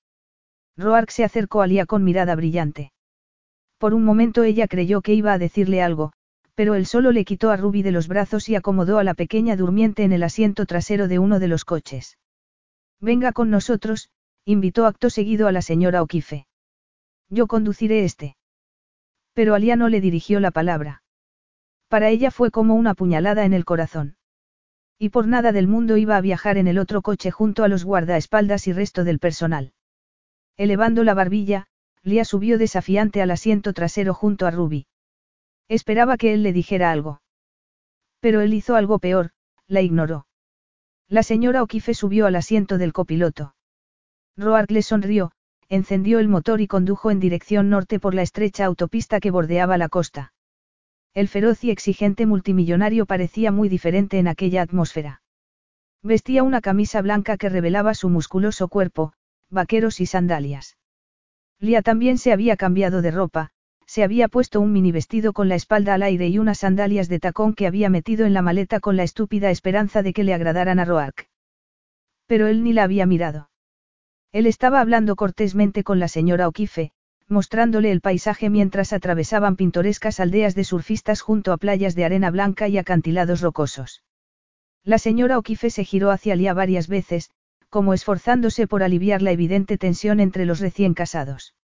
[0.76, 2.92] Roark se acercó a Lia con mirada brillante.
[3.78, 6.12] Por un momento ella creyó que iba a decirle algo,
[6.55, 9.57] pero él solo le quitó a Ruby de los brazos y acomodó a la pequeña
[9.57, 12.18] durmiente en el asiento trasero de uno de los coches.
[13.00, 14.10] Venga con nosotros,
[14.44, 16.46] invitó acto seguido a la señora O'Keefe.
[17.28, 18.36] Yo conduciré este.
[19.32, 21.02] Pero Alia no le dirigió la palabra.
[21.88, 24.16] Para ella fue como una puñalada en el corazón.
[24.98, 27.84] Y por nada del mundo iba a viajar en el otro coche junto a los
[27.84, 29.72] guardaespaldas y resto del personal.
[30.56, 31.68] Elevando la barbilla,
[32.02, 34.86] Lia subió desafiante al asiento trasero junto a Ruby.
[35.68, 37.22] Esperaba que él le dijera algo.
[38.20, 39.30] Pero él hizo algo peor,
[39.66, 40.26] la ignoró.
[41.10, 43.56] La señora O'Keefe subió al asiento del copiloto.
[44.36, 45.32] Roark le sonrió,
[45.68, 49.89] encendió el motor y condujo en dirección norte por la estrecha autopista que bordeaba la
[49.89, 50.32] costa.
[51.12, 55.20] El feroz y exigente multimillonario parecía muy diferente en aquella atmósfera.
[56.00, 59.12] Vestía una camisa blanca que revelaba su musculoso cuerpo,
[59.50, 60.78] vaqueros y sandalias.
[61.58, 63.50] Lia también se había cambiado de ropa,
[63.91, 67.19] se había puesto un mini vestido con la espalda al aire y unas sandalias de
[67.19, 70.78] tacón que había metido en la maleta con la estúpida esperanza de que le agradaran
[70.78, 71.28] a Roark.
[72.28, 73.51] Pero él ni la había mirado.
[74.31, 76.93] Él estaba hablando cortésmente con la señora O'Keefe,
[77.27, 82.69] mostrándole el paisaje mientras atravesaban pintorescas aldeas de surfistas junto a playas de arena blanca
[82.69, 84.05] y acantilados rocosos.
[84.85, 87.33] La señora O'Keefe se giró hacia Lia varias veces,
[87.69, 91.57] como esforzándose por aliviar la evidente tensión entre los recién casados.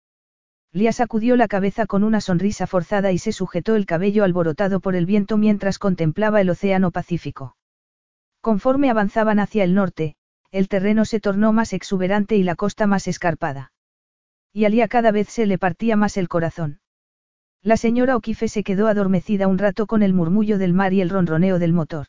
[0.77, 4.95] Lia sacudió la cabeza con una sonrisa forzada y se sujetó el cabello alborotado por
[4.95, 7.57] el viento mientras contemplaba el océano Pacífico.
[8.43, 10.17] Conforme avanzaban hacia el norte,
[10.51, 13.73] el terreno se tornó más exuberante y la costa más escarpada.
[14.53, 16.81] Y Alía cada vez se le partía más el corazón.
[17.63, 21.09] La señora O'Keefe se quedó adormecida un rato con el murmullo del mar y el
[21.09, 22.09] ronroneo del motor.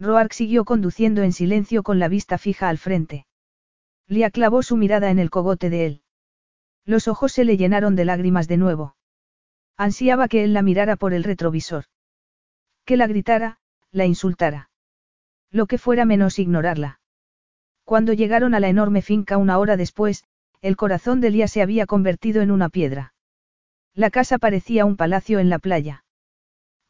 [0.00, 3.26] Roark siguió conduciendo en silencio con la vista fija al frente.
[4.08, 6.03] Lia clavó su mirada en el cogote de él.
[6.86, 8.96] Los ojos se le llenaron de lágrimas de nuevo.
[9.76, 11.84] Ansiaba que él la mirara por el retrovisor.
[12.84, 13.58] Que la gritara,
[13.90, 14.70] la insultara.
[15.50, 17.00] Lo que fuera menos ignorarla.
[17.84, 20.24] Cuando llegaron a la enorme finca una hora después,
[20.60, 23.14] el corazón de Lía se había convertido en una piedra.
[23.94, 26.04] La casa parecía un palacio en la playa.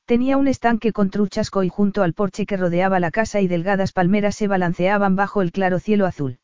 [0.06, 3.92] Tenía un estanque con truchas koi junto al porche que rodeaba la casa y delgadas
[3.92, 6.38] palmeras se balanceaban bajo el claro cielo azul.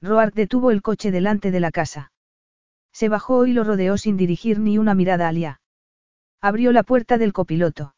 [0.00, 2.11] Roark detuvo el coche delante de la casa.
[2.92, 5.60] Se bajó y lo rodeó sin dirigir ni una mirada a.
[6.40, 7.94] Abrió la puerta del copiloto.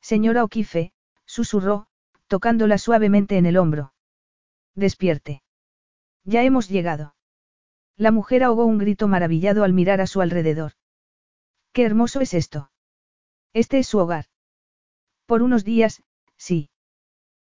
[0.00, 0.92] Señora O'Keefe,
[1.26, 1.88] susurró,
[2.26, 3.92] tocándola suavemente en el hombro.
[4.74, 5.42] Despierte.
[6.24, 7.14] Ya hemos llegado.
[7.96, 10.72] La mujer ahogó un grito maravillado al mirar a su alrededor.
[11.72, 12.70] ¡Qué hermoso es esto!
[13.52, 14.26] Este es su hogar.
[15.26, 16.02] Por unos días,
[16.36, 16.70] sí.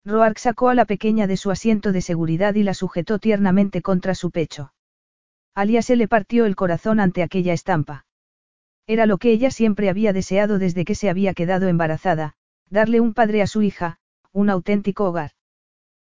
[0.04, 4.14] Roark sacó a la pequeña de su asiento de seguridad y la sujetó tiernamente contra
[4.14, 4.72] su pecho.
[5.54, 8.06] Alia se le partió el corazón ante aquella estampa.
[8.86, 12.34] Era lo que ella siempre había deseado desde que se había quedado embarazada,
[12.68, 13.98] darle un padre a su hija,
[14.32, 15.32] un auténtico hogar.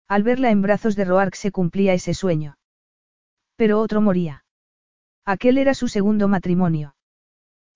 [0.08, 2.58] Al verla en brazos de Roark se cumplía ese sueño.
[3.56, 4.46] Pero otro moría.
[5.26, 6.96] Aquel era su segundo matrimonio.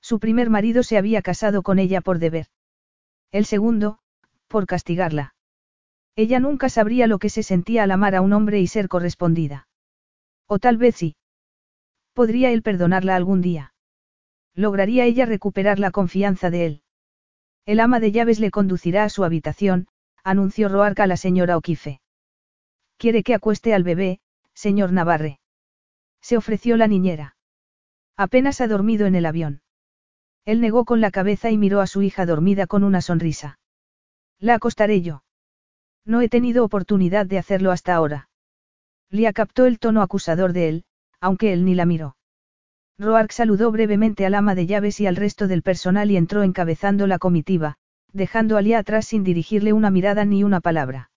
[0.02, 2.48] Su primer marido se había casado con ella por deber.
[3.32, 4.00] El segundo,
[4.48, 5.36] por castigarla.
[6.16, 9.68] Ella nunca sabría lo que se sentía al amar a un hombre y ser correspondida.
[10.48, 11.16] O tal vez sí.
[12.18, 13.76] ¿Podría él perdonarla algún día?
[14.56, 16.82] ¿Lograría ella recuperar la confianza de él?
[17.68, 19.88] El ama de llaves le conducirá a su habitación,
[20.24, 22.02] anunció Roark a la señora O'Keefe.
[22.98, 24.20] Quiere que acueste al bebé,
[24.56, 25.40] señor Navarre.
[26.20, 27.36] Se ofreció la niñera.
[28.16, 29.62] Apenas ha dormido en el avión.
[30.44, 33.60] Él negó con la cabeza y miró a su hija dormida con una sonrisa.
[34.40, 35.24] La acostaré yo.
[36.04, 38.28] No he tenido oportunidad de hacerlo hasta ahora.
[39.12, 40.86] Lia captó el tono acusador de él,
[41.20, 42.16] aunque él ni la miró.
[43.00, 47.06] Roark saludó brevemente al ama de llaves y al resto del personal y entró encabezando
[47.06, 47.78] la comitiva,
[48.12, 51.12] dejando a Lia atrás sin dirigirle una mirada ni una palabra.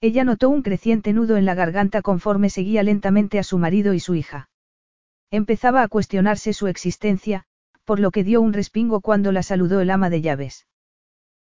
[0.00, 4.00] Ella notó un creciente nudo en la garganta conforme seguía lentamente a su marido y
[4.00, 4.50] su hija.
[5.30, 7.44] Empezaba a cuestionarse su existencia,
[7.84, 10.66] por lo que dio un respingo cuando la saludó el ama de llaves.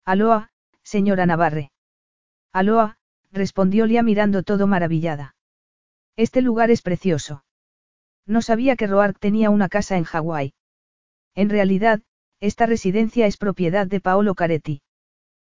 [0.05, 0.51] Aloa,
[0.83, 1.71] señora Navarre.
[2.51, 2.97] Aloa,
[3.31, 5.35] respondió Lia mirando todo maravillada.
[6.15, 7.43] Este lugar es precioso.
[8.25, 10.53] No sabía que Roark tenía una casa en Hawái.
[11.35, 12.01] En realidad,
[12.39, 14.81] esta residencia es propiedad de Paolo Caretti.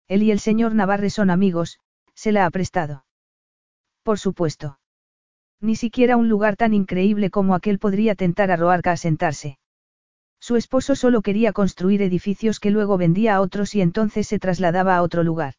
[0.08, 1.80] Él y el señor Navarre son amigos,
[2.14, 3.06] se la ha prestado.
[4.04, 4.80] Por supuesto.
[5.60, 9.60] Ni siquiera un lugar tan increíble como aquel podría tentar a Roark a sentarse.
[10.40, 14.96] Su esposo solo quería construir edificios que luego vendía a otros y entonces se trasladaba
[14.96, 15.56] a otro lugar.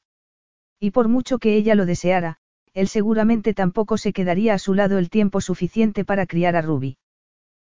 [0.79, 2.39] Y por mucho que ella lo deseara,
[2.79, 6.97] él seguramente tampoco se quedaría a su lado el tiempo suficiente para criar a Ruby.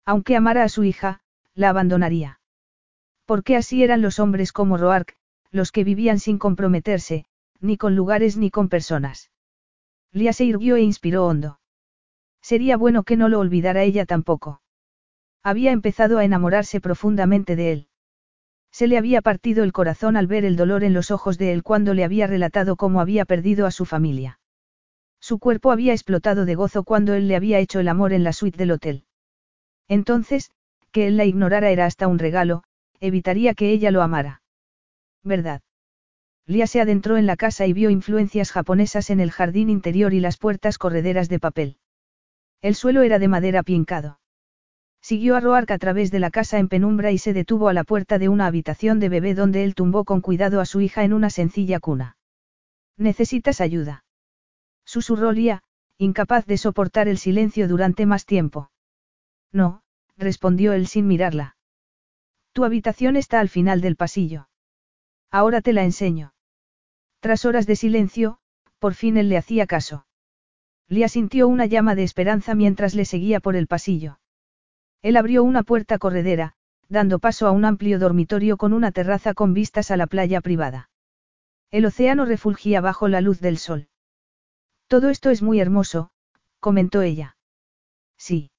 [0.03, 1.21] Aunque amara a su hija,
[1.53, 2.39] la abandonaría.
[3.25, 5.15] Porque así eran los hombres como Roark,
[5.51, 7.25] los que vivían sin comprometerse,
[7.59, 9.29] ni con lugares ni con personas.
[10.11, 11.59] Lia se irguió e inspiró hondo.
[12.41, 14.63] Sería bueno que no lo olvidara ella tampoco.
[15.43, 17.87] Había empezado a enamorarse profundamente de él.
[18.71, 21.61] Se le había partido el corazón al ver el dolor en los ojos de él
[21.61, 24.39] cuando le había relatado cómo había perdido a su familia.
[25.25, 28.31] Su cuerpo había explotado de gozo cuando él le había hecho el amor en la
[28.31, 29.05] suite del hotel.
[29.87, 30.51] Entonces,
[30.91, 32.61] que él la ignorara era hasta un regalo,
[32.99, 34.43] evitaría que ella lo amara.
[35.23, 35.63] ¿Verdad?
[36.45, 40.19] Lia se adentró en la casa y vio influencias japonesas en el jardín interior y
[40.19, 41.77] las puertas correderas de papel.
[42.61, 44.19] El suelo era de madera pincado.
[45.01, 47.83] Siguió a Roark a través de la casa en penumbra y se detuvo a la
[47.83, 51.13] puerta de una habitación de bebé donde él tumbó con cuidado a su hija en
[51.13, 52.15] una sencilla cuna.
[52.95, 54.04] ¿Necesitas ayuda?
[54.95, 55.61] Susurró Lía,
[55.97, 58.71] incapaz de soportar el silencio durante más tiempo.
[59.51, 59.81] No,
[60.15, 61.57] respondió él sin mirarla.
[62.53, 64.47] Tu habitación está al final del pasillo.
[65.29, 66.33] Ahora te la enseño.
[67.19, 68.37] Tras horas de silencio,
[68.79, 70.07] por fin él le hacía caso.
[70.87, 74.21] Lía sintió una llama de esperanza mientras le seguía por el pasillo.
[75.01, 76.53] Él abrió una puerta corredera,
[76.87, 80.89] dando paso a un amplio dormitorio con una terraza con vistas a la playa privada.
[81.69, 83.89] El océano refulgía bajo la luz del sol.
[84.87, 86.11] Todo esto es muy hermoso,
[86.59, 87.37] comentó ella.
[88.17, 88.51] Sí.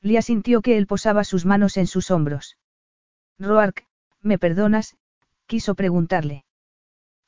[0.00, 2.58] Lia sintió que él posaba sus manos en sus hombros.
[3.38, 3.86] Roark,
[4.20, 4.96] ¿me perdonas?
[5.46, 6.44] quiso preguntarle.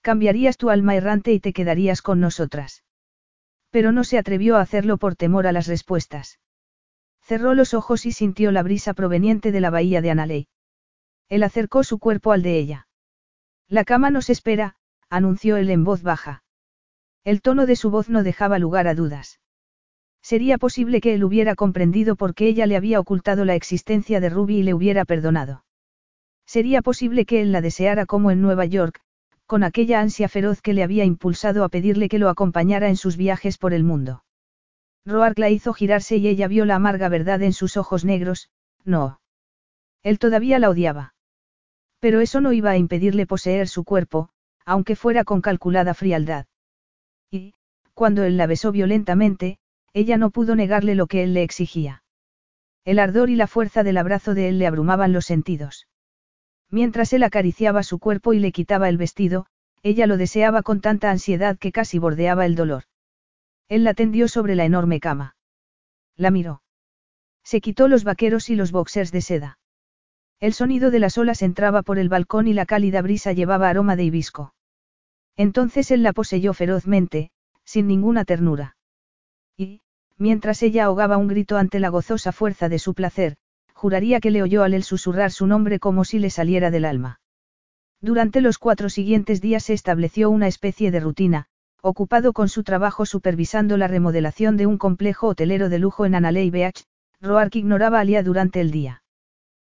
[0.01, 2.85] Cambiarías tu alma errante y te quedarías con nosotras.
[3.71, 6.39] Pero no se atrevió a hacerlo por temor a las respuestas.
[7.21, 10.49] Cerró los ojos y sintió la brisa proveniente de la bahía de Analey.
[11.29, 12.89] Él acercó su cuerpo al de ella.
[13.69, 14.77] La cama nos espera,
[15.11, 16.45] anunció él en voz baja.
[17.27, 19.41] El tono de su voz no dejaba lugar a dudas.
[20.23, 24.31] Sería posible que él hubiera comprendido por qué ella le había ocultado la existencia de
[24.31, 25.65] Ruby y le hubiera perdonado.
[26.47, 29.01] Sería posible que él la deseara como en Nueva York,
[29.45, 33.17] con aquella ansia feroz que le había impulsado a pedirle que lo acompañara en sus
[33.17, 34.23] viajes por el mundo.
[35.05, 38.51] Roark la hizo girarse y ella vio la amarga verdad en sus ojos negros,
[38.85, 39.21] no.
[40.05, 41.15] Él todavía la odiaba.
[41.99, 44.29] Pero eso no iba a impedirle poseer su cuerpo,
[44.65, 46.47] aunque fuera con calculada frialdad.
[47.97, 49.57] Cuando él la besó violentamente,
[49.94, 52.02] ella no pudo negarle lo que él le exigía.
[52.84, 55.89] El ardor y la fuerza del abrazo de él le abrumaban los sentidos.
[56.70, 59.47] Mientras él acariciaba su cuerpo y le quitaba el vestido,
[59.83, 62.83] ella lo deseaba con tanta ansiedad que casi bordeaba el dolor.
[63.66, 65.34] Él la tendió sobre la enorme cama.
[66.16, 66.60] La miró.
[67.44, 69.58] Se quitó los vaqueros y los boxers de seda.
[70.39, 73.97] El sonido de las olas entraba por el balcón y la cálida brisa llevaba aroma
[73.97, 74.52] de hibisco.
[75.34, 77.31] Entonces él la poseyó ferozmente,
[77.67, 78.77] sin ninguna ternura.
[79.59, 79.83] Y,
[80.17, 83.36] mientras ella ahogaba un grito ante la gozosa fuerza de su placer,
[83.75, 87.20] juraría que le oyó al él susurrar su nombre como si le saliera del alma.
[88.01, 91.47] Durante los cuatro siguientes días se estableció una especie de rutina,
[91.83, 96.51] ocupado con su trabajo supervisando la remodelación de un complejo hotelero de lujo en Analey
[96.51, 96.85] Beach,
[97.20, 99.03] Roark ignoraba a Lia durante el día.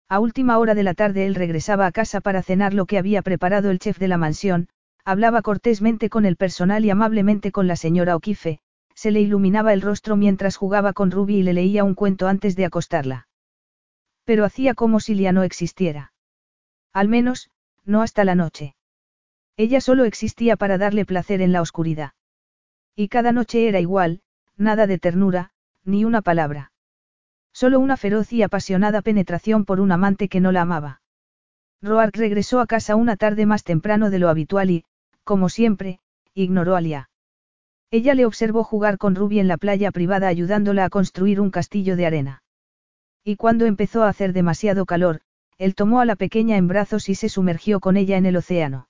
[0.07, 3.21] A última hora de la tarde él regresaba a casa para cenar lo que había
[3.21, 4.67] preparado el chef de la mansión,
[5.03, 8.59] hablaba cortésmente con el personal y amablemente con la señora O'Keefe,
[8.95, 12.55] se le iluminaba el rostro mientras jugaba con Ruby y le leía un cuento antes
[12.55, 13.27] de acostarla.
[14.25, 16.13] Pero hacía como si Lia no existiera.
[16.93, 17.49] Al menos,
[17.85, 18.75] no hasta la noche.
[19.57, 22.11] Ella solo existía para darle placer en la oscuridad.
[22.95, 24.21] Y cada noche era igual,
[24.57, 25.51] nada de ternura,
[25.83, 26.71] ni una palabra.
[27.53, 31.01] Solo una feroz y apasionada penetración por un amante que no la amaba.
[31.81, 34.85] Roark regresó a casa una tarde más temprano de lo habitual y,
[35.23, 35.99] como siempre,
[36.33, 37.09] ignoró a Lia.
[37.91, 41.95] Ella le observó jugar con Ruby en la playa privada ayudándola a construir un castillo
[41.95, 42.43] de arena.
[43.23, 45.21] Y cuando empezó a hacer demasiado calor,
[45.57, 48.87] él tomó a la pequeña en brazos y se sumergió con ella en el océano.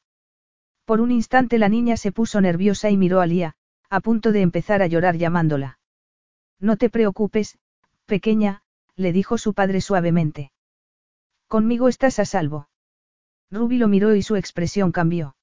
[0.86, 3.56] Por un instante la niña se puso nerviosa y miró a Lía,
[3.90, 5.80] a punto de empezar a llorar llamándola.
[6.60, 7.58] No te preocupes,
[8.06, 8.62] pequeña,
[8.96, 10.52] le dijo su padre suavemente.
[11.48, 12.70] Conmigo estás a salvo.
[13.50, 15.36] Ruby lo miró y su expresión cambió.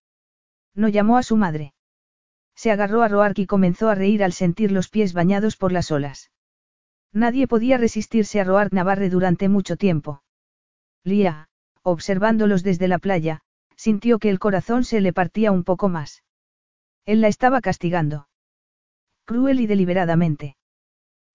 [0.79, 1.75] No llamó a su madre.
[2.55, 5.91] Se agarró a Roark y comenzó a reír al sentir los pies bañados por las
[5.91, 6.31] olas.
[7.13, 10.23] Nadie podía resistirse a Roark Navarre durante mucho tiempo.
[11.03, 11.49] Lía,
[11.83, 13.41] observándolos desde la playa,
[13.75, 16.23] sintió que el corazón se le partía un poco más.
[17.07, 18.29] Él la estaba castigando.
[19.25, 20.57] Cruel y deliberadamente.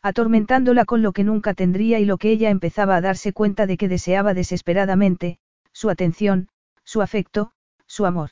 [0.01, 3.75] Atormentándola con lo que nunca tendría y lo que ella empezaba a darse cuenta de
[3.75, 5.39] que deseaba desesperadamente,
[5.73, 6.47] su atención,
[6.85, 7.51] su afecto,
[7.87, 8.29] su amor.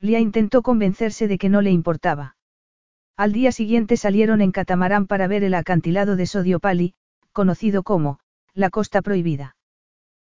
[0.00, 2.36] Lía intentó convencerse de que no le importaba.
[3.16, 6.94] Al día siguiente salieron en catamarán para ver el acantilado de Sodiopali,
[7.32, 8.20] conocido como,
[8.54, 9.56] la Costa Prohibida.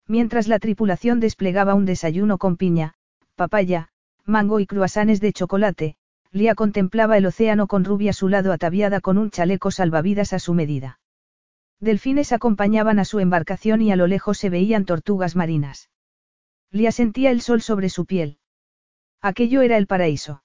[0.07, 2.93] Mientras la tripulación desplegaba un desayuno con piña,
[3.35, 3.89] papaya,
[4.25, 5.97] mango y cruasanes de chocolate,
[6.31, 10.39] Lía contemplaba el océano con Ruby a su lado ataviada con un chaleco salvavidas a
[10.39, 10.99] su medida.
[11.79, 15.89] Delfines acompañaban a su embarcación y a lo lejos se veían tortugas marinas.
[16.71, 18.36] Lía sentía el sol sobre su piel.
[19.27, 20.41] Aquello era el paraíso.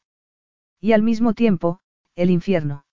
[0.80, 1.78] Y al mismo tiempo,
[2.16, 2.84] el infierno.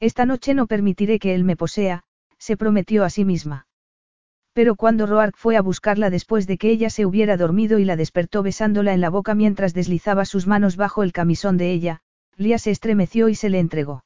[0.00, 2.02] Esta noche no permitiré que él me posea,
[2.36, 3.68] se prometió a sí misma.
[4.54, 7.94] Pero cuando Roark fue a buscarla después de que ella se hubiera dormido y la
[7.94, 12.00] despertó besándola en la boca mientras deslizaba sus manos bajo el camisón de ella,
[12.36, 14.04] Lía se estremeció y se le entregó.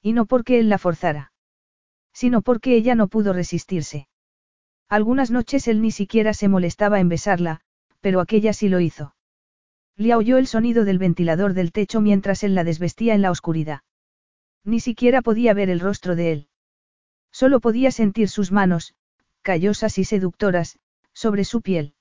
[0.00, 1.32] Y no porque él la forzara.
[2.12, 4.06] Sino porque ella no pudo resistirse.
[4.88, 7.62] Algunas noches él ni siquiera se molestaba en besarla,
[8.00, 9.16] pero aquella sí lo hizo.
[9.96, 13.80] Lía oyó el sonido del ventilador del techo mientras él la desvestía en la oscuridad.
[14.64, 16.48] Ni siquiera podía ver el rostro de él.
[17.30, 18.94] Solo podía sentir sus manos,
[19.42, 20.78] callosas y seductoras,
[21.12, 21.94] sobre su piel.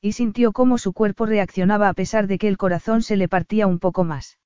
[0.00, 3.66] Y sintió cómo su cuerpo reaccionaba a pesar de que el corazón se le partía
[3.66, 4.38] un poco más.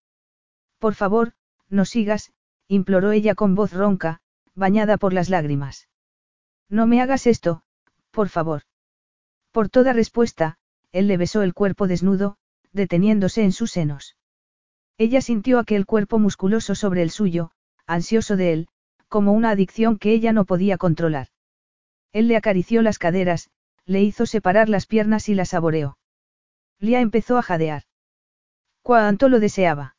[0.79, 1.33] Por favor,
[1.69, 2.33] no sigas,
[2.69, 4.21] imploró ella con voz ronca,
[4.55, 5.89] bañada por las lágrimas.
[6.69, 7.63] No me hagas esto,
[8.11, 8.63] por favor.
[9.53, 10.59] Por toda respuesta,
[10.93, 12.38] él le besó el cuerpo desnudo,
[12.73, 14.17] deteniéndose en sus senos.
[14.99, 17.53] Ella sintió aquel cuerpo musculoso sobre el suyo,
[17.87, 18.69] ansioso de él,
[19.09, 21.29] como una adicción que ella no podía controlar.
[22.13, 23.51] Él le acarició las caderas,
[23.85, 25.99] le hizo separar las piernas y la saboreó.
[26.79, 27.85] Lía empezó a jadear.
[28.83, 29.97] Cuánto lo deseaba.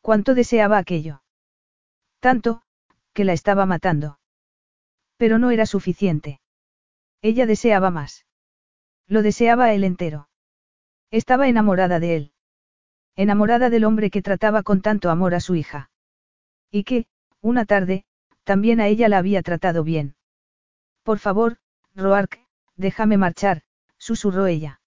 [0.00, 1.22] Cuánto deseaba aquello.
[2.20, 2.62] Tanto,
[3.12, 4.18] que la estaba matando.
[5.16, 6.40] Pero no era suficiente.
[7.22, 8.26] Ella deseaba más.
[9.06, 10.27] Lo deseaba él entero.
[11.10, 12.32] Estaba enamorada de él.
[13.16, 15.90] Enamorada del hombre que trataba con tanto amor a su hija.
[16.70, 17.06] Y que,
[17.40, 18.04] una tarde,
[18.44, 20.16] también a ella la había tratado bien.
[21.02, 21.56] Por favor,
[21.94, 22.40] Roark,
[22.76, 23.62] déjame marchar,
[23.96, 24.80] susurró ella.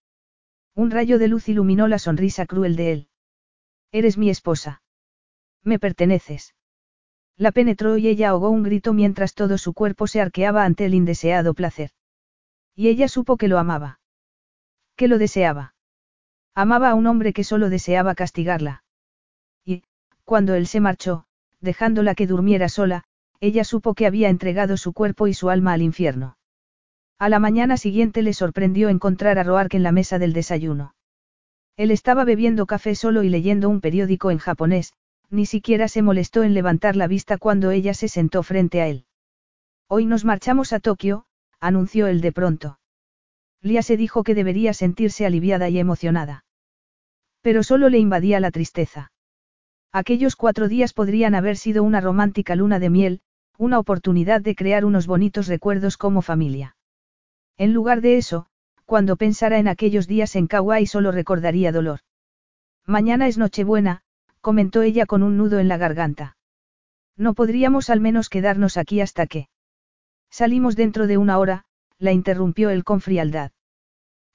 [0.76, 3.08] Un rayo de luz iluminó la sonrisa cruel de él.
[3.92, 4.82] Eres mi esposa.
[5.64, 6.56] Me perteneces.
[7.36, 10.94] La penetró y ella ahogó un grito mientras todo su cuerpo se arqueaba ante el
[10.94, 11.92] indeseado placer.
[12.76, 14.00] Y ella supo que lo amaba.
[14.96, 15.74] Que lo deseaba.
[16.56, 18.84] Amaba a un hombre que solo deseaba castigarla.
[19.66, 19.84] Y,
[20.26, 21.26] cuando él se marchó,
[21.62, 23.04] dejándola que durmiera sola,
[23.40, 26.38] ella supo que había entregado su cuerpo y su alma al infierno.
[27.18, 30.96] A la mañana siguiente le sorprendió encontrar a Roark en la mesa del desayuno.
[31.78, 34.94] Él estaba bebiendo café solo y leyendo un periódico en japonés,
[35.30, 39.06] ni siquiera se molestó en levantar la vista cuando ella se sentó frente a él.
[39.88, 41.26] Hoy nos marchamos a Tokio,
[41.60, 42.80] anunció él de pronto.
[43.62, 46.46] Lia se dijo que debería sentirse aliviada y emocionada.
[47.42, 49.12] Pero solo le invadía la tristeza.
[49.92, 53.22] Aquellos cuatro días podrían haber sido una romántica luna de miel,
[53.58, 56.76] una oportunidad de crear unos bonitos recuerdos como familia.
[57.58, 58.48] En lugar de eso,
[58.86, 62.00] cuando pensara en aquellos días en Kauai solo recordaría dolor.
[62.86, 64.02] Mañana es Nochebuena,
[64.42, 66.38] comentó ella con un nudo en la garganta.
[67.16, 69.48] No podríamos al menos quedarnos aquí hasta que.
[70.32, 71.66] Salimos dentro de una hora,
[72.02, 73.52] la interrumpió él con frialdad.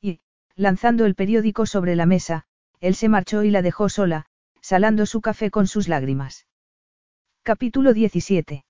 [0.00, 0.20] Y,
[0.54, 2.44] lanzando el periódico sobre la mesa,
[2.80, 4.26] él se marchó y la dejó sola,
[4.60, 6.46] salando su café con sus lágrimas.
[7.42, 8.64] Capítulo 17.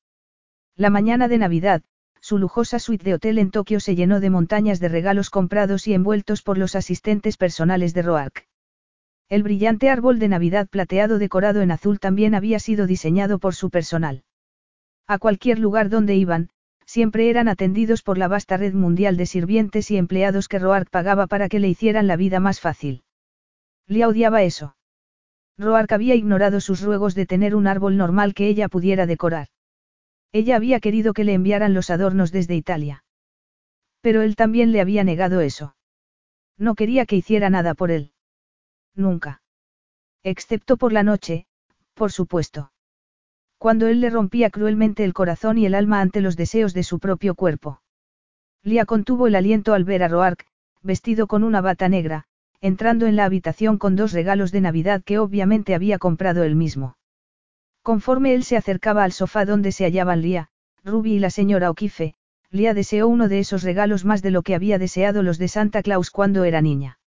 [0.76, 1.82] La mañana de Navidad,
[2.20, 5.92] su lujosa suite de hotel en Tokio se llenó de montañas de regalos comprados y
[5.92, 8.48] envueltos por los asistentes personales de Roark.
[9.28, 13.68] El brillante árbol de Navidad plateado decorado en azul también había sido diseñado por su
[13.68, 14.24] personal.
[15.06, 16.48] A cualquier lugar donde iban,
[16.86, 21.26] siempre eran atendidos por la vasta red mundial de sirvientes y empleados que Roark pagaba
[21.26, 23.02] para que le hicieran la vida más fácil.
[23.86, 24.76] Lia odiaba eso.
[25.58, 29.48] Roark había ignorado sus ruegos de tener un árbol normal que ella pudiera decorar.
[30.32, 33.04] Ella había querido que le enviaran los adornos desde Italia.
[34.00, 35.76] Pero él también le había negado eso.
[36.58, 38.12] No quería que hiciera nada por él.
[38.94, 39.42] Nunca.
[40.22, 41.46] Excepto por la noche,
[41.94, 42.70] por supuesto.
[43.58, 46.98] Cuando él le rompía cruelmente el corazón y el alma ante los deseos de su
[46.98, 47.80] propio cuerpo.
[48.62, 50.46] Lia contuvo el aliento al ver a Roark,
[50.82, 52.26] vestido con una bata negra,
[52.60, 56.96] entrando en la habitación con dos regalos de Navidad que obviamente había comprado él mismo.
[57.82, 60.48] Conforme él se acercaba al sofá donde se hallaban Lia,
[60.84, 62.14] Ruby y la señora O'Keefe,
[62.50, 65.82] Lia deseó uno de esos regalos más de lo que había deseado los de Santa
[65.82, 66.98] Claus cuando era niña.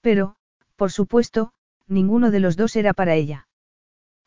[0.00, 0.36] Pero,
[0.76, 1.52] por supuesto,
[1.86, 3.46] ninguno de los dos era para ella.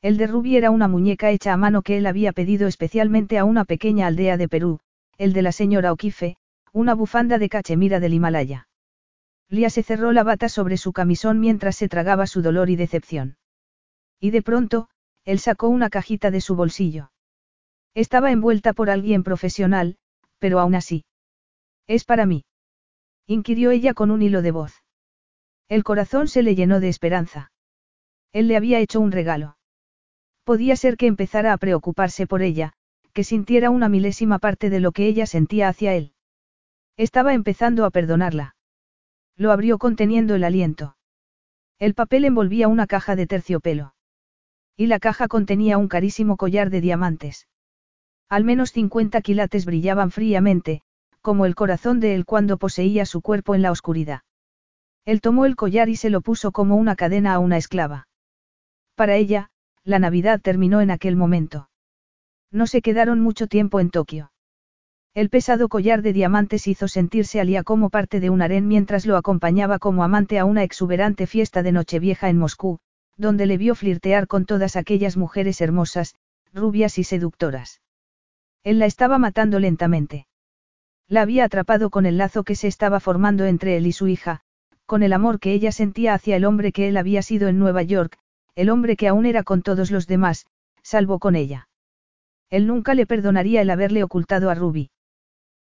[0.02, 3.46] El de Ruby era una muñeca hecha a mano que él había pedido especialmente a
[3.46, 4.80] una pequeña aldea de Perú,
[5.18, 6.38] el de la señora O'Keefe,
[6.74, 8.68] una bufanda de cachemira del Himalaya.
[9.50, 13.38] Lia se cerró la bata sobre su camisón mientras se tragaba su dolor y decepción.
[14.20, 14.90] Y de pronto,
[15.24, 17.12] él sacó una cajita de su bolsillo.
[17.94, 19.98] Estaba envuelta por alguien profesional,
[20.40, 21.06] pero aún así.
[21.88, 22.44] Es para mí.
[23.28, 24.84] Inquirió ella con un hilo de voz.
[25.68, 27.52] El corazón se le llenó de esperanza.
[28.34, 29.55] Él le había hecho un regalo.
[30.46, 32.74] Podía ser que empezara a preocuparse por ella,
[33.14, 36.14] que sintiera una milésima parte de lo que ella sentía hacia él.
[36.98, 38.56] Estaba empezando a perdonarla.
[39.36, 40.98] Lo abrió conteniendo el aliento.
[41.80, 43.96] El papel envolvía una caja de terciopelo.
[44.78, 47.48] Y la caja contenía un carísimo collar de diamantes.
[48.30, 50.84] Al menos 50 quilates brillaban fríamente,
[51.22, 54.22] como el corazón de él cuando poseía su cuerpo en la oscuridad.
[55.06, 58.08] Él tomó el collar y se lo puso como una cadena a una esclava.
[58.96, 59.50] Para ella,
[59.86, 61.70] la Navidad terminó en aquel momento.
[62.52, 64.32] No se quedaron mucho tiempo en Tokio.
[65.14, 69.06] El pesado collar de diamantes hizo sentirse a Lía como parte de un harén mientras
[69.06, 72.80] lo acompañaba como amante a una exuberante fiesta de Nochevieja en Moscú,
[73.16, 76.16] donde le vio flirtear con todas aquellas mujeres hermosas,
[76.52, 77.82] rubias y seductoras.
[78.64, 80.26] Él la estaba matando lentamente.
[81.08, 84.42] La había atrapado con el lazo que se estaba formando entre él y su hija,
[84.88, 87.84] con el amor que ella sentía hacia el hombre que él había sido en Nueva
[87.84, 88.18] York,
[88.56, 90.46] el hombre que aún era con todos los demás,
[90.82, 91.68] salvo con ella.
[92.50, 94.92] Él nunca le perdonaría el haberle ocultado a Ruby.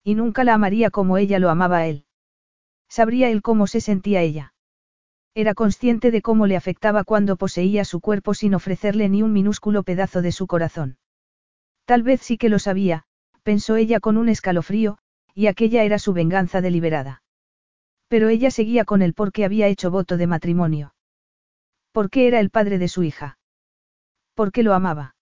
[0.04, 2.06] Y nunca la amaría como ella lo amaba a él.
[2.88, 4.54] Sabría él cómo se sentía ella.
[5.36, 9.84] Era consciente de cómo le afectaba cuando poseía su cuerpo sin ofrecerle ni un minúsculo
[9.84, 10.98] pedazo de su corazón.
[11.86, 13.04] Tal vez sí que lo sabía,
[13.44, 14.98] pensó ella con un escalofrío,
[15.36, 17.22] y aquella era su venganza deliberada.
[18.08, 20.94] Pero ella seguía con él porque había hecho voto de matrimonio.
[21.98, 23.40] Porque era el padre de su hija.
[24.36, 25.16] Porque lo amaba.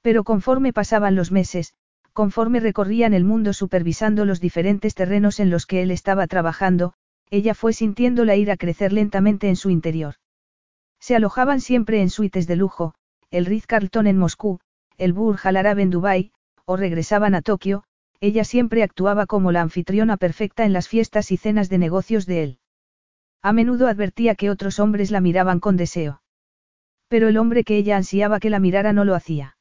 [0.00, 1.74] Pero conforme pasaban los meses,
[2.18, 6.94] Conforme recorrían el mundo supervisando los diferentes terrenos en los que él estaba trabajando,
[7.30, 10.14] ella fue sintiendo la ira crecer lentamente en su interior.
[10.98, 12.94] Se alojaban siempre en suites de lujo,
[13.30, 14.58] el Ritz-Carlton en Moscú,
[14.96, 16.32] el Burj Al Arab en Dubái,
[16.64, 17.84] o regresaban a Tokio,
[18.18, 22.42] ella siempre actuaba como la anfitriona perfecta en las fiestas y cenas de negocios de
[22.42, 22.58] él.
[23.42, 26.22] A menudo advertía que otros hombres la miraban con deseo.
[27.08, 29.56] Pero el hombre que ella ansiaba que la mirara no lo hacía.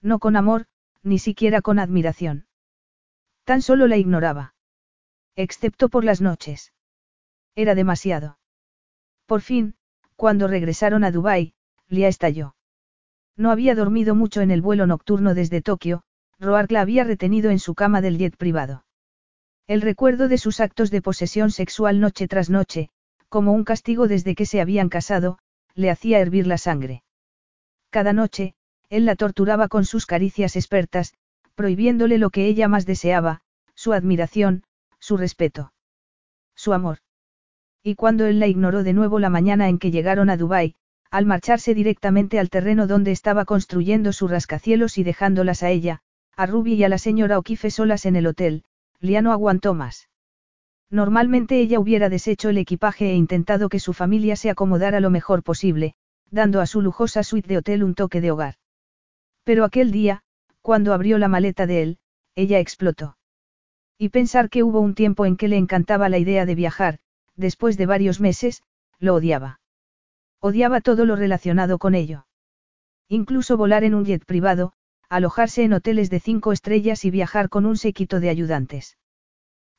[0.00, 0.66] No con amor,
[1.02, 2.46] ni siquiera con admiración.
[3.44, 4.54] Tan solo la ignoraba.
[5.34, 6.72] Excepto por las noches.
[7.54, 8.38] Era demasiado.
[9.26, 9.74] Por fin,
[10.16, 11.54] cuando regresaron a Dubái,
[11.88, 12.54] Lia estalló.
[13.36, 16.04] No había dormido mucho en el vuelo nocturno desde Tokio,
[16.38, 18.84] Roark la había retenido en su cama del jet privado.
[19.66, 22.90] El recuerdo de sus actos de posesión sexual noche tras noche,
[23.32, 25.38] como un castigo desde que se habían casado,
[25.74, 27.02] le hacía hervir la sangre.
[27.88, 28.54] Cada noche,
[28.90, 31.14] él la torturaba con sus caricias expertas,
[31.54, 33.40] prohibiéndole lo que ella más deseaba,
[33.74, 34.64] su admiración,
[34.98, 35.72] su respeto.
[36.54, 36.98] Su amor.
[37.82, 40.74] Y cuando él la ignoró de nuevo la mañana en que llegaron a Dubái,
[41.10, 46.02] al marcharse directamente al terreno donde estaba construyendo su rascacielos y dejándolas a ella,
[46.36, 48.64] a Ruby y a la señora O'Keefe solas en el hotel,
[49.00, 50.10] Liano aguantó más.
[50.92, 55.42] Normalmente ella hubiera deshecho el equipaje e intentado que su familia se acomodara lo mejor
[55.42, 55.94] posible,
[56.30, 58.56] dando a su lujosa suite de hotel un toque de hogar.
[59.42, 60.22] Pero aquel día,
[60.60, 61.98] cuando abrió la maleta de él,
[62.34, 63.16] ella explotó.
[63.96, 66.98] Y pensar que hubo un tiempo en que le encantaba la idea de viajar,
[67.36, 68.62] después de varios meses,
[68.98, 69.60] lo odiaba.
[70.40, 72.26] Odiaba todo lo relacionado con ello.
[73.08, 74.74] Incluso volar en un jet privado,
[75.08, 78.98] alojarse en hoteles de cinco estrellas y viajar con un séquito de ayudantes.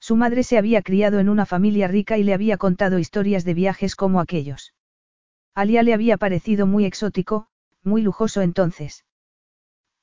[0.04, 3.54] Su madre se había criado en una familia rica y le había contado historias de
[3.54, 4.74] viajes como aquellos.
[5.56, 7.48] Alia le había parecido muy exótico,
[7.84, 9.06] muy lujoso entonces.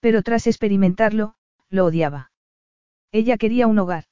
[0.00, 1.34] Pero tras experimentarlo,
[1.68, 2.32] lo odiaba.
[3.12, 4.04] Ella quería un hogar.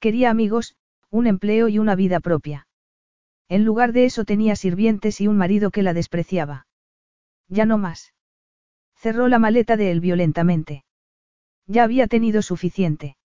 [0.00, 0.74] Quería amigos,
[1.08, 2.66] un empleo y una vida propia.
[3.48, 6.66] En lugar de eso tenía sirvientes y un marido que la despreciaba.
[7.46, 8.12] Ya no más.
[8.96, 10.84] Cerró la maleta de él violentamente.
[11.68, 13.16] Ya había tenido suficiente.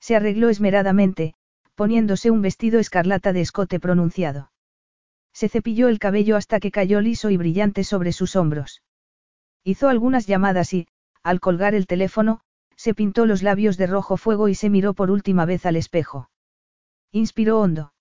[0.00, 1.34] Se arregló esmeradamente,
[1.74, 4.50] poniéndose un vestido escarlata de escote pronunciado.
[5.32, 8.82] Se cepilló el cabello hasta que cayó liso y brillante sobre sus hombros.
[9.62, 10.88] Hizo algunas llamadas y,
[11.22, 12.40] al colgar el teléfono,
[12.74, 16.30] se pintó los labios de rojo fuego y se miró por última vez al espejo.
[17.12, 17.92] Inspiró hondo.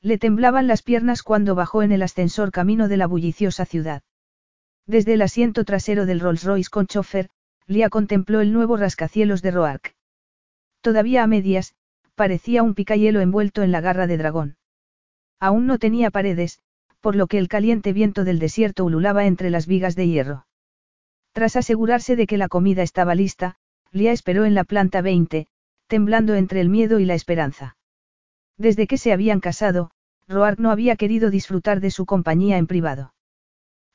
[0.00, 4.02] Le temblaban las piernas cuando bajó en el ascensor camino de la bulliciosa ciudad.
[4.86, 7.30] Desde el asiento trasero del Rolls Royce con chofer,
[7.66, 9.93] Lia contempló el nuevo rascacielos de Roark.
[10.84, 11.74] Todavía a medias,
[12.14, 14.58] parecía un picayelo envuelto en la garra de dragón.
[15.40, 16.60] Aún no tenía paredes,
[17.00, 20.46] por lo que el caliente viento del desierto ululaba entre las vigas de hierro.
[21.32, 23.56] Tras asegurarse de que la comida estaba lista,
[23.92, 25.46] Lia esperó en la planta 20,
[25.86, 27.78] temblando entre el miedo y la esperanza.
[28.58, 29.90] Desde que se habían casado,
[30.28, 33.14] Roark no había querido disfrutar de su compañía en privado.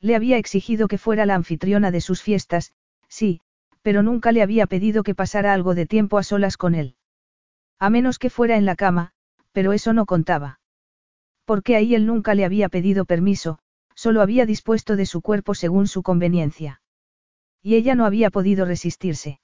[0.01, 2.73] Le había exigido que fuera la anfitriona de sus fiestas,
[3.07, 3.41] sí,
[3.89, 6.93] pero nunca le había pedido que pasara algo de tiempo a solas con él.
[7.79, 9.13] A menos que fuera en la cama,
[9.51, 10.59] pero eso no contaba.
[11.43, 13.57] Porque ahí él nunca le había pedido permiso,
[13.95, 16.83] solo había dispuesto de su cuerpo según su conveniencia.
[17.63, 19.39] Y ella no había podido resistirse.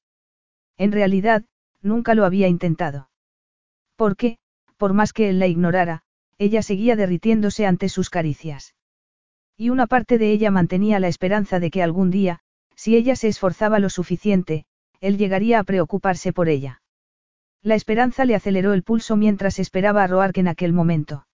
[0.77, 1.43] En realidad,
[1.81, 3.09] nunca lo había intentado.
[3.95, 4.37] Porque,
[4.77, 6.03] por más que él la ignorara,
[6.37, 8.75] ella seguía derritiéndose ante sus caricias.
[9.57, 12.41] Y una parte de ella mantenía la esperanza de que algún día,
[12.85, 14.67] si ella se esforzaba lo suficiente,
[14.99, 16.83] él llegaría a preocuparse por ella.
[17.63, 21.25] La esperanza le aceleró el pulso mientras esperaba a Roark en aquel momento.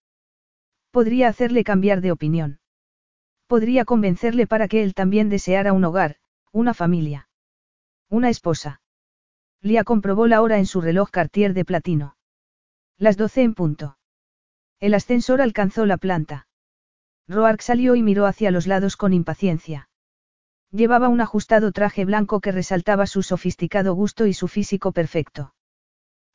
[0.92, 2.62] Podría hacerle cambiar de opinión.
[3.48, 6.16] Podría convencerle para que él también deseara un hogar,
[6.54, 7.28] una familia.
[8.08, 8.82] Una esposa.
[9.60, 12.16] Lia comprobó la hora en su reloj Cartier de platino.
[12.98, 13.98] Las doce en punto.
[14.80, 16.48] El ascensor alcanzó la planta.
[17.28, 19.90] Roark salió y miró hacia los lados con impaciencia.
[20.72, 25.54] Llevaba un ajustado traje blanco que resaltaba su sofisticado gusto y su físico perfecto.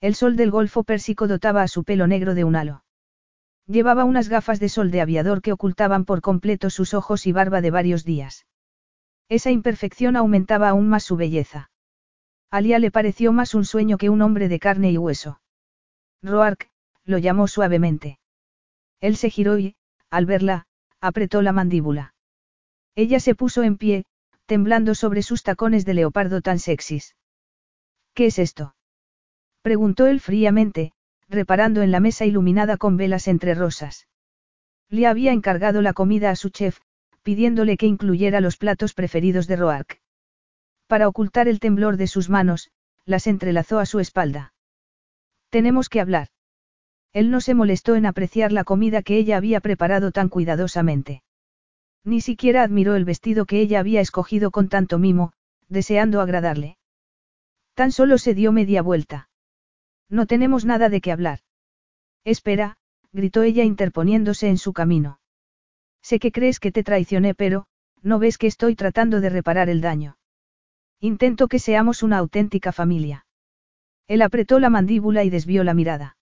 [0.00, 2.84] El sol del Golfo Pérsico dotaba a su pelo negro de un halo.
[3.66, 7.62] Llevaba unas gafas de sol de aviador que ocultaban por completo sus ojos y barba
[7.62, 8.47] de varios días.
[9.28, 11.70] Esa imperfección aumentaba aún más su belleza.
[12.50, 15.40] Alia le pareció más un sueño que un hombre de carne y hueso.
[16.23, 16.70] Roark,
[17.05, 18.18] lo llamó suavemente.
[19.00, 19.76] Él se giró y,
[20.10, 20.66] al verla,
[21.00, 22.15] apretó la mandíbula.
[22.94, 24.05] Ella se puso en pie,
[24.47, 27.16] temblando sobre sus tacones de leopardo tan sexys.
[28.15, 28.75] ¿Qué es esto?
[29.60, 30.92] preguntó él fríamente,
[31.28, 34.07] reparando en la mesa iluminada con velas entre rosas.
[34.89, 36.78] Le había encargado la comida a su chef,
[37.23, 40.00] pidiéndole que incluyera los platos preferidos de Roark.
[40.86, 42.70] Para ocultar el temblor de sus manos,
[43.05, 44.55] las entrelazó a su espalda.
[45.50, 46.28] Tenemos que hablar.
[47.12, 51.23] Él no se molestó en apreciar la comida que ella había preparado tan cuidadosamente.
[52.07, 55.33] Ni siquiera admiró el vestido que ella había escogido con tanto mimo,
[55.68, 56.78] deseando agradarle.
[57.75, 59.28] Tan solo se dio media vuelta.
[60.09, 61.41] No tenemos nada de qué hablar.
[62.23, 62.76] Espera,
[63.12, 65.18] gritó ella interponiéndose en su camino.
[66.01, 67.67] Sé que crees que te traicioné, pero,
[68.02, 70.17] ¿no ves que estoy tratando de reparar el daño?
[71.01, 73.26] Intento que seamos una auténtica familia.
[74.07, 76.17] Él apretó la mandíbula y desvió la mirada.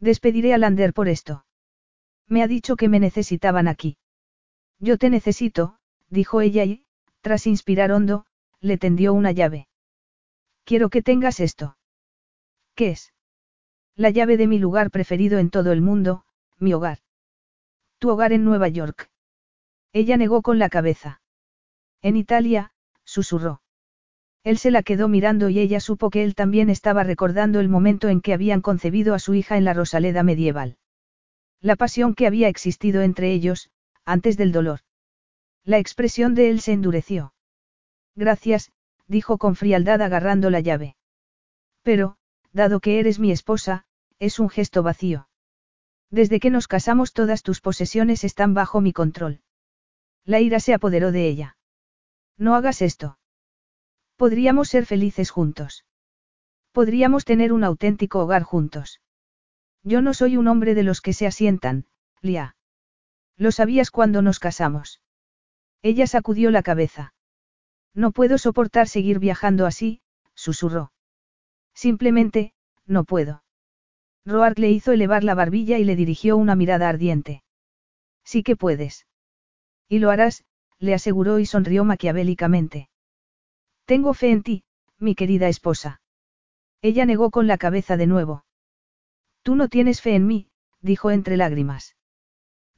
[0.00, 1.46] Despediré a Lander por esto.
[2.26, 3.96] Me ha dicho que me necesitaban aquí.
[4.80, 6.84] Yo te necesito, dijo ella y,
[7.20, 8.26] tras inspirar hondo,
[8.60, 9.68] le tendió una llave.
[10.64, 11.76] Quiero que tengas esto.
[12.74, 13.12] ¿Qué es?
[13.96, 16.24] La llave de mi lugar preferido en todo el mundo,
[16.58, 16.98] mi hogar.
[17.98, 19.10] Tu hogar en Nueva York.
[19.92, 21.20] Ella negó con la cabeza.
[22.00, 22.72] En Italia,
[23.04, 23.62] susurró.
[24.44, 28.08] Él se la quedó mirando y ella supo que él también estaba recordando el momento
[28.08, 30.76] en que habían concebido a su hija en la Rosaleda medieval.
[31.60, 33.70] La pasión que había existido entre ellos,
[34.08, 34.80] antes del dolor.
[35.64, 37.34] La expresión de él se endureció.
[38.16, 38.72] Gracias,
[39.06, 40.96] dijo con frialdad agarrando la llave.
[41.82, 42.16] Pero,
[42.52, 43.84] dado que eres mi esposa,
[44.18, 45.28] es un gesto vacío.
[46.10, 49.42] Desde que nos casamos todas tus posesiones están bajo mi control.
[50.24, 51.58] La ira se apoderó de ella.
[52.38, 53.18] No hagas esto.
[54.16, 55.84] Podríamos ser felices juntos.
[56.72, 59.00] Podríamos tener un auténtico hogar juntos.
[59.82, 61.86] Yo no soy un hombre de los que se asientan,
[62.22, 62.56] Lia.
[63.38, 65.00] Lo sabías cuando nos casamos.
[65.80, 67.14] Ella sacudió la cabeza.
[67.94, 70.02] No puedo soportar seguir viajando así,
[70.34, 70.92] susurró.
[71.72, 72.52] Simplemente,
[72.84, 73.44] no puedo.
[74.26, 77.44] Roark le hizo elevar la barbilla y le dirigió una mirada ardiente.
[78.24, 79.06] Sí que puedes.
[79.88, 80.44] Y lo harás,
[80.80, 82.90] le aseguró y sonrió maquiavélicamente.
[83.84, 84.64] Tengo fe en ti,
[84.98, 86.00] mi querida esposa.
[86.82, 88.44] Ella negó con la cabeza de nuevo.
[89.42, 90.50] Tú no tienes fe en mí,
[90.80, 91.96] dijo entre lágrimas.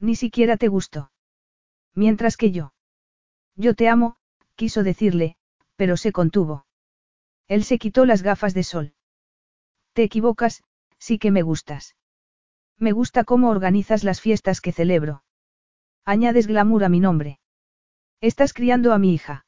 [0.01, 1.11] Ni siquiera te gustó.
[1.93, 2.73] Mientras que yo.
[3.55, 4.17] Yo te amo,
[4.55, 5.37] quiso decirle,
[5.75, 6.65] pero se contuvo.
[7.47, 8.93] Él se quitó las gafas de sol.
[9.93, 10.63] Te equivocas,
[10.97, 11.95] sí que me gustas.
[12.77, 15.23] Me gusta cómo organizas las fiestas que celebro.
[16.03, 17.39] Añades glamour a mi nombre.
[18.21, 19.45] Estás criando a mi hija.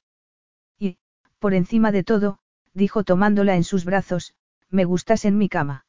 [0.77, 0.99] Y,
[1.39, 2.37] por encima de todo,
[2.73, 4.35] dijo tomándola en sus brazos,
[4.69, 5.87] me gustas en mi cama.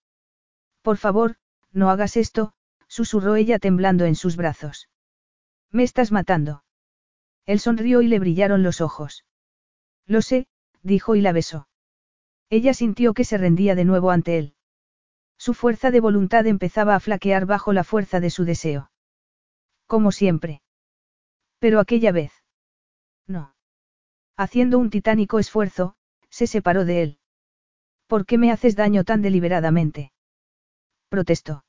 [0.81, 1.37] Por favor,
[1.71, 2.54] no hagas esto,
[2.95, 4.89] susurró ella temblando en sus brazos.
[5.73, 6.63] Me estás matando.
[7.45, 9.25] Él sonrió y le brillaron los ojos.
[10.07, 10.47] Lo sé,
[10.85, 11.67] dijo y la besó.
[12.51, 14.55] Ella sintió que se rendía de nuevo ante él.
[15.37, 18.93] Su fuerza de voluntad empezaba a flaquear bajo la fuerza de su deseo.
[19.89, 20.63] Como siempre.
[21.59, 22.33] Pero aquella vez.
[23.27, 23.57] No.
[24.37, 25.97] Haciendo un titánico esfuerzo,
[26.31, 27.19] se separó de él.
[28.07, 30.13] ¿Por qué me haces daño tan deliberadamente?
[31.09, 31.65] Protestó.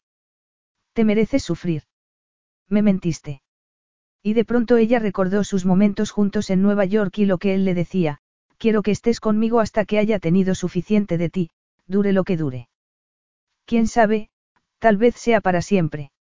[0.96, 1.84] Te mereces sufrir.
[2.70, 3.42] Me mentiste.
[4.24, 7.66] Y de pronto ella recordó sus momentos juntos en Nueva York y lo que él
[7.66, 8.20] le decía,
[8.58, 11.50] quiero que estés conmigo hasta que haya tenido suficiente de ti,
[11.86, 12.70] dure lo que dure.
[13.66, 14.30] Quién sabe,
[14.80, 16.14] tal vez sea para siempre.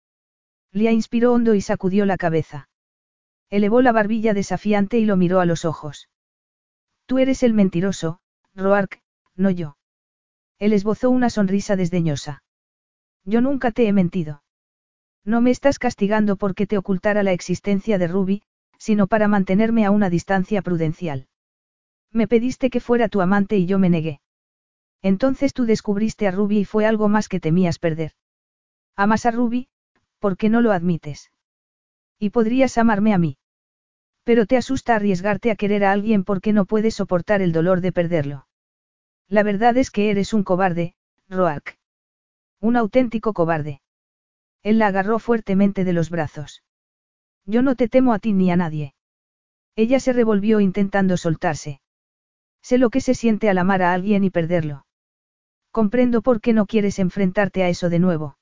[0.72, 2.68] Lia inspiró hondo y sacudió la cabeza.
[3.50, 6.08] Elevó la barbilla desafiante y lo miró a los ojos.
[7.06, 8.18] Tú eres el mentiroso,
[8.56, 9.00] Roark,
[9.36, 9.76] no yo.
[10.58, 12.42] Él esbozó una sonrisa desdeñosa.
[13.24, 14.43] Yo nunca te he mentido.
[15.24, 18.42] No me estás castigando porque te ocultara la existencia de Ruby,
[18.78, 21.26] sino para mantenerme a una distancia prudencial.
[22.12, 24.20] Me pediste que fuera tu amante y yo me negué.
[25.02, 28.12] Entonces tú descubriste a Ruby y fue algo más que temías perder.
[28.96, 29.68] Amas a Ruby,
[30.18, 31.30] ¿por qué no lo admites?
[32.18, 33.36] Y podrías amarme a mí.
[34.24, 37.92] Pero te asusta arriesgarte a querer a alguien porque no puedes soportar el dolor de
[37.92, 38.46] perderlo.
[39.28, 40.94] La verdad es que eres un cobarde,
[41.28, 41.78] Roark.
[42.60, 43.80] Un auténtico cobarde.
[44.64, 46.64] Él la agarró fuertemente de los brazos.
[47.46, 48.94] Yo no te temo a ti ni a nadie.
[49.76, 51.80] Ella se revolvió intentando soltarse.
[52.62, 54.86] Sé lo que se siente al amar a alguien y perderlo.
[55.70, 58.38] Comprendo por qué no quieres enfrentarte a eso de nuevo.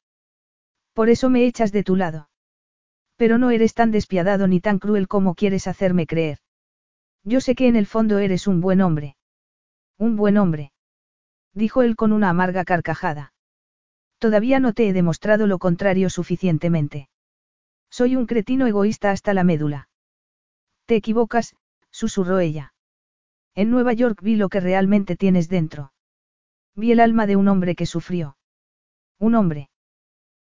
[0.93, 2.29] Por eso me echas de tu lado.
[3.17, 6.39] Pero no eres tan despiadado ni tan cruel como quieres hacerme creer.
[7.25, 9.17] Yo sé que en el fondo eres un buen hombre.
[9.99, 10.73] Un buen hombre.
[11.53, 13.32] Dijo él con una amarga carcajada.
[14.23, 17.09] Todavía no te he demostrado lo contrario suficientemente.
[17.91, 19.89] Soy un cretino egoísta hasta la médula.
[20.87, 21.57] Te equivocas,
[21.91, 22.73] susurró ella.
[23.57, 25.93] En Nueva York vi lo que realmente tienes dentro.
[26.77, 28.37] Vi el alma de un hombre que sufrió.
[29.19, 29.71] Un hombre.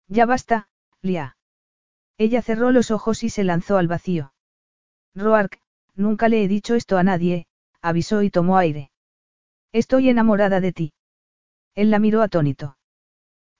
[0.08, 0.68] Ya basta,
[1.00, 1.36] Lia.
[2.16, 4.32] Ella cerró los ojos y se lanzó al vacío.
[5.14, 5.60] Roark,
[5.94, 7.46] nunca le he dicho esto a nadie,
[7.80, 8.90] avisó y tomó aire.
[9.70, 10.92] Estoy enamorada de ti.
[11.76, 12.77] Él la miró atónito.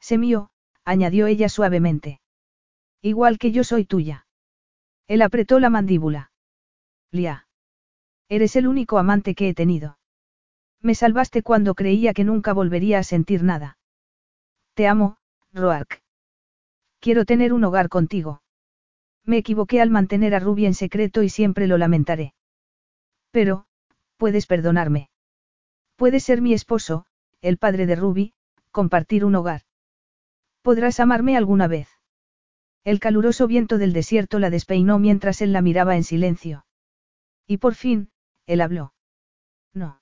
[0.01, 0.51] Se mío,
[0.85, 2.20] añadió ella suavemente.
[3.02, 4.27] Igual que yo soy tuya.
[5.07, 6.33] Él apretó la mandíbula.
[7.10, 7.47] Lia.
[8.28, 9.99] Eres el único amante que he tenido.
[10.81, 13.78] Me salvaste cuando creía que nunca volvería a sentir nada.
[14.75, 15.17] Te amo,
[15.52, 16.02] Roark.
[17.01, 18.43] Quiero tener un hogar contigo.
[19.25, 22.35] Me equivoqué al mantener a Ruby en secreto y siempre lo lamentaré.
[23.31, 23.67] Pero,
[24.17, 25.10] puedes perdonarme.
[25.97, 27.07] Puedes ser mi esposo,
[27.41, 28.35] el padre de Ruby,
[28.70, 29.62] compartir un hogar.
[30.62, 31.89] Podrás amarme alguna vez.
[32.85, 36.67] El caluroso viento del desierto la despeinó mientras él la miraba en silencio.
[37.47, 38.11] Y por fin,
[38.47, 38.95] él habló.
[39.75, 40.01] No.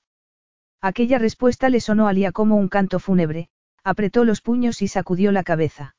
[0.80, 3.48] Aquella respuesta le sonó a Lía como un canto fúnebre,
[3.82, 5.96] apretó los puños y sacudió la cabeza.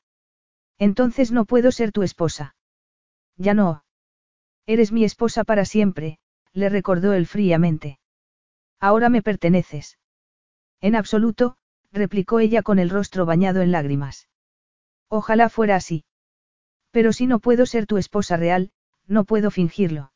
[0.78, 2.54] Entonces no puedo ser tu esposa.
[3.36, 3.84] Ya no.
[4.66, 6.18] Eres mi esposa para siempre,
[6.52, 7.98] le recordó él fríamente.
[8.80, 9.98] Ahora me perteneces.
[10.80, 11.56] En absoluto,
[11.90, 14.27] replicó ella con el rostro bañado en lágrimas.
[15.08, 16.04] Ojalá fuera así.
[16.90, 18.70] Pero si no puedo ser tu esposa real,
[19.06, 20.12] no puedo fingirlo.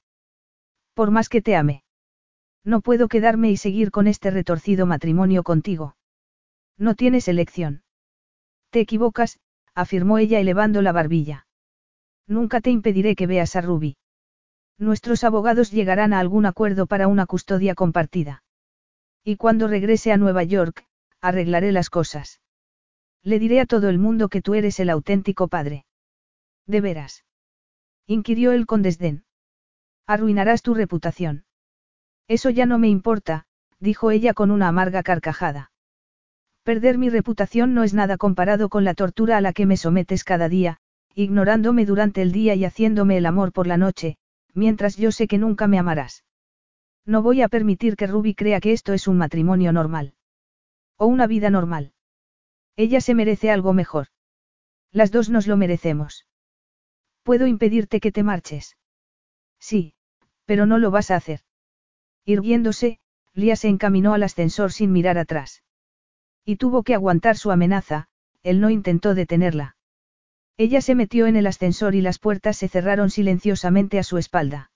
[0.94, 1.82] Por más que te ame.
[2.64, 5.96] No puedo quedarme y seguir con este retorcido matrimonio contigo.
[6.78, 7.82] No tienes elección.
[8.70, 9.40] Te equivocas,
[9.74, 11.46] afirmó ella elevando la barbilla.
[12.26, 13.96] Nunca te impediré que veas a Ruby.
[14.78, 18.42] Nuestros abogados llegarán a algún acuerdo para una custodia compartida.
[19.24, 20.86] Y cuando regrese a Nueva York,
[21.20, 22.41] arreglaré las cosas.
[23.24, 25.84] Le diré a todo el mundo que tú eres el auténtico padre.
[26.66, 27.24] ¿De veras?
[28.06, 29.24] inquirió él con desdén.
[30.06, 31.44] Arruinarás tu reputación.
[32.28, 33.46] Eso ya no me importa,
[33.78, 35.70] dijo ella con una amarga carcajada.
[36.64, 40.24] Perder mi reputación no es nada comparado con la tortura a la que me sometes
[40.24, 40.78] cada día,
[41.14, 44.16] ignorándome durante el día y haciéndome el amor por la noche,
[44.54, 46.24] mientras yo sé que nunca me amarás.
[47.04, 50.14] No voy a permitir que Ruby crea que esto es un matrimonio normal.
[50.96, 51.92] O una vida normal.
[52.76, 54.08] Ella se merece algo mejor.
[54.90, 56.26] Las dos nos lo merecemos.
[57.22, 58.76] ¿Puedo impedirte que te marches?
[59.58, 59.94] Sí,
[60.44, 61.40] pero no lo vas a hacer.
[62.24, 62.98] Irguiéndose,
[63.34, 65.62] Lía se encaminó al ascensor sin mirar atrás.
[66.44, 68.08] Y tuvo que aguantar su amenaza,
[68.42, 69.76] él no intentó detenerla.
[70.56, 74.70] Ella se metió en el ascensor y las puertas se cerraron silenciosamente a su espalda.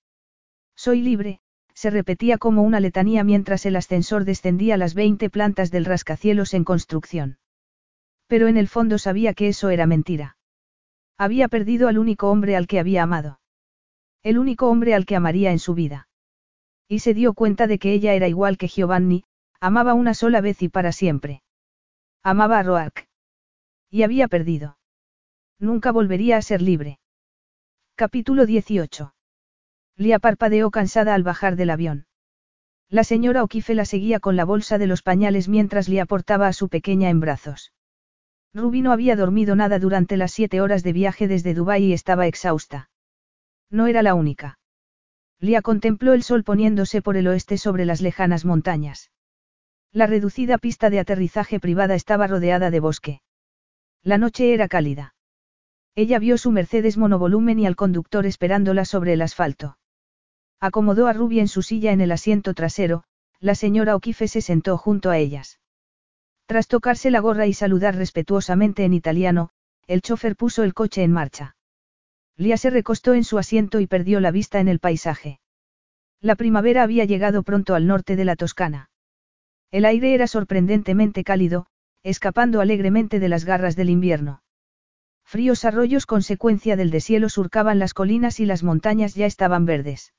[0.75, 1.41] Soy libre,
[1.75, 6.65] se repetía como una letanía mientras el ascensor descendía las 20 plantas del rascacielos en
[6.65, 7.39] construcción.
[8.27, 10.37] Pero en el fondo sabía que eso era mentira.
[11.19, 13.41] Había perdido al único hombre al que había amado.
[14.23, 16.09] El único hombre al que amaría en su vida.
[16.89, 19.25] Y se dio cuenta de que ella era igual que Giovanni,
[19.61, 21.43] amaba una sola vez y para siempre.
[22.23, 23.09] Amaba a Roark.
[23.91, 24.79] Y había perdido.
[25.59, 26.99] Nunca volvería a ser libre.
[27.95, 29.15] Capítulo 18.
[29.97, 32.07] Lia parpadeó cansada al bajar del avión.
[32.91, 36.53] La señora O'Keefe la seguía con la bolsa de los pañales mientras le aportaba a
[36.53, 37.73] su pequeña en brazos.
[38.55, 42.27] Ruby no había dormido nada durante las siete horas de viaje desde Dubái y estaba
[42.27, 42.91] exhausta.
[43.71, 44.59] No era la única.
[45.39, 49.11] Lia contempló el sol poniéndose por el oeste sobre las lejanas montañas.
[49.93, 53.21] La reducida pista de aterrizaje privada estaba rodeada de bosque.
[54.03, 55.15] La noche era cálida.
[55.95, 59.79] Ella vio su Mercedes monovolumen y al conductor esperándola sobre el asfalto.
[60.61, 63.05] Acomodó a Ruby en su silla en el asiento trasero,
[63.41, 65.59] la señora O'Keefe se sentó junto a ellas.
[66.47, 69.51] Tras tocarse la gorra y saludar respetuosamente en italiano,
[69.87, 71.57] el chofer puso el coche en marcha.
[72.37, 75.41] Lía se recostó en su asiento y perdió la vista en el paisaje.
[76.21, 78.91] La primavera había llegado pronto al norte de la Toscana.
[79.71, 81.67] El aire era sorprendentemente cálido,
[82.03, 84.43] escapando alegremente de las garras del invierno.
[85.25, 90.15] Fríos arroyos consecuencia del deshielo surcaban las colinas y las montañas ya estaban verdes.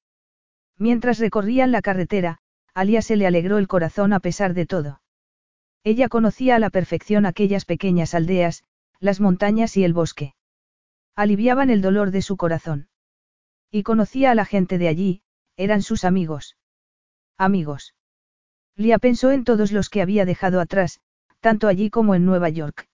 [0.78, 2.40] Mientras recorrían la carretera,
[2.74, 5.02] Alia se le alegró el corazón a pesar de todo.
[5.90, 8.66] Ella conocía a la perfección aquellas pequeñas aldeas,
[9.00, 10.34] las montañas y el bosque.
[11.16, 12.90] Aliviaban el dolor de su corazón.
[13.72, 15.22] Y conocía a la gente de allí,
[15.56, 16.58] eran sus amigos.
[17.38, 17.96] Amigos.
[18.76, 21.00] Lia pensó en todos los que había dejado atrás,
[21.40, 22.90] tanto allí como en Nueva York.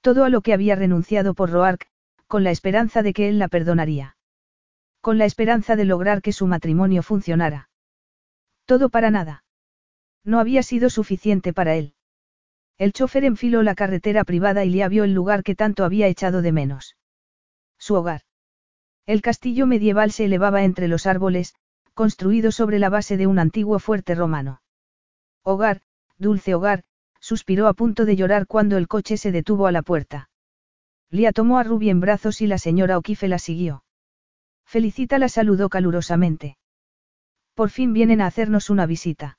[0.00, 1.88] Todo a lo que había renunciado por Roark,
[2.28, 4.14] con la esperanza de que él la perdonaría
[5.04, 7.68] con la esperanza de lograr que su matrimonio funcionara.
[8.64, 9.44] Todo para nada.
[10.24, 11.94] No había sido suficiente para él.
[12.76, 16.42] El chofer enfiló la carretera privada y le vio el lugar que tanto había echado
[16.42, 16.96] de menos.
[17.78, 18.22] Su hogar.
[19.06, 21.54] El castillo medieval se elevaba entre los árboles,
[21.92, 24.60] construido sobre la base de un antiguo fuerte romano.
[25.42, 25.82] Hogar,
[26.18, 26.84] dulce hogar,
[27.20, 30.30] suspiró a punto de llorar cuando el coche se detuvo a la puerta.
[31.10, 33.84] Lia tomó a Ruby en brazos y la señora O'Keefe la siguió.
[34.64, 36.56] Felicita la saludó calurosamente.
[37.54, 39.38] Por fin vienen a hacernos una visita.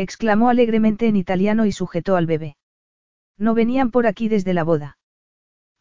[0.00, 2.56] Exclamó alegremente en italiano y sujetó al bebé.
[3.36, 4.96] No venían por aquí desde la boda.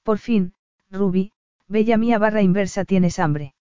[0.04, 0.54] Por fin,
[0.92, 1.32] Ruby,
[1.70, 3.56] bella mía barra inversa tienes hambre.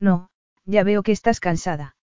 [0.00, 0.30] No,
[0.64, 1.96] ya veo que estás cansada.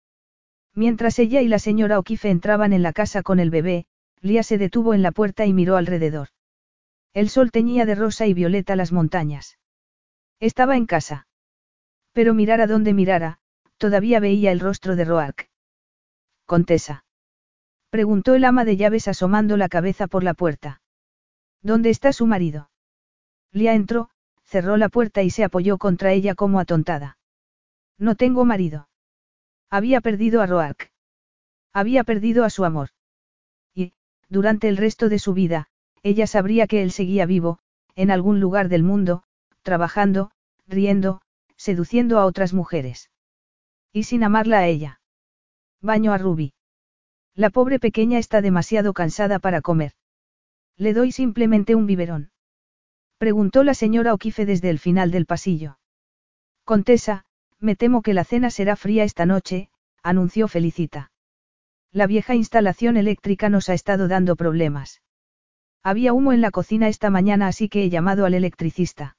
[0.75, 3.87] Mientras ella y la señora O'Keefe entraban en la casa con el bebé,
[4.19, 6.27] Lía se detuvo en la puerta y miró alrededor.
[7.15, 9.57] El sol teñía de rosa y violeta las montañas.
[10.39, 11.25] Estaba en casa.
[12.11, 13.39] Pero mirara donde mirara,
[13.77, 15.49] todavía veía el rostro de Roark.
[16.45, 17.05] Contesa.
[17.91, 20.81] Preguntó el ama de llaves asomando la cabeza por la puerta.
[21.61, 22.71] ¿Dónde está su marido?
[23.51, 24.09] Lia entró,
[24.45, 27.17] cerró la puerta y se apoyó contra ella como atontada.
[27.97, 28.87] No tengo marido.
[29.69, 30.89] Había perdido a Roark.
[31.73, 32.91] Había perdido a su amor.
[33.75, 33.91] Y,
[34.29, 35.67] durante el resto de su vida,
[36.01, 37.59] ella sabría que él seguía vivo,
[37.95, 39.23] en algún lugar del mundo,
[39.63, 40.31] trabajando,
[40.65, 41.21] riendo,
[41.57, 43.11] seduciendo a otras mujeres.
[43.91, 45.01] Y sin amarla a ella.
[45.81, 46.53] Baño a Ruby.
[47.35, 49.93] La pobre pequeña está demasiado cansada para comer.
[50.77, 52.31] Le doy simplemente un biberón.
[53.17, 55.77] Preguntó la señora O'Keefe desde el final del pasillo.
[56.63, 57.25] Contesa,
[57.59, 59.69] me temo que la cena será fría esta noche,
[60.01, 61.11] anunció Felicita.
[61.91, 65.01] La vieja instalación eléctrica nos ha estado dando problemas.
[65.83, 69.17] Había humo en la cocina esta mañana así que he llamado al electricista.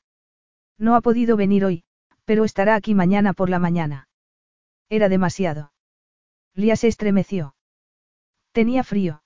[0.79, 1.85] No ha podido venir hoy,
[2.25, 4.09] pero estará aquí mañana por la mañana.
[4.89, 5.73] Era demasiado.
[6.55, 7.55] Lía se estremeció.
[8.53, 9.23] Tenía frío.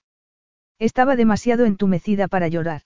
[0.78, 2.82] Estaba demasiado entumecida para llorar.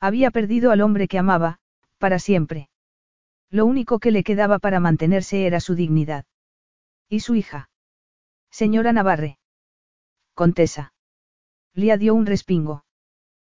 [0.00, 1.58] Había perdido al hombre que amaba,
[1.98, 2.70] para siempre.
[3.50, 6.24] Lo único que le quedaba para mantenerse era su dignidad.
[7.08, 7.68] ¿Y su hija?
[8.50, 9.38] Señora Navarre.
[10.34, 10.94] Contesa.
[11.74, 12.84] Lía dio un respingo.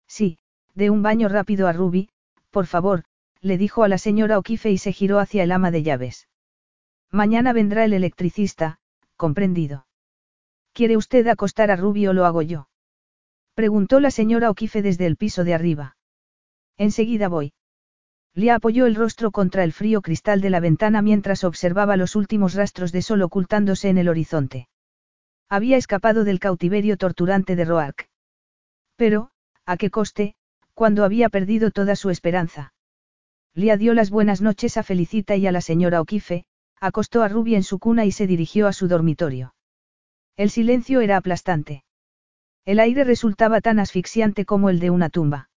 [0.07, 0.39] Sí,
[0.73, 2.09] de un baño rápido a Ruby,
[2.49, 3.03] por favor,
[3.41, 6.27] le dijo a la señora O'Keefe y se giró hacia el ama de llaves.
[7.11, 8.79] Mañana vendrá el electricista,
[9.17, 9.85] comprendido.
[10.73, 12.67] ¿Quiere usted acostar a Ruby o lo hago yo?
[13.53, 15.97] Preguntó la señora O'Keefe desde el piso de arriba.
[16.77, 17.53] Enseguida voy.
[18.33, 22.53] Lia apoyó el rostro contra el frío cristal de la ventana mientras observaba los últimos
[22.53, 24.69] rastros de sol ocultándose en el horizonte.
[25.49, 28.09] Había escapado del cautiverio torturante de Roark.
[28.95, 29.31] Pero,
[29.65, 30.35] ¿a qué coste,
[30.73, 32.73] cuando había perdido toda su esperanza?
[33.53, 36.45] Lia dio las buenas noches a Felicita y a la señora O'Keefe,
[36.79, 39.53] acostó a Ruby en su cuna y se dirigió a su dormitorio.
[40.37, 41.83] El silencio era aplastante.
[42.65, 45.49] El aire resultaba tan asfixiante como el de una tumba.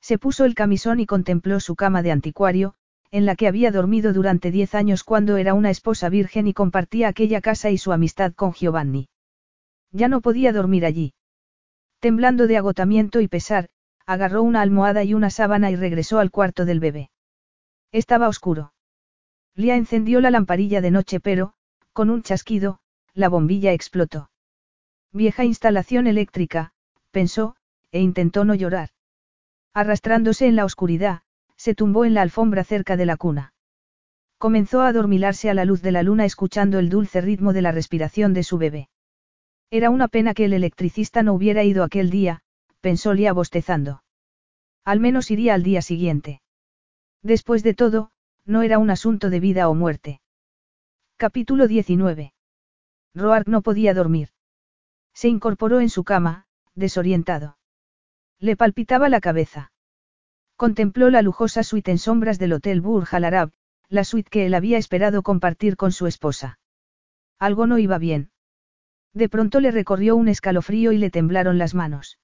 [0.00, 2.74] Se puso el camisón y contempló su cama de anticuario,
[3.10, 7.08] en la que había dormido durante diez años cuando era una esposa virgen y compartía
[7.08, 9.08] aquella casa y su amistad con Giovanni.
[9.92, 11.14] Ya no podía dormir allí.
[12.00, 13.68] Temblando de agotamiento y pesar,
[14.06, 17.10] agarró una almohada y una sábana y regresó al cuarto del bebé.
[17.92, 18.72] Estaba oscuro.
[19.54, 21.52] Lía encendió la lamparilla de noche pero,
[21.92, 22.80] con un chasquido,
[23.14, 24.30] la bombilla explotó.
[25.12, 26.72] Vieja instalación eléctrica,
[27.10, 27.56] pensó,
[27.90, 28.90] e intentó no llorar.
[29.74, 31.22] Arrastrándose en la oscuridad,
[31.56, 33.52] se tumbó en la alfombra cerca de la cuna.
[34.38, 37.70] Comenzó a adormilarse a la luz de la luna escuchando el dulce ritmo de la
[37.70, 38.88] respiración de su bebé.
[39.70, 42.40] Era una pena que el electricista no hubiera ido aquel día,
[42.80, 44.02] pensó Lía bostezando.
[44.84, 46.42] Al menos iría al día siguiente.
[47.22, 48.10] Después de todo,
[48.44, 50.20] no era un asunto de vida o muerte.
[51.16, 52.31] Capítulo 19.
[53.14, 54.30] Roark no podía dormir.
[55.14, 57.58] Se incorporó en su cama, desorientado.
[58.38, 59.72] Le palpitaba la cabeza.
[60.56, 63.52] Contempló la lujosa suite en sombras del Hotel Burj Al Arab,
[63.88, 66.58] la suite que él había esperado compartir con su esposa.
[67.38, 68.30] Algo no iba bien.
[69.12, 72.18] De pronto le recorrió un escalofrío y le temblaron las manos.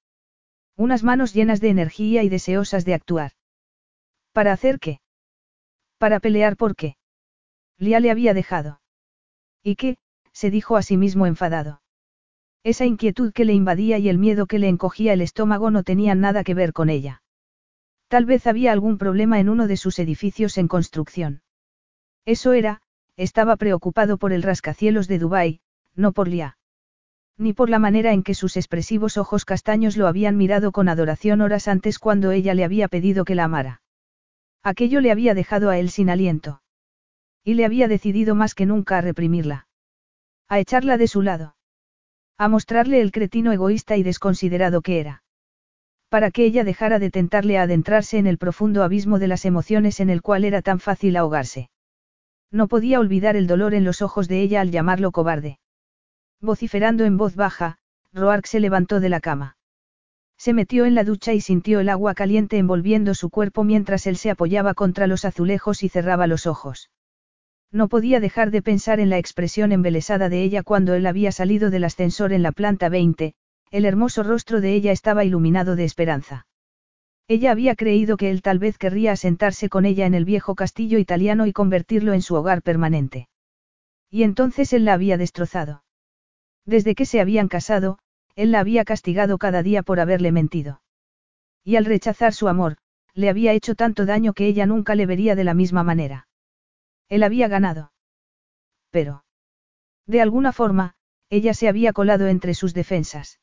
[0.77, 3.33] Unas manos llenas de energía y deseosas de actuar.
[4.33, 5.01] ¿Para hacer qué?
[5.99, 6.97] Para pelear por qué.
[7.77, 8.81] Lía le había dejado.
[9.63, 9.99] ¿Y qué?
[10.39, 11.83] Se dijo a sí mismo enfadado.
[12.63, 16.21] Esa inquietud que le invadía y el miedo que le encogía el estómago no tenían
[16.21, 17.23] nada que ver con ella.
[18.07, 21.43] Tal vez había algún problema en uno de sus edificios en construcción.
[22.25, 22.83] Eso era,
[23.17, 25.61] estaba preocupado por el rascacielos de Dubái,
[25.97, 26.57] no por Lía.
[27.37, 31.41] Ni por la manera en que sus expresivos ojos castaños lo habían mirado con adoración
[31.41, 33.83] horas antes cuando ella le había pedido que la amara.
[34.63, 36.63] Aquello le había dejado a él sin aliento.
[37.43, 39.68] Y le había decidido más que nunca a reprimirla.
[40.49, 41.57] A echarla de su lado.
[42.39, 45.23] A mostrarle el cretino egoísta y desconsiderado que era.
[46.09, 50.01] Para que ella dejara de tentarle a adentrarse en el profundo abismo de las emociones
[50.01, 51.69] en el cual era tan fácil ahogarse.
[52.51, 55.59] No podía olvidar el dolor en los ojos de ella al llamarlo cobarde.
[56.41, 57.77] Vociferando en voz baja,
[58.15, 59.59] Roark se levantó de la cama.
[60.39, 64.17] Se metió en la ducha y sintió el agua caliente envolviendo su cuerpo mientras él
[64.17, 66.89] se apoyaba contra los azulejos y cerraba los ojos.
[67.71, 71.71] No podía dejar de pensar en la expresión embelesada de ella cuando él había salido
[71.71, 73.35] del ascensor en la planta 20,
[73.71, 76.47] el hermoso rostro de ella estaba iluminado de esperanza.
[77.29, 80.99] Ella había creído que él tal vez querría asentarse con ella en el viejo castillo
[80.99, 83.29] italiano y convertirlo en su hogar permanente.
[84.11, 85.85] Y entonces él la había destrozado.
[86.65, 87.99] Desde que se habían casado,
[88.35, 90.81] él la había castigado cada día por haberle mentido.
[91.65, 92.79] Y al rechazar su amor,
[93.13, 96.28] le había hecho tanto daño que ella nunca le vería de la misma manera.
[97.09, 97.93] Él había ganado.
[98.91, 99.25] Pero.
[100.07, 100.95] De alguna forma,
[101.31, 103.41] ella se había colado entre sus defensas.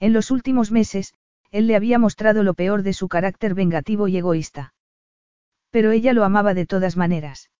[0.00, 1.14] En los últimos meses,
[1.50, 4.74] él le había mostrado lo peor de su carácter vengativo y egoísta.
[5.70, 7.50] Pero ella lo amaba de todas maneras.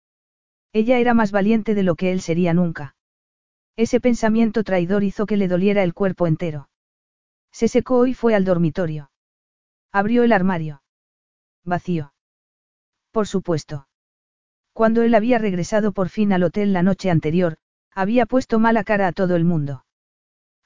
[0.73, 2.97] Ella era más valiente de lo que él sería nunca.
[3.77, 6.69] Ese pensamiento traidor hizo que le doliera el cuerpo entero.
[7.53, 9.11] Se secó y fue al dormitorio.
[9.93, 10.83] Abrió el armario.
[11.65, 12.13] Vacío.
[13.13, 13.86] Por supuesto.
[14.77, 17.57] Cuando él había regresado por fin al hotel la noche anterior,
[17.95, 19.87] había puesto mala cara a todo el mundo.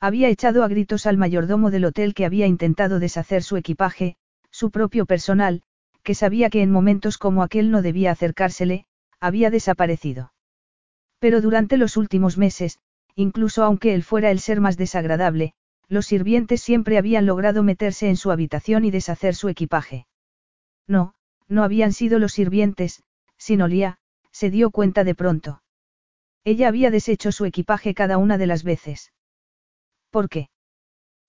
[0.01, 4.17] Había echado a gritos al mayordomo del hotel que había intentado deshacer su equipaje,
[4.51, 5.63] su propio personal,
[6.03, 8.85] que sabía que en momentos como aquel no debía acercársele,
[9.21, 10.33] había desaparecido.
[11.21, 12.81] Pero durante los últimos meses,
[13.15, 15.55] incluso aunque él fuera el ser más desagradable,
[15.87, 20.09] los sirvientes siempre habían logrado meterse en su habitación y deshacer su equipaje.
[20.89, 21.15] No,
[21.47, 23.05] no habían sido los sirvientes,
[23.39, 24.00] sino Lía,
[24.41, 25.63] se dio cuenta de pronto.
[26.45, 29.13] Ella había deshecho su equipaje cada una de las veces.
[30.09, 30.49] ¿Por qué?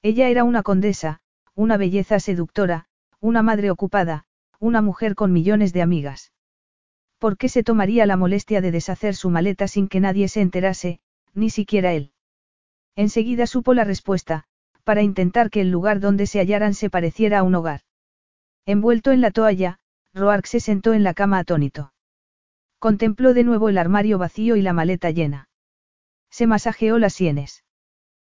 [0.01, 1.19] Ella era una condesa,
[1.53, 2.85] una belleza seductora,
[3.19, 4.23] una madre ocupada,
[4.59, 6.31] una mujer con millones de amigas.
[7.19, 11.01] ¿Por qué se tomaría la molestia de deshacer su maleta sin que nadie se enterase,
[11.33, 12.13] ni siquiera él?
[12.95, 14.45] Enseguida supo la respuesta,
[14.85, 17.81] para intentar que el lugar donde se hallaran se pareciera a un hogar.
[18.65, 19.79] Envuelto en la toalla,
[20.13, 21.90] Roark se sentó en la cama atónito.
[22.81, 25.49] Contempló de nuevo el armario vacío y la maleta llena.
[26.31, 27.63] Se masajeó las sienes.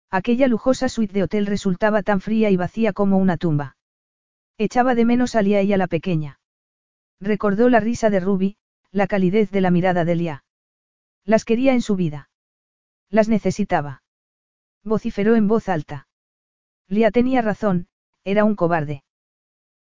[0.09, 3.77] Aquella lujosa suite de hotel resultaba tan fría y vacía como una tumba.
[4.57, 6.39] Echaba de menos a Lia y a la pequeña.
[7.19, 8.57] Recordó la risa de Ruby,
[8.93, 10.45] la calidez de la mirada de Lia.
[11.25, 12.31] Las quería en su vida.
[13.11, 14.05] Las necesitaba.
[14.85, 16.07] Vociferó en voz alta.
[16.87, 17.89] Lia tenía razón,
[18.23, 19.03] era un cobarde.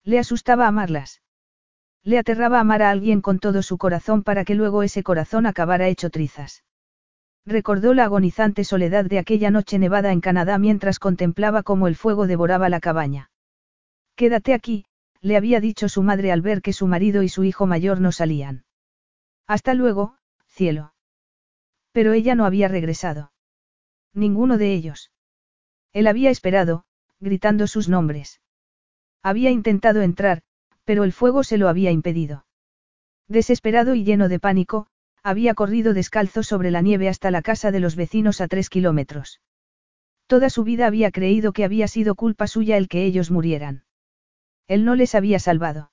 [0.03, 1.21] Le asustaba amarlas.
[2.05, 5.87] Le aterraba amar a alguien con todo su corazón para que luego ese corazón acabara
[5.87, 6.63] hecho trizas.
[7.47, 12.27] Recordó la agonizante soledad de aquella noche nevada en Canadá mientras contemplaba cómo el fuego
[12.27, 13.31] devoraba la cabaña.
[14.15, 14.85] Quédate aquí,
[15.19, 18.11] le había dicho su madre al ver que su marido y su hijo mayor no
[18.11, 18.65] salían.
[19.47, 20.15] Hasta luego,
[20.47, 20.93] cielo.
[21.91, 23.31] Pero ella no había regresado.
[24.13, 25.11] Ninguno de ellos.
[25.91, 26.85] Él había esperado,
[27.19, 28.41] gritando sus nombres.
[29.23, 30.43] Había intentado entrar,
[30.85, 32.45] pero el fuego se lo había impedido.
[33.27, 34.87] Desesperado y lleno de pánico,
[35.23, 39.41] había corrido descalzo sobre la nieve hasta la casa de los vecinos a tres kilómetros.
[40.27, 43.83] Toda su vida había creído que había sido culpa suya el que ellos murieran.
[44.67, 45.91] Él no les había salvado.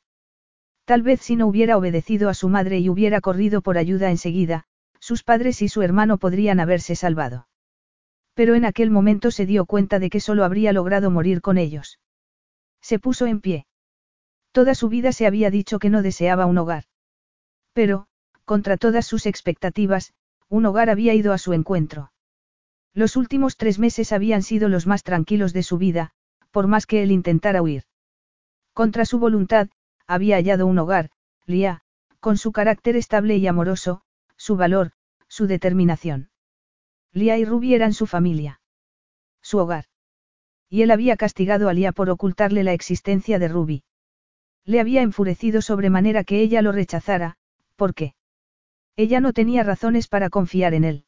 [0.84, 4.64] Tal vez si no hubiera obedecido a su madre y hubiera corrido por ayuda enseguida,
[5.00, 7.48] sus padres y su hermano podrían haberse salvado.
[8.34, 11.98] Pero en aquel momento se dio cuenta de que solo habría logrado morir con ellos.
[12.80, 13.66] Se puso en pie.
[14.52, 16.84] Toda su vida se había dicho que no deseaba un hogar.
[17.72, 18.06] Pero,
[18.44, 20.12] contra todas sus expectativas,
[20.48, 22.12] un hogar había ido a su encuentro.
[22.92, 26.12] Los últimos tres meses habían sido los más tranquilos de su vida,
[26.50, 27.84] por más que él intentara huir.
[28.74, 29.70] Contra su voluntad,
[30.06, 31.10] había hallado un hogar,
[31.46, 31.80] Lía,
[32.20, 34.02] con su carácter estable y amoroso,
[34.36, 34.92] su valor,
[35.28, 36.30] su determinación.
[37.12, 38.60] Lía y Ruby eran su familia.
[39.40, 39.86] Su hogar.
[40.68, 43.84] Y él había castigado a Lía por ocultarle la existencia de Ruby.
[44.64, 47.36] Le había enfurecido sobremanera que ella lo rechazara,
[47.76, 48.14] ¿por qué?
[48.96, 51.04] Ella no tenía razones para confiar en él.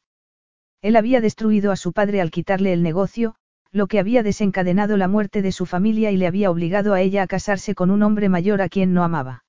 [0.81, 3.35] Él había destruido a su padre al quitarle el negocio,
[3.71, 7.23] lo que había desencadenado la muerte de su familia y le había obligado a ella
[7.23, 9.43] a casarse con un hombre mayor a quien no amaba.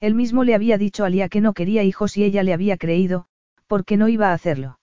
[0.00, 2.76] Él mismo le había dicho a Lía que no quería hijos y ella le había
[2.76, 3.26] creído,
[3.66, 4.78] porque no iba a hacerlo.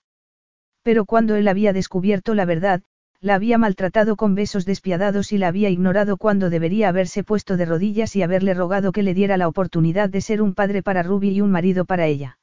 [0.84, 2.84] Pero cuando él había descubierto la verdad,
[3.20, 7.66] la había maltratado con besos despiadados y la había ignorado cuando debería haberse puesto de
[7.66, 11.30] rodillas y haberle rogado que le diera la oportunidad de ser un padre para Ruby
[11.30, 12.38] y un marido para ella.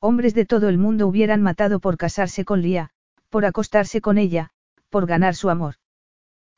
[0.00, 2.90] Hombres de todo el mundo hubieran matado por casarse con Lía,
[3.28, 4.50] por acostarse con ella,
[4.88, 5.74] por ganar su amor.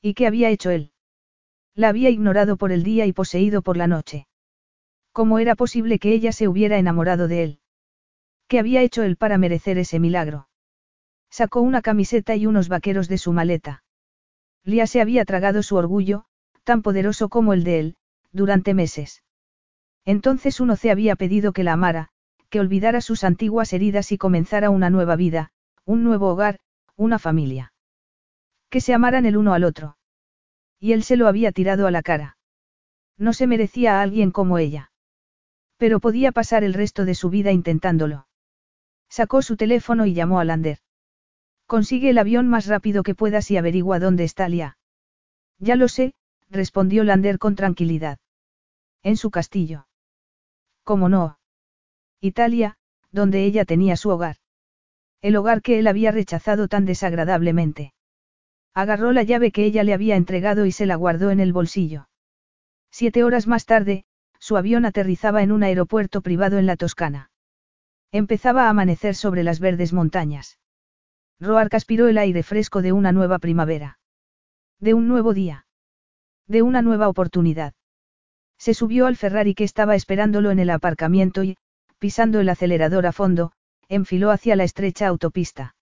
[0.03, 0.93] ¿Y qué había hecho él?
[1.75, 4.27] La había ignorado por el día y poseído por la noche.
[5.13, 7.61] ¿Cómo era posible que ella se hubiera enamorado de él?
[8.49, 10.50] ¿Qué había hecho él para merecer ese milagro?
[11.31, 13.85] Sacó una camiseta y unos vaqueros de su maleta.
[14.65, 16.25] Lía se había tragado su orgullo,
[16.65, 17.97] tan poderoso como el de él,
[18.33, 19.23] durante meses.
[20.05, 22.09] Entonces uno se había pedido que la amara,
[22.49, 25.53] que olvidara sus antiguas heridas y comenzara una nueva vida,
[25.85, 26.59] un nuevo hogar,
[26.97, 27.73] una familia.
[28.69, 29.97] Que se amaran el uno al otro.
[30.79, 32.37] Y él se lo había tirado a la cara.
[33.17, 34.93] No se merecía a alguien como ella.
[35.77, 38.27] Pero podía pasar el resto de su vida intentándolo.
[39.09, 40.79] Sacó su teléfono y llamó a Lander.
[41.71, 44.77] Consigue el avión más rápido que puedas y averigua dónde está Lia.
[45.61, 46.15] Ya lo sé,
[46.49, 48.19] respondió Lander con tranquilidad.
[49.05, 49.87] En su castillo.
[50.83, 51.39] ¿Cómo no?
[52.21, 52.77] Italia,
[53.13, 54.39] donde ella tenía su hogar.
[55.23, 57.95] El hogar que él había rechazado tan desagradablemente.
[58.75, 62.09] Agarró la llave que ella le había entregado y se la guardó en el bolsillo.
[62.91, 64.07] Siete horas más tarde,
[64.41, 67.31] su avión aterrizaba en un aeropuerto privado en la Toscana.
[68.11, 70.60] Empezaba a amanecer sobre las verdes montañas.
[71.41, 73.99] Roark aspiró el aire fresco de una nueva primavera.
[74.79, 75.67] De un nuevo día.
[76.47, 77.73] De una nueva oportunidad.
[78.59, 81.57] Se subió al Ferrari que estaba esperándolo en el aparcamiento y,
[81.99, 83.53] pisando el acelerador a fondo,
[83.89, 85.75] enfiló hacia la estrecha autopista.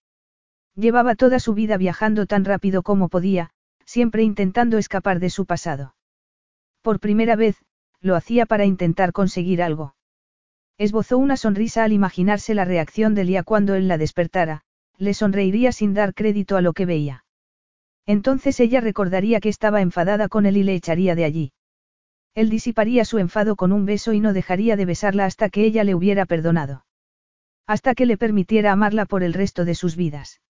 [0.77, 3.51] Llevaba toda su vida viajando tan rápido como podía,
[3.85, 5.97] siempre intentando escapar de su pasado.
[6.83, 7.57] Por primera vez,
[8.01, 9.97] lo hacía para intentar conseguir algo.
[10.77, 14.63] Esbozó una sonrisa al imaginarse la reacción de Lía cuando él la despertara,
[14.99, 17.25] le sonreiría sin dar crédito a lo que veía.
[18.05, 21.53] Entonces ella recordaría que estaba enfadada con él y le echaría de allí.
[22.35, 25.85] Él disiparía su enfado con un beso y no dejaría de besarla hasta que ella
[25.85, 26.85] le hubiera perdonado.
[27.67, 30.41] Hasta que le permitiera amarla por el resto de sus vidas.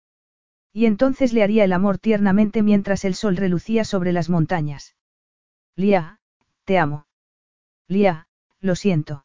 [0.73, 4.94] Y entonces le haría el amor tiernamente mientras el sol relucía sobre las montañas.
[5.75, 6.20] Lía,
[6.65, 7.07] te amo.
[7.89, 8.28] Lía,
[8.60, 9.25] lo siento.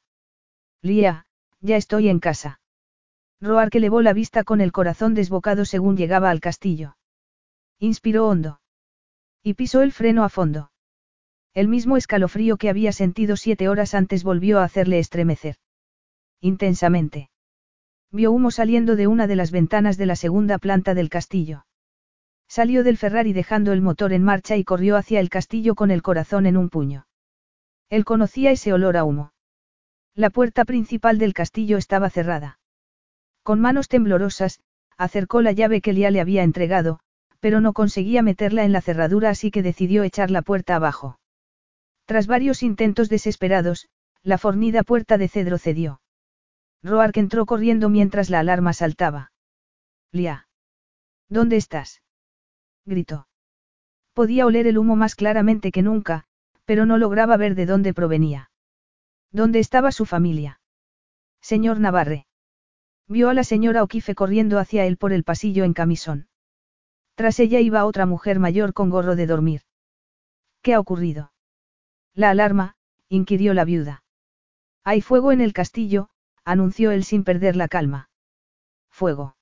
[0.82, 1.28] Lía,
[1.60, 2.62] ya estoy en casa.
[3.44, 6.96] Roar que elevó la vista con el corazón desbocado según llegaba al castillo.
[7.78, 8.62] Inspiró hondo.
[9.44, 10.72] Y pisó el freno a fondo.
[11.54, 15.58] El mismo escalofrío que había sentido siete horas antes volvió a hacerle estremecer.
[16.40, 17.30] Intensamente.
[18.12, 21.66] Vio humo saliendo de una de las ventanas de la segunda planta del castillo.
[22.48, 26.02] Salió del Ferrari dejando el motor en marcha y corrió hacia el castillo con el
[26.02, 27.08] corazón en un puño.
[27.90, 29.34] Él conocía ese olor a humo.
[30.16, 32.60] La puerta principal del castillo estaba cerrada.
[33.44, 34.62] Con manos temblorosas,
[34.98, 37.00] acercó la llave que Lía le había entregado,
[37.40, 41.20] pero no conseguía meterla en la cerradura así que decidió echar la puerta abajo.
[42.06, 43.90] Tras varios intentos desesperados,
[44.24, 46.02] la fornida puerta de cedro cedió.
[46.82, 49.32] Roark entró corriendo mientras la alarma saltaba.
[50.12, 50.48] Lía.
[51.28, 52.02] ¿Dónde estás?
[52.86, 53.28] gritó.
[54.14, 56.26] Podía oler el humo más claramente que nunca,
[56.66, 58.52] pero no lograba ver de dónde provenía.
[59.32, 60.62] ¿Dónde estaba su familia?
[61.42, 62.28] Señor Navarre.
[63.08, 66.28] Vio a la señora Oquife corriendo hacia él por el pasillo en camisón.
[67.16, 69.62] Tras ella iba otra mujer mayor con gorro de dormir.
[70.62, 71.32] ¿Qué ha ocurrido?
[72.14, 72.76] La alarma,
[73.10, 74.04] inquirió la viuda.
[74.84, 76.10] Hay fuego en el castillo,
[76.44, 78.10] anunció él sin perder la calma.
[78.90, 79.36] Fuego.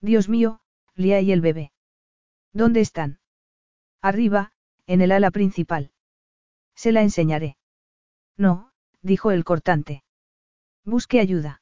[0.00, 0.60] Dios mío,
[0.94, 1.72] Lía y el bebé.
[2.52, 3.18] ¿Dónde están?
[4.00, 4.52] Arriba,
[4.86, 5.92] en el ala principal.
[6.74, 7.58] Se la enseñaré.
[8.36, 10.04] No, dijo el cortante.
[10.84, 11.60] Busque ayuda.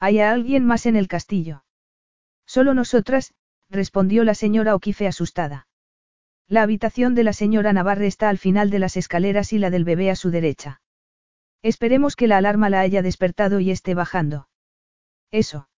[0.00, 1.64] ¿Hay alguien más en el castillo?
[2.46, 3.34] Solo nosotras,
[3.70, 5.66] respondió la señora Oquife asustada.
[6.46, 9.84] La habitación de la señora Navarre está al final de las escaleras y la del
[9.84, 10.82] bebé a su derecha.
[11.62, 14.48] Esperemos que la alarma la haya despertado y esté bajando.
[15.30, 15.68] Eso.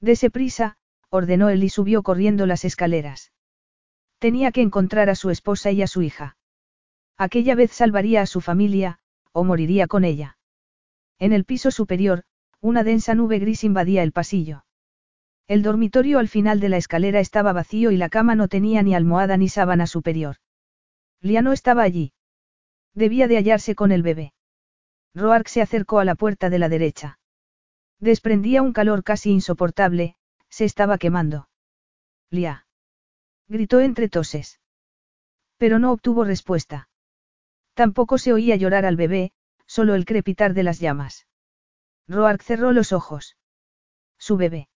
[0.00, 0.76] Dese prisa,
[1.08, 3.32] ordenó él y subió corriendo las escaleras.
[4.18, 6.36] Tenía que encontrar a su esposa y a su hija.
[7.16, 8.98] Aquella vez salvaría a su familia,
[9.30, 10.36] o moriría con ella.
[11.20, 12.24] En el piso superior,
[12.64, 14.64] una densa nube gris invadía el pasillo.
[15.46, 18.94] El dormitorio al final de la escalera estaba vacío y la cama no tenía ni
[18.94, 20.36] almohada ni sábana superior.
[21.20, 22.14] Lia no estaba allí.
[22.94, 24.32] Debía de hallarse con el bebé.
[25.14, 27.18] Roark se acercó a la puerta de la derecha.
[28.00, 30.16] Desprendía un calor casi insoportable,
[30.48, 31.50] se estaba quemando.
[32.30, 32.66] Lia.
[33.46, 34.58] Gritó entre toses.
[35.58, 36.88] Pero no obtuvo respuesta.
[37.74, 39.32] Tampoco se oía llorar al bebé,
[39.66, 41.26] solo el crepitar de las llamas.
[42.08, 43.36] Roark cerró los ojos.
[44.18, 44.68] Su bebé.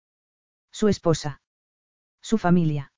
[0.70, 1.40] Su esposa.
[2.20, 2.92] Su familia.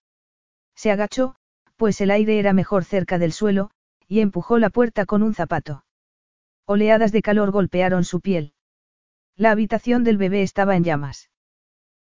[0.74, 1.36] Se agachó,
[1.76, 3.70] pues el aire era mejor cerca del suelo,
[4.06, 5.84] y empujó la puerta con un zapato.
[6.66, 8.52] Oleadas de calor golpearon su piel.
[9.36, 11.30] La habitación del bebé estaba en llamas.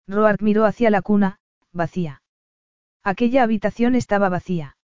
[0.07, 1.41] Roark miró hacia la cuna,
[1.73, 2.23] vacía.
[3.03, 4.77] Aquella habitación estaba vacía.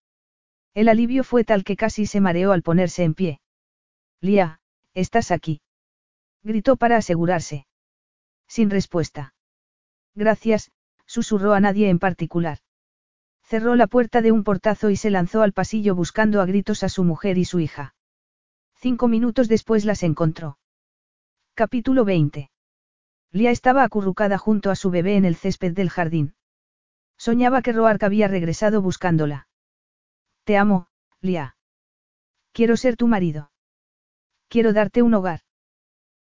[0.74, 3.40] El alivio fue tal que casi se mareó al ponerse en pie.
[4.20, 4.60] Lía,
[4.94, 5.62] estás aquí.
[6.42, 7.66] Gritó para asegurarse.
[8.48, 9.34] Sin respuesta.
[10.14, 10.70] Gracias,
[11.06, 12.58] susurró a nadie en particular.
[13.42, 16.88] Cerró la puerta de un portazo y se lanzó al pasillo buscando a gritos a
[16.88, 17.94] su mujer y su hija.
[18.76, 20.58] Cinco minutos después las encontró.
[21.54, 22.50] Capítulo 20.
[23.32, 26.34] Lía estaba acurrucada junto a su bebé en el césped del jardín.
[27.18, 29.48] Soñaba que Roark había regresado buscándola.
[30.44, 30.86] Te amo,
[31.20, 31.56] Lía.
[32.52, 33.52] Quiero ser tu marido.
[34.48, 35.40] Quiero darte un hogar.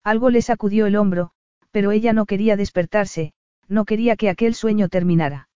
[0.10, 1.30] Algo le sacudió el hombro,
[1.70, 3.32] pero ella no quería despertarse,
[3.68, 5.50] no quería que aquel sueño terminara.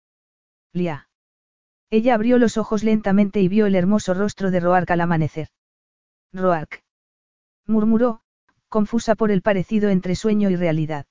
[0.73, 1.09] Lía.
[1.89, 5.47] Ella abrió los ojos lentamente y vio el hermoso rostro de Roark al amanecer.
[6.33, 6.83] Roark.
[7.65, 8.21] murmuró,
[8.69, 11.07] confusa por el parecido entre sueño y realidad.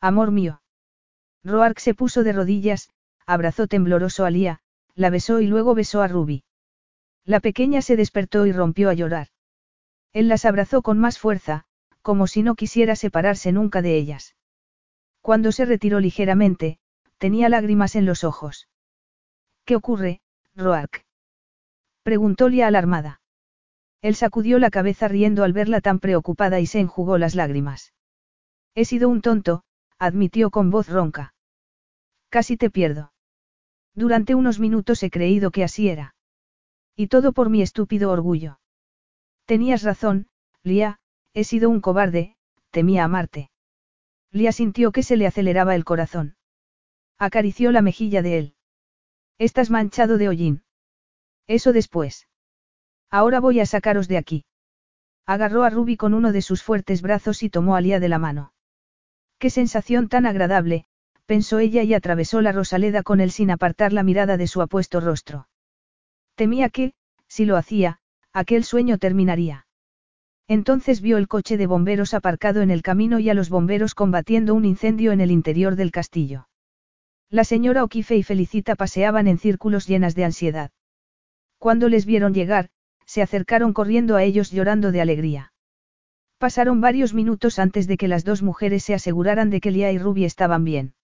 [0.00, 0.62] Amor mío.
[1.42, 2.88] Roark se puso de rodillas,
[3.26, 4.62] abrazó tembloroso a Lía,
[4.94, 6.44] la besó y luego besó a Ruby.
[7.26, 9.28] La pequeña se despertó y rompió a llorar.
[10.14, 11.66] Él las abrazó con más fuerza,
[12.04, 14.36] como si no quisiera separarse nunca de ellas.
[15.22, 16.78] Cuando se retiró ligeramente,
[17.16, 18.68] tenía lágrimas en los ojos.
[19.64, 20.20] ¿Qué ocurre,
[20.54, 21.06] Roark?
[22.02, 23.22] Preguntó Lia alarmada.
[24.02, 27.94] Él sacudió la cabeza riendo al verla tan preocupada y se enjugó las lágrimas.
[28.74, 29.64] He sido un tonto,
[29.98, 31.34] admitió con voz ronca.
[32.28, 33.14] Casi te pierdo.
[33.94, 36.16] Durante unos minutos he creído que así era.
[36.94, 38.60] Y todo por mi estúpido orgullo.
[39.46, 40.28] Tenías razón,
[40.62, 41.00] Lia,
[41.34, 42.36] he sido un cobarde,
[42.70, 43.50] temía amarte.
[44.30, 46.36] Lía sintió que se le aceleraba el corazón.
[47.18, 48.54] Acarició la mejilla de él.
[49.38, 50.64] Estás manchado de hollín.
[51.46, 52.28] Eso después.
[53.10, 54.44] Ahora voy a sacaros de aquí.
[55.26, 58.18] Agarró a Ruby con uno de sus fuertes brazos y tomó a Lía de la
[58.18, 58.52] mano.
[59.38, 60.86] Qué sensación tan agradable,
[61.26, 65.00] pensó ella y atravesó la rosaleda con él sin apartar la mirada de su apuesto
[65.00, 65.48] rostro.
[66.34, 66.94] Temía que,
[67.28, 68.00] si lo hacía,
[68.32, 69.66] aquel sueño terminaría.
[70.46, 74.54] Entonces vio el coche de bomberos aparcado en el camino y a los bomberos combatiendo
[74.54, 76.48] un incendio en el interior del castillo.
[77.30, 80.70] La señora O'Keefe y Felicita paseaban en círculos llenas de ansiedad.
[81.58, 82.68] Cuando les vieron llegar,
[83.06, 85.52] se acercaron corriendo a ellos llorando de alegría.
[86.38, 89.98] Pasaron varios minutos antes de que las dos mujeres se aseguraran de que Lia y
[89.98, 90.94] Ruby estaban bien.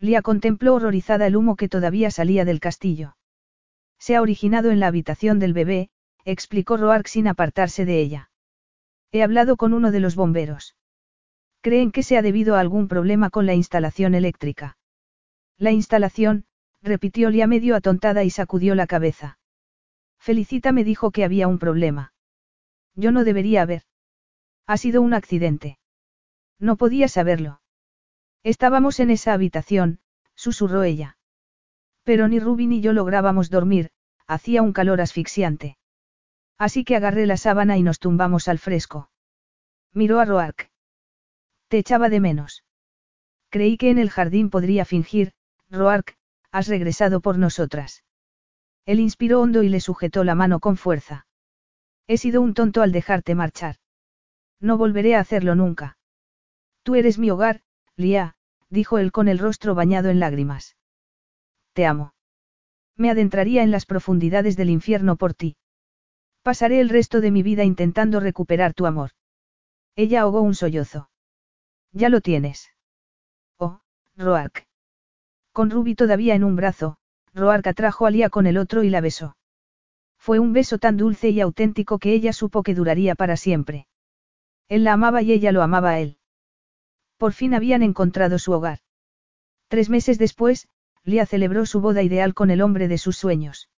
[0.00, 3.16] Lia contempló horrorizada el humo que todavía salía del castillo.
[3.98, 5.88] Se ha originado en la habitación del bebé,
[6.24, 8.30] explicó Roark sin apartarse de ella.
[9.16, 10.76] He hablado con uno de los bomberos.
[11.62, 14.76] Creen que se ha debido a algún problema con la instalación eléctrica.
[15.56, 16.44] La instalación,
[16.82, 19.38] repitió Lia medio atontada y sacudió la cabeza.
[20.18, 22.12] Felicita me dijo que había un problema.
[22.94, 23.84] Yo no debería haber.
[24.66, 25.78] Ha sido un accidente.
[26.58, 27.62] No podía saberlo.
[28.42, 30.00] Estábamos en esa habitación,
[30.34, 31.16] susurró ella.
[32.02, 33.92] Pero ni Ruby ni yo lográbamos dormir,
[34.26, 35.78] hacía un calor asfixiante.
[36.58, 39.10] Así que agarré la sábana y nos tumbamos al fresco.
[39.92, 40.70] Miró a Roark.
[41.68, 42.64] Te echaba de menos.
[43.50, 45.32] Creí que en el jardín podría fingir,
[45.70, 46.16] Roark,
[46.50, 48.04] has regresado por nosotras.
[48.86, 51.26] Él inspiró hondo y le sujetó la mano con fuerza.
[52.06, 53.76] He sido un tonto al dejarte marchar.
[54.60, 55.98] No volveré a hacerlo nunca.
[56.82, 57.62] Tú eres mi hogar,
[57.96, 58.36] Lia,
[58.70, 60.76] dijo él con el rostro bañado en lágrimas.
[61.72, 62.14] Te amo.
[62.96, 65.56] Me adentraría en las profundidades del infierno por ti.
[66.46, 69.10] Pasaré el resto de mi vida intentando recuperar tu amor.
[69.96, 71.10] Ella ahogó un sollozo.
[71.90, 72.70] Ya lo tienes.
[73.58, 73.80] Oh,
[74.16, 74.64] Roark.
[75.50, 76.98] Con Ruby todavía en un brazo,
[77.34, 79.36] Roark atrajo a Lia con el otro y la besó.
[80.18, 83.88] Fue un beso tan dulce y auténtico que ella supo que duraría para siempre.
[84.68, 86.18] Él la amaba y ella lo amaba a él.
[87.16, 88.78] Por fin habían encontrado su hogar.
[89.66, 90.68] Tres meses después,
[91.02, 93.68] Lia celebró su boda ideal con el hombre de sus sueños.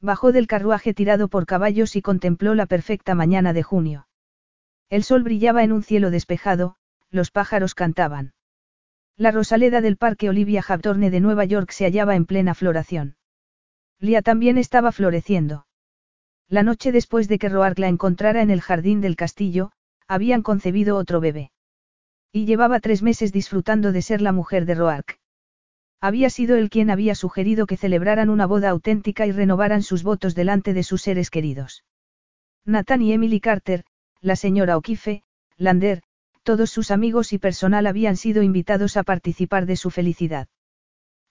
[0.00, 4.08] Bajó del carruaje tirado por caballos y contempló la perfecta mañana de junio.
[4.88, 6.76] El sol brillaba en un cielo despejado,
[7.10, 8.34] los pájaros cantaban.
[9.16, 13.16] La rosaleda del Parque Olivia Hawthorne de Nueva York se hallaba en plena floración.
[13.98, 15.66] Lia también estaba floreciendo.
[16.48, 19.72] La noche después de que Roark la encontrara en el jardín del castillo,
[20.06, 21.50] habían concebido otro bebé.
[22.30, 25.18] Y llevaba tres meses disfrutando de ser la mujer de Roark.
[26.06, 30.36] Había sido él quien había sugerido que celebraran una boda auténtica y renovaran sus votos
[30.36, 31.82] delante de sus seres queridos.
[32.64, 33.84] Nathan y Emily Carter,
[34.20, 35.24] la señora O'Keefe,
[35.56, 36.04] Lander,
[36.44, 40.46] todos sus amigos y personal habían sido invitados a participar de su felicidad.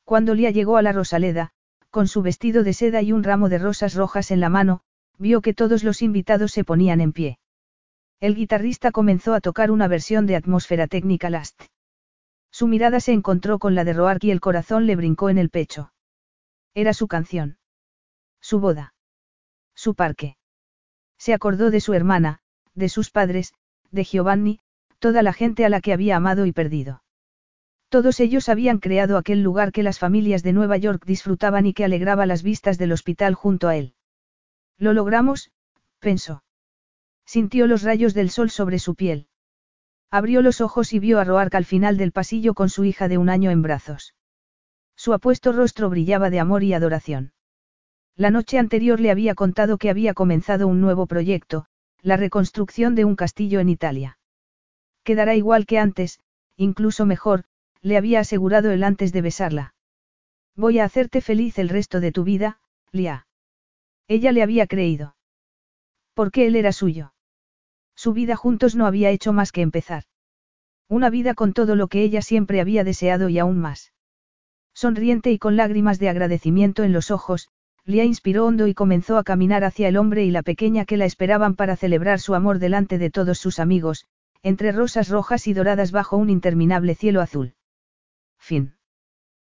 [0.04, 1.52] Cuando Lia llegó a la Rosaleda,
[1.90, 4.82] con su vestido de seda y un ramo de rosas rojas en la mano,
[5.18, 7.40] vio que todos los invitados se ponían en pie.
[8.20, 11.64] El guitarrista comenzó a tocar una versión de Atmósfera Técnica Last.
[12.56, 15.50] Su mirada se encontró con la de Roark y el corazón le brincó en el
[15.50, 15.92] pecho.
[16.74, 17.58] Era su canción.
[18.40, 18.94] Su boda.
[19.76, 20.38] Su parque.
[21.18, 22.40] Se acordó de su hermana,
[22.74, 23.54] de sus padres,
[23.92, 24.62] de Giovanni,
[25.00, 27.04] toda la gente a la que había amado y perdido.
[27.90, 31.84] Todos ellos habían creado aquel lugar que las familias de Nueva York disfrutaban y que
[31.84, 33.96] alegraba las vistas del hospital junto a él.
[34.78, 35.52] Lo logramos,
[36.00, 36.42] pensó.
[37.26, 39.28] Sintió los rayos del sol sobre su piel.
[40.12, 43.18] Abrió los ojos y vio a Roark al final del pasillo con su hija de
[43.18, 44.16] un año en brazos.
[44.96, 47.34] Su apuesto rostro brillaba de amor y adoración.
[48.16, 51.66] La noche anterior le había contado que había comenzado un nuevo proyecto,
[52.02, 54.20] la reconstrucción de un castillo en Italia.
[55.04, 56.20] Quedará igual que antes,
[56.56, 57.44] incluso mejor,
[57.82, 59.76] le había asegurado él antes de besarla.
[60.56, 62.60] Voy a hacerte feliz el resto de tu vida,
[62.92, 63.28] Lia.
[64.08, 65.16] Ella le había creído.
[66.14, 67.15] Porque él era suyo.
[67.96, 70.04] Su vida juntos no había hecho más que empezar.
[70.88, 73.94] Una vida con todo lo que ella siempre había deseado y aún más.
[74.74, 77.50] Sonriente y con lágrimas de agradecimiento en los ojos,
[77.86, 81.06] Lia inspiró hondo y comenzó a caminar hacia el hombre y la pequeña que la
[81.06, 84.06] esperaban para celebrar su amor delante de todos sus amigos,
[84.44, 87.56] entre rosas rojas y doradas bajo un interminable cielo azul.
[88.38, 88.75] Fin.